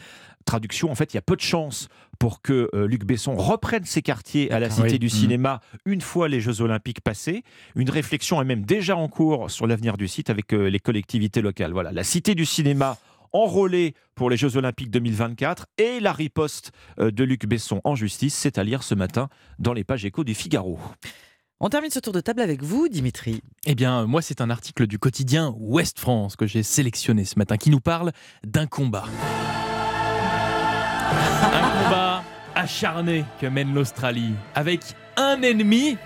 Traduction, 0.45 0.91
en 0.91 0.95
fait, 0.95 1.13
il 1.13 1.17
y 1.17 1.19
a 1.19 1.23
peu 1.23 1.35
de 1.35 1.41
chances 1.41 1.87
pour 2.19 2.41
que 2.41 2.69
euh, 2.73 2.87
Luc 2.87 3.03
Besson 3.03 3.35
reprenne 3.35 3.83
ses 3.85 4.01
quartiers 4.01 4.51
à 4.51 4.59
la 4.59 4.69
D'accord, 4.69 4.85
Cité 4.85 4.93
oui. 4.93 4.99
du 4.99 5.05
Mhm. 5.07 5.11
Cinéma 5.11 5.59
une 5.85 6.01
fois 6.01 6.27
les 6.27 6.39
Jeux 6.39 6.61
Olympiques 6.61 7.01
passés. 7.01 7.43
Une 7.75 7.89
réflexion 7.89 8.41
est 8.41 8.45
même 8.45 8.63
déjà 8.63 8.95
en 8.95 9.07
cours 9.07 9.49
sur 9.51 9.67
l'avenir 9.67 9.97
du 9.97 10.07
site 10.07 10.29
avec 10.29 10.53
euh, 10.53 10.69
les 10.69 10.79
collectivités 10.79 11.41
locales. 11.41 11.71
Voilà, 11.73 11.91
la 11.91 12.03
Cité 12.03 12.35
du 12.35 12.45
Cinéma 12.45 12.97
enrôlée 13.33 13.95
pour 14.15 14.29
les 14.29 14.37
Jeux 14.37 14.55
Olympiques 14.55 14.91
2024 14.91 15.65
et 15.77 15.99
la 15.99 16.13
riposte 16.13 16.71
euh, 16.99 17.11
de 17.11 17.23
Luc 17.23 17.45
Besson 17.47 17.81
en 17.83 17.95
justice, 17.95 18.33
c'est 18.33 18.57
à 18.57 18.63
lire 18.63 18.83
ce 18.83 18.95
matin 18.95 19.29
dans 19.59 19.73
les 19.73 19.83
pages 19.83 20.05
échos 20.05 20.23
du 20.23 20.33
Figaro. 20.35 20.79
On 21.61 21.69
termine 21.69 21.89
ce 21.89 21.99
tour 21.99 22.11
de 22.11 22.19
table 22.19 22.41
avec 22.41 22.63
vous, 22.63 22.89
Dimitri. 22.89 23.41
Eh 23.65 23.75
bien, 23.75 24.05
moi, 24.07 24.21
c'est 24.21 24.41
un 24.41 24.49
article 24.49 24.87
du 24.87 24.99
quotidien 24.99 25.55
Ouest 25.57 25.99
France 25.99 26.35
que 26.35 26.45
j'ai 26.45 26.63
sélectionné 26.63 27.23
ce 27.23 27.39
matin 27.39 27.55
qui 27.55 27.69
nous 27.69 27.79
parle 27.79 28.11
d'un 28.45 28.67
combat. 28.67 29.05
Un 31.53 31.83
combat 31.83 32.23
acharné 32.55 33.23
que 33.39 33.47
mène 33.47 33.73
l'Australie 33.73 34.33
avec 34.53 34.81
un 35.15 35.41
ennemi. 35.43 35.97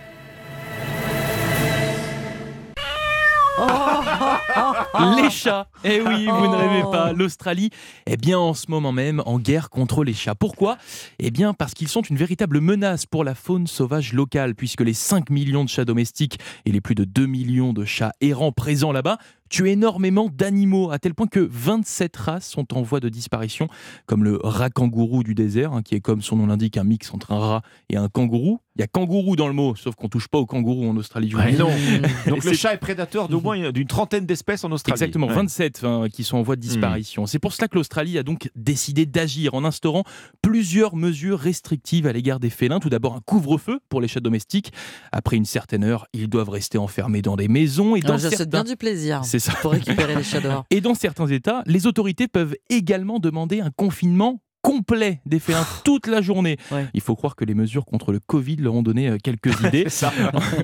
Les 5.15 5.29
chats. 5.29 5.67
Eh 5.83 6.01
oui, 6.01 6.25
vous 6.25 6.47
ne 6.47 6.55
rêvez 6.55 6.83
pas. 6.91 7.13
L'Australie 7.13 7.69
est 8.05 8.17
bien 8.17 8.39
en 8.39 8.53
ce 8.53 8.69
moment 8.69 8.91
même 8.91 9.21
en 9.25 9.39
guerre 9.39 9.69
contre 9.69 10.03
les 10.03 10.13
chats. 10.13 10.35
Pourquoi? 10.35 10.77
Eh 11.19 11.31
bien 11.31 11.53
parce 11.53 11.73
qu'ils 11.73 11.87
sont 11.87 12.01
une 12.01 12.17
véritable 12.17 12.59
menace 12.59 13.05
pour 13.05 13.23
la 13.23 13.35
faune 13.35 13.67
sauvage 13.67 14.13
locale, 14.13 14.55
puisque 14.55 14.81
les 14.81 14.93
5 14.93 15.29
millions 15.29 15.63
de 15.63 15.69
chats 15.69 15.85
domestiques 15.85 16.39
et 16.65 16.71
les 16.71 16.81
plus 16.81 16.95
de 16.95 17.03
2 17.03 17.25
millions 17.25 17.73
de 17.73 17.85
chats 17.85 18.13
errants 18.21 18.51
présents 18.51 18.91
là-bas 18.91 19.17
tuent 19.49 19.69
énormément 19.69 20.29
d'animaux, 20.31 20.91
à 20.91 20.99
tel 20.99 21.13
point 21.13 21.27
que 21.27 21.39
27 21.51 22.15
races 22.17 22.47
sont 22.49 22.73
en 22.77 22.81
voie 22.81 22.99
de 22.99 23.09
disparition, 23.09 23.67
comme 24.05 24.23
le 24.23 24.39
rat 24.43 24.69
kangourou 24.69 25.23
du 25.23 25.35
désert, 25.35 25.73
hein, 25.73 25.81
qui 25.81 25.95
est 25.95 26.01
comme 26.01 26.21
son 26.21 26.35
nom 26.37 26.47
l'indique 26.47 26.77
un 26.77 26.83
mix 26.83 27.13
entre 27.13 27.31
un 27.31 27.39
rat 27.39 27.61
et 27.89 27.97
un 27.97 28.07
kangourou. 28.07 28.59
Il 28.75 28.81
y 28.81 28.83
a 28.83 28.87
kangourou 28.87 29.35
dans 29.35 29.47
le 29.47 29.53
mot, 29.53 29.75
sauf 29.75 29.95
qu'on 29.95 30.07
touche 30.07 30.29
pas 30.29 30.37
au 30.37 30.45
kangourou 30.45 30.89
en 30.89 30.95
Australie. 30.95 31.31
vous 31.31 31.37
Ouais, 31.37 31.51
non. 31.51 31.69
Donc 32.27 32.45
le 32.45 32.53
chat 32.53 32.73
est 32.73 32.77
prédateur 32.77 33.27
d'au 33.27 33.41
moins 33.41 33.71
d'une 33.71 33.87
trentaine 33.87 34.25
d'espèces 34.25 34.63
en 34.63 34.71
Australie. 34.71 34.93
Exactement, 34.93 35.27
Ouais. 35.27 35.33
27 35.35 35.81
hein, 35.83 36.05
qui 36.11 36.23
sont 36.23 36.37
en 36.37 36.43
voie 36.43 36.55
de 36.55 36.61
disparition. 36.61 37.25
C'est 37.25 37.39
pour 37.39 37.51
cela 37.51 37.67
que 37.67 37.75
l'Australie 37.75 38.17
a 38.17 38.23
donc 38.23 38.49
décidé 38.55 39.05
d'agir 39.05 39.53
en 39.53 39.65
instaurant 39.65 40.03
plusieurs 40.41 40.95
mesures 40.95 41.39
restrictives 41.39 42.07
à 42.07 42.13
l'égard 42.13 42.39
des 42.39 42.49
félins. 42.49 42.79
Tout 42.79 42.89
d'abord, 42.89 43.15
un 43.15 43.21
couvre-feu 43.25 43.79
pour 43.89 43.99
les 43.99 44.07
chats 44.07 44.21
domestiques. 44.21 44.71
Après 45.11 45.35
une 45.35 45.45
certaine 45.45 45.83
heure, 45.83 46.07
ils 46.13 46.29
doivent 46.29 46.49
rester 46.49 46.77
enfermés 46.77 47.21
dans 47.21 47.35
des 47.35 47.49
maisons. 47.49 47.95
Et 47.97 47.99
dans 47.99 48.13
Ah, 48.13 48.17
je 48.17 48.27
souhaite 48.27 48.37
certains... 48.37 48.63
bien 48.63 48.71
du 48.71 48.77
plaisir 48.77 49.21
C'est 49.25 49.38
ça. 49.39 49.53
pour 49.61 49.71
récupérer 49.71 50.15
les 50.15 50.23
chats 50.23 50.39
dehors. 50.41 50.65
Et 50.71 50.81
dans 50.81 50.93
certains 50.95 51.27
États, 51.27 51.63
les 51.65 51.87
autorités 51.87 52.27
peuvent 52.27 52.55
également 52.69 53.19
demander 53.19 53.61
un 53.61 53.71
confinement 53.71 54.41
complet 54.61 55.21
des 55.25 55.39
félins 55.39 55.65
toute 55.85 56.05
la 56.07 56.21
journée. 56.21 56.57
Il 56.93 56.99
faut 56.99 57.15
croire 57.15 57.37
que 57.37 57.45
les 57.45 57.53
mesures 57.53 57.85
contre 57.85 58.11
le 58.11 58.19
Covid 58.19 58.57
leur 58.57 58.73
ont 58.73 58.83
donné 58.83 59.07
euh, 59.07 59.17
quelques 59.23 59.57
idées. 59.65 59.87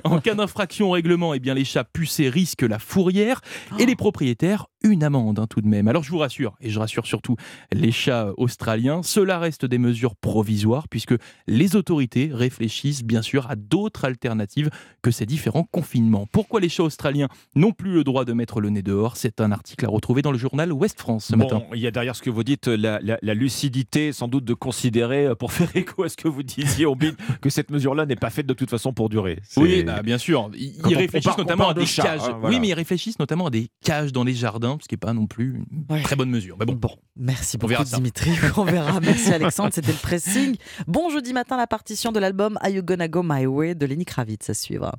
En 0.04 0.20
cas 0.20 0.34
d'infraction 0.34 0.88
au 0.88 0.90
règlement, 0.90 1.32
eh 1.32 1.38
bien, 1.40 1.54
les 1.54 1.64
chats 1.64 1.84
pucés 1.84 2.28
risquent 2.28 2.62
la 2.68 2.78
fourrière 2.78 3.40
et 3.78 3.82
Oh. 3.82 3.86
les 3.86 3.96
propriétaires 3.96 4.66
une 4.90 5.04
amende 5.04 5.38
hein, 5.38 5.46
tout 5.48 5.60
de 5.60 5.66
même. 5.68 5.88
Alors 5.88 6.02
je 6.02 6.10
vous 6.10 6.18
rassure, 6.18 6.54
et 6.60 6.70
je 6.70 6.78
rassure 6.78 7.06
surtout 7.06 7.36
les 7.72 7.92
chats 7.92 8.30
australiens, 8.36 9.02
cela 9.02 9.38
reste 9.38 9.64
des 9.64 9.78
mesures 9.78 10.16
provisoires 10.16 10.88
puisque 10.88 11.14
les 11.46 11.76
autorités 11.76 12.30
réfléchissent 12.32 13.04
bien 13.04 13.22
sûr 13.22 13.50
à 13.50 13.56
d'autres 13.56 14.04
alternatives 14.04 14.70
que 15.02 15.10
ces 15.10 15.26
différents 15.26 15.64
confinements. 15.64 16.26
Pourquoi 16.32 16.60
les 16.60 16.68
chats 16.68 16.82
australiens 16.84 17.28
n'ont 17.54 17.72
plus 17.72 17.92
le 17.92 18.04
droit 18.04 18.24
de 18.24 18.32
mettre 18.32 18.60
le 18.60 18.70
nez 18.70 18.82
dehors? 18.82 19.16
C'est 19.16 19.40
un 19.40 19.52
article 19.52 19.84
à 19.84 19.88
retrouver 19.88 20.22
dans 20.22 20.32
le 20.32 20.38
journal 20.38 20.72
Ouest 20.72 20.98
France 20.98 21.26
ce 21.26 21.36
matin. 21.36 21.56
Bon, 21.58 21.66
il 21.74 21.80
y 21.80 21.86
a 21.86 21.90
derrière 21.90 22.16
ce 22.16 22.22
que 22.22 22.30
vous 22.30 22.44
dites 22.44 22.66
la, 22.68 23.00
la- 23.00 23.18
la 23.22 23.34
lucidité, 23.34 24.12
sans 24.12 24.28
doute, 24.28 24.44
de 24.44 24.54
considérer, 24.54 25.26
euh, 25.26 25.34
pour 25.34 25.52
faire 25.52 25.70
écho 25.76 26.02
à 26.04 26.08
ce 26.08 26.16
que 26.16 26.28
vous 26.28 26.42
disiez, 26.42 26.86
Ombin, 26.86 27.12
que 27.40 27.50
cette 27.50 27.70
mesure-là 27.70 28.06
n'est 28.06 28.16
pas 28.16 28.30
faite 28.30 28.46
de 28.46 28.54
toute 28.54 28.70
façon 28.70 28.92
pour 28.92 29.08
durer. 29.08 29.40
Oui, 29.56 29.82
bah, 29.84 30.02
bien 30.02 30.18
sûr. 30.18 30.50
Ils 30.56 30.74
on- 30.84 30.88
on 30.88 30.96
réfléchissent 30.96 31.38
notamment 31.38 31.68
à 31.70 31.74
des 31.74 31.84
cages. 31.84 32.20
hein, 32.22 32.36
voilà. 32.40 32.48
Oui, 32.54 32.60
mais 32.60 32.68
ils 32.68 32.74
réfléchissent 32.74 33.18
notamment 33.18 33.46
à 33.46 33.50
des 33.50 33.68
cages 33.84 34.12
dans 34.12 34.24
les 34.24 34.34
jardins, 34.34 34.75
ce 34.82 34.88
qui 34.88 34.94
n'est 34.94 34.98
pas 34.98 35.12
non 35.12 35.26
plus 35.26 35.62
une 35.88 36.02
très 36.02 36.16
bonne 36.16 36.30
mesure. 36.30 36.56
Mais 36.58 36.66
bon, 36.66 36.78
Merci 37.16 37.56
on 37.62 37.66
beaucoup. 37.66 37.84
Dimitri. 37.84 38.30
On 38.56 38.64
verra. 38.64 39.00
Merci, 39.00 39.32
Alexandre. 39.32 39.70
C'était 39.72 39.92
le 39.92 39.98
pressing. 39.98 40.56
Bon 40.86 41.10
jeudi 41.10 41.32
matin, 41.32 41.56
la 41.56 41.66
partition 41.66 42.12
de 42.12 42.18
l'album 42.18 42.58
Are 42.60 42.68
You 42.70 42.82
Gonna 42.82 43.08
Go 43.08 43.22
My 43.24 43.46
Way 43.46 43.74
de 43.74 43.86
Lenny 43.86 44.04
Kravitz 44.04 44.48
à 44.50 44.54
suivre. 44.54 44.92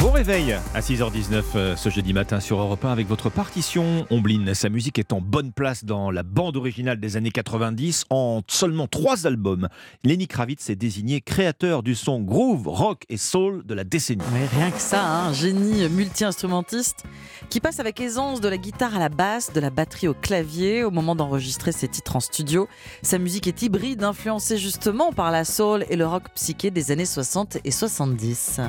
Bon 0.00 0.12
réveil 0.12 0.54
à 0.72 0.80
6h19 0.80 1.42
euh, 1.56 1.76
ce 1.76 1.90
jeudi 1.90 2.14
matin 2.14 2.40
sur 2.40 2.58
Europe 2.58 2.86
1 2.86 2.90
avec 2.90 3.06
votre 3.06 3.28
partition. 3.28 4.06
Omblin, 4.08 4.54
sa 4.54 4.70
musique 4.70 4.98
est 4.98 5.12
en 5.12 5.20
bonne 5.20 5.52
place 5.52 5.84
dans 5.84 6.10
la 6.10 6.22
bande 6.22 6.56
originale 6.56 6.98
des 6.98 7.18
années 7.18 7.30
90 7.30 8.06
en 8.08 8.40
seulement 8.48 8.86
trois 8.86 9.26
albums. 9.26 9.68
Lenny 10.02 10.26
Kravitz 10.26 10.70
est 10.70 10.76
désigné 10.76 11.20
créateur 11.20 11.82
du 11.82 11.94
son 11.94 12.20
groove, 12.20 12.66
rock 12.66 13.04
et 13.10 13.18
soul 13.18 13.62
de 13.66 13.74
la 13.74 13.84
décennie. 13.84 14.22
Ouais, 14.32 14.48
rien 14.56 14.70
que 14.70 14.80
ça, 14.80 15.04
hein, 15.04 15.28
un 15.28 15.32
génie 15.34 15.86
multi-instrumentiste 15.90 17.04
qui 17.50 17.60
passe 17.60 17.78
avec 17.78 18.00
aisance 18.00 18.40
de 18.40 18.48
la 18.48 18.56
guitare 18.56 18.96
à 18.96 19.00
la 19.00 19.10
basse, 19.10 19.52
de 19.52 19.60
la 19.60 19.68
batterie 19.68 20.08
au 20.08 20.14
clavier 20.14 20.82
au 20.82 20.90
moment 20.90 21.14
d'enregistrer 21.14 21.72
ses 21.72 21.88
titres 21.88 22.16
en 22.16 22.20
studio. 22.20 22.68
Sa 23.02 23.18
musique 23.18 23.46
est 23.46 23.60
hybride, 23.60 24.02
influencée 24.02 24.56
justement 24.56 25.12
par 25.12 25.30
la 25.30 25.44
soul 25.44 25.84
et 25.90 25.96
le 25.96 26.06
rock 26.06 26.24
psyché 26.36 26.70
des 26.70 26.90
années 26.90 27.04
60 27.04 27.58
et 27.64 27.70
70. 27.70 28.60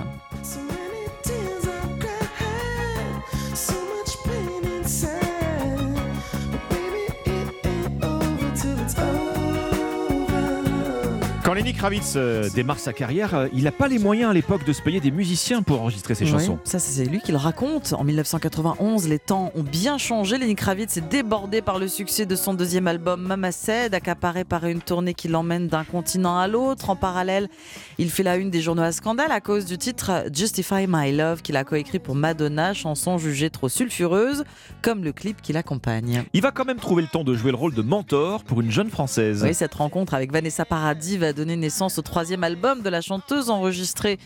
Quand 11.51 11.55
Lenny 11.55 11.73
Kravitz 11.73 12.13
euh, 12.15 12.47
démarre 12.55 12.79
sa 12.79 12.93
carrière, 12.93 13.35
euh, 13.35 13.47
il 13.51 13.65
n'a 13.65 13.73
pas 13.73 13.89
les 13.89 13.99
moyens 13.99 14.31
à 14.31 14.33
l'époque 14.33 14.65
de 14.65 14.71
se 14.71 14.81
payer 14.81 15.01
des 15.01 15.11
musiciens 15.11 15.63
pour 15.63 15.81
enregistrer 15.81 16.15
ses 16.15 16.25
chansons. 16.25 16.57
Ça, 16.63 16.79
c'est 16.79 17.03
lui 17.03 17.19
qui 17.19 17.33
le 17.33 17.37
raconte. 17.37 17.91
En 17.91 18.05
1991, 18.05 19.09
les 19.09 19.19
temps 19.19 19.51
ont 19.53 19.63
bien 19.63 19.97
changé. 19.97 20.37
Lenny 20.37 20.55
Kravitz 20.55 20.95
est 20.95 21.09
débordé 21.09 21.61
par 21.61 21.77
le 21.77 21.89
succès 21.89 22.25
de 22.25 22.37
son 22.37 22.53
deuxième 22.53 22.87
album 22.87 23.21
Mama 23.21 23.51
Said, 23.51 23.93
accaparé 23.93 24.45
par 24.45 24.63
une 24.65 24.79
tournée 24.79 25.13
qui 25.13 25.27
l'emmène 25.27 25.67
d'un 25.67 25.83
continent 25.83 26.39
à 26.39 26.47
l'autre. 26.47 26.89
En 26.89 26.95
parallèle, 26.95 27.49
il 27.97 28.09
fait 28.09 28.23
la 28.23 28.37
une 28.37 28.49
des 28.49 28.61
journaux 28.61 28.83
à 28.83 28.93
scandale 28.93 29.33
à 29.33 29.41
cause 29.41 29.65
du 29.65 29.77
titre 29.77 30.23
Justify 30.33 30.85
My 30.87 31.11
Love 31.11 31.41
qu'il 31.41 31.57
a 31.57 31.65
coécrit 31.65 31.99
pour 31.99 32.15
Madonna, 32.15 32.73
chanson 32.73 33.17
jugée 33.17 33.49
trop 33.49 33.67
sulfureuse, 33.67 34.45
comme 34.81 35.03
le 35.03 35.11
clip 35.11 35.41
qui 35.41 35.51
l'accompagne. 35.51 36.23
Il 36.31 36.43
va 36.43 36.51
quand 36.51 36.63
même 36.63 36.79
trouver 36.79 37.01
le 37.01 37.09
temps 37.09 37.25
de 37.25 37.35
jouer 37.35 37.51
le 37.51 37.57
rôle 37.57 37.73
de 37.73 37.81
mentor 37.81 38.45
pour 38.45 38.61
une 38.61 38.71
jeune 38.71 38.89
française. 38.89 39.43
Oui, 39.43 39.53
cette 39.53 39.73
rencontre 39.73 40.13
avec 40.13 40.31
Vanessa 40.31 40.63
Paradis 40.63 41.17
va 41.17 41.33
donner 41.41 41.55
naissance 41.55 41.97
au 41.97 42.03
troisième 42.03 42.43
album 42.43 42.83
de 42.83 42.89
la 42.89 43.01
chanteuse 43.01 43.49
enregistré 43.49 44.19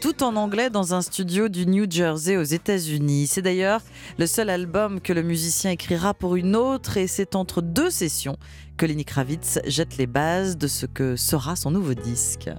tout 0.00 0.24
en 0.24 0.34
anglais 0.34 0.68
dans 0.68 0.94
un 0.94 1.00
studio 1.00 1.48
du 1.48 1.64
New 1.64 1.88
Jersey 1.88 2.36
aux 2.36 2.42
États-Unis. 2.42 3.28
C'est 3.28 3.42
d'ailleurs 3.42 3.82
le 4.18 4.26
seul 4.26 4.50
album 4.50 5.00
que 5.00 5.12
le 5.12 5.22
musicien 5.22 5.70
écrira 5.70 6.12
pour 6.12 6.34
une 6.34 6.56
autre 6.56 6.96
et 6.96 7.06
c'est 7.06 7.36
entre 7.36 7.62
deux 7.62 7.90
sessions 7.90 8.36
que 8.76 8.84
Lenny 8.84 9.04
Kravitz 9.04 9.60
jette 9.64 9.96
les 9.96 10.08
bases 10.08 10.58
de 10.58 10.66
ce 10.66 10.86
que 10.86 11.14
sera 11.14 11.54
son 11.54 11.70
nouveau 11.70 11.94
disque. 11.94 12.50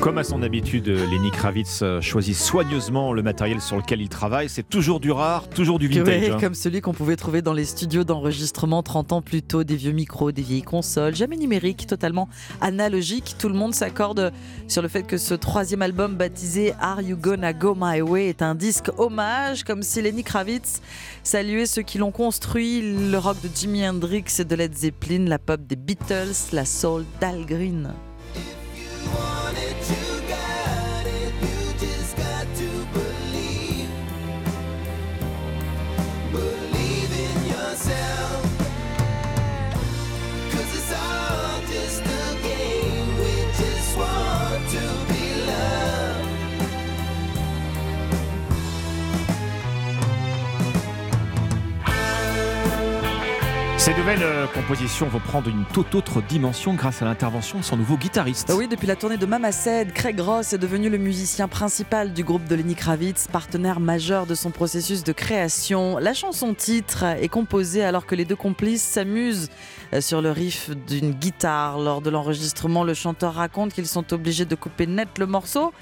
Comme 0.00 0.18
à 0.18 0.22
son 0.22 0.42
habitude, 0.42 0.86
Lenny 0.86 1.32
Kravitz 1.32 1.80
euh, 1.82 2.00
choisit 2.00 2.36
soigneusement 2.36 3.12
le 3.12 3.22
matériel 3.22 3.60
sur 3.60 3.76
lequel 3.76 4.00
il 4.00 4.08
travaille. 4.08 4.48
C'est 4.48 4.68
toujours 4.68 5.00
du 5.00 5.10
rare, 5.10 5.48
toujours 5.48 5.80
du 5.80 5.88
vintage. 5.88 6.22
Oui, 6.22 6.30
hein. 6.30 6.38
comme 6.40 6.54
celui 6.54 6.80
qu'on 6.80 6.94
pouvait 6.94 7.16
trouver 7.16 7.42
dans 7.42 7.52
les 7.52 7.64
studios 7.64 8.04
d'enregistrement 8.04 8.84
30 8.84 9.12
ans 9.12 9.22
plus 9.22 9.42
tôt, 9.42 9.64
des 9.64 9.74
vieux 9.74 9.90
micros, 9.90 10.30
des 10.30 10.42
vieilles 10.42 10.62
consoles, 10.62 11.16
jamais 11.16 11.36
numériques, 11.36 11.88
totalement 11.88 12.28
analogiques. 12.60 13.34
Tout 13.38 13.48
le 13.48 13.56
monde 13.56 13.74
s'accorde 13.74 14.32
sur 14.68 14.82
le 14.82 14.88
fait 14.88 15.02
que 15.02 15.18
ce 15.18 15.34
troisième 15.34 15.82
album 15.82 16.14
baptisé 16.14 16.74
Are 16.80 17.02
You 17.02 17.16
Gonna 17.16 17.52
Go 17.52 17.76
My 17.76 18.00
Way 18.00 18.28
est 18.28 18.42
un 18.42 18.54
disque 18.54 18.90
hommage, 18.98 19.64
comme 19.64 19.82
si 19.82 20.00
Lenny 20.00 20.22
Kravitz 20.22 20.80
saluait 21.24 21.66
ceux 21.66 21.82
qui 21.82 21.98
l'ont 21.98 22.12
construit, 22.12 22.82
le 22.82 23.18
rock 23.18 23.38
de 23.42 23.48
Jimi 23.52 23.86
Hendrix 23.86 24.24
et 24.38 24.44
de 24.44 24.54
Led 24.54 24.76
Zeppelin, 24.76 25.24
la 25.26 25.40
pop 25.40 25.60
des 25.66 25.76
Beatles, 25.76 26.52
la 26.52 26.64
soul 26.64 27.04
d'Al 27.20 27.44
Green. 27.46 27.92
Ces 53.88 53.94
nouvelles 53.94 54.22
euh, 54.22 54.46
compositions 54.48 55.08
vont 55.08 55.18
prendre 55.18 55.48
une 55.48 55.64
toute 55.72 55.94
autre 55.94 56.20
dimension 56.20 56.74
grâce 56.74 57.00
à 57.00 57.06
l'intervention 57.06 57.60
de 57.60 57.64
son 57.64 57.78
nouveau 57.78 57.96
guitariste. 57.96 58.50
Ah 58.52 58.54
Oui, 58.54 58.68
depuis 58.68 58.86
la 58.86 58.96
tournée 58.96 59.16
de 59.16 59.24
Mama 59.24 59.50
Said, 59.50 59.94
Craig 59.94 60.20
Ross 60.20 60.52
est 60.52 60.58
devenu 60.58 60.90
le 60.90 60.98
musicien 60.98 61.48
principal 61.48 62.12
du 62.12 62.22
groupe 62.22 62.44
de 62.44 62.54
Lenny 62.54 62.74
Kravitz, 62.74 63.28
partenaire 63.28 63.80
majeur 63.80 64.26
de 64.26 64.34
son 64.34 64.50
processus 64.50 65.04
de 65.04 65.12
création. 65.12 65.96
La 65.96 66.12
chanson 66.12 66.52
titre 66.52 67.02
est 67.04 67.28
composée 67.28 67.82
alors 67.82 68.04
que 68.04 68.14
les 68.14 68.26
deux 68.26 68.36
complices 68.36 68.82
s'amusent 68.82 69.48
euh, 69.94 70.02
sur 70.02 70.20
le 70.20 70.32
riff 70.32 70.68
d'une 70.86 71.12
guitare. 71.12 71.78
Lors 71.78 72.02
de 72.02 72.10
l'enregistrement, 72.10 72.84
le 72.84 72.92
chanteur 72.92 73.32
raconte 73.32 73.72
qu'ils 73.72 73.86
sont 73.86 74.12
obligés 74.12 74.44
de 74.44 74.54
couper 74.54 74.86
net 74.86 75.16
le 75.18 75.24
morceau 75.24 75.72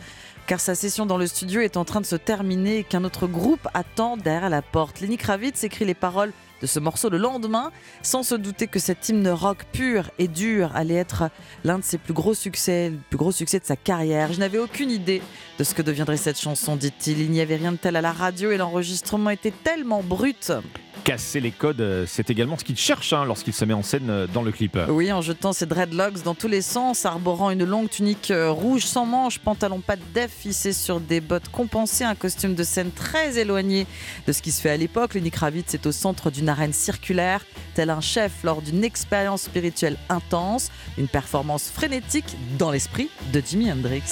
car 0.46 0.60
sa 0.60 0.76
session 0.76 1.06
dans 1.06 1.18
le 1.18 1.26
studio 1.26 1.60
est 1.60 1.76
en 1.76 1.84
train 1.84 2.00
de 2.00 2.06
se 2.06 2.14
terminer 2.14 2.78
et 2.78 2.84
qu'un 2.84 3.02
autre 3.02 3.26
groupe 3.26 3.66
attend 3.74 4.16
derrière 4.16 4.48
la 4.48 4.62
porte. 4.62 5.00
Lenny 5.00 5.16
Kravitz 5.16 5.64
écrit 5.64 5.84
les 5.84 5.94
paroles 5.94 6.32
de 6.60 6.66
ce 6.66 6.78
morceau 6.78 7.08
le 7.08 7.18
lendemain, 7.18 7.70
sans 8.02 8.22
se 8.22 8.34
douter 8.34 8.66
que 8.66 8.78
cet 8.78 9.08
hymne 9.08 9.28
rock 9.28 9.64
pur 9.72 10.10
et 10.18 10.28
dur 10.28 10.70
allait 10.74 10.94
être 10.94 11.30
l'un 11.64 11.78
de 11.78 11.84
ses 11.84 11.98
plus 11.98 12.14
gros 12.14 12.34
succès, 12.34 12.90
le 12.90 12.98
plus 13.08 13.18
gros 13.18 13.32
succès 13.32 13.58
de 13.58 13.64
sa 13.64 13.76
carrière. 13.76 14.32
Je 14.32 14.40
n'avais 14.40 14.58
aucune 14.58 14.90
idée 14.90 15.22
de 15.58 15.64
ce 15.64 15.74
que 15.74 15.82
deviendrait 15.82 16.16
cette 16.16 16.38
chanson, 16.38 16.76
dit-il. 16.76 17.20
Il 17.20 17.30
n'y 17.30 17.40
avait 17.40 17.56
rien 17.56 17.72
de 17.72 17.76
tel 17.76 17.96
à 17.96 18.00
la 18.00 18.12
radio 18.12 18.50
et 18.50 18.56
l'enregistrement 18.56 19.30
était 19.30 19.52
tellement 19.64 20.02
brut. 20.02 20.52
Casser 21.04 21.40
les 21.40 21.52
codes, 21.52 21.80
euh, 21.80 22.04
c'est 22.06 22.30
également 22.30 22.58
ce 22.58 22.64
qu'il 22.64 22.76
cherche 22.76 23.12
hein, 23.12 23.24
lorsqu'il 23.24 23.52
se 23.52 23.64
met 23.64 23.74
en 23.74 23.82
scène 23.82 24.10
euh, 24.10 24.26
dans 24.26 24.42
le 24.42 24.50
clip. 24.50 24.78
Oui, 24.88 25.12
en 25.12 25.20
jetant 25.20 25.52
ses 25.52 25.66
dreadlocks 25.66 26.22
dans 26.22 26.34
tous 26.34 26.48
les 26.48 26.62
sens, 26.62 27.06
arborant 27.06 27.50
une 27.50 27.64
longue 27.64 27.88
tunique 27.88 28.30
euh, 28.30 28.50
rouge 28.50 28.84
sans 28.84 29.06
manches, 29.06 29.38
pantalon 29.38 29.80
pas 29.80 29.96
de 29.96 30.02
def 30.14 30.32
fissé 30.32 30.72
sur 30.72 31.00
des 31.00 31.20
bottes 31.20 31.48
compensées, 31.48 32.04
un 32.04 32.14
costume 32.14 32.54
de 32.54 32.64
scène 32.64 32.90
très 32.90 33.38
éloigné 33.38 33.86
de 34.26 34.32
ce 34.32 34.42
qui 34.42 34.50
se 34.50 34.60
fait 34.60 34.70
à 34.70 34.76
l'époque. 34.76 35.14
Lenny 35.14 35.30
Kravitz 35.30 35.74
est 35.74 35.86
au 35.86 35.92
centre 35.92 36.30
d'une 36.30 36.48
arène 36.48 36.72
circulaire, 36.72 37.44
tel 37.74 37.90
un 37.90 38.00
chef 38.00 38.42
lors 38.42 38.60
d'une 38.60 38.82
expérience 38.82 39.42
spirituelle 39.42 39.96
intense, 40.08 40.70
une 40.98 41.08
performance 41.08 41.70
frénétique 41.70 42.36
dans 42.58 42.70
l'esprit 42.70 43.10
de 43.32 43.40
Jimi 43.40 43.70
Hendrix. 43.70 44.02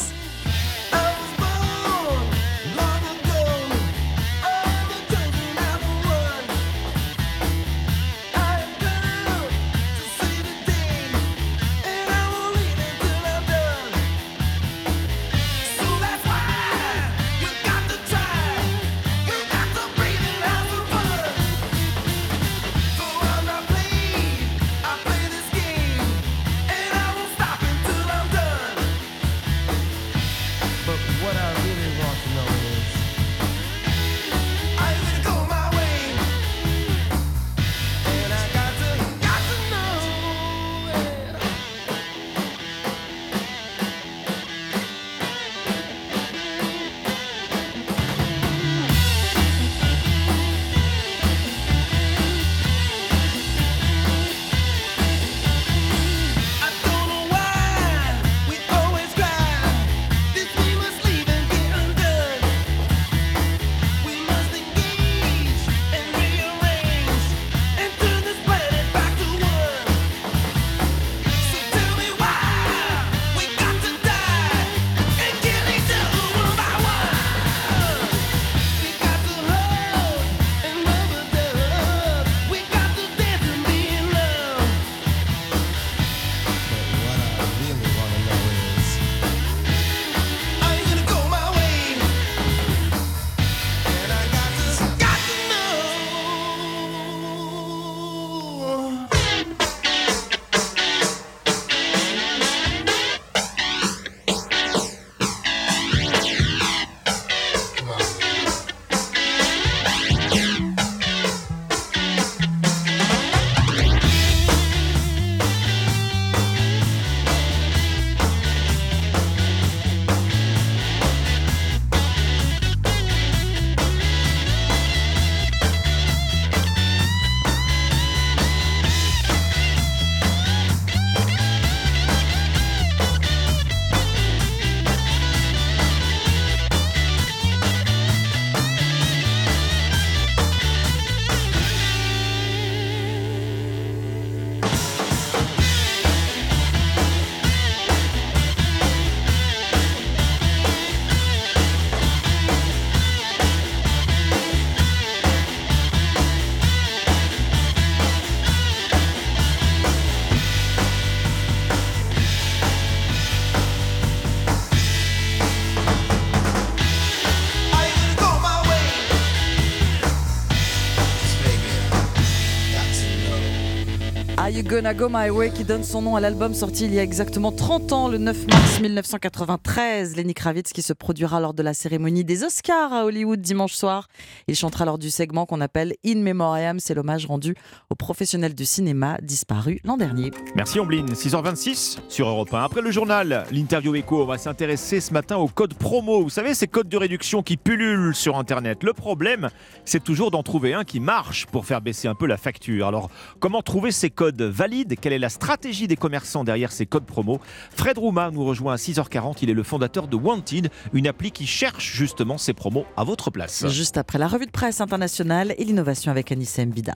Gonna 174.67 174.95
Go 174.95 175.09
My 175.11 175.29
Way 175.29 175.51
qui 175.51 175.63
donne 175.63 175.85
son 175.85 176.01
nom 176.01 176.17
à 176.17 176.21
l'album 176.21 176.55
sorti 176.55 176.87
il 176.87 176.95
y 176.95 176.99
a 176.99 177.03
exactement 177.03 177.53
30 177.53 177.93
ans, 177.93 178.09
le 178.09 178.17
9 178.17 178.47
mars 178.47 178.81
1993. 178.81 180.17
Lenny 180.17 180.33
Kravitz 180.33 180.73
qui 180.73 180.81
se 180.81 180.95
produira 180.95 181.39
lors 181.39 181.53
de 181.53 181.63
la 181.63 181.75
cérémonie 181.75 182.25
des 182.25 182.45
Oscars 182.45 182.93
à 182.95 183.05
Hollywood 183.05 183.41
dimanche 183.41 183.75
soir. 183.75 184.09
Il 184.49 184.57
chantera 184.57 184.87
lors 184.87 184.99
du 184.99 185.11
segment 185.11 185.45
qu'on 185.45 185.61
appelle 185.61 185.93
In 186.07 186.21
Memoriam. 186.21 186.81
C'est 186.81 186.95
l'hommage 186.95 187.27
rendu 187.27 187.55
aux 187.91 187.95
professionnels 187.95 188.55
du 188.55 188.65
cinéma 188.65 189.19
disparus 189.21 189.81
l'an 189.85 189.99
dernier. 189.99 190.31
Merci 190.57 190.81
Ombline, 190.81 191.13
6h26 191.13 191.99
sur 192.09 192.27
Europe 192.27 192.55
1. 192.55 192.65
Après 192.65 192.81
le 192.81 192.91
journal, 192.91 193.45
l'interview 193.53 193.95
écho, 193.97 194.23
on 194.23 194.27
va 194.27 194.39
s'intéresser 194.39 195.01
ce 195.01 195.13
matin 195.13 195.37
aux 195.37 195.49
codes 195.49 195.75
promo. 195.75 196.23
Vous 196.23 196.31
savez, 196.31 196.55
ces 196.55 196.69
codes 196.69 196.89
de 196.89 196.97
réduction 196.97 197.43
qui 197.43 197.59
pullulent 197.59 198.15
sur 198.15 198.39
Internet. 198.39 198.83
Le 198.83 198.95
problème, 198.95 199.51
c'est 199.85 200.03
toujours 200.03 200.31
d'en 200.31 200.43
trouver 200.43 200.73
un 200.73 200.85
qui 200.85 201.01
marche 201.01 201.45
pour 201.47 201.67
faire 201.67 201.83
baisser 201.83 202.09
un 202.09 202.15
peu 202.15 202.27
la 202.27 202.39
facture. 202.39 202.87
Alors, 202.87 203.11
comment 203.41 203.61
trouver 203.61 203.93
ces 203.93 204.09
codes 204.09 204.54
valides 204.55 204.95
Quelle 205.01 205.13
est 205.13 205.19
la 205.19 205.29
stratégie 205.29 205.89
des 205.89 205.97
commerçants 205.97 206.45
derrière 206.45 206.73
ces 206.73 206.87
codes 206.87 207.05
promo 207.05 207.41
Fred 207.77 207.99
Rouma 207.99 208.31
nous 208.31 208.45
rejoint 208.45 208.75
à 208.75 208.77
6h40. 208.77 209.39
Il 209.43 209.51
est 209.51 209.55
le 209.55 209.63
fondateur 209.63 210.09
de 210.09 210.17
Wanted, 210.17 210.71
une 210.93 211.07
appli 211.07 211.33
qui 211.33 211.47
cherche 211.47 211.93
justement 211.95 212.39
ces 212.39 212.55
promos 212.55 212.87
à 212.97 213.05
votre 213.05 213.31
place. 213.31 213.67
Juste 213.69 213.99
après 213.99 214.19
la 214.19 214.29
revue 214.29 214.47
de 214.47 214.51
presse 214.51 214.81
internationale 214.81 215.55
et 215.59 215.65
l'innovation 215.65 216.11
avec 216.11 216.33
Anissa 216.33 216.65
Mbida. 216.65 216.95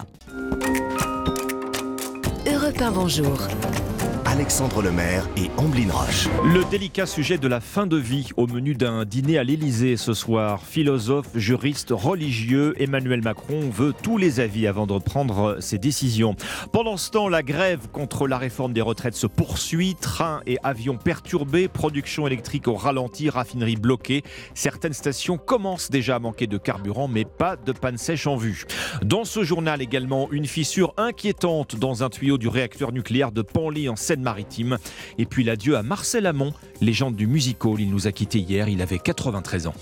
Europe 2.47 2.80
1, 2.80 2.90
bonjour. 2.93 3.39
Alexandre 4.39 4.82
Lemaire 4.82 5.28
et 5.36 5.51
Amblin 5.56 5.90
Roche. 5.90 6.28
Le 6.44 6.62
délicat 6.70 7.06
sujet 7.06 7.39
de 7.39 7.48
la 7.48 7.59
fin 7.59 7.89
de 7.89 7.97
vie 7.97 8.31
au 8.36 8.47
menu 8.47 8.74
d'un 8.74 9.05
dîner 9.05 9.36
à 9.36 9.43
l'Élysée 9.43 9.97
ce 9.97 10.15
soir. 10.15 10.62
Philosophe, 10.65 11.27
juriste, 11.35 11.89
religieux, 11.90 12.73
Emmanuel 12.81 13.20
Macron 13.20 13.69
veut 13.69 13.93
tous 14.01 14.16
les 14.16 14.39
avis 14.39 14.69
avant 14.69 14.86
de 14.86 14.97
prendre 15.01 15.56
ses 15.59 15.78
décisions. 15.78 16.36
Pendant 16.73 16.97
ce 16.97 17.10
temps, 17.10 17.28
la 17.28 17.43
grève 17.43 17.89
contre 17.90 18.28
la 18.28 18.39
réforme 18.39 18.73
des 18.73 18.81
retraites 18.81 19.16
se 19.16 19.27
poursuit. 19.27 19.97
Trains 20.01 20.40
et 20.47 20.56
avions 20.62 20.98
perturbés, 20.98 21.66
production 21.66 22.28
électrique 22.28 22.69
au 22.69 22.74
ralenti, 22.74 23.31
raffinerie 23.31 23.74
bloquée. 23.74 24.23
Certaines 24.55 24.93
stations 24.93 25.36
commencent 25.36 25.90
déjà 25.90 26.15
à 26.15 26.19
manquer 26.20 26.47
de 26.47 26.59
carburant, 26.59 27.09
mais 27.09 27.24
pas 27.24 27.56
de 27.56 27.73
panne 27.73 27.98
sèche 27.98 28.28
en 28.28 28.36
vue. 28.36 28.66
Dans 29.02 29.24
ce 29.24 29.43
journal 29.43 29.82
également, 29.82 30.28
une 30.31 30.47
fissure 30.47 30.94
inquiétante 30.97 31.74
dans 31.74 32.05
un 32.05 32.09
tuyau 32.09 32.39
du 32.39 32.47
réacteur 32.47 32.93
nucléaire 32.93 33.32
de 33.32 33.43
Panly 33.43 33.89
en 33.89 33.97
Seine-Maritime. 33.97 34.27
Et 35.18 35.26
puis 35.26 35.44
l'adieu 35.44 35.76
à 35.76 35.82
Marcel 35.82 36.26
Amont, 36.26 36.52
légende 36.80 37.16
du 37.16 37.26
musical. 37.26 37.74
Il 37.78 37.90
nous 37.90 38.06
a 38.06 38.12
quittés 38.12 38.38
hier, 38.38 38.68
il 38.68 38.82
avait 38.82 38.98
93 38.98 39.66
ans. 39.68 39.74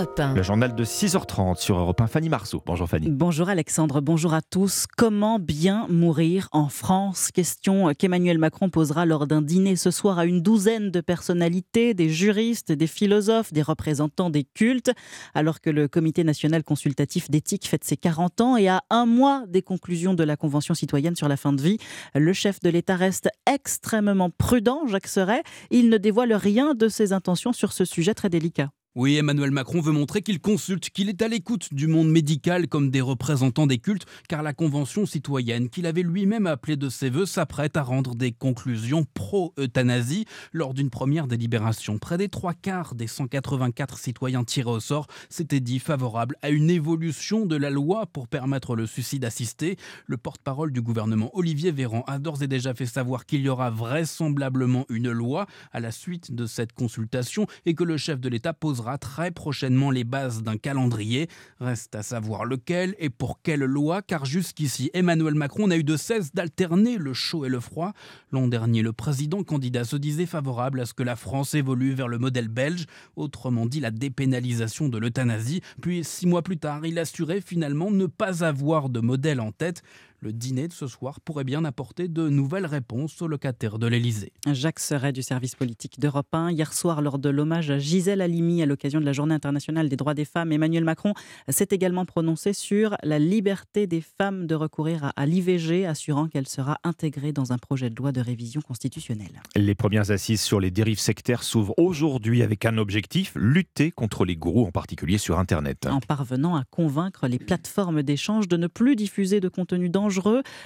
Europe 0.00 0.18
1. 0.18 0.34
Le 0.34 0.42
journal 0.42 0.74
de 0.74 0.82
6h30 0.82 1.60
sur 1.60 1.78
Europe 1.78 2.00
1. 2.00 2.06
Fanny 2.06 2.30
Marceau. 2.30 2.62
Bonjour 2.64 2.88
Fanny. 2.88 3.10
Bonjour 3.10 3.50
Alexandre, 3.50 4.00
bonjour 4.00 4.32
à 4.32 4.40
tous. 4.40 4.86
Comment 4.96 5.38
bien 5.38 5.86
mourir 5.90 6.48
en 6.52 6.70
France? 6.70 7.30
Question 7.30 7.92
qu'Emmanuel 7.92 8.38
Macron 8.38 8.70
posera 8.70 9.04
lors 9.04 9.26
d'un 9.26 9.42
dîner 9.42 9.76
ce 9.76 9.90
soir 9.90 10.18
à 10.18 10.24
une 10.24 10.40
douzaine 10.40 10.90
de 10.90 11.02
personnalités, 11.02 11.92
des 11.92 12.08
juristes, 12.08 12.72
des 12.72 12.86
philosophes, 12.86 13.52
des 13.52 13.60
représentants 13.60 14.30
des 14.30 14.44
cultes, 14.44 14.90
alors 15.34 15.60
que 15.60 15.68
le 15.68 15.86
Comité 15.86 16.24
national 16.24 16.64
consultatif 16.64 17.30
d'éthique 17.30 17.68
fête 17.68 17.84
ses 17.84 17.98
40 17.98 18.40
ans 18.40 18.56
et 18.56 18.68
à 18.68 18.82
un 18.88 19.04
mois 19.04 19.44
des 19.48 19.60
conclusions 19.60 20.14
de 20.14 20.24
la 20.24 20.38
Convention 20.38 20.72
citoyenne 20.72 21.14
sur 21.14 21.28
la 21.28 21.36
fin 21.36 21.52
de 21.52 21.60
vie, 21.60 21.76
le 22.14 22.32
chef 22.32 22.60
de 22.60 22.70
l'État 22.70 22.96
reste 22.96 23.28
extrêmement 23.46 24.30
prudent, 24.30 24.86
Jacques 24.86 25.08
Serret. 25.08 25.42
Il 25.70 25.90
ne 25.90 25.98
dévoile 25.98 26.32
rien 26.32 26.72
de 26.74 26.88
ses 26.88 27.12
intentions 27.12 27.52
sur 27.52 27.74
ce 27.74 27.84
sujet 27.84 28.14
très 28.14 28.30
délicat. 28.30 28.70
Oui, 28.96 29.18
Emmanuel 29.18 29.52
Macron 29.52 29.80
veut 29.80 29.92
montrer 29.92 30.20
qu'il 30.20 30.40
consulte, 30.40 30.90
qu'il 30.90 31.08
est 31.08 31.22
à 31.22 31.28
l'écoute 31.28 31.72
du 31.72 31.86
monde 31.86 32.10
médical 32.10 32.66
comme 32.66 32.90
des 32.90 33.00
représentants 33.00 33.68
des 33.68 33.78
cultes, 33.78 34.04
car 34.28 34.42
la 34.42 34.52
Convention 34.52 35.06
citoyenne, 35.06 35.68
qu'il 35.68 35.86
avait 35.86 36.02
lui-même 36.02 36.48
appelée 36.48 36.76
de 36.76 36.88
ses 36.88 37.08
voeux, 37.08 37.24
s'apprête 37.24 37.76
à 37.76 37.84
rendre 37.84 38.16
des 38.16 38.32
conclusions 38.32 39.06
pro-euthanasie 39.14 40.24
lors 40.52 40.74
d'une 40.74 40.90
première 40.90 41.28
délibération. 41.28 41.98
Près 41.98 42.18
des 42.18 42.28
trois 42.28 42.52
quarts 42.52 42.96
des 42.96 43.06
184 43.06 43.96
citoyens 43.96 44.42
tirés 44.42 44.70
au 44.70 44.80
sort 44.80 45.06
s'étaient 45.28 45.60
dit 45.60 45.78
favorables 45.78 46.34
à 46.42 46.50
une 46.50 46.68
évolution 46.68 47.46
de 47.46 47.54
la 47.54 47.70
loi 47.70 48.06
pour 48.06 48.26
permettre 48.26 48.74
le 48.74 48.86
suicide 48.86 49.24
assisté. 49.24 49.76
Le 50.06 50.16
porte-parole 50.16 50.72
du 50.72 50.82
gouvernement, 50.82 51.30
Olivier 51.34 51.70
Véran, 51.70 52.02
a 52.08 52.18
d'ores 52.18 52.42
et 52.42 52.48
déjà 52.48 52.74
fait 52.74 52.86
savoir 52.86 53.24
qu'il 53.24 53.42
y 53.42 53.48
aura 53.48 53.70
vraisemblablement 53.70 54.84
une 54.88 55.12
loi 55.12 55.46
à 55.70 55.78
la 55.78 55.92
suite 55.92 56.34
de 56.34 56.46
cette 56.46 56.72
consultation 56.72 57.46
et 57.66 57.74
que 57.76 57.84
le 57.84 57.96
chef 57.96 58.18
de 58.18 58.28
l'État 58.28 58.52
très 58.98 59.30
prochainement 59.30 59.90
les 59.90 60.04
bases 60.04 60.42
d'un 60.42 60.56
calendrier. 60.56 61.28
Reste 61.60 61.94
à 61.94 62.02
savoir 62.02 62.44
lequel 62.44 62.94
et 62.98 63.10
pour 63.10 63.40
quelle 63.42 63.60
loi, 63.60 64.02
car 64.02 64.24
jusqu'ici, 64.24 64.90
Emmanuel 64.94 65.34
Macron 65.34 65.66
n'a 65.68 65.76
eu 65.76 65.84
de 65.84 65.96
cesse 65.96 66.34
d'alterner 66.34 66.98
le 66.98 67.12
chaud 67.12 67.44
et 67.44 67.48
le 67.48 67.60
froid. 67.60 67.92
L'an 68.32 68.48
dernier, 68.48 68.82
le 68.82 68.92
président 68.92 69.42
candidat 69.42 69.84
se 69.84 69.96
disait 69.96 70.26
favorable 70.26 70.80
à 70.80 70.86
ce 70.86 70.94
que 70.94 71.02
la 71.02 71.16
France 71.16 71.54
évolue 71.54 71.92
vers 71.92 72.08
le 72.08 72.18
modèle 72.18 72.48
belge, 72.48 72.86
autrement 73.16 73.66
dit 73.66 73.80
la 73.80 73.90
dépénalisation 73.90 74.88
de 74.88 74.98
l'euthanasie. 74.98 75.60
Puis, 75.80 76.04
six 76.04 76.26
mois 76.26 76.42
plus 76.42 76.58
tard, 76.58 76.84
il 76.86 76.98
assurait 76.98 77.40
finalement 77.40 77.90
ne 77.90 78.06
pas 78.06 78.44
avoir 78.44 78.88
de 78.88 79.00
modèle 79.00 79.40
en 79.40 79.52
tête. 79.52 79.82
Le 80.22 80.34
dîner 80.34 80.68
de 80.68 80.74
ce 80.74 80.86
soir 80.86 81.18
pourrait 81.22 81.44
bien 81.44 81.64
apporter 81.64 82.06
de 82.06 82.28
nouvelles 82.28 82.66
réponses 82.66 83.22
aux 83.22 83.26
locataires 83.26 83.78
de 83.78 83.86
l'Élysée. 83.86 84.34
Jacques 84.52 84.78
Serret 84.78 85.14
du 85.14 85.22
service 85.22 85.54
politique 85.54 85.98
d'Europe 85.98 86.28
1. 86.34 86.50
Hier 86.50 86.74
soir, 86.74 87.00
lors 87.00 87.18
de 87.18 87.30
l'hommage 87.30 87.70
à 87.70 87.78
Gisèle 87.78 88.20
Halimi 88.20 88.62
à 88.62 88.66
l'occasion 88.66 89.00
de 89.00 89.06
la 89.06 89.14
Journée 89.14 89.34
internationale 89.34 89.88
des 89.88 89.96
droits 89.96 90.12
des 90.12 90.26
femmes, 90.26 90.52
Emmanuel 90.52 90.84
Macron 90.84 91.14
s'est 91.48 91.68
également 91.70 92.04
prononcé 92.04 92.52
sur 92.52 92.96
la 93.02 93.18
liberté 93.18 93.86
des 93.86 94.02
femmes 94.02 94.46
de 94.46 94.54
recourir 94.54 95.04
à, 95.04 95.12
à 95.16 95.24
l'IVG, 95.24 95.86
assurant 95.86 96.28
qu'elle 96.28 96.46
sera 96.46 96.76
intégrée 96.84 97.32
dans 97.32 97.54
un 97.54 97.58
projet 97.58 97.88
de 97.88 97.96
loi 97.96 98.12
de 98.12 98.20
révision 98.20 98.60
constitutionnelle. 98.60 99.40
Les 99.56 99.74
premières 99.74 100.10
assises 100.10 100.42
sur 100.42 100.60
les 100.60 100.70
dérives 100.70 101.00
sectaires 101.00 101.42
s'ouvrent 101.42 101.72
aujourd'hui 101.78 102.42
avec 102.42 102.66
un 102.66 102.76
objectif, 102.76 103.32
lutter 103.36 103.90
contre 103.90 104.26
les 104.26 104.36
gourous, 104.36 104.66
en 104.66 104.70
particulier 104.70 105.16
sur 105.16 105.38
Internet. 105.38 105.86
En 105.86 106.00
parvenant 106.00 106.56
à 106.56 106.64
convaincre 106.70 107.26
les 107.26 107.38
plateformes 107.38 108.02
d'échange 108.02 108.48
de 108.48 108.58
ne 108.58 108.66
plus 108.66 108.96
diffuser 108.96 109.40
de 109.40 109.48
contenu 109.48 109.88
dangereux 109.88 110.09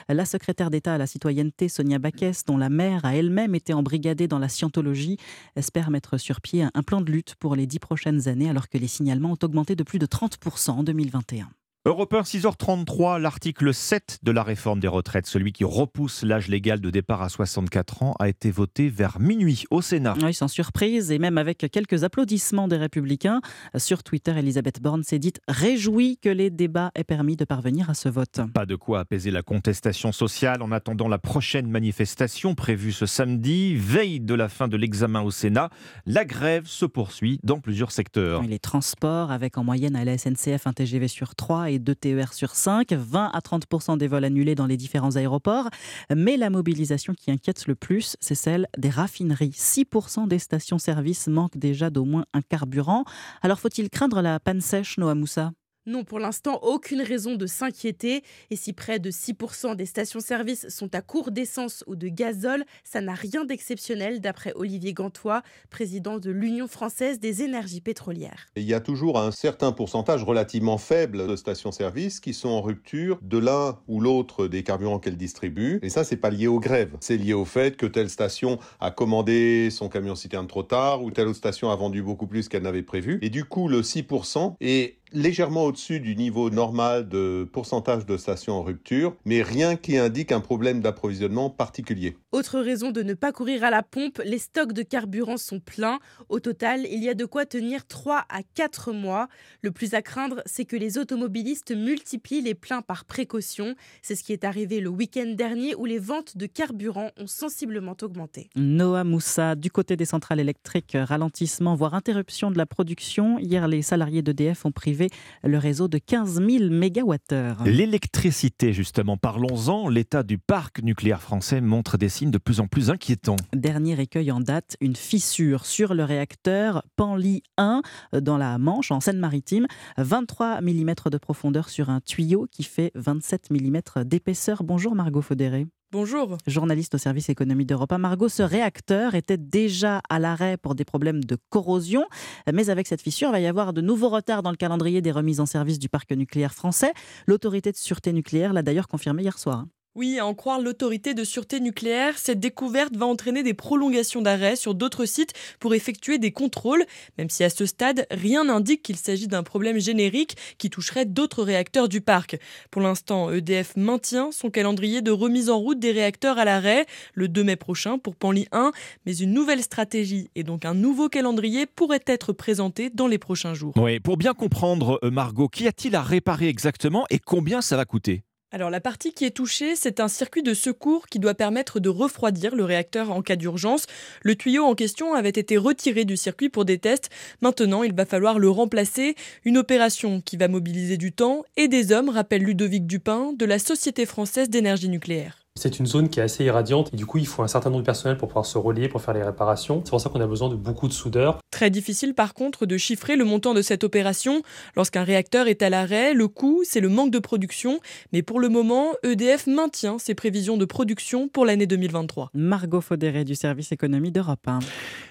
la 0.08 0.24
secrétaire 0.24 0.70
d'État 0.70 0.94
à 0.94 0.98
la 0.98 1.06
citoyenneté, 1.06 1.68
Sonia 1.68 1.98
Baquès, 1.98 2.44
dont 2.44 2.56
la 2.56 2.68
mère 2.68 3.04
a 3.04 3.14
elle-même 3.14 3.54
été 3.54 3.72
embrigadée 3.72 4.28
dans 4.28 4.38
la 4.38 4.48
scientologie, 4.48 5.18
espère 5.56 5.90
mettre 5.90 6.18
sur 6.18 6.40
pied 6.40 6.66
un 6.72 6.82
plan 6.82 7.00
de 7.00 7.10
lutte 7.10 7.34
pour 7.36 7.56
les 7.56 7.66
dix 7.66 7.78
prochaines 7.78 8.28
années, 8.28 8.50
alors 8.50 8.68
que 8.68 8.78
les 8.78 8.88
signalements 8.88 9.32
ont 9.32 9.44
augmenté 9.44 9.76
de 9.76 9.82
plus 9.82 9.98
de 9.98 10.06
30% 10.06 10.70
en 10.70 10.82
2021. 10.82 11.48
Europe 11.86 12.14
1, 12.14 12.22
6h33, 12.22 13.20
l'article 13.20 13.74
7 13.74 14.20
de 14.22 14.30
la 14.30 14.42
réforme 14.42 14.80
des 14.80 14.88
retraites, 14.88 15.26
celui 15.26 15.52
qui 15.52 15.64
repousse 15.64 16.22
l'âge 16.22 16.48
légal 16.48 16.80
de 16.80 16.88
départ 16.88 17.20
à 17.20 17.28
64 17.28 18.02
ans, 18.02 18.14
a 18.18 18.30
été 18.30 18.50
voté 18.50 18.88
vers 18.88 19.20
minuit 19.20 19.66
au 19.70 19.82
Sénat. 19.82 20.14
Oui, 20.22 20.32
sans 20.32 20.48
surprise 20.48 21.10
et 21.10 21.18
même 21.18 21.36
avec 21.36 21.58
quelques 21.70 22.02
applaudissements 22.02 22.68
des 22.68 22.78
Républicains. 22.78 23.42
Sur 23.76 24.02
Twitter, 24.02 24.30
Elisabeth 24.30 24.80
Borne 24.80 25.02
s'est 25.02 25.18
dite 25.18 25.42
réjouie 25.46 26.16
que 26.16 26.30
les 26.30 26.48
débats 26.48 26.90
aient 26.94 27.04
permis 27.04 27.36
de 27.36 27.44
parvenir 27.44 27.90
à 27.90 27.94
ce 27.94 28.08
vote. 28.08 28.40
Pas 28.54 28.64
de 28.64 28.76
quoi 28.76 29.00
apaiser 29.00 29.30
la 29.30 29.42
contestation 29.42 30.10
sociale 30.10 30.62
en 30.62 30.72
attendant 30.72 31.08
la 31.08 31.18
prochaine 31.18 31.68
manifestation 31.68 32.54
prévue 32.54 32.92
ce 32.92 33.04
samedi, 33.04 33.74
veille 33.76 34.20
de 34.20 34.32
la 34.32 34.48
fin 34.48 34.68
de 34.68 34.78
l'examen 34.78 35.20
au 35.20 35.30
Sénat. 35.30 35.68
La 36.06 36.24
grève 36.24 36.64
se 36.64 36.86
poursuit 36.86 37.40
dans 37.42 37.60
plusieurs 37.60 37.92
secteurs. 37.92 38.42
Les 38.42 38.58
transports, 38.58 39.30
avec 39.30 39.58
en 39.58 39.64
moyenne 39.64 39.96
à 39.96 40.06
la 40.06 40.16
SNCF 40.16 40.66
un 40.66 40.72
TGV 40.72 41.08
sur 41.08 41.34
3 41.34 41.72
et 41.72 41.73
2 41.78 41.94
TER 41.94 42.32
sur 42.32 42.54
5, 42.54 42.92
20 42.92 43.30
à 43.32 43.38
30% 43.40 43.98
des 43.98 44.08
vols 44.08 44.24
annulés 44.24 44.54
dans 44.54 44.66
les 44.66 44.76
différents 44.76 45.16
aéroports. 45.16 45.68
Mais 46.14 46.36
la 46.36 46.50
mobilisation 46.50 47.14
qui 47.14 47.30
inquiète 47.30 47.66
le 47.66 47.74
plus, 47.74 48.16
c'est 48.20 48.34
celle 48.34 48.66
des 48.78 48.90
raffineries. 48.90 49.54
6% 49.54 50.28
des 50.28 50.38
stations-service 50.38 51.28
manquent 51.28 51.58
déjà 51.58 51.90
d'au 51.90 52.04
moins 52.04 52.24
un 52.32 52.42
carburant. 52.42 53.04
Alors 53.42 53.60
faut-il 53.60 53.90
craindre 53.90 54.20
la 54.20 54.40
panne 54.40 54.60
sèche, 54.60 54.98
Noah 54.98 55.14
Moussa? 55.14 55.52
Non, 55.86 56.02
pour 56.02 56.18
l'instant, 56.18 56.60
aucune 56.62 57.02
raison 57.02 57.34
de 57.36 57.46
s'inquiéter. 57.46 58.22
Et 58.50 58.56
si 58.56 58.72
près 58.72 58.98
de 58.98 59.10
6% 59.10 59.76
des 59.76 59.84
stations-service 59.84 60.68
sont 60.68 60.94
à 60.94 61.02
court 61.02 61.30
d'essence 61.30 61.84
ou 61.86 61.94
de 61.94 62.08
gazole, 62.08 62.64
ça 62.84 63.02
n'a 63.02 63.12
rien 63.12 63.44
d'exceptionnel, 63.44 64.20
d'après 64.20 64.52
Olivier 64.54 64.94
Gantois, 64.94 65.42
président 65.68 66.18
de 66.18 66.30
l'Union 66.30 66.68
française 66.68 67.20
des 67.20 67.42
énergies 67.42 67.82
pétrolières. 67.82 68.46
Il 68.56 68.62
y 68.62 68.72
a 68.72 68.80
toujours 68.80 69.18
un 69.18 69.30
certain 69.30 69.72
pourcentage 69.72 70.24
relativement 70.24 70.78
faible 70.78 71.26
de 71.28 71.36
stations-service 71.36 72.20
qui 72.20 72.32
sont 72.32 72.48
en 72.48 72.62
rupture 72.62 73.18
de 73.20 73.38
l'un 73.38 73.78
ou 73.86 74.00
l'autre 74.00 74.46
des 74.46 74.62
carburants 74.62 74.98
qu'elles 74.98 75.18
distribuent. 75.18 75.80
Et 75.82 75.90
ça, 75.90 76.02
c'est 76.02 76.16
pas 76.16 76.30
lié 76.30 76.46
aux 76.46 76.60
grèves. 76.60 76.96
C'est 77.00 77.18
lié 77.18 77.34
au 77.34 77.44
fait 77.44 77.76
que 77.76 77.86
telle 77.86 78.08
station 78.08 78.58
a 78.80 78.90
commandé 78.90 79.68
son 79.70 79.90
camion 79.90 80.14
citerne 80.14 80.46
trop 80.46 80.62
tard 80.62 81.02
ou 81.02 81.10
telle 81.10 81.28
autre 81.28 81.36
station 81.36 81.70
a 81.70 81.76
vendu 81.76 82.02
beaucoup 82.02 82.26
plus 82.26 82.48
qu'elle 82.48 82.62
n'avait 82.62 82.82
prévu. 82.82 83.18
Et 83.20 83.28
du 83.28 83.44
coup, 83.44 83.68
le 83.68 83.82
6% 83.82 84.54
est 84.60 84.96
légèrement 85.14 85.64
au-dessus 85.64 86.00
du 86.00 86.16
niveau 86.16 86.50
normal 86.50 87.08
de 87.08 87.48
pourcentage 87.52 88.04
de 88.06 88.16
stations 88.16 88.54
en 88.54 88.62
rupture, 88.62 89.16
mais 89.24 89.42
rien 89.42 89.76
qui 89.76 89.96
indique 89.96 90.32
un 90.32 90.40
problème 90.40 90.80
d'approvisionnement 90.80 91.50
particulier. 91.50 92.16
Autre 92.32 92.60
raison 92.60 92.90
de 92.90 93.02
ne 93.02 93.14
pas 93.14 93.32
courir 93.32 93.64
à 93.64 93.70
la 93.70 93.82
pompe, 93.82 94.20
les 94.24 94.38
stocks 94.38 94.72
de 94.72 94.82
carburant 94.82 95.36
sont 95.36 95.60
pleins. 95.60 96.00
Au 96.28 96.40
total, 96.40 96.86
il 96.90 97.02
y 97.02 97.08
a 97.08 97.14
de 97.14 97.24
quoi 97.24 97.46
tenir 97.46 97.86
3 97.86 98.24
à 98.28 98.42
4 98.54 98.92
mois. 98.92 99.28
Le 99.62 99.70
plus 99.70 99.94
à 99.94 100.02
craindre, 100.02 100.42
c'est 100.44 100.64
que 100.64 100.76
les 100.76 100.98
automobilistes 100.98 101.74
multiplient 101.74 102.42
les 102.42 102.54
pleins 102.54 102.82
par 102.82 103.04
précaution. 103.04 103.74
C'est 104.02 104.16
ce 104.16 104.24
qui 104.24 104.32
est 104.32 104.44
arrivé 104.44 104.80
le 104.80 104.88
week-end 104.88 105.32
dernier 105.36 105.74
où 105.76 105.84
les 105.84 105.98
ventes 105.98 106.36
de 106.36 106.46
carburant 106.46 107.10
ont 107.18 107.26
sensiblement 107.26 107.96
augmenté. 108.02 108.50
Noah 108.56 109.04
Moussa, 109.04 109.54
du 109.54 109.70
côté 109.70 109.96
des 109.96 110.04
centrales 110.04 110.40
électriques, 110.40 110.96
ralentissement, 111.00 111.76
voire 111.76 111.94
interruption 111.94 112.50
de 112.50 112.58
la 112.58 112.66
production. 112.66 113.38
Hier, 113.38 113.68
les 113.68 113.82
salariés 113.82 114.22
d'EDF 114.22 114.66
ont 114.66 114.72
privé 114.72 115.03
le 115.42 115.58
réseau 115.58 115.88
de 115.88 115.98
15 115.98 116.42
000 116.46 116.70
mégawattheures. 116.70 117.64
L'électricité, 117.64 118.72
justement, 118.72 119.16
parlons-en. 119.16 119.88
L'état 119.88 120.22
du 120.22 120.38
parc 120.38 120.82
nucléaire 120.82 121.22
français 121.22 121.60
montre 121.60 121.98
des 121.98 122.08
signes 122.08 122.30
de 122.30 122.38
plus 122.38 122.60
en 122.60 122.66
plus 122.66 122.90
inquiétants. 122.90 123.36
Dernier 123.54 124.00
écueil 124.00 124.30
en 124.30 124.40
date, 124.40 124.76
une 124.80 124.96
fissure 124.96 125.66
sur 125.66 125.94
le 125.94 126.04
réacteur 126.04 126.82
Panly 126.96 127.42
1 127.56 127.82
dans 128.20 128.38
la 128.38 128.58
Manche, 128.58 128.90
en 128.90 129.00
Seine-Maritime. 129.00 129.66
23 129.98 130.60
mm 130.60 130.94
de 131.10 131.18
profondeur 131.18 131.68
sur 131.68 131.90
un 131.90 132.00
tuyau 132.00 132.46
qui 132.50 132.62
fait 132.62 132.92
27 132.94 133.50
mm 133.50 134.04
d'épaisseur. 134.04 134.64
Bonjour 134.64 134.94
Margot 134.94 135.22
Faudéré. 135.22 135.66
Bonjour. 135.94 136.38
Journaliste 136.48 136.96
au 136.96 136.98
service 136.98 137.28
économie 137.28 137.66
d'Europe 137.66 137.92
1. 137.92 137.98
Margot, 137.98 138.28
ce 138.28 138.42
réacteur 138.42 139.14
était 139.14 139.36
déjà 139.36 140.00
à 140.08 140.18
l'arrêt 140.18 140.56
pour 140.56 140.74
des 140.74 140.84
problèmes 140.84 141.22
de 141.22 141.36
corrosion. 141.50 142.04
Mais 142.52 142.68
avec 142.68 142.88
cette 142.88 143.00
fissure, 143.00 143.28
il 143.28 143.30
va 143.30 143.38
y 143.38 143.46
avoir 143.46 143.72
de 143.72 143.80
nouveaux 143.80 144.08
retards 144.08 144.42
dans 144.42 144.50
le 144.50 144.56
calendrier 144.56 145.02
des 145.02 145.12
remises 145.12 145.38
en 145.38 145.46
service 145.46 145.78
du 145.78 145.88
parc 145.88 146.10
nucléaire 146.10 146.52
français. 146.52 146.92
L'autorité 147.28 147.70
de 147.70 147.76
sûreté 147.76 148.12
nucléaire 148.12 148.52
l'a 148.52 148.62
d'ailleurs 148.62 148.88
confirmé 148.88 149.22
hier 149.22 149.38
soir. 149.38 149.66
Oui, 149.96 150.18
à 150.18 150.26
en 150.26 150.34
croire 150.34 150.60
l'autorité 150.60 151.14
de 151.14 151.22
sûreté 151.22 151.60
nucléaire, 151.60 152.18
cette 152.18 152.40
découverte 152.40 152.96
va 152.96 153.06
entraîner 153.06 153.44
des 153.44 153.54
prolongations 153.54 154.22
d'arrêt 154.22 154.56
sur 154.56 154.74
d'autres 154.74 155.04
sites 155.04 155.34
pour 155.60 155.72
effectuer 155.72 156.18
des 156.18 156.32
contrôles, 156.32 156.84
même 157.16 157.30
si 157.30 157.44
à 157.44 157.48
ce 157.48 157.64
stade, 157.64 158.04
rien 158.10 158.42
n'indique 158.42 158.82
qu'il 158.82 158.96
s'agit 158.96 159.28
d'un 159.28 159.44
problème 159.44 159.78
générique 159.78 160.36
qui 160.58 160.68
toucherait 160.68 161.04
d'autres 161.04 161.44
réacteurs 161.44 161.88
du 161.88 162.00
parc. 162.00 162.40
Pour 162.72 162.82
l'instant, 162.82 163.30
EDF 163.30 163.76
maintient 163.76 164.32
son 164.32 164.50
calendrier 164.50 165.00
de 165.00 165.12
remise 165.12 165.48
en 165.48 165.58
route 165.58 165.78
des 165.78 165.92
réacteurs 165.92 166.38
à 166.38 166.44
l'arrêt 166.44 166.86
le 167.12 167.28
2 167.28 167.44
mai 167.44 167.54
prochain 167.54 167.96
pour 167.96 168.16
Panly 168.16 168.48
1, 168.50 168.72
mais 169.06 169.16
une 169.16 169.32
nouvelle 169.32 169.62
stratégie 169.62 170.28
et 170.34 170.42
donc 170.42 170.64
un 170.64 170.74
nouveau 170.74 171.08
calendrier 171.08 171.66
pourrait 171.66 172.02
être 172.08 172.32
présenté 172.32 172.90
dans 172.90 173.06
les 173.06 173.18
prochains 173.18 173.54
jours. 173.54 173.74
Oui, 173.76 174.00
pour 174.00 174.16
bien 174.16 174.34
comprendre, 174.34 174.98
euh, 175.04 175.12
Margot, 175.12 175.46
qu'y 175.46 175.68
a-t-il 175.68 175.94
à 175.94 176.02
réparer 176.02 176.48
exactement 176.48 177.06
et 177.10 177.20
combien 177.20 177.60
ça 177.60 177.76
va 177.76 177.84
coûter? 177.84 178.24
Alors 178.54 178.70
la 178.70 178.80
partie 178.80 179.12
qui 179.12 179.24
est 179.24 179.32
touchée, 179.32 179.74
c'est 179.74 179.98
un 179.98 180.06
circuit 180.06 180.44
de 180.44 180.54
secours 180.54 181.08
qui 181.08 181.18
doit 181.18 181.34
permettre 181.34 181.80
de 181.80 181.88
refroidir 181.88 182.54
le 182.54 182.62
réacteur 182.62 183.10
en 183.10 183.20
cas 183.20 183.34
d'urgence. 183.34 183.86
Le 184.22 184.36
tuyau 184.36 184.62
en 184.62 184.76
question 184.76 185.12
avait 185.14 185.30
été 185.30 185.56
retiré 185.56 186.04
du 186.04 186.16
circuit 186.16 186.50
pour 186.50 186.64
des 186.64 186.78
tests. 186.78 187.10
Maintenant, 187.40 187.82
il 187.82 187.92
va 187.92 188.06
falloir 188.06 188.38
le 188.38 188.48
remplacer. 188.48 189.16
Une 189.44 189.58
opération 189.58 190.20
qui 190.20 190.36
va 190.36 190.46
mobiliser 190.46 190.98
du 190.98 191.10
temps 191.10 191.42
et 191.56 191.66
des 191.66 191.90
hommes, 191.90 192.10
rappelle 192.10 192.44
Ludovic 192.44 192.86
Dupin 192.86 193.32
de 193.36 193.44
la 193.44 193.58
Société 193.58 194.06
française 194.06 194.48
d'énergie 194.48 194.88
nucléaire. 194.88 195.43
C'est 195.56 195.78
une 195.78 195.86
zone 195.86 196.08
qui 196.08 196.18
est 196.18 196.22
assez 196.24 196.44
irradiante 196.44 196.90
et 196.92 196.96
du 196.96 197.06
coup 197.06 197.18
il 197.18 197.28
faut 197.28 197.44
un 197.44 197.46
certain 197.46 197.70
nombre 197.70 197.82
de 197.82 197.86
personnel 197.86 198.18
pour 198.18 198.26
pouvoir 198.26 198.44
se 198.44 198.58
relier, 198.58 198.88
pour 198.88 199.00
faire 199.00 199.14
les 199.14 199.22
réparations. 199.22 199.82
C'est 199.84 199.90
pour 199.90 200.00
ça 200.00 200.10
qu'on 200.10 200.20
a 200.20 200.26
besoin 200.26 200.48
de 200.48 200.56
beaucoup 200.56 200.88
de 200.88 200.92
soudeurs. 200.92 201.38
Très 201.52 201.70
difficile 201.70 202.12
par 202.12 202.34
contre 202.34 202.66
de 202.66 202.76
chiffrer 202.76 203.14
le 203.14 203.24
montant 203.24 203.54
de 203.54 203.62
cette 203.62 203.84
opération. 203.84 204.42
Lorsqu'un 204.74 205.04
réacteur 205.04 205.46
est 205.46 205.62
à 205.62 205.70
l'arrêt, 205.70 206.12
le 206.12 206.26
coût 206.26 206.62
c'est 206.64 206.80
le 206.80 206.88
manque 206.88 207.12
de 207.12 207.20
production. 207.20 207.78
Mais 208.12 208.22
pour 208.22 208.40
le 208.40 208.48
moment, 208.48 208.94
EDF 209.04 209.46
maintient 209.46 210.00
ses 210.00 210.16
prévisions 210.16 210.56
de 210.56 210.64
production 210.64 211.28
pour 211.28 211.46
l'année 211.46 211.68
2023. 211.68 212.30
Margot 212.34 212.80
Faudéré 212.80 213.22
du 213.22 213.36
service 213.36 213.70
économie 213.70 214.10
d'Europe 214.10 214.48
1. 214.48 214.58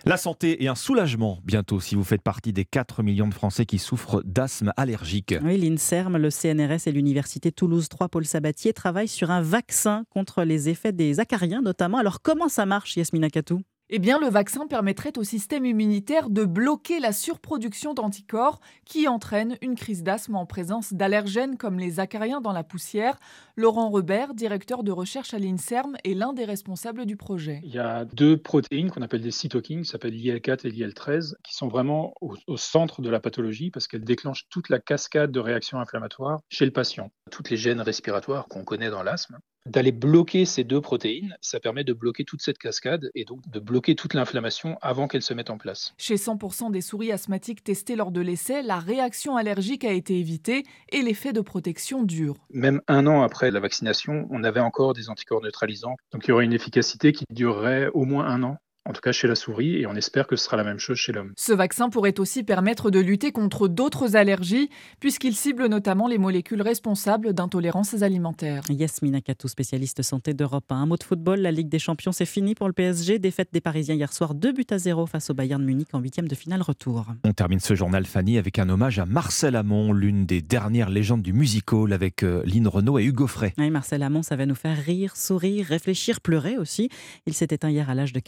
La 0.03 0.18
santé 0.18 0.61
et 0.61 0.68
un 0.68 0.76
soulagement 0.76 1.40
bientôt 1.45 1.80
si 1.80 1.95
vous 1.95 2.03
faites 2.03 2.22
partie 2.22 2.52
des 2.52 2.65
4 2.65 3.02
millions 3.02 3.30
de 3.30 3.34
Français 3.34 3.65
qui 3.65 3.80
souffrent 3.80 4.22
d'asthme 4.26 4.74
allergique. 4.76 5.36
Oui, 5.41 5.57
l'INSERM, 5.57 6.18
le 6.18 6.30
CNRS 6.30 6.86
et 6.88 6.91
l'Université 6.91 7.53
Toulouse 7.53 7.88
3 7.88 8.10
Paul 8.10 8.26
Sabatier 8.26 8.74
travaillent 8.74 9.07
sur 9.07 9.32
un 9.32 9.41
vaccin 9.41 10.03
contre 10.10 10.33
les 10.42 10.70
effets 10.70 10.92
des 10.92 11.20
acariens 11.20 11.62
notamment. 11.62 11.98
Alors 11.98 12.22
comment 12.22 12.50
ça 12.50 12.66
marche 12.66 12.98
Yasmina 12.98 13.30
Katou? 13.30 13.62
Eh 13.96 14.00
bien, 14.00 14.18
le 14.18 14.28
vaccin 14.28 14.66
permettrait 14.66 15.18
au 15.18 15.24
système 15.24 15.66
immunitaire 15.66 16.30
de 16.30 16.46
bloquer 16.46 17.00
la 17.00 17.12
surproduction 17.12 17.94
d'anticorps 17.94 18.60
qui 18.86 19.08
entraîne 19.08 19.58
une 19.62 19.76
crise 19.76 20.02
d'asthme 20.02 20.36
en 20.36 20.46
présence 20.46 20.94
d'allergènes 20.94 21.58
comme 21.58 21.78
les 21.78 22.00
acariens 22.00 22.42
dans 22.42 22.54
la 22.54 22.64
poussière. 22.64 23.20
Laurent 23.58 23.90
Rebert, 23.90 24.34
directeur 24.34 24.84
de 24.84 24.92
recherche 24.92 25.34
à 25.34 25.38
l'INSERM, 25.38 25.98
est 26.06 26.14
l'un 26.14 26.34
des 26.34 26.46
responsables 26.46 27.06
du 27.06 27.18
projet. 27.18 27.62
Il 27.64 27.72
y 27.72 27.78
a 27.78 28.06
deux 28.06 28.38
protéines 28.38 28.90
qu'on 28.90 29.02
appelle 29.02 29.22
des 29.22 29.32
cytokines, 29.32 29.82
qui 29.82 29.90
s'appellent 29.90 30.16
l'IL4 30.16 30.66
et 30.66 30.72
l'IL13, 30.72 31.36
qui 31.44 31.54
sont 31.54 31.68
vraiment 31.68 32.14
au, 32.22 32.36
au 32.48 32.58
centre 32.58 33.02
de 33.02 33.10
la 33.10 33.20
pathologie 33.20 33.70
parce 33.70 33.88
qu'elles 33.88 34.06
déclenchent 34.06 34.48
toute 34.50 34.70
la 34.70 34.80
cascade 34.80 35.32
de 35.32 35.40
réactions 35.40 35.80
inflammatoires 35.80 36.40
chez 36.50 36.66
le 36.66 36.72
patient. 36.72 37.12
Toutes 37.30 37.50
les 37.50 37.58
gènes 37.58 37.82
respiratoires 37.82 38.48
qu'on 38.48 38.64
connaît 38.64 38.90
dans 38.90 39.04
l'asthme 39.04 39.38
d'aller 39.65 39.91
bloquer 39.91 40.45
ces 40.45 40.64
deux 40.64 40.81
protéines, 40.81 41.38
ça 41.41 41.60
permet 41.60 41.84
de 41.84 41.94
bloquer 41.94 42.26
toute 42.26 42.41
cette 42.41 42.57
cascade 42.57 43.10
et 43.15 43.26
donc 43.26 43.48
de 43.49 43.60
bloquer 43.60 43.95
toute 43.95 44.14
l'inflammation 44.14 44.77
avant 44.81 45.07
qu'elle 45.07 45.22
se 45.22 45.34
mette 45.34 45.49
en 45.49 45.57
place. 45.57 45.94
Chez 45.98 46.15
100% 46.15 46.72
des 46.72 46.81
souris 46.81 47.11
asthmatiques 47.11 47.64
testées 47.64 47.95
lors 47.95 48.11
de 48.11 48.22
l'essai, 48.22 48.61
la 48.61 48.80
réaction 48.80 49.38
allergique 49.38 49.85
a 49.85 49.94
été 49.94 50.19
évitée 50.19 50.64
et 50.90 51.02
l'effet 51.02 51.34
de 51.34 51.41
protection 51.41 52.03
dure. 52.03 52.35
Même 52.52 52.81
un 52.88 53.07
an 53.07 53.22
après 53.22 53.52
la 53.52 53.60
vaccination, 53.60 54.27
on 54.30 54.44
avait 54.44 54.60
encore 54.60 54.94
des 54.94 55.10
anticorps 55.10 55.41
neutralisants. 55.41 55.95
Donc 56.11 56.26
il 56.26 56.30
y 56.30 56.31
aurait 56.31 56.45
une 56.45 56.53
efficacité 56.53 57.14
qui 57.14 57.23
durerait 57.31 57.90
au 57.94 58.06
moins 58.06 58.26
un 58.26 58.44
an 58.44 58.57
en 58.86 58.94
tout 58.94 59.02
cas 59.02 59.12
chez 59.12 59.28
la 59.28 59.36
souris, 59.36 59.78
et 59.78 59.88
on 59.88 59.96
espère 59.96 60.28
que 60.28 60.36
ce 60.36 60.46
sera 60.46 60.58
la 60.58 60.64
même 60.64 60.80
chose 60.80 60.98
chez 60.98 61.12
l'homme. 61.12 61.32
Ce 61.38 61.54
vaccin 61.54 61.90
pourrait 61.90 62.20
aussi 62.20 62.44
permettre 62.44 62.92
de 62.92 63.00
lutter 63.00 63.32
contre 63.32 63.68
d'autres 63.68 64.16
allergies, 64.16 64.70
puisqu'il 65.00 65.36
cible 65.36 65.68
notamment 65.68 66.08
les 66.08 66.18
molécules 66.18 66.62
responsables 66.62 67.34
d'intolérances 67.34 68.02
alimentaires. 68.02 68.64
Yasmina 68.70 69.22
Katou, 69.22 69.48
spécialiste 69.48 70.02
santé 70.02 70.34
d'Europe 70.34 70.70
1. 70.70 70.76
Un 70.76 70.86
mot 70.86 70.98
de 70.98 71.04
football, 71.04 71.40
la 71.40 71.52
Ligue 71.52 71.70
des 71.70 71.80
Champions, 71.80 72.12
c'est 72.12 72.26
fini 72.26 72.56
pour 72.56 72.68
le 72.68 72.74
PSG. 72.74 73.20
Défaite 73.20 73.50
des 73.54 73.62
Parisiens 73.62 73.96
hier 73.96 74.12
soir, 74.12 74.34
2 74.34 74.52
buts 74.52 74.66
à 74.70 74.78
0 74.78 75.06
face 75.06 75.30
au 75.30 75.34
Bayern 75.34 75.64
Munich 75.64 75.88
en 75.94 76.00
huitième 76.00 76.28
de 76.28 76.36
finale 76.36 76.62
retour. 76.62 77.06
On 77.24 77.32
termine 77.32 77.60
ce 77.60 77.76
journal, 77.76 78.06
Fanny, 78.06 78.38
avec 78.38 78.60
un 78.60 78.68
hommage 78.70 79.00
à 79.00 79.06
Marcel 79.06 79.56
Amont, 79.56 79.94
l'une 79.94 80.26
des 80.26 80.42
dernières 80.42 80.90
légendes 80.90 81.22
du 81.22 81.32
musical 81.32 81.94
avec 81.94 82.24
euh, 82.24 82.44
Lynn 82.46 82.68
Renault 82.68 83.00
et 83.00 83.06
Hugo 83.06 83.28
Frey. 83.28 83.54
Oui, 83.58 83.70
Marcel 83.70 84.04
Amont, 84.04 84.24
ça 84.24 84.36
va 84.36 84.46
nous 84.46 84.56
faire 84.56 84.78
rire, 84.78 85.16
sourire, 85.16 85.66
réfléchir, 85.68 86.20
pleurer 86.20 86.58
aussi. 86.58 86.90
Il 87.26 87.34
s'est 87.34 87.48
éteint 87.52 87.70
hier 87.70 87.90
à 87.90 87.96
l'âge 87.96 88.12
de 88.12 88.20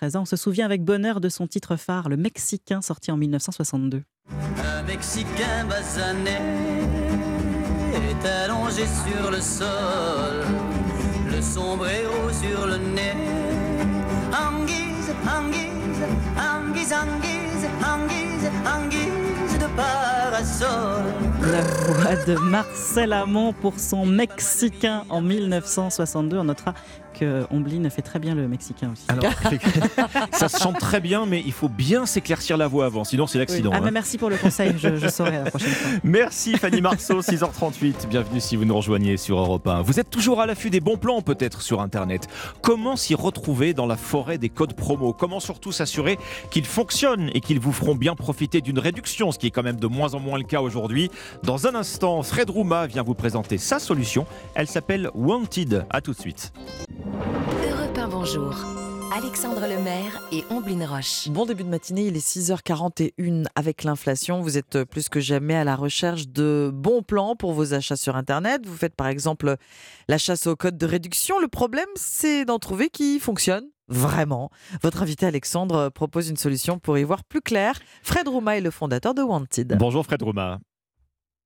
83 0.00 0.16
ans. 0.16 0.22
On 0.22 0.24
se 0.24 0.36
souvient 0.36 0.64
avec 0.64 0.82
bonheur 0.82 1.20
de 1.20 1.28
son 1.28 1.46
titre 1.46 1.76
phare, 1.76 2.08
Le 2.08 2.16
Mexicain, 2.16 2.80
sorti 2.80 3.10
en 3.10 3.16
1962. 3.16 4.02
Un 4.30 4.82
Mexicain 4.84 5.64
basané 5.68 6.38
est 7.94 8.28
allongé 8.44 8.84
sur 8.86 9.30
le 9.30 9.40
sol, 9.40 10.46
le 11.30 11.42
sombrero 11.42 12.30
sur 12.30 12.66
le 12.66 12.78
nez. 12.78 13.14
Anguise, 14.32 15.12
anguise, 15.26 16.02
anguise, 16.36 16.92
anguise, 16.92 17.66
anguise, 17.84 18.50
anguise 18.66 19.58
de 19.58 19.66
parasol. 19.76 21.04
La 21.42 21.62
voix 21.62 22.16
de 22.26 22.34
Marcel 22.38 23.14
Amont 23.14 23.54
pour 23.54 23.80
son 23.80 24.04
Mexicain 24.04 25.04
en 25.08 25.22
1962. 25.22 26.36
On 26.36 26.44
notera 26.44 26.74
que 27.18 27.44
Omblin 27.50 27.88
fait 27.90 28.02
très 28.02 28.18
bien 28.18 28.34
le 28.34 28.46
Mexicain 28.48 28.92
aussi. 28.92 29.04
Alors, 29.08 29.32
ça 30.32 30.48
se 30.48 30.58
chante 30.58 30.78
très 30.78 31.00
bien, 31.00 31.26
mais 31.26 31.42
il 31.44 31.52
faut 31.52 31.68
bien 31.68 32.06
s'éclaircir 32.06 32.56
la 32.56 32.68
voix 32.68 32.86
avant, 32.86 33.04
sinon 33.04 33.26
c'est 33.26 33.38
l'accident. 33.38 33.70
Ah, 33.74 33.80
hein. 33.82 33.90
merci 33.90 34.18
pour 34.18 34.30
le 34.30 34.36
conseil, 34.36 34.74
je, 34.78 34.96
je 34.96 35.08
saurai 35.08 35.32
la 35.32 35.50
prochaine 35.50 35.70
fois. 35.70 35.90
Merci 36.04 36.56
Fanny 36.56 36.80
Marceau, 36.80 37.20
6h38. 37.20 38.08
Bienvenue 38.08 38.40
si 38.40 38.56
vous 38.56 38.64
nous 38.64 38.76
rejoignez 38.76 39.16
sur 39.16 39.38
Europe 39.38 39.66
1. 39.66 39.82
Vous 39.82 40.00
êtes 40.00 40.10
toujours 40.10 40.40
à 40.40 40.46
l'affût 40.46 40.70
des 40.70 40.80
bons 40.80 40.96
plans 40.96 41.20
peut-être 41.20 41.62
sur 41.62 41.80
Internet. 41.80 42.28
Comment 42.62 42.96
s'y 42.96 43.14
retrouver 43.14 43.74
dans 43.74 43.86
la 43.86 43.96
forêt 43.96 44.38
des 44.38 44.48
codes 44.48 44.74
promo? 44.74 45.12
Comment 45.12 45.40
surtout 45.40 45.72
s'assurer 45.72 46.18
qu'ils 46.50 46.66
fonctionnent 46.66 47.30
et 47.34 47.40
qu'ils 47.40 47.60
vous 47.60 47.72
feront 47.72 47.94
bien 47.94 48.14
profiter 48.14 48.60
d'une 48.60 48.78
réduction, 48.78 49.32
ce 49.32 49.38
qui 49.38 49.48
est 49.48 49.50
quand 49.50 49.62
même 49.62 49.80
de 49.80 49.86
moins 49.86 50.14
en 50.14 50.20
moins 50.20 50.38
le 50.38 50.44
cas 50.44 50.60
aujourd'hui? 50.60 51.10
Dans 51.42 51.66
un 51.66 51.74
instant, 51.74 52.22
Fred 52.22 52.50
Rouma 52.50 52.86
vient 52.86 53.02
vous 53.02 53.14
présenter 53.14 53.56
sa 53.56 53.78
solution. 53.78 54.26
Elle 54.54 54.66
s'appelle 54.66 55.10
Wanted. 55.14 55.86
À 55.88 56.00
tout 56.02 56.12
de 56.12 56.18
suite. 56.18 56.52
Europe 57.68 57.96
1, 57.96 58.08
bonjour. 58.08 58.54
Alexandre 59.12 59.62
Lemaire 59.62 60.20
et 60.32 60.44
Omblin 60.50 60.86
Roche. 60.86 61.28
Bon 61.28 61.46
début 61.46 61.64
de 61.64 61.68
matinée, 61.68 62.06
il 62.06 62.16
est 62.16 62.26
6h41 62.26 63.46
avec 63.54 63.84
l'inflation. 63.84 64.42
Vous 64.42 64.58
êtes 64.58 64.84
plus 64.84 65.08
que 65.08 65.18
jamais 65.18 65.54
à 65.54 65.64
la 65.64 65.76
recherche 65.76 66.28
de 66.28 66.70
bons 66.72 67.02
plans 67.02 67.34
pour 67.34 67.54
vos 67.54 67.72
achats 67.72 67.96
sur 67.96 68.16
Internet. 68.16 68.66
Vous 68.66 68.76
faites 68.76 68.94
par 68.94 69.08
exemple 69.08 69.56
la 70.08 70.18
chasse 70.18 70.46
au 70.46 70.56
code 70.56 70.76
de 70.76 70.86
réduction. 70.86 71.40
Le 71.40 71.48
problème, 71.48 71.88
c'est 71.96 72.44
d'en 72.44 72.58
trouver 72.58 72.90
qui 72.90 73.18
fonctionnent. 73.18 73.68
Vraiment. 73.88 74.50
Votre 74.82 75.02
invité 75.02 75.26
Alexandre 75.26 75.88
propose 75.88 76.28
une 76.28 76.36
solution 76.36 76.78
pour 76.78 76.96
y 76.96 77.02
voir 77.02 77.24
plus 77.24 77.40
clair. 77.40 77.80
Fred 78.02 78.28
Rouma 78.28 78.56
est 78.58 78.60
le 78.60 78.70
fondateur 78.70 79.14
de 79.14 79.22
Wanted. 79.22 79.76
Bonjour 79.78 80.04
Fred 80.04 80.22
Rouma. 80.22 80.60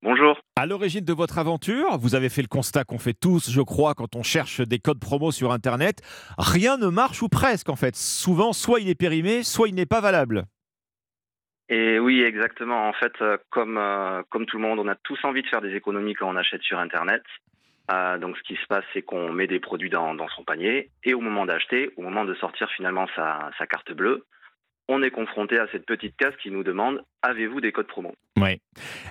Bonjour. 0.01 0.39
À 0.55 0.65
l'origine 0.65 1.03
de 1.03 1.13
votre 1.13 1.37
aventure, 1.39 1.97
vous 1.97 2.15
avez 2.15 2.29
fait 2.29 2.41
le 2.41 2.47
constat 2.47 2.83
qu'on 2.83 2.99
fait 2.99 3.13
tous, 3.13 3.49
je 3.49 3.61
crois, 3.61 3.93
quand 3.95 4.15
on 4.15 4.23
cherche 4.23 4.61
des 4.61 4.79
codes 4.79 4.99
promo 4.99 5.31
sur 5.31 5.51
Internet. 5.51 6.01
Rien 6.37 6.77
ne 6.77 6.87
marche 6.87 7.23
ou 7.23 7.27
presque, 7.27 7.69
en 7.69 7.75
fait. 7.75 7.95
Souvent, 7.95 8.53
soit 8.53 8.79
il 8.79 8.89
est 8.89 8.95
périmé, 8.95 9.43
soit 9.43 9.67
il 9.67 9.75
n'est 9.75 9.85
pas 9.85 10.01
valable. 10.01 10.45
Et 11.69 11.97
oui, 11.97 12.21
exactement. 12.21 12.87
En 12.87 12.93
fait, 12.93 13.13
euh, 13.21 13.37
comme, 13.49 13.77
euh, 13.77 14.21
comme 14.29 14.45
tout 14.45 14.57
le 14.57 14.63
monde, 14.63 14.79
on 14.79 14.87
a 14.87 14.95
tous 14.95 15.17
envie 15.23 15.41
de 15.41 15.47
faire 15.47 15.61
des 15.61 15.75
économies 15.75 16.13
quand 16.13 16.29
on 16.29 16.35
achète 16.35 16.61
sur 16.61 16.77
Internet. 16.77 17.23
Euh, 17.91 18.17
donc, 18.17 18.37
ce 18.37 18.43
qui 18.43 18.55
se 18.55 18.65
passe, 18.67 18.85
c'est 18.93 19.01
qu'on 19.01 19.31
met 19.31 19.47
des 19.47 19.59
produits 19.59 19.89
dans, 19.89 20.13
dans 20.13 20.27
son 20.29 20.43
panier 20.43 20.91
et 21.03 21.13
au 21.13 21.21
moment 21.21 21.45
d'acheter, 21.45 21.91
au 21.97 22.03
moment 22.03 22.25
de 22.25 22.35
sortir 22.35 22.69
finalement 22.71 23.07
sa, 23.15 23.51
sa 23.57 23.65
carte 23.65 23.91
bleue, 23.91 24.25
on 24.87 25.01
est 25.03 25.11
confronté 25.11 25.57
à 25.59 25.67
cette 25.71 25.85
petite 25.85 26.15
case 26.17 26.33
qui 26.41 26.51
nous 26.51 26.63
demande 26.63 27.03
avez-vous 27.21 27.61
des 27.61 27.71
codes 27.71 27.87
promo? 27.87 28.13
Oui. 28.37 28.61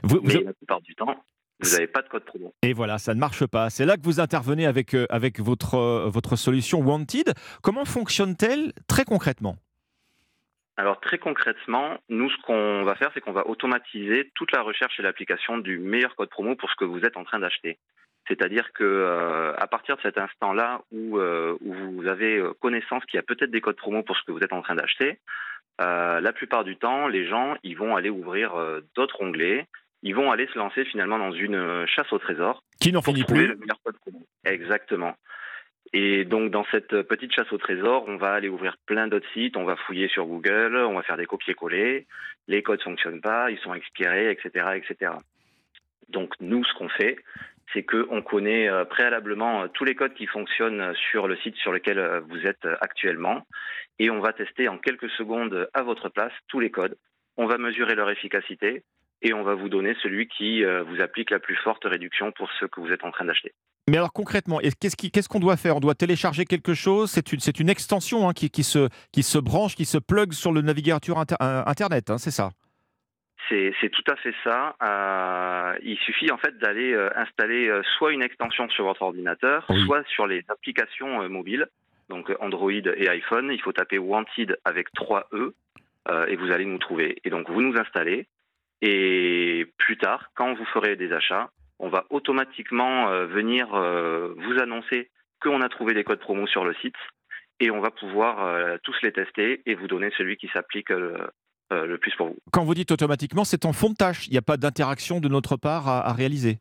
Vous- 0.03 0.21
Mais 0.23 0.43
la 0.43 0.53
plupart 0.53 0.81
du 0.81 0.95
temps, 0.95 1.23
vous 1.61 1.71
n'avez 1.71 1.87
pas 1.87 2.03
de 2.03 2.09
code 2.09 2.25
promo. 2.25 2.55
Et 2.63 2.73
voilà, 2.73 2.99
ça 2.99 3.15
ne 3.15 3.21
marche 3.21 3.47
pas. 3.47 3.71
C'est 3.71 3.85
là 3.87 3.97
que 3.97 4.03
vous 4.03 4.21
intervenez 4.21 4.67
avec, 4.67 4.95
euh, 4.95 5.07
avec 5.11 5.41
votre, 5.41 5.75
euh, 5.77 6.09
votre 6.09 6.37
solution 6.37 6.81
Wanted. 6.81 7.33
Comment 7.63 7.85
fonctionne-t-elle 7.85 8.73
très 8.89 9.05
concrètement? 9.05 9.57
Alors 10.77 11.01
très 11.01 11.19
concrètement, 11.19 11.99
nous 12.09 12.29
ce 12.31 12.37
qu'on 12.43 12.83
va 12.85 12.97
faire, 12.97 13.11
c'est 13.15 13.21
qu'on 13.21 13.33
va 13.33 13.47
automatiser 13.47 14.33
toute 14.35 14.51
la 14.53 14.61
recherche 14.63 14.99
et 14.99 15.03
l'application 15.03 15.59
du 15.59 15.79
meilleur 15.79 16.17
code 16.17 16.31
promo 16.31 16.57
pour 16.57 16.69
ce 16.71 16.75
que 16.75 16.85
vous 16.85 17.01
êtes 17.05 17.17
en 17.17 17.23
train 17.25 17.39
d'acheter. 17.39 17.79
C'est-à-dire 18.27 18.73
que 18.73 18.83
euh, 18.83 19.55
à 19.57 19.67
partir 19.69 19.97
de 19.97 20.03
cet 20.03 20.19
instant-là 20.19 20.81
où, 20.91 21.19
euh, 21.19 21.57
où 21.61 21.73
vous 21.75 22.07
avez 22.09 22.43
connaissance 22.61 23.05
qu'il 23.05 23.19
y 23.19 23.21
a 23.21 23.23
peut-être 23.23 23.51
des 23.53 23.61
codes 23.61 23.77
promo 23.77 24.03
pour 24.03 24.17
ce 24.17 24.23
que 24.25 24.33
vous 24.33 24.41
êtes 24.41 24.53
en 24.53 24.63
train 24.63 24.75
d'acheter, 24.75 25.21
euh, 25.81 26.21
la 26.21 26.33
plupart 26.33 26.65
du 26.65 26.77
temps, 26.77 27.09
les 27.09 27.27
gens 27.27 27.57
ils 27.63 27.77
vont 27.77 27.97
aller 27.97 28.11
ouvrir 28.11 28.55
euh, 28.55 28.81
d'autres 28.95 29.21
onglets, 29.21 29.67
ils 30.03 30.15
vont 30.15 30.31
aller 30.31 30.47
se 30.53 30.59
lancer 30.59 30.85
finalement 30.85 31.19
dans 31.19 31.33
une 31.33 31.57
euh, 31.57 31.87
chasse 31.87 32.13
au 32.13 32.19
trésor 32.19 32.63
Qui 32.81 32.93
n'en 32.93 33.03
finit 33.03 33.25
plus 33.25 33.49
le 33.49 33.57
meilleur 33.57 33.81
code 33.83 33.97
promo. 33.99 34.27
Exactement. 34.45 35.15
Et 35.93 36.25
donc 36.25 36.51
dans 36.51 36.65
cette 36.71 37.03
petite 37.03 37.33
chasse 37.33 37.53
au 37.53 37.59
trésor, 37.59 38.05
on 38.07 38.17
va 38.17 38.33
aller 38.33 38.49
ouvrir 38.49 38.77
plein 38.87 39.09
d'autres 39.09 39.29
sites, 39.33 39.57
on 39.57 39.65
va 39.65 39.77
fouiller 39.77 40.09
sur 40.09 40.27
Google, 40.27 40.77
on 40.77 40.95
va 40.95 41.03
faire 41.03 41.17
des 41.17 41.27
copier-coller, 41.27 42.07
les 42.49 42.63
codes 42.63 42.83
fonctionnent 42.83 43.21
pas, 43.21 43.51
ils 43.51 43.59
sont 43.59 43.75
expirés, 43.75 44.31
etc., 44.31 44.77
etc. 44.77 45.13
Donc 46.09 46.35
nous, 46.41 46.65
ce 46.65 46.75
qu'on 46.75 46.89
fait, 46.89 47.17
c'est 47.73 47.83
qu'on 47.83 48.23
connaît 48.23 48.69
euh, 48.69 48.85
préalablement 48.85 49.63
euh, 49.63 49.67
tous 49.73 49.85
les 49.85 49.95
codes 49.95 50.15
qui 50.15 50.27
fonctionnent 50.27 50.95
sur 51.11 51.27
le 51.29 51.37
site 51.37 51.57
sur 51.57 51.73
lequel 51.73 51.99
euh, 51.99 52.21
vous 52.29 52.47
êtes 52.47 52.65
euh, 52.65 52.77
actuellement, 52.81 53.47
et 53.99 54.11
on 54.11 54.21
va 54.21 54.33
tester 54.33 54.69
en 54.69 54.79
quelques 54.79 55.11
secondes 55.11 55.69
à 55.75 55.83
votre 55.83 56.09
place 56.09 56.33
tous 56.49 56.61
les 56.61 56.71
codes. 56.71 56.97
On 57.37 57.47
va 57.47 57.59
mesurer 57.59 57.95
leur 57.95 58.11
efficacité 58.11 58.83
et 59.23 59.33
on 59.33 59.43
va 59.43 59.55
vous 59.55 59.69
donner 59.69 59.97
celui 60.03 60.29
qui 60.29 60.65
euh, 60.65 60.83
vous 60.83 61.01
applique 61.01 61.31
la 61.31 61.39
plus 61.39 61.57
forte 61.57 61.85
réduction 61.85 62.33
pour 62.33 62.49
ce 62.61 62.67
que 62.67 62.81
vous 62.81 62.93
êtes 62.93 63.05
en 63.05 63.11
train 63.11 63.25
d'acheter. 63.25 63.53
Mais 63.89 63.97
alors 63.99 64.13
concrètement, 64.13 64.61
est- 64.61 64.79
qu'est-ce 64.79 65.29
qu'on 65.29 65.41
doit 65.41 65.57
faire? 65.57 65.77
On 65.77 65.81
doit 65.81 65.95
télécharger 65.95 66.45
quelque 66.45 66.75
chose? 66.75 67.11
C'est 67.11 67.61
une, 67.61 67.69
extension 67.69 68.29
hein, 68.29 68.33
qui, 68.33 68.63
se, 68.63 69.39
branche, 69.39 69.75
qui 69.77 69.85
se 69.85 69.99
plug 69.99 70.33
sur 70.33 70.53
le 70.53 70.63
navigateur 70.63 71.19
inter- 71.19 71.37
euh, 71.43 71.63
Internet, 71.67 72.11
hein, 72.11 72.19
c'est 72.19 72.31
ça? 72.31 72.51
C'est 73.49 73.91
tout 73.91 74.05
à 74.11 74.17
fait 74.17 74.35
ça. 74.43 74.75
Euh, 74.83 75.79
il 75.83 75.99
suffit 75.99 76.31
en 76.31 76.39
fait 76.39 76.57
d'aller 76.59 76.95
euh, 76.95 77.11
installer 77.15 77.69
euh, 77.69 77.83
soit 77.99 78.13
une 78.13 78.23
extension 78.23 78.69
sur 78.71 78.85
votre 78.85 79.03
ordinateur, 79.03 79.67
soit 79.85 80.07
sur 80.09 80.27
les 80.27 80.43
applications 80.49 81.29
mobiles, 81.29 81.67
donc 82.09 82.33
Android 82.41 82.71
et 82.71 83.09
iPhone. 83.09 83.51
Il 83.53 83.61
faut 83.61 83.73
taper 83.73 83.99
Wanted 83.99 84.59
avec 84.65 84.93
3 84.93 85.29
E 85.33 85.55
et 86.29 86.37
vous 86.37 86.51
allez 86.53 86.65
nous 86.65 86.79
trouver. 86.79 87.19
Et 87.25 87.31
donc 87.31 87.51
vous 87.51 87.63
nous 87.63 87.79
installez 87.79 88.27
et 88.83 89.67
plus 89.79 89.97
tard, 89.97 90.31
quand 90.35 90.53
vous 90.55 90.65
ferez 90.67 90.97
des 90.97 91.13
achats, 91.13 91.49
on 91.79 91.89
va 91.89 92.05
automatiquement 92.11 93.09
venir 93.27 93.69
vous 93.69 94.59
annoncer 94.61 95.11
qu'on 95.41 95.63
a 95.63 95.69
trouvé 95.69 95.95
des 95.95 96.05
codes 96.05 96.21
promo 96.21 96.47
sur 96.47 96.65
le 96.65 96.75
site 96.75 96.97
et 97.61 97.71
on 97.71 97.81
va 97.81 97.91
pouvoir 97.91 98.79
tous 98.83 98.97
les 99.03 99.13
tester 99.13 99.63
et 99.65 99.75
vous 99.75 99.87
donner 99.87 100.11
celui 100.19 100.37
qui 100.37 100.49
s'applique 100.49 100.93
euh, 101.73 101.87
le 101.87 101.99
plus 101.99 102.15
pour 102.17 102.29
vous. 102.29 102.37
Quand 102.53 102.65
vous 102.65 102.75
dites 102.75 102.91
automatiquement, 102.93 103.45
c'est 103.45 103.65
en 103.65 103.73
fond 103.73 103.91
de 103.91 103.95
tâche. 103.97 104.27
Il 104.29 104.33
n'y 104.33 104.39
a 104.39 104.43
pas 104.43 104.57
d'interaction 104.57 105.21
de 105.21 105.29
notre 105.29 105.57
part 105.57 105.89
à, 105.89 106.07
à 106.07 106.13
réaliser. 106.13 106.59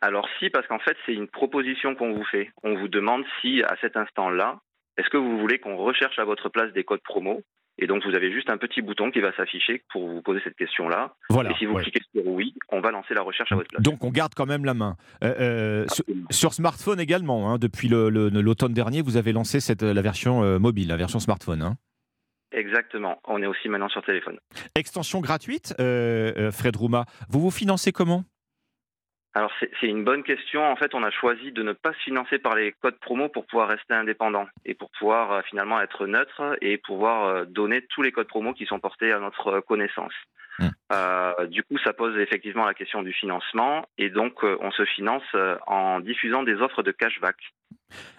Alors 0.00 0.28
si, 0.38 0.50
parce 0.50 0.66
qu'en 0.66 0.78
fait, 0.80 0.96
c'est 1.06 1.14
une 1.14 1.28
proposition 1.28 1.94
qu'on 1.94 2.12
vous 2.12 2.24
fait. 2.24 2.50
On 2.64 2.74
vous 2.76 2.88
demande 2.88 3.24
si, 3.40 3.62
à 3.62 3.76
cet 3.80 3.96
instant-là, 3.96 4.60
est-ce 4.96 5.08
que 5.10 5.16
vous 5.16 5.38
voulez 5.38 5.58
qu'on 5.58 5.76
recherche 5.76 6.18
à 6.18 6.24
votre 6.24 6.48
place 6.48 6.72
des 6.72 6.84
codes 6.84 7.02
promo? 7.04 7.42
Et 7.78 7.86
donc, 7.86 8.04
vous 8.04 8.14
avez 8.14 8.30
juste 8.30 8.50
un 8.50 8.58
petit 8.58 8.82
bouton 8.82 9.10
qui 9.10 9.20
va 9.20 9.34
s'afficher 9.34 9.82
pour 9.90 10.06
vous 10.06 10.20
poser 10.20 10.40
cette 10.44 10.56
question-là. 10.56 11.14
Voilà, 11.30 11.50
Et 11.50 11.54
si 11.54 11.64
vous 11.64 11.74
ouais. 11.74 11.82
cliquez 11.82 12.02
sur 12.14 12.26
oui, 12.26 12.54
on 12.70 12.80
va 12.80 12.90
lancer 12.90 13.14
la 13.14 13.22
recherche 13.22 13.50
à 13.50 13.54
votre 13.54 13.68
place. 13.68 13.82
Donc 13.82 14.04
on 14.04 14.10
garde 14.10 14.34
quand 14.34 14.44
même 14.44 14.66
la 14.66 14.74
main. 14.74 14.96
Euh, 15.24 15.34
euh, 15.40 15.86
sur, 15.88 16.04
sur 16.30 16.52
smartphone 16.52 17.00
également, 17.00 17.50
hein, 17.50 17.56
depuis 17.58 17.88
l'automne 17.88 18.74
dernier, 18.74 19.00
vous 19.00 19.16
avez 19.16 19.32
lancé 19.32 19.58
cette, 19.60 19.82
la 19.82 20.02
version 20.02 20.60
mobile, 20.60 20.88
la 20.88 20.96
version 20.98 21.18
smartphone. 21.18 21.62
hein. 21.62 21.76
Exactement. 22.52 23.20
On 23.26 23.42
est 23.42 23.46
aussi 23.46 23.68
maintenant 23.68 23.88
sur 23.88 24.02
téléphone. 24.02 24.38
Extension 24.74 25.20
gratuite, 25.20 25.74
euh, 25.80 26.32
euh, 26.36 26.50
Fred 26.50 26.76
Rouma. 26.76 27.04
Vous 27.28 27.40
vous 27.40 27.50
financez 27.50 27.92
comment? 27.92 28.24
Alors, 29.34 29.50
c'est 29.60 29.86
une 29.86 30.04
bonne 30.04 30.22
question. 30.22 30.62
En 30.62 30.76
fait, 30.76 30.94
on 30.94 31.02
a 31.02 31.10
choisi 31.10 31.52
de 31.52 31.62
ne 31.62 31.72
pas 31.72 31.94
se 31.94 31.98
financer 32.00 32.38
par 32.38 32.54
les 32.54 32.72
codes 32.72 32.98
promo 32.98 33.30
pour 33.30 33.46
pouvoir 33.46 33.68
rester 33.68 33.94
indépendant 33.94 34.46
et 34.66 34.74
pour 34.74 34.90
pouvoir 34.90 35.32
euh, 35.32 35.40
finalement 35.48 35.80
être 35.80 36.06
neutre 36.06 36.58
et 36.60 36.76
pouvoir 36.76 37.24
euh, 37.24 37.44
donner 37.46 37.82
tous 37.88 38.02
les 38.02 38.12
codes 38.12 38.28
promo 38.28 38.52
qui 38.52 38.66
sont 38.66 38.78
portés 38.78 39.10
à 39.10 39.18
notre 39.18 39.60
connaissance. 39.60 40.12
Euh, 40.92 41.46
du 41.46 41.62
coup, 41.62 41.78
ça 41.78 41.94
pose 41.94 42.16
effectivement 42.18 42.66
la 42.66 42.74
question 42.74 43.02
du 43.02 43.12
financement 43.14 43.86
et 43.96 44.10
donc 44.10 44.44
on 44.44 44.70
se 44.70 44.84
finance 44.84 45.24
en 45.66 45.98
diffusant 46.00 46.42
des 46.42 46.56
offres 46.56 46.82
de 46.82 46.92
cashback 46.92 47.36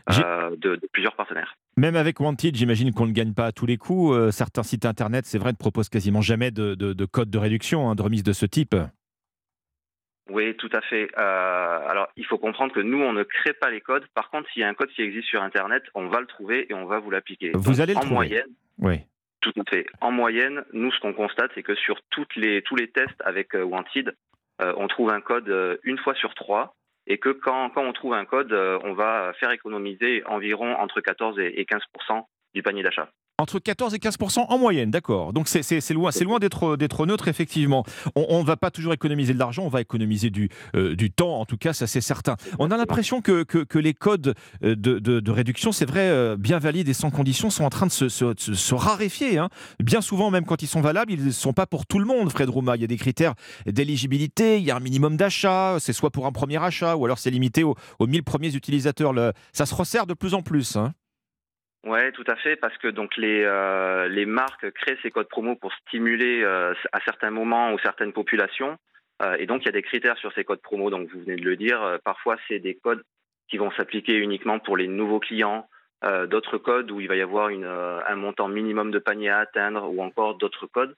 de, 0.09 0.75
de 0.75 0.89
plusieurs 0.91 1.15
partenaires. 1.15 1.55
Même 1.75 1.95
avec 1.95 2.19
Wanted, 2.19 2.55
j'imagine 2.55 2.93
qu'on 2.93 3.07
ne 3.07 3.11
gagne 3.13 3.33
pas 3.33 3.47
à 3.47 3.51
tous 3.51 3.65
les 3.65 3.77
coups. 3.77 4.15
Euh, 4.15 4.31
certains 4.31 4.61
sites 4.63 4.85
internet, 4.85 5.25
c'est 5.25 5.39
vrai, 5.39 5.51
ne 5.51 5.57
proposent 5.57 5.89
quasiment 5.89 6.21
jamais 6.21 6.51
de, 6.51 6.75
de, 6.75 6.93
de 6.93 7.05
code 7.05 7.29
de 7.31 7.37
réduction, 7.39 7.89
hein, 7.89 7.95
de 7.95 8.01
remise 8.03 8.23
de 8.23 8.31
ce 8.33 8.45
type. 8.45 8.75
Oui, 10.29 10.55
tout 10.55 10.69
à 10.71 10.81
fait. 10.81 11.09
Euh, 11.17 11.89
alors, 11.89 12.07
il 12.15 12.25
faut 12.25 12.37
comprendre 12.37 12.73
que 12.73 12.79
nous, 12.79 13.01
on 13.01 13.11
ne 13.11 13.23
crée 13.23 13.53
pas 13.53 13.69
les 13.71 13.81
codes. 13.81 14.05
Par 14.13 14.29
contre, 14.29 14.49
s'il 14.51 14.61
y 14.61 14.65
a 14.65 14.69
un 14.69 14.73
code 14.73 14.89
qui 14.89 15.01
existe 15.01 15.27
sur 15.27 15.41
Internet, 15.41 15.83
on 15.95 16.07
va 16.07 16.19
le 16.21 16.27
trouver 16.27 16.67
et 16.69 16.73
on 16.73 16.85
va 16.85 16.99
vous 16.99 17.09
l'appliquer. 17.11 17.51
Vous 17.55 17.71
Donc, 17.71 17.79
allez 17.79 17.93
le 17.93 17.97
en 17.97 18.01
trouver. 18.01 18.15
moyenne, 18.15 18.47
Oui. 18.79 18.99
Tout 19.41 19.51
à 19.59 19.63
fait. 19.69 19.85
En 19.99 20.11
moyenne, 20.11 20.63
nous, 20.71 20.91
ce 20.93 20.99
qu'on 21.01 21.11
constate, 21.13 21.51
c'est 21.55 21.63
que 21.63 21.75
sur 21.75 21.99
toutes 22.11 22.33
les, 22.37 22.61
tous 22.61 22.75
les 22.77 22.89
tests 22.89 23.19
avec 23.25 23.55
euh, 23.55 23.63
Wanted, 23.63 24.15
on 24.77 24.87
trouve 24.87 25.09
un 25.11 25.19
code 25.19 25.51
une 25.83 25.97
fois 25.97 26.13
sur 26.13 26.33
trois, 26.35 26.75
et 27.07 27.17
que 27.17 27.29
quand, 27.29 27.69
quand 27.71 27.83
on 27.83 27.93
trouve 27.93 28.13
un 28.13 28.25
code, 28.25 28.53
euh, 28.53 28.79
on 28.83 28.93
va 28.93 29.33
faire 29.39 29.51
économiser 29.51 30.23
environ 30.25 30.75
entre 30.75 31.01
14 31.01 31.39
et 31.39 31.59
et 31.59 31.65
15 31.65 31.81
du 32.53 32.63
panier 32.63 32.83
d'achat. 32.83 33.09
Entre 33.43 33.59
14 33.59 33.93
et 33.93 33.97
15% 33.97 34.45
en 34.47 34.57
moyenne, 34.57 34.89
d'accord. 34.89 35.33
Donc 35.33 35.49
c'est- 35.49 35.61
loin, 35.93 36.11
c'est 36.11 36.23
loin 36.23 36.39
d'être 36.39 37.05
neutre, 37.05 37.27
effectivement. 37.27 37.83
On 38.15 38.39
ne 38.39 38.45
va 38.45 38.55
pas 38.55 38.71
toujours 38.71 38.93
économiser 38.93 39.33
de 39.33 39.39
l'argent, 39.39 39.63
on 39.63 39.69
va 39.69 39.81
économiser 39.81 40.29
du, 40.29 40.49
euh, 40.75 40.95
du 40.95 41.11
temps, 41.11 41.41
en 41.41 41.45
tout 41.45 41.57
cas, 41.57 41.73
ça 41.73 41.85
c'est 41.85 41.99
certain. 41.99 42.37
On 42.57 42.71
a 42.71 42.77
l'impression 42.77 43.19
que, 43.21 43.43
que, 43.43 43.57
que 43.59 43.79
les 43.79 43.93
codes 43.93 44.33
euh, 44.63 44.75
de, 44.77 44.97
de, 44.99 45.19
de 45.19 45.31
réduction, 45.31 45.73
c'est 45.73 45.83
vrai, 45.85 46.07
euh, 46.07 46.37
bien 46.37 46.57
valides 46.57 46.87
et 46.87 46.93
sans 46.93 47.11
condition, 47.11 47.49
sont 47.49 47.65
en 47.65 47.69
train 47.69 47.85
de 47.85 47.91
se, 47.91 48.07
se, 48.07 48.33
se- 48.37 48.53
se 48.53 48.75
raréfier. 48.75 49.37
hein. 49.39 49.49
Bien 49.81 49.99
souvent, 49.99 50.31
même 50.31 50.45
quand 50.45 50.61
ils 50.63 50.67
sont 50.67 50.79
valables, 50.81 51.11
ils 51.11 51.25
ne 51.25 51.31
sont 51.31 51.51
pas 51.53 51.65
pour 51.65 51.85
tout 51.85 51.99
le 51.99 52.05
monde, 52.05 52.31
Fred 52.31 52.47
Rouma. 52.49 52.77
Il 52.77 52.81
y 52.81 52.85
a 52.85 52.87
des 52.87 52.95
critères 52.97 53.33
d'éligibilité, 53.65 54.57
il 54.57 54.63
y 54.63 54.71
a 54.71 54.77
un 54.77 54.79
minimum 54.79 55.17
d'achat, 55.17 55.75
c'est 55.79 55.91
soit 55.93 56.11
pour 56.11 56.25
un 56.25 56.31
premier 56.31 56.63
achat, 56.63 56.95
ou 56.95 57.03
alors 57.03 57.19
c'est 57.19 57.29
limité 57.31 57.63
aux, 57.63 57.75
aux 57.99 58.07
1000 58.07 58.23
premiers 58.23 58.55
utilisateurs. 58.55 59.11
Le- 59.11 59.33
ça 59.51 59.65
se 59.65 59.75
resserre 59.75 60.05
de 60.07 60.13
plus 60.13 60.33
en 60.33 60.41
plus. 60.41 60.77
hein. 60.77 60.93
Ouais, 61.83 62.11
tout 62.13 62.23
à 62.27 62.37
fait, 62.37 62.55
parce 62.55 62.77
que 62.77 62.87
donc 62.87 63.17
les 63.17 63.43
euh, 63.43 64.07
les 64.07 64.25
marques 64.25 64.71
créent 64.71 64.97
ces 65.01 65.11
codes 65.11 65.27
promo 65.27 65.55
pour 65.55 65.73
stimuler 65.73 66.41
euh, 66.41 66.73
à 66.93 66.99
certains 67.01 67.29
moments 67.31 67.73
ou 67.73 67.79
certaines 67.79 68.13
populations, 68.13 68.77
Euh, 69.21 69.35
et 69.37 69.45
donc 69.45 69.61
il 69.61 69.65
y 69.65 69.69
a 69.69 69.73
des 69.73 69.83
critères 69.83 70.17
sur 70.17 70.31
ces 70.33 70.43
codes 70.43 70.61
promo. 70.61 70.89
Donc 70.89 71.09
vous 71.09 71.19
venez 71.21 71.35
de 71.35 71.45
le 71.45 71.55
dire, 71.55 71.81
euh, 71.81 71.97
parfois 72.03 72.35
c'est 72.47 72.59
des 72.59 72.75
codes 72.75 73.03
qui 73.49 73.57
vont 73.57 73.71
s'appliquer 73.71 74.15
uniquement 74.17 74.59
pour 74.59 74.75
les 74.75 74.87
nouveaux 74.87 75.19
clients, 75.19 75.67
euh, 76.03 76.25
d'autres 76.25 76.57
codes 76.57 76.89
où 76.91 76.99
il 76.99 77.07
va 77.07 77.15
y 77.15 77.21
avoir 77.21 77.49
une, 77.49 77.65
euh, 77.65 77.99
un 78.07 78.15
montant 78.15 78.47
minimum 78.47 78.89
de 78.91 78.99
panier 78.99 79.29
à 79.29 79.39
atteindre, 79.39 79.83
ou 79.91 80.01
encore 80.01 80.35
d'autres 80.35 80.67
codes 80.67 80.95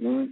où 0.00 0.28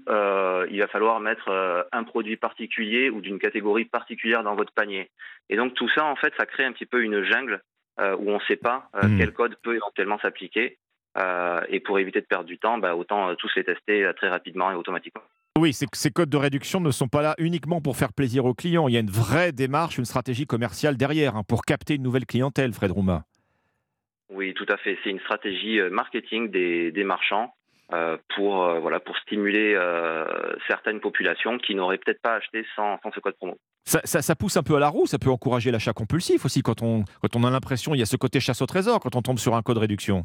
il 0.70 0.78
va 0.80 0.88
falloir 0.88 1.20
mettre 1.20 1.48
un 1.92 2.04
produit 2.04 2.36
particulier 2.36 3.10
ou 3.10 3.20
d'une 3.20 3.38
catégorie 3.38 3.84
particulière 3.84 4.42
dans 4.42 4.56
votre 4.56 4.72
panier. 4.72 5.08
Et 5.50 5.56
donc 5.56 5.74
tout 5.74 5.88
ça, 5.94 6.04
en 6.04 6.16
fait, 6.16 6.34
ça 6.36 6.46
crée 6.46 6.64
un 6.64 6.72
petit 6.72 6.90
peu 6.92 7.00
une 7.02 7.22
jungle 7.22 7.62
où 7.98 8.30
on 8.30 8.34
ne 8.34 8.44
sait 8.48 8.56
pas 8.56 8.88
euh, 8.96 9.08
Hmm. 9.08 9.18
quel 9.18 9.32
code 9.32 9.56
peut 9.62 9.74
éventuellement 9.76 10.18
s'appliquer. 10.20 10.78
Euh, 11.18 11.60
et 11.68 11.80
pour 11.80 11.98
éviter 11.98 12.22
de 12.22 12.26
perdre 12.26 12.46
du 12.46 12.58
temps, 12.58 12.78
bah, 12.78 12.96
autant 12.96 13.28
euh, 13.28 13.34
tous 13.34 13.50
les 13.54 13.64
tester 13.64 14.02
euh, 14.02 14.14
très 14.14 14.28
rapidement 14.30 14.70
et 14.72 14.74
automatiquement. 14.74 15.20
Oui, 15.58 15.74
ces 15.74 16.10
codes 16.10 16.30
de 16.30 16.38
réduction 16.38 16.80
ne 16.80 16.90
sont 16.90 17.08
pas 17.08 17.20
là 17.20 17.34
uniquement 17.36 17.82
pour 17.82 17.98
faire 17.98 18.14
plaisir 18.14 18.46
aux 18.46 18.54
clients. 18.54 18.88
Il 18.88 18.94
y 18.94 18.96
a 18.96 19.00
une 19.00 19.10
vraie 19.10 19.52
démarche, 19.52 19.98
une 19.98 20.06
stratégie 20.06 20.46
commerciale 20.46 20.96
derrière 20.96 21.36
hein, 21.36 21.42
pour 21.46 21.66
capter 21.66 21.96
une 21.96 22.02
nouvelle 22.02 22.24
clientèle, 22.24 22.72
Fred 22.72 22.90
Rouma. 22.90 23.24
Oui, 24.30 24.54
tout 24.54 24.64
à 24.70 24.78
fait. 24.78 24.98
C'est 25.04 25.10
une 25.10 25.20
stratégie 25.20 25.78
euh, 25.78 25.90
marketing 25.90 26.50
des, 26.50 26.90
des 26.92 27.04
marchands 27.04 27.52
euh, 27.52 27.61
pour 28.34 28.64
euh, 28.64 28.78
voilà 28.80 29.00
pour 29.00 29.16
stimuler 29.18 29.74
euh, 29.74 30.24
certaines 30.68 31.00
populations 31.00 31.58
qui 31.58 31.74
n'auraient 31.74 31.98
peut-être 31.98 32.22
pas 32.22 32.34
acheté 32.36 32.64
sans, 32.74 32.98
sans 33.02 33.12
ce 33.12 33.20
code 33.20 33.36
promo. 33.36 33.56
Ça, 33.84 34.00
ça- 34.04 34.22
ça 34.22 34.34
pousse 34.34 34.56
un 34.56 34.62
peu 34.62 34.76
à 34.76 34.80
la 34.80 34.88
roue, 34.88 35.06
ça 35.06 35.18
peut 35.18 35.30
encourager 35.30 35.70
l'achat 35.70 35.92
compulsif 35.92 36.44
aussi 36.44 36.62
quand 36.62 36.82
on, 36.82 37.04
quand 37.20 37.36
on 37.36 37.44
a 37.44 37.50
l'impression, 37.50 37.94
il 37.94 37.98
y 37.98 38.02
a 38.02 38.06
ce 38.06 38.16
côté 38.16 38.40
chasse 38.40 38.62
au 38.62 38.66
trésor 38.66 39.00
quand 39.00 39.16
on 39.16 39.22
tombe 39.22 39.38
sur 39.38 39.54
un 39.54 39.62
code 39.62 39.78
réduction. 39.78 40.24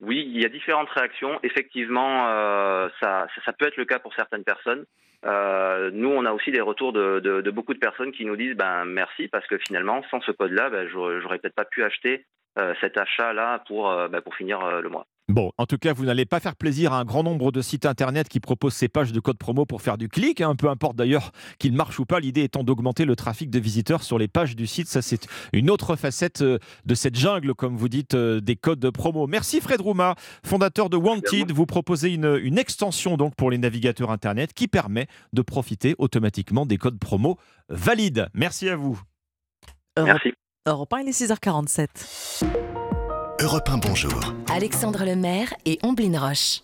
Oui, 0.00 0.24
il 0.34 0.40
y 0.40 0.46
a 0.46 0.48
différentes 0.48 0.88
réactions. 0.90 1.38
Effectivement, 1.42 2.26
euh, 2.28 2.88
ça, 3.00 3.26
ça, 3.34 3.42
ça 3.44 3.52
peut 3.52 3.66
être 3.66 3.76
le 3.76 3.84
cas 3.84 3.98
pour 3.98 4.14
certaines 4.14 4.44
personnes. 4.44 4.84
Euh, 5.26 5.90
nous, 5.92 6.08
on 6.08 6.24
a 6.24 6.32
aussi 6.32 6.50
des 6.50 6.62
retours 6.62 6.94
de, 6.94 7.20
de, 7.20 7.42
de 7.42 7.50
beaucoup 7.50 7.74
de 7.74 7.78
personnes 7.78 8.10
qui 8.10 8.24
nous 8.24 8.36
disent 8.36 8.56
ben 8.56 8.86
merci 8.86 9.28
parce 9.28 9.46
que 9.46 9.58
finalement, 9.58 10.02
sans 10.10 10.22
ce 10.22 10.32
code-là, 10.32 10.70
ben, 10.70 10.88
j'aurais 10.88 11.38
peut-être 11.38 11.54
pas 11.54 11.66
pu 11.66 11.84
acheter 11.84 12.24
euh, 12.58 12.72
cet 12.80 12.96
achat-là 12.96 13.62
pour 13.68 13.90
euh, 13.90 14.08
ben, 14.08 14.22
pour 14.22 14.34
finir 14.34 14.64
euh, 14.64 14.80
le 14.80 14.88
mois. 14.88 15.06
Bon, 15.30 15.52
en 15.58 15.66
tout 15.66 15.78
cas, 15.78 15.92
vous 15.92 16.04
n'allez 16.04 16.26
pas 16.26 16.40
faire 16.40 16.56
plaisir 16.56 16.92
à 16.92 16.98
un 16.98 17.04
grand 17.04 17.22
nombre 17.22 17.52
de 17.52 17.62
sites 17.62 17.86
internet 17.86 18.28
qui 18.28 18.40
proposent 18.40 18.74
ces 18.74 18.88
pages 18.88 19.12
de 19.12 19.20
code 19.20 19.38
promo 19.38 19.64
pour 19.64 19.80
faire 19.80 19.96
du 19.96 20.08
clic, 20.08 20.40
hein, 20.40 20.56
peu 20.56 20.68
importe 20.68 20.96
d'ailleurs 20.96 21.30
qu'ils 21.60 21.72
marchent 21.72 22.00
ou 22.00 22.04
pas. 22.04 22.18
L'idée 22.18 22.42
étant 22.42 22.64
d'augmenter 22.64 23.04
le 23.04 23.14
trafic 23.14 23.48
de 23.48 23.60
visiteurs 23.60 24.02
sur 24.02 24.18
les 24.18 24.26
pages 24.26 24.56
du 24.56 24.66
site. 24.66 24.88
Ça, 24.88 25.02
c'est 25.02 25.28
une 25.52 25.70
autre 25.70 25.94
facette 25.94 26.42
euh, 26.42 26.58
de 26.84 26.94
cette 26.96 27.14
jungle, 27.14 27.54
comme 27.54 27.76
vous 27.76 27.88
dites, 27.88 28.14
euh, 28.14 28.40
des 28.40 28.56
codes 28.56 28.90
promo. 28.90 29.28
Merci 29.28 29.60
Fred 29.60 29.80
Rouma, 29.80 30.16
fondateur 30.44 30.90
de 30.90 30.96
Wanted. 30.96 31.52
Vous 31.52 31.66
proposez 31.66 32.12
une, 32.12 32.40
une 32.42 32.58
extension 32.58 33.16
donc 33.16 33.36
pour 33.36 33.52
les 33.52 33.58
navigateurs 33.58 34.10
internet 34.10 34.52
qui 34.52 34.66
permet 34.66 35.06
de 35.32 35.42
profiter 35.42 35.94
automatiquement 35.98 36.66
des 36.66 36.76
codes 36.76 36.98
promo 36.98 37.38
valides. 37.68 38.28
Merci 38.34 38.68
à 38.68 38.74
vous. 38.74 39.00
Merci. 39.96 40.32
Europe 40.66 40.92
1, 40.92 41.00
il 41.02 41.08
est 41.08 41.12
6h47. 41.12 41.88
Europe 43.42 43.70
1, 43.70 43.78
bonjour. 43.78 44.34
Alexandre 44.50 45.02
Lemaire 45.02 45.54
et 45.64 45.78
Omblin 45.82 46.18
Roche. 46.20 46.60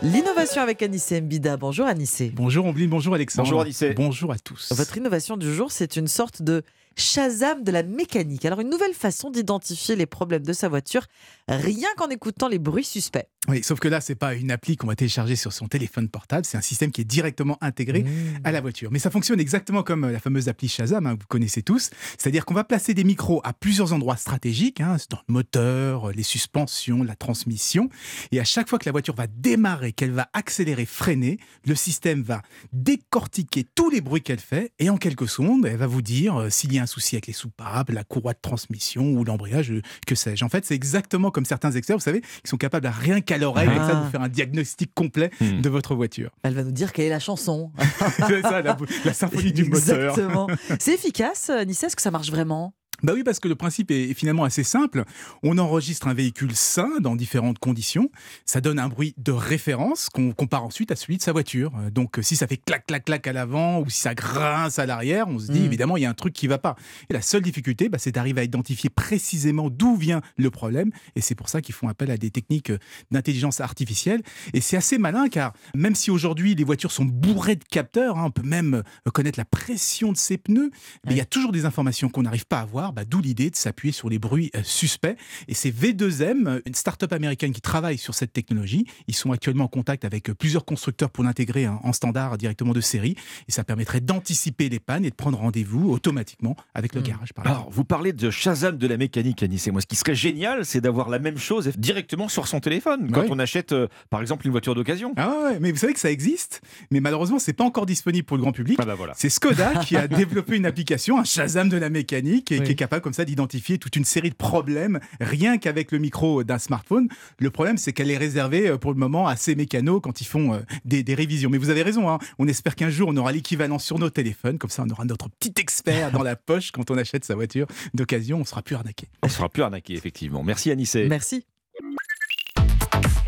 L'innovation 0.00 0.62
avec 0.62 0.82
Anissé 0.82 1.20
Mbida. 1.20 1.58
Bonjour 1.58 1.84
Anissé. 1.84 2.32
Bonjour 2.34 2.64
Ombline, 2.64 2.88
bonjour 2.88 3.14
Alexandre. 3.14 3.48
Bonjour, 3.48 3.60
Anissé. 3.60 3.92
Bonjour 3.92 4.32
à 4.32 4.38
tous. 4.38 4.72
Votre 4.72 4.96
innovation 4.96 5.36
du 5.36 5.54
jour, 5.54 5.72
c'est 5.72 5.96
une 5.96 6.08
sorte 6.08 6.40
de 6.40 6.62
Shazam 6.96 7.62
de 7.64 7.70
la 7.70 7.82
mécanique. 7.82 8.46
Alors 8.46 8.60
une 8.60 8.70
nouvelle 8.70 8.94
façon 8.94 9.30
d'identifier 9.30 9.94
les 9.94 10.06
problèmes 10.06 10.46
de 10.46 10.54
sa 10.54 10.70
voiture, 10.70 11.04
rien 11.48 11.88
qu'en 11.98 12.08
écoutant 12.08 12.48
les 12.48 12.58
bruits 12.58 12.84
suspects. 12.84 13.28
Oui, 13.48 13.62
sauf 13.62 13.80
que 13.80 13.88
là, 13.88 14.00
c'est 14.00 14.14
pas 14.14 14.34
une 14.34 14.50
appli 14.50 14.76
qu'on 14.76 14.86
va 14.86 14.96
télécharger 14.96 15.36
sur 15.36 15.52
son 15.52 15.68
téléphone 15.68 16.08
portable, 16.08 16.44
c'est 16.44 16.58
un 16.58 16.62
système 16.62 16.90
qui 16.90 17.00
est 17.00 17.04
directement 17.04 17.58
intégré 17.60 17.96
Mmh. 18.02 18.40
à 18.44 18.52
la 18.52 18.60
voiture. 18.60 18.90
Mais 18.92 18.98
ça 18.98 19.10
fonctionne 19.10 19.40
exactement 19.40 19.82
comme 19.82 20.04
euh, 20.04 20.12
la 20.12 20.20
fameuse 20.20 20.48
appli 20.48 20.68
Shazam, 20.68 21.06
hein, 21.06 21.16
que 21.16 21.20
vous 21.20 21.28
connaissez 21.28 21.62
tous. 21.62 21.90
C'est-à-dire 22.18 22.44
qu'on 22.44 22.54
va 22.54 22.64
placer 22.64 22.94
des 22.94 23.04
micros 23.04 23.40
à 23.44 23.52
plusieurs 23.52 23.92
endroits 23.92 24.16
stratégiques, 24.16 24.80
hein, 24.80 24.96
dans 25.10 25.18
le 25.28 25.32
moteur, 25.32 26.08
euh, 26.08 26.12
les 26.12 26.22
suspensions, 26.22 27.02
la 27.02 27.16
transmission. 27.16 27.88
Et 28.32 28.40
à 28.40 28.44
chaque 28.44 28.68
fois 28.68 28.78
que 28.78 28.86
la 28.86 28.92
voiture 28.92 29.14
va 29.14 29.26
démarrer, 29.26 29.92
qu'elle 29.92 30.12
va 30.12 30.28
accélérer, 30.32 30.86
freiner, 30.86 31.38
le 31.66 31.74
système 31.74 32.22
va 32.22 32.42
décortiquer 32.72 33.64
tous 33.74 33.90
les 33.90 34.00
bruits 34.00 34.22
qu'elle 34.22 34.40
fait 34.40 34.72
et 34.78 34.90
en 34.90 34.96
quelques 34.96 35.28
secondes, 35.28 35.66
elle 35.66 35.76
va 35.76 35.86
vous 35.86 36.02
dire 36.02 36.36
euh, 36.36 36.50
s'il 36.50 36.72
y 36.72 36.78
a 36.78 36.82
un 36.82 36.86
souci 36.86 37.16
avec 37.16 37.26
les 37.26 37.32
soupapes, 37.32 37.90
la 37.90 38.04
courroie 38.04 38.34
de 38.34 38.40
transmission 38.40 39.04
ou 39.12 39.24
l'embrayage, 39.24 39.72
que 40.06 40.14
sais-je. 40.14 40.44
En 40.44 40.48
fait, 40.48 40.64
c'est 40.64 40.74
exactement 40.74 41.30
comme 41.30 41.44
certains 41.44 41.72
experts, 41.72 41.96
vous 41.96 42.02
savez, 42.02 42.20
qui 42.20 42.48
sont 42.48 42.56
capables 42.56 42.86
à 42.86 42.92
rien 42.92 43.20
qu'à 43.38 43.44
l'oreille, 43.44 43.68
avec 43.68 43.78
ça, 43.82 43.88
de 43.88 43.92
Ah. 43.98 44.02
vous 44.04 44.10
faire 44.10 44.22
un 44.22 44.28
diagnostic 44.28 44.92
complet 44.94 45.30
Hmm. 45.40 45.60
de 45.60 45.68
votre 45.68 45.94
voiture. 45.94 46.30
Elle 46.42 46.54
va 46.54 46.62
nous 46.64 46.72
dire 46.72 46.92
quelle 46.92 47.06
est 47.06 47.10
la 47.10 47.18
chanson. 47.20 47.70
c'est 48.28 48.42
ça, 48.42 48.62
la, 48.62 48.76
la 49.04 49.12
symphonie 49.12 49.52
du 49.52 49.64
moteur. 49.64 50.10
Exactement. 50.10 50.46
C'est 50.78 50.94
efficace, 50.94 51.50
Anissé 51.50 51.86
Est-ce 51.86 51.96
que 51.96 52.02
ça 52.02 52.10
marche 52.10 52.30
vraiment? 52.30 52.74
Bah 53.02 53.12
oui, 53.14 53.22
parce 53.22 53.40
que 53.40 53.48
le 53.48 53.54
principe 53.54 53.90
est 53.90 54.14
finalement 54.14 54.44
assez 54.44 54.64
simple. 54.64 55.04
On 55.42 55.58
enregistre 55.58 56.08
un 56.08 56.14
véhicule 56.14 56.54
sain 56.54 56.90
dans 57.00 57.16
différentes 57.16 57.58
conditions. 57.58 58.10
Ça 58.44 58.60
donne 58.60 58.78
un 58.78 58.88
bruit 58.88 59.14
de 59.18 59.32
référence 59.32 60.08
qu'on 60.08 60.32
compare 60.32 60.64
ensuite 60.64 60.90
à 60.90 60.96
celui 60.96 61.16
de 61.16 61.22
sa 61.22 61.32
voiture. 61.32 61.72
Donc, 61.92 62.18
euh, 62.18 62.22
si 62.22 62.36
ça 62.36 62.46
fait 62.46 62.56
clac, 62.56 62.86
clac, 62.86 63.04
clac 63.04 63.26
à 63.26 63.32
l'avant 63.32 63.80
ou 63.80 63.90
si 63.90 64.00
ça 64.00 64.14
grince 64.14 64.78
à 64.78 64.86
l'arrière, 64.86 65.28
on 65.28 65.38
se 65.38 65.50
dit 65.50 65.60
Mm. 65.60 65.64
évidemment 65.64 65.96
il 65.96 66.02
y 66.02 66.06
a 66.06 66.10
un 66.10 66.14
truc 66.14 66.32
qui 66.32 66.46
va 66.46 66.58
pas. 66.58 66.76
Et 67.10 67.12
la 67.12 67.22
seule 67.22 67.42
difficulté, 67.42 67.88
bah, 67.88 67.98
c'est 67.98 68.12
d'arriver 68.12 68.40
à 68.40 68.44
identifier 68.44 68.90
précisément 68.90 69.70
d'où 69.70 69.96
vient 69.96 70.20
le 70.36 70.50
problème. 70.50 70.90
Et 71.14 71.20
c'est 71.20 71.34
pour 71.34 71.48
ça 71.48 71.60
qu'ils 71.60 71.74
font 71.74 71.88
appel 71.88 72.10
à 72.10 72.16
des 72.16 72.30
techniques 72.30 72.70
euh, 72.70 72.78
d'intelligence 73.10 73.60
artificielle. 73.60 74.22
Et 74.54 74.60
c'est 74.60 74.76
assez 74.76 74.98
malin 74.98 75.28
car 75.28 75.52
même 75.74 75.94
si 75.94 76.10
aujourd'hui 76.10 76.54
les 76.54 76.64
voitures 76.64 76.92
sont 76.92 77.04
bourrées 77.04 77.56
de 77.56 77.64
capteurs, 77.64 78.18
hein, 78.18 78.24
on 78.26 78.30
peut 78.30 78.46
même 78.46 78.74
euh, 78.74 79.10
connaître 79.10 79.38
la 79.38 79.44
pression 79.44 80.12
de 80.12 80.16
ses 80.16 80.38
pneus, 80.38 80.70
mais 81.04 81.12
il 81.12 81.16
y 81.16 81.20
a 81.20 81.24
toujours 81.24 81.52
des 81.52 81.64
informations 81.64 82.08
qu'on 82.08 82.22
n'arrive 82.22 82.46
pas 82.46 82.60
à 82.60 82.64
voir. 82.64 82.85
Bah, 82.92 83.04
D'où 83.04 83.20
l'idée 83.20 83.50
de 83.50 83.56
s'appuyer 83.56 83.92
sur 83.92 84.08
les 84.08 84.18
bruits 84.18 84.50
euh, 84.56 84.60
suspects. 84.62 85.16
Et 85.48 85.54
c'est 85.54 85.70
V2M, 85.70 86.46
euh, 86.48 86.60
une 86.66 86.74
start-up 86.74 87.12
américaine 87.12 87.52
qui 87.52 87.60
travaille 87.60 87.98
sur 87.98 88.14
cette 88.14 88.32
technologie. 88.32 88.86
Ils 89.08 89.14
sont 89.14 89.32
actuellement 89.32 89.64
en 89.64 89.68
contact 89.68 90.04
avec 90.04 90.30
euh, 90.30 90.34
plusieurs 90.34 90.64
constructeurs 90.64 91.10
pour 91.10 91.24
l'intégrer 91.24 91.66
en 91.68 91.92
standard 91.92 92.36
directement 92.38 92.72
de 92.72 92.80
série. 92.80 93.16
Et 93.48 93.52
ça 93.52 93.64
permettrait 93.64 94.00
d'anticiper 94.00 94.68
les 94.68 94.80
pannes 94.80 95.04
et 95.04 95.10
de 95.10 95.14
prendre 95.14 95.38
rendez-vous 95.38 95.90
automatiquement 95.90 96.56
avec 96.74 96.94
le 96.94 97.00
garage. 97.00 97.32
Par 97.32 97.44
exemple. 97.44 97.60
Alors, 97.60 97.70
vous 97.70 97.84
parlez 97.84 98.12
de 98.12 98.30
Shazam 98.30 98.76
de 98.78 98.86
la 98.86 98.96
mécanique, 98.96 99.42
Anis. 99.42 99.66
Et 99.66 99.70
moi, 99.70 99.80
ce 99.80 99.86
qui 99.86 99.96
serait 99.96 100.14
génial, 100.14 100.64
c'est 100.64 100.80
d'avoir 100.80 101.08
la 101.08 101.18
même 101.18 101.38
chose 101.38 101.68
directement 101.76 102.28
sur 102.28 102.46
son 102.48 102.60
téléphone 102.60 103.10
quand 103.12 103.20
Ouais. 103.22 103.26
on 103.30 103.38
achète, 103.38 103.72
euh, 103.72 103.88
par 104.10 104.20
exemple, 104.20 104.46
une 104.46 104.52
voiture 104.52 104.74
d'occasion. 104.74 105.12
Ah 105.16 105.32
ouais, 105.44 105.58
mais 105.60 105.72
vous 105.72 105.78
savez 105.78 105.92
que 105.94 106.00
ça 106.00 106.10
existe, 106.10 106.60
mais 106.90 107.00
malheureusement, 107.00 107.38
c'est 107.38 107.52
pas 107.52 107.64
encore 107.64 107.86
disponible 107.86 108.24
pour 108.26 108.36
le 108.36 108.42
grand 108.42 108.52
public. 108.52 108.78
Ah 108.80 108.84
bah 108.84 108.94
voilà. 108.94 109.12
C'est 109.16 109.28
Skoda 109.30 109.76
qui 109.84 109.96
a 109.96 110.06
développé 110.08 110.56
une 110.56 110.66
application, 110.66 111.18
un 111.18 111.24
Shazam 111.24 111.68
de 111.68 111.76
la 111.76 111.90
mécanique, 111.90 112.52
et 112.52 112.62
qui 112.62 112.72
est 112.72 112.75
capable 112.76 113.02
comme 113.02 113.12
ça 113.12 113.24
d'identifier 113.24 113.78
toute 113.78 113.96
une 113.96 114.04
série 114.04 114.30
de 114.30 114.34
problèmes 114.34 115.00
rien 115.20 115.58
qu'avec 115.58 115.92
le 115.92 115.98
micro 115.98 116.44
d'un 116.44 116.58
smartphone. 116.58 117.08
Le 117.38 117.50
problème, 117.50 117.76
c'est 117.76 117.92
qu'elle 117.92 118.10
est 118.10 118.16
réservée 118.16 118.68
euh, 118.68 118.78
pour 118.78 118.92
le 118.92 118.98
moment 118.98 119.26
à 119.26 119.36
ces 119.36 119.54
mécanos 119.54 120.00
quand 120.02 120.20
ils 120.20 120.26
font 120.26 120.54
euh, 120.54 120.60
des, 120.84 121.02
des 121.02 121.14
révisions. 121.14 121.50
Mais 121.50 121.58
vous 121.58 121.70
avez 121.70 121.82
raison, 121.82 122.08
hein, 122.08 122.18
on 122.38 122.48
espère 122.48 122.76
qu'un 122.76 122.90
jour 122.90 123.08
on 123.08 123.16
aura 123.16 123.32
l'équivalent 123.32 123.78
sur 123.78 123.98
nos 123.98 124.10
téléphones, 124.10 124.58
comme 124.58 124.70
ça 124.70 124.84
on 124.86 124.90
aura 124.90 125.04
notre 125.04 125.28
petit 125.28 125.54
expert 125.58 126.10
dans 126.12 126.22
la 126.22 126.36
poche 126.36 126.70
quand 126.70 126.90
on 126.90 126.98
achète 126.98 127.24
sa 127.24 127.34
voiture 127.34 127.66
d'occasion, 127.94 128.40
on 128.40 128.44
sera 128.44 128.62
plus 128.62 128.74
arnaqué. 128.74 129.08
On 129.22 129.28
sera 129.28 129.48
plus 129.48 129.62
arnaqué, 129.62 129.94
effectivement. 129.94 130.42
Merci, 130.42 130.70
Anissé. 130.70 131.06
Merci. 131.08 131.44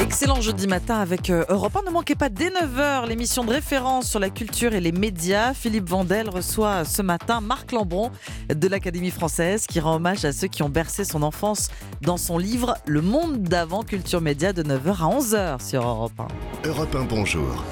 Excellent 0.08 0.40
jeudi 0.40 0.66
matin 0.66 1.00
avec 1.00 1.28
euh, 1.28 1.44
Europe 1.50 1.76
1. 1.76 1.82
Ne 1.82 1.90
manquez 1.90 2.14
pas 2.14 2.30
dès 2.30 2.48
9h 2.48 3.06
l'émission 3.06 3.44
de 3.44 3.50
référence 3.50 4.08
sur 4.08 4.18
la 4.18 4.30
culture 4.30 4.72
et 4.72 4.80
les 4.80 4.90
médias. 4.90 5.52
Philippe 5.52 5.86
Vandel 5.86 6.30
reçoit 6.30 6.86
ce 6.86 7.02
matin 7.02 7.42
Marc 7.42 7.72
Lambron 7.72 8.10
de 8.48 8.68
l'Académie 8.68 9.10
française 9.10 9.66
qui 9.66 9.80
rend 9.80 9.96
hommage 9.96 10.24
à 10.24 10.32
ceux 10.32 10.48
qui 10.48 10.62
ont 10.62 10.70
bercé 10.70 11.04
son 11.04 11.22
enfance 11.22 11.68
dans 12.00 12.16
son 12.16 12.38
livre 12.38 12.78
Le 12.86 13.02
monde 13.02 13.42
d'avant 13.42 13.82
culture 13.82 14.22
média 14.22 14.54
de 14.54 14.62
9h 14.62 14.88
à 14.88 15.18
11h 15.18 15.68
sur 15.68 15.86
Europe 15.86 16.18
1. 16.64 16.68
Europe 16.68 16.94
1, 16.94 17.04
bonjour. 17.04 17.62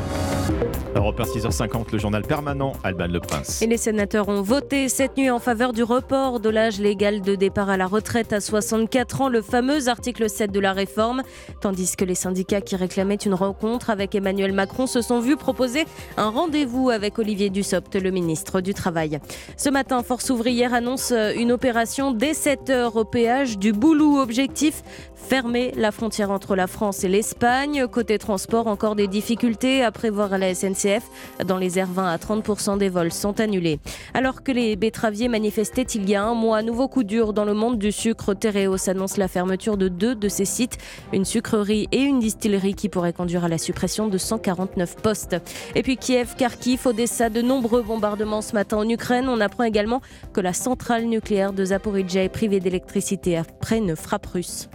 Europe 0.94 1.20
1, 1.20 1.24
6h50, 1.24 1.92
le 1.92 1.98
journal 1.98 2.22
permanent, 2.22 2.74
Alban 2.84 3.08
Le 3.08 3.20
Prince. 3.20 3.62
Et 3.62 3.66
les 3.66 3.76
sénateurs 3.76 4.28
ont 4.28 4.42
voté 4.42 4.88
cette 4.88 5.16
nuit 5.16 5.30
en 5.30 5.38
faveur 5.38 5.72
du 5.72 5.82
report 5.82 6.40
de 6.40 6.48
l'âge 6.48 6.78
légal 6.80 7.20
de 7.20 7.34
départ 7.34 7.68
à 7.68 7.76
la 7.76 7.86
retraite 7.86 8.32
à 8.32 8.40
64 8.40 9.22
ans, 9.22 9.28
le 9.28 9.42
fameux 9.42 9.88
article 9.88 10.28
7 10.28 10.52
de 10.52 10.60
la 10.60 10.72
réforme, 10.72 11.22
tandis 11.60 11.96
que 11.96 12.04
les 12.04 12.14
syndicats 12.26 12.60
qui 12.60 12.74
réclamaient 12.74 13.14
une 13.14 13.34
rencontre 13.34 13.88
avec 13.88 14.16
Emmanuel 14.16 14.52
Macron 14.52 14.88
se 14.88 15.00
sont 15.00 15.20
vus 15.20 15.36
proposer 15.36 15.84
un 16.16 16.28
rendez-vous 16.28 16.90
avec 16.90 17.20
Olivier 17.20 17.50
Dussopt, 17.50 17.94
le 17.94 18.10
ministre 18.10 18.60
du 18.60 18.74
Travail. 18.74 19.20
Ce 19.56 19.70
matin, 19.70 20.02
Force 20.02 20.28
ouvrière 20.30 20.74
annonce 20.74 21.12
une 21.12 21.52
opération 21.52 22.10
dès 22.10 22.34
7 22.34 22.70
heures 22.70 22.96
au 22.96 23.04
péage 23.04 23.58
du 23.58 23.72
Boulou. 23.72 24.18
Objectif 24.18 24.82
fermer 25.26 25.72
la 25.76 25.90
frontière 25.90 26.30
entre 26.30 26.54
la 26.54 26.68
France 26.68 27.02
et 27.02 27.08
l'Espagne. 27.08 27.88
Côté 27.90 28.16
transport, 28.16 28.68
encore 28.68 28.94
des 28.94 29.08
difficultés 29.08 29.82
à 29.82 29.90
prévoir 29.90 30.32
à 30.32 30.38
la 30.38 30.54
SNCF. 30.54 31.02
Dans 31.44 31.58
les 31.58 31.80
airs 31.80 31.90
20 31.90 32.06
à 32.06 32.16
30% 32.16 32.78
des 32.78 32.88
vols 32.88 33.12
sont 33.12 33.40
annulés. 33.40 33.80
Alors 34.14 34.44
que 34.44 34.52
les 34.52 34.76
betteraviers 34.76 35.26
manifestaient 35.26 35.82
il 35.82 36.08
y 36.08 36.14
a 36.14 36.22
un 36.22 36.34
mois, 36.34 36.62
nouveau 36.62 36.86
coup 36.86 37.02
dur 37.02 37.32
dans 37.32 37.44
le 37.44 37.54
monde 37.54 37.76
du 37.76 37.90
sucre. 37.90 38.34
Tereos 38.34 38.88
annonce 38.88 39.16
la 39.16 39.26
fermeture 39.26 39.76
de 39.76 39.88
deux 39.88 40.14
de 40.14 40.28
ses 40.28 40.44
sites, 40.44 40.78
une 41.12 41.24
sucrerie 41.24 41.88
et 41.90 42.02
une 42.02 42.20
distillerie 42.20 42.74
qui 42.74 42.88
pourrait 42.88 43.12
conduire 43.12 43.44
à 43.44 43.48
la 43.48 43.58
suppression 43.58 44.06
de 44.06 44.18
149 44.18 44.94
postes. 45.02 45.36
Et 45.74 45.82
puis 45.82 45.96
Kiev, 45.96 46.36
Kharkiv, 46.36 46.86
Odessa, 46.86 47.30
de 47.30 47.42
nombreux 47.42 47.82
bombardements 47.82 48.42
ce 48.42 48.52
matin 48.52 48.76
en 48.76 48.88
Ukraine. 48.88 49.28
On 49.28 49.40
apprend 49.40 49.64
également 49.64 50.02
que 50.32 50.40
la 50.40 50.52
centrale 50.52 51.06
nucléaire 51.06 51.52
de 51.52 51.64
Zaporizhia 51.64 52.22
est 52.22 52.28
privée 52.28 52.60
d'électricité 52.60 53.36
après 53.36 53.78
une 53.78 53.96
frappe 53.96 54.26
russe. 54.26 54.68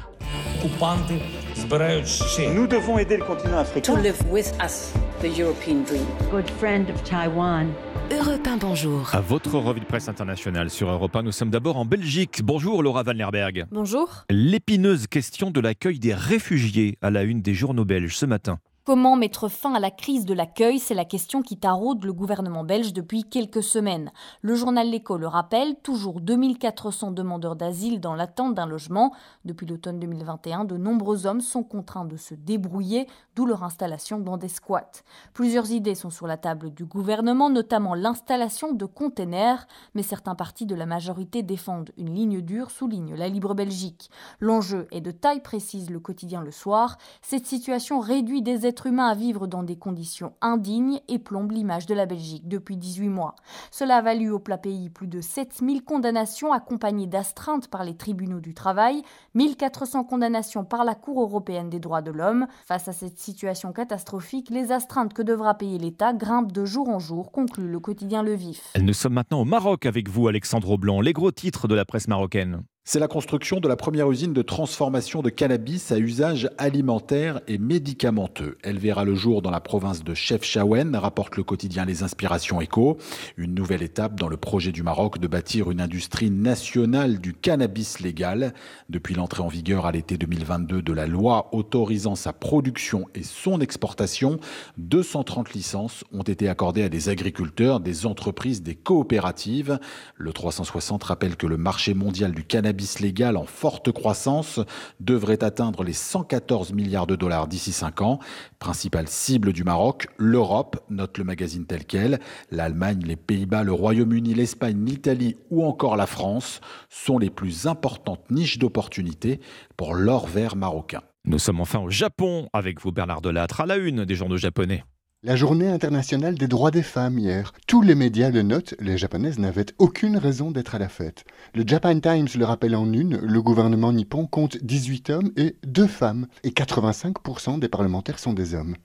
Nous 2.53 2.67
devons 2.67 2.97
aider 2.97 3.17
le 3.17 3.23
continent 3.23 3.57
africain. 3.59 3.95
to 3.95 4.01
live 4.01 4.19
with 4.29 4.51
us 4.63 4.93
the 5.21 5.37
European 5.37 5.83
dream. 5.83 6.05
Good 6.31 6.49
friend 6.49 6.89
of 6.89 7.03
Taiwan. 7.03 7.67
Europe 8.11 8.45
1, 8.45 8.57
bonjour. 8.57 9.09
À 9.13 9.21
votre 9.21 9.57
revue 9.57 9.79
de 9.79 9.85
presse 9.85 10.09
internationale 10.09 10.69
sur 10.69 10.89
Europe 10.89 11.15
1, 11.15 11.23
nous 11.23 11.31
sommes 11.31 11.49
d'abord 11.49 11.77
en 11.77 11.85
Belgique. 11.85 12.41
Bonjour 12.43 12.83
Laura 12.83 13.03
Van 13.03 13.13
Lerberg. 13.13 13.65
Bonjour. 13.71 14.25
L'épineuse 14.29 15.07
question 15.07 15.49
de 15.49 15.61
l'accueil 15.61 15.97
des 15.97 16.13
réfugiés 16.13 16.97
à 17.01 17.09
la 17.09 17.23
une 17.23 17.41
des 17.41 17.53
journaux 17.53 17.85
belges 17.85 18.15
ce 18.15 18.25
matin. 18.25 18.59
Comment 18.83 19.15
mettre 19.15 19.47
fin 19.47 19.75
à 19.75 19.79
la 19.79 19.91
crise 19.91 20.25
de 20.25 20.33
l'accueil? 20.33 20.79
C'est 20.79 20.95
la 20.95 21.05
question 21.05 21.43
qui 21.43 21.55
taraude 21.55 22.03
le 22.03 22.13
gouvernement 22.13 22.63
belge 22.63 22.93
depuis 22.93 23.23
quelques 23.23 23.61
semaines. 23.61 24.11
Le 24.41 24.55
journal 24.55 24.89
L'Écho 24.89 25.17
le 25.17 25.27
rappelle, 25.27 25.75
toujours 25.83 26.19
2400 26.19 27.11
demandeurs 27.11 27.55
d'asile 27.55 28.01
dans 28.01 28.15
l'attente 28.15 28.55
d'un 28.55 28.65
logement. 28.65 29.13
Depuis 29.45 29.67
l'automne 29.67 29.99
2021, 29.99 30.65
de 30.65 30.77
nombreux 30.77 31.27
hommes 31.27 31.41
sont 31.41 31.61
contraints 31.61 32.05
de 32.05 32.17
se 32.17 32.33
débrouiller, 32.33 33.05
d'où 33.35 33.45
leur 33.45 33.63
installation 33.63 34.17
dans 34.17 34.37
des 34.37 34.47
squats. 34.47 35.03
Plusieurs 35.35 35.69
idées 35.69 35.93
sont 35.93 36.09
sur 36.09 36.25
la 36.25 36.37
table 36.37 36.73
du 36.73 36.85
gouvernement, 36.85 37.51
notamment 37.51 37.93
l'installation 37.93 38.73
de 38.73 38.85
containers, 38.85 39.67
mais 39.93 40.01
certains 40.01 40.33
partis 40.33 40.65
de 40.65 40.73
la 40.73 40.87
majorité 40.87 41.43
défendent 41.43 41.91
une 41.97 42.15
ligne 42.15 42.41
dure, 42.41 42.71
souligne 42.71 43.13
la 43.13 43.27
Libre 43.27 43.53
Belgique. 43.53 44.09
L'enjeu 44.39 44.87
est 44.89 45.01
de 45.01 45.11
taille, 45.11 45.43
précise 45.43 45.91
le 45.91 45.99
quotidien 45.99 46.41
Le 46.41 46.49
Soir. 46.49 46.97
Cette 47.21 47.45
situation 47.45 47.99
réduit 47.99 48.41
des 48.41 48.65
êtres 48.71 48.87
humains 48.87 49.09
à 49.09 49.15
vivre 49.15 49.47
dans 49.47 49.63
des 49.63 49.75
conditions 49.75 50.31
indignes 50.39 51.01
et 51.09 51.19
plombe 51.19 51.51
l'image 51.51 51.87
de 51.87 51.93
la 51.93 52.05
Belgique 52.05 52.47
depuis 52.47 52.77
18 52.77 53.09
mois. 53.09 53.35
Cela 53.69 53.97
a 53.97 54.01
valu 54.01 54.29
au 54.29 54.39
plat 54.39 54.57
pays 54.57 54.89
plus 54.89 55.07
de 55.07 55.19
7000 55.19 55.83
condamnations 55.83 56.53
accompagnées 56.53 57.05
d'astreintes 57.05 57.67
par 57.67 57.83
les 57.83 57.97
tribunaux 57.97 58.39
du 58.39 58.53
travail, 58.53 59.01
1400 59.35 60.05
condamnations 60.05 60.63
par 60.63 60.85
la 60.85 60.95
Cour 60.95 61.21
européenne 61.21 61.69
des 61.69 61.81
droits 61.81 62.01
de 62.01 62.11
l'homme. 62.11 62.47
Face 62.65 62.87
à 62.87 62.93
cette 62.93 63.19
situation 63.19 63.73
catastrophique, 63.73 64.49
les 64.49 64.71
astreintes 64.71 65.13
que 65.13 65.21
devra 65.21 65.55
payer 65.55 65.77
l'État 65.77 66.13
grimpent 66.13 66.53
de 66.53 66.63
jour 66.63 66.87
en 66.87 66.99
jour, 66.99 67.33
conclut 67.33 67.69
le 67.69 67.81
quotidien 67.81 68.23
Le 68.23 68.35
Vif. 68.35 68.71
Nous 68.81 68.93
sommes 68.93 69.15
maintenant 69.15 69.41
au 69.41 69.45
Maroc 69.45 69.85
avec 69.85 70.07
vous, 70.07 70.29
Alexandre 70.29 70.77
Blanc. 70.77 71.01
Les 71.01 71.11
gros 71.11 71.31
titres 71.31 71.67
de 71.67 71.75
la 71.75 71.83
presse 71.83 72.07
marocaine. 72.07 72.63
C'est 72.83 72.99
la 72.99 73.07
construction 73.07 73.59
de 73.59 73.67
la 73.67 73.75
première 73.75 74.09
usine 74.09 74.33
de 74.33 74.41
transformation 74.41 75.21
de 75.21 75.29
cannabis 75.29 75.91
à 75.91 75.99
usage 75.99 76.49
alimentaire 76.57 77.39
et 77.47 77.59
médicamenteux. 77.59 78.57
Elle 78.63 78.79
verra 78.79 79.05
le 79.05 79.13
jour 79.13 79.43
dans 79.43 79.51
la 79.51 79.59
province 79.59 80.03
de 80.03 80.15
Chefchaouen, 80.15 80.95
rapporte 80.95 81.37
le 81.37 81.43
quotidien 81.43 81.85
Les 81.85 82.01
Inspirations 82.01 82.59
Éco. 82.59 82.97
Une 83.37 83.53
nouvelle 83.53 83.83
étape 83.83 84.19
dans 84.19 84.27
le 84.27 84.35
projet 84.35 84.71
du 84.71 84.81
Maroc 84.81 85.19
de 85.19 85.27
bâtir 85.27 85.69
une 85.69 85.79
industrie 85.79 86.31
nationale 86.31 87.19
du 87.19 87.35
cannabis 87.35 87.99
légal. 87.99 88.51
Depuis 88.89 89.13
l'entrée 89.13 89.43
en 89.43 89.47
vigueur 89.47 89.85
à 89.85 89.91
l'été 89.91 90.17
2022 90.17 90.81
de 90.81 90.93
la 90.93 91.05
loi 91.05 91.49
autorisant 91.53 92.15
sa 92.15 92.33
production 92.33 93.05
et 93.13 93.23
son 93.23 93.61
exportation, 93.61 94.39
230 94.79 95.53
licences 95.53 96.03
ont 96.11 96.23
été 96.23 96.49
accordées 96.49 96.83
à 96.83 96.89
des 96.89 97.09
agriculteurs, 97.09 97.79
des 97.79 98.07
entreprises, 98.07 98.63
des 98.63 98.75
coopératives. 98.75 99.79
Le 100.17 100.33
360 100.33 101.03
rappelle 101.03 101.35
que 101.35 101.45
le 101.45 101.57
marché 101.57 101.93
mondial 101.93 102.31
du 102.31 102.43
cannabis 102.43 102.70
légal 102.99 103.37
en 103.37 103.45
forte 103.45 103.91
croissance 103.91 104.59
devrait 104.99 105.43
atteindre 105.43 105.83
les 105.83 105.93
114 105.93 106.73
milliards 106.73 107.07
de 107.07 107.15
dollars 107.15 107.47
d'ici 107.47 107.71
5 107.71 108.01
ans. 108.01 108.19
Principale 108.59 109.07
cible 109.07 109.53
du 109.53 109.63
Maroc, 109.63 110.07
l'Europe, 110.17 110.83
note 110.89 111.17
le 111.17 111.23
magazine 111.23 111.65
tel 111.65 111.85
quel. 111.85 112.19
L'Allemagne, 112.49 113.01
les 113.05 113.15
Pays-Bas, 113.15 113.63
le 113.63 113.73
Royaume-Uni, 113.73 114.33
l'Espagne, 114.33 114.83
l'Italie 114.85 115.37
ou 115.49 115.65
encore 115.65 115.95
la 115.95 116.07
France 116.07 116.61
sont 116.89 117.17
les 117.17 117.29
plus 117.29 117.67
importantes 117.67 118.29
niches 118.29 118.57
d'opportunités 118.57 119.39
pour 119.77 119.95
l'or 119.95 120.27
vert 120.27 120.55
marocain. 120.55 121.01
Nous 121.25 121.39
sommes 121.39 121.61
enfin 121.61 121.79
au 121.79 121.89
Japon 121.89 122.49
avec 122.51 122.81
vous 122.81 122.91
Bernard 122.91 123.21
Delattre 123.21 123.61
à 123.61 123.65
la 123.65 123.77
une 123.77 124.05
des 124.05 124.15
journaux 124.15 124.37
japonais. 124.37 124.83
La 125.23 125.35
journée 125.35 125.67
internationale 125.67 126.33
des 126.33 126.47
droits 126.47 126.71
des 126.71 126.81
femmes 126.81 127.19
hier. 127.19 127.53
Tous 127.67 127.83
les 127.83 127.93
médias 127.93 128.31
le 128.31 128.41
notent, 128.41 128.73
les 128.79 128.97
japonaises 128.97 129.37
n'avaient 129.37 129.67
aucune 129.77 130.17
raison 130.17 130.49
d'être 130.49 130.73
à 130.73 130.79
la 130.79 130.89
fête. 130.89 131.25
Le 131.53 131.63
Japan 131.63 131.99
Times 131.99 132.27
le 132.35 132.43
rappelle 132.43 132.75
en 132.75 132.91
une, 132.91 133.17
le 133.17 133.41
gouvernement 133.43 133.93
nippon 133.93 134.25
compte 134.25 134.57
18 134.63 135.11
hommes 135.11 135.31
et 135.37 135.57
2 135.63 135.85
femmes, 135.85 136.25
et 136.43 136.49
85% 136.49 137.59
des 137.59 137.69
parlementaires 137.69 138.17
sont 138.17 138.33
des 138.33 138.55
hommes. 138.55 138.75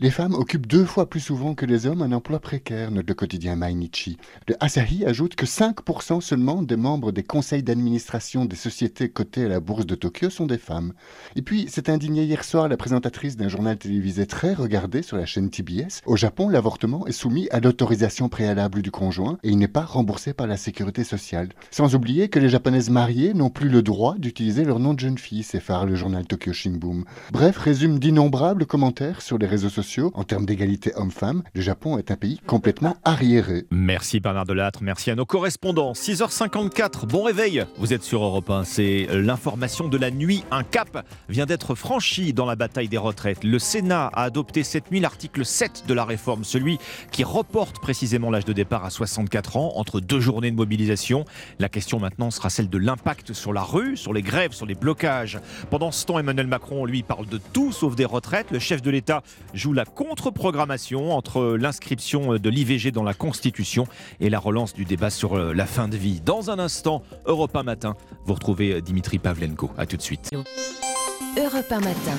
Les 0.00 0.10
femmes 0.10 0.34
occupent 0.34 0.66
deux 0.66 0.84
fois 0.84 1.08
plus 1.08 1.20
souvent 1.20 1.54
que 1.54 1.66
les 1.66 1.86
hommes 1.86 2.02
un 2.02 2.12
emploi 2.12 2.38
précaire, 2.38 2.90
note 2.90 3.08
le 3.08 3.14
quotidien 3.14 3.56
Mainichi. 3.56 4.18
Le 4.46 4.54
Asahi 4.60 5.04
ajoute 5.04 5.34
que 5.34 5.46
5% 5.46 6.20
seulement 6.20 6.62
des 6.62 6.76
membres 6.76 7.10
des 7.10 7.22
conseils 7.22 7.62
d'administration 7.62 8.44
des 8.44 8.54
sociétés 8.54 9.08
cotées 9.08 9.46
à 9.46 9.48
la 9.48 9.60
bourse 9.60 9.86
de 9.86 9.94
Tokyo 9.94 10.30
sont 10.30 10.46
des 10.46 10.58
femmes. 10.58 10.92
Et 11.36 11.42
puis, 11.42 11.68
s'est 11.68 11.90
indignée 11.90 12.24
hier 12.24 12.44
soir 12.44 12.68
la 12.68 12.76
présentatrice 12.76 13.36
d'un 13.36 13.48
journal 13.48 13.76
télévisé 13.76 14.26
très 14.26 14.54
regardé 14.54 15.02
sur 15.02 15.16
la 15.16 15.26
chaîne 15.26 15.50
TBS. 15.50 16.02
Au 16.06 16.16
Japon, 16.16 16.48
l'avortement 16.48 17.06
est 17.06 17.12
soumis 17.12 17.48
à 17.50 17.60
l'autorisation 17.60 18.28
préalable 18.28 18.82
du 18.82 18.90
conjoint 18.90 19.38
et 19.42 19.48
il 19.48 19.58
n'est 19.58 19.68
pas 19.68 19.84
remboursé 19.84 20.32
par 20.32 20.46
la 20.46 20.56
sécurité 20.56 21.02
sociale. 21.02 21.48
Sans 21.70 21.94
oublier 21.94 22.28
que 22.28 22.38
les 22.38 22.48
japonaises 22.48 22.90
mariées 22.90 23.34
n'ont 23.34 23.50
plus 23.50 23.68
le 23.68 23.82
droit 23.82 24.16
d'utiliser 24.18 24.64
leur 24.64 24.78
nom 24.78 24.94
de 24.94 25.00
jeune 25.00 25.18
fille, 25.18 25.42
s'effare 25.42 25.86
le 25.86 25.96
journal 25.96 26.26
Tokyo 26.26 26.52
Shinbun. 26.52 27.04
Bref, 27.32 27.56
résume 27.58 27.98
d'innombrables 27.98 28.66
commentaires 28.66 29.22
sur 29.22 29.38
les 29.38 29.46
réseaux 29.46 29.68
sociaux. 29.68 29.77
En 30.14 30.24
termes 30.24 30.44
d'égalité 30.44 30.92
homme-femme, 30.96 31.44
le 31.54 31.60
Japon 31.60 31.98
est 31.98 32.10
un 32.10 32.16
pays 32.16 32.40
complètement 32.46 32.96
arriéré. 33.04 33.64
Merci 33.70 34.18
Bernard 34.18 34.44
Delattre, 34.44 34.82
merci 34.82 35.10
à 35.10 35.14
nos 35.14 35.24
correspondants. 35.24 35.92
6h54, 35.92 37.06
bon 37.06 37.22
réveil, 37.22 37.64
vous 37.78 37.92
êtes 37.92 38.02
sur 38.02 38.24
Europe 38.24 38.50
1, 38.50 38.64
c'est 38.64 39.06
l'information 39.12 39.86
de 39.86 39.96
la 39.96 40.10
nuit. 40.10 40.42
Un 40.50 40.64
cap 40.64 41.06
vient 41.28 41.46
d'être 41.46 41.76
franchi 41.76 42.32
dans 42.32 42.44
la 42.44 42.56
bataille 42.56 42.88
des 42.88 42.98
retraites. 42.98 43.44
Le 43.44 43.60
Sénat 43.60 44.10
a 44.12 44.24
adopté 44.24 44.64
cette 44.64 44.90
nuit 44.90 44.98
l'article 44.98 45.44
7 45.44 45.84
de 45.86 45.94
la 45.94 46.04
réforme, 46.04 46.42
celui 46.42 46.78
qui 47.12 47.22
reporte 47.22 47.78
précisément 47.80 48.30
l'âge 48.30 48.44
de 48.44 48.52
départ 48.52 48.84
à 48.84 48.90
64 48.90 49.56
ans 49.58 49.72
entre 49.76 50.00
deux 50.00 50.20
journées 50.20 50.50
de 50.50 50.56
mobilisation. 50.56 51.24
La 51.60 51.68
question 51.68 52.00
maintenant 52.00 52.32
sera 52.32 52.50
celle 52.50 52.68
de 52.68 52.78
l'impact 52.78 53.32
sur 53.32 53.52
la 53.52 53.62
rue, 53.62 53.96
sur 53.96 54.12
les 54.12 54.22
grèves, 54.22 54.52
sur 54.52 54.66
les 54.66 54.74
blocages. 54.74 55.38
Pendant 55.70 55.92
ce 55.92 56.04
temps, 56.04 56.18
Emmanuel 56.18 56.48
Macron, 56.48 56.84
lui, 56.84 57.04
parle 57.04 57.26
de 57.26 57.38
tout 57.52 57.70
sauf 57.70 57.94
des 57.94 58.04
retraites. 58.04 58.50
Le 58.50 58.58
chef 58.58 58.82
de 58.82 58.90
l'État 58.90 59.22
joue 59.54 59.67
la 59.72 59.84
contre-programmation 59.84 61.16
entre 61.16 61.56
l'inscription 61.58 62.36
de 62.36 62.50
l'IVG 62.50 62.90
dans 62.90 63.02
la 63.02 63.14
Constitution 63.14 63.86
et 64.20 64.30
la 64.30 64.38
relance 64.38 64.74
du 64.74 64.84
débat 64.84 65.10
sur 65.10 65.36
la 65.36 65.66
fin 65.66 65.88
de 65.88 65.96
vie. 65.96 66.20
Dans 66.20 66.50
un 66.50 66.58
instant, 66.58 67.02
Europe 67.26 67.54
1 67.56 67.62
matin, 67.62 67.96
vous 68.24 68.34
retrouvez 68.34 68.80
Dimitri 68.80 69.18
Pavlenko. 69.18 69.70
A 69.76 69.86
tout 69.86 69.96
de 69.96 70.02
suite. 70.02 70.30
Europe 71.36 71.70
1 71.70 71.80
matin. 71.80 72.16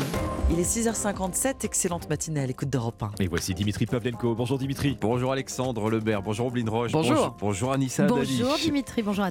Il 0.51 0.59
est 0.59 0.63
6h57, 0.63 1.63
excellente 1.63 2.09
matinée 2.09 2.39
à 2.39 2.45
l'écoute 2.47 2.69
d'Europe 2.69 3.03
1. 3.03 3.11
Et 3.19 3.27
voici 3.27 3.53
Dimitri 3.53 3.85
Pavlenko. 3.85 4.33
Bonjour 4.33 4.57
Dimitri. 4.57 4.97
Bonjour 4.99 5.31
Alexandre 5.31 5.91
Lebert, 5.91 6.21
bonjour 6.21 6.47
Oblin 6.47 6.67
Roche. 6.67 6.91
Bonjour. 6.91 7.15
Bonjour, 7.15 7.35
bonjour 7.39 7.71
Anissa 7.73 8.05
Dali. 8.05 8.39
Bonjour 8.39 8.57
Dimitri, 8.57 9.03
bonjour 9.03 9.23
à 9.23 9.27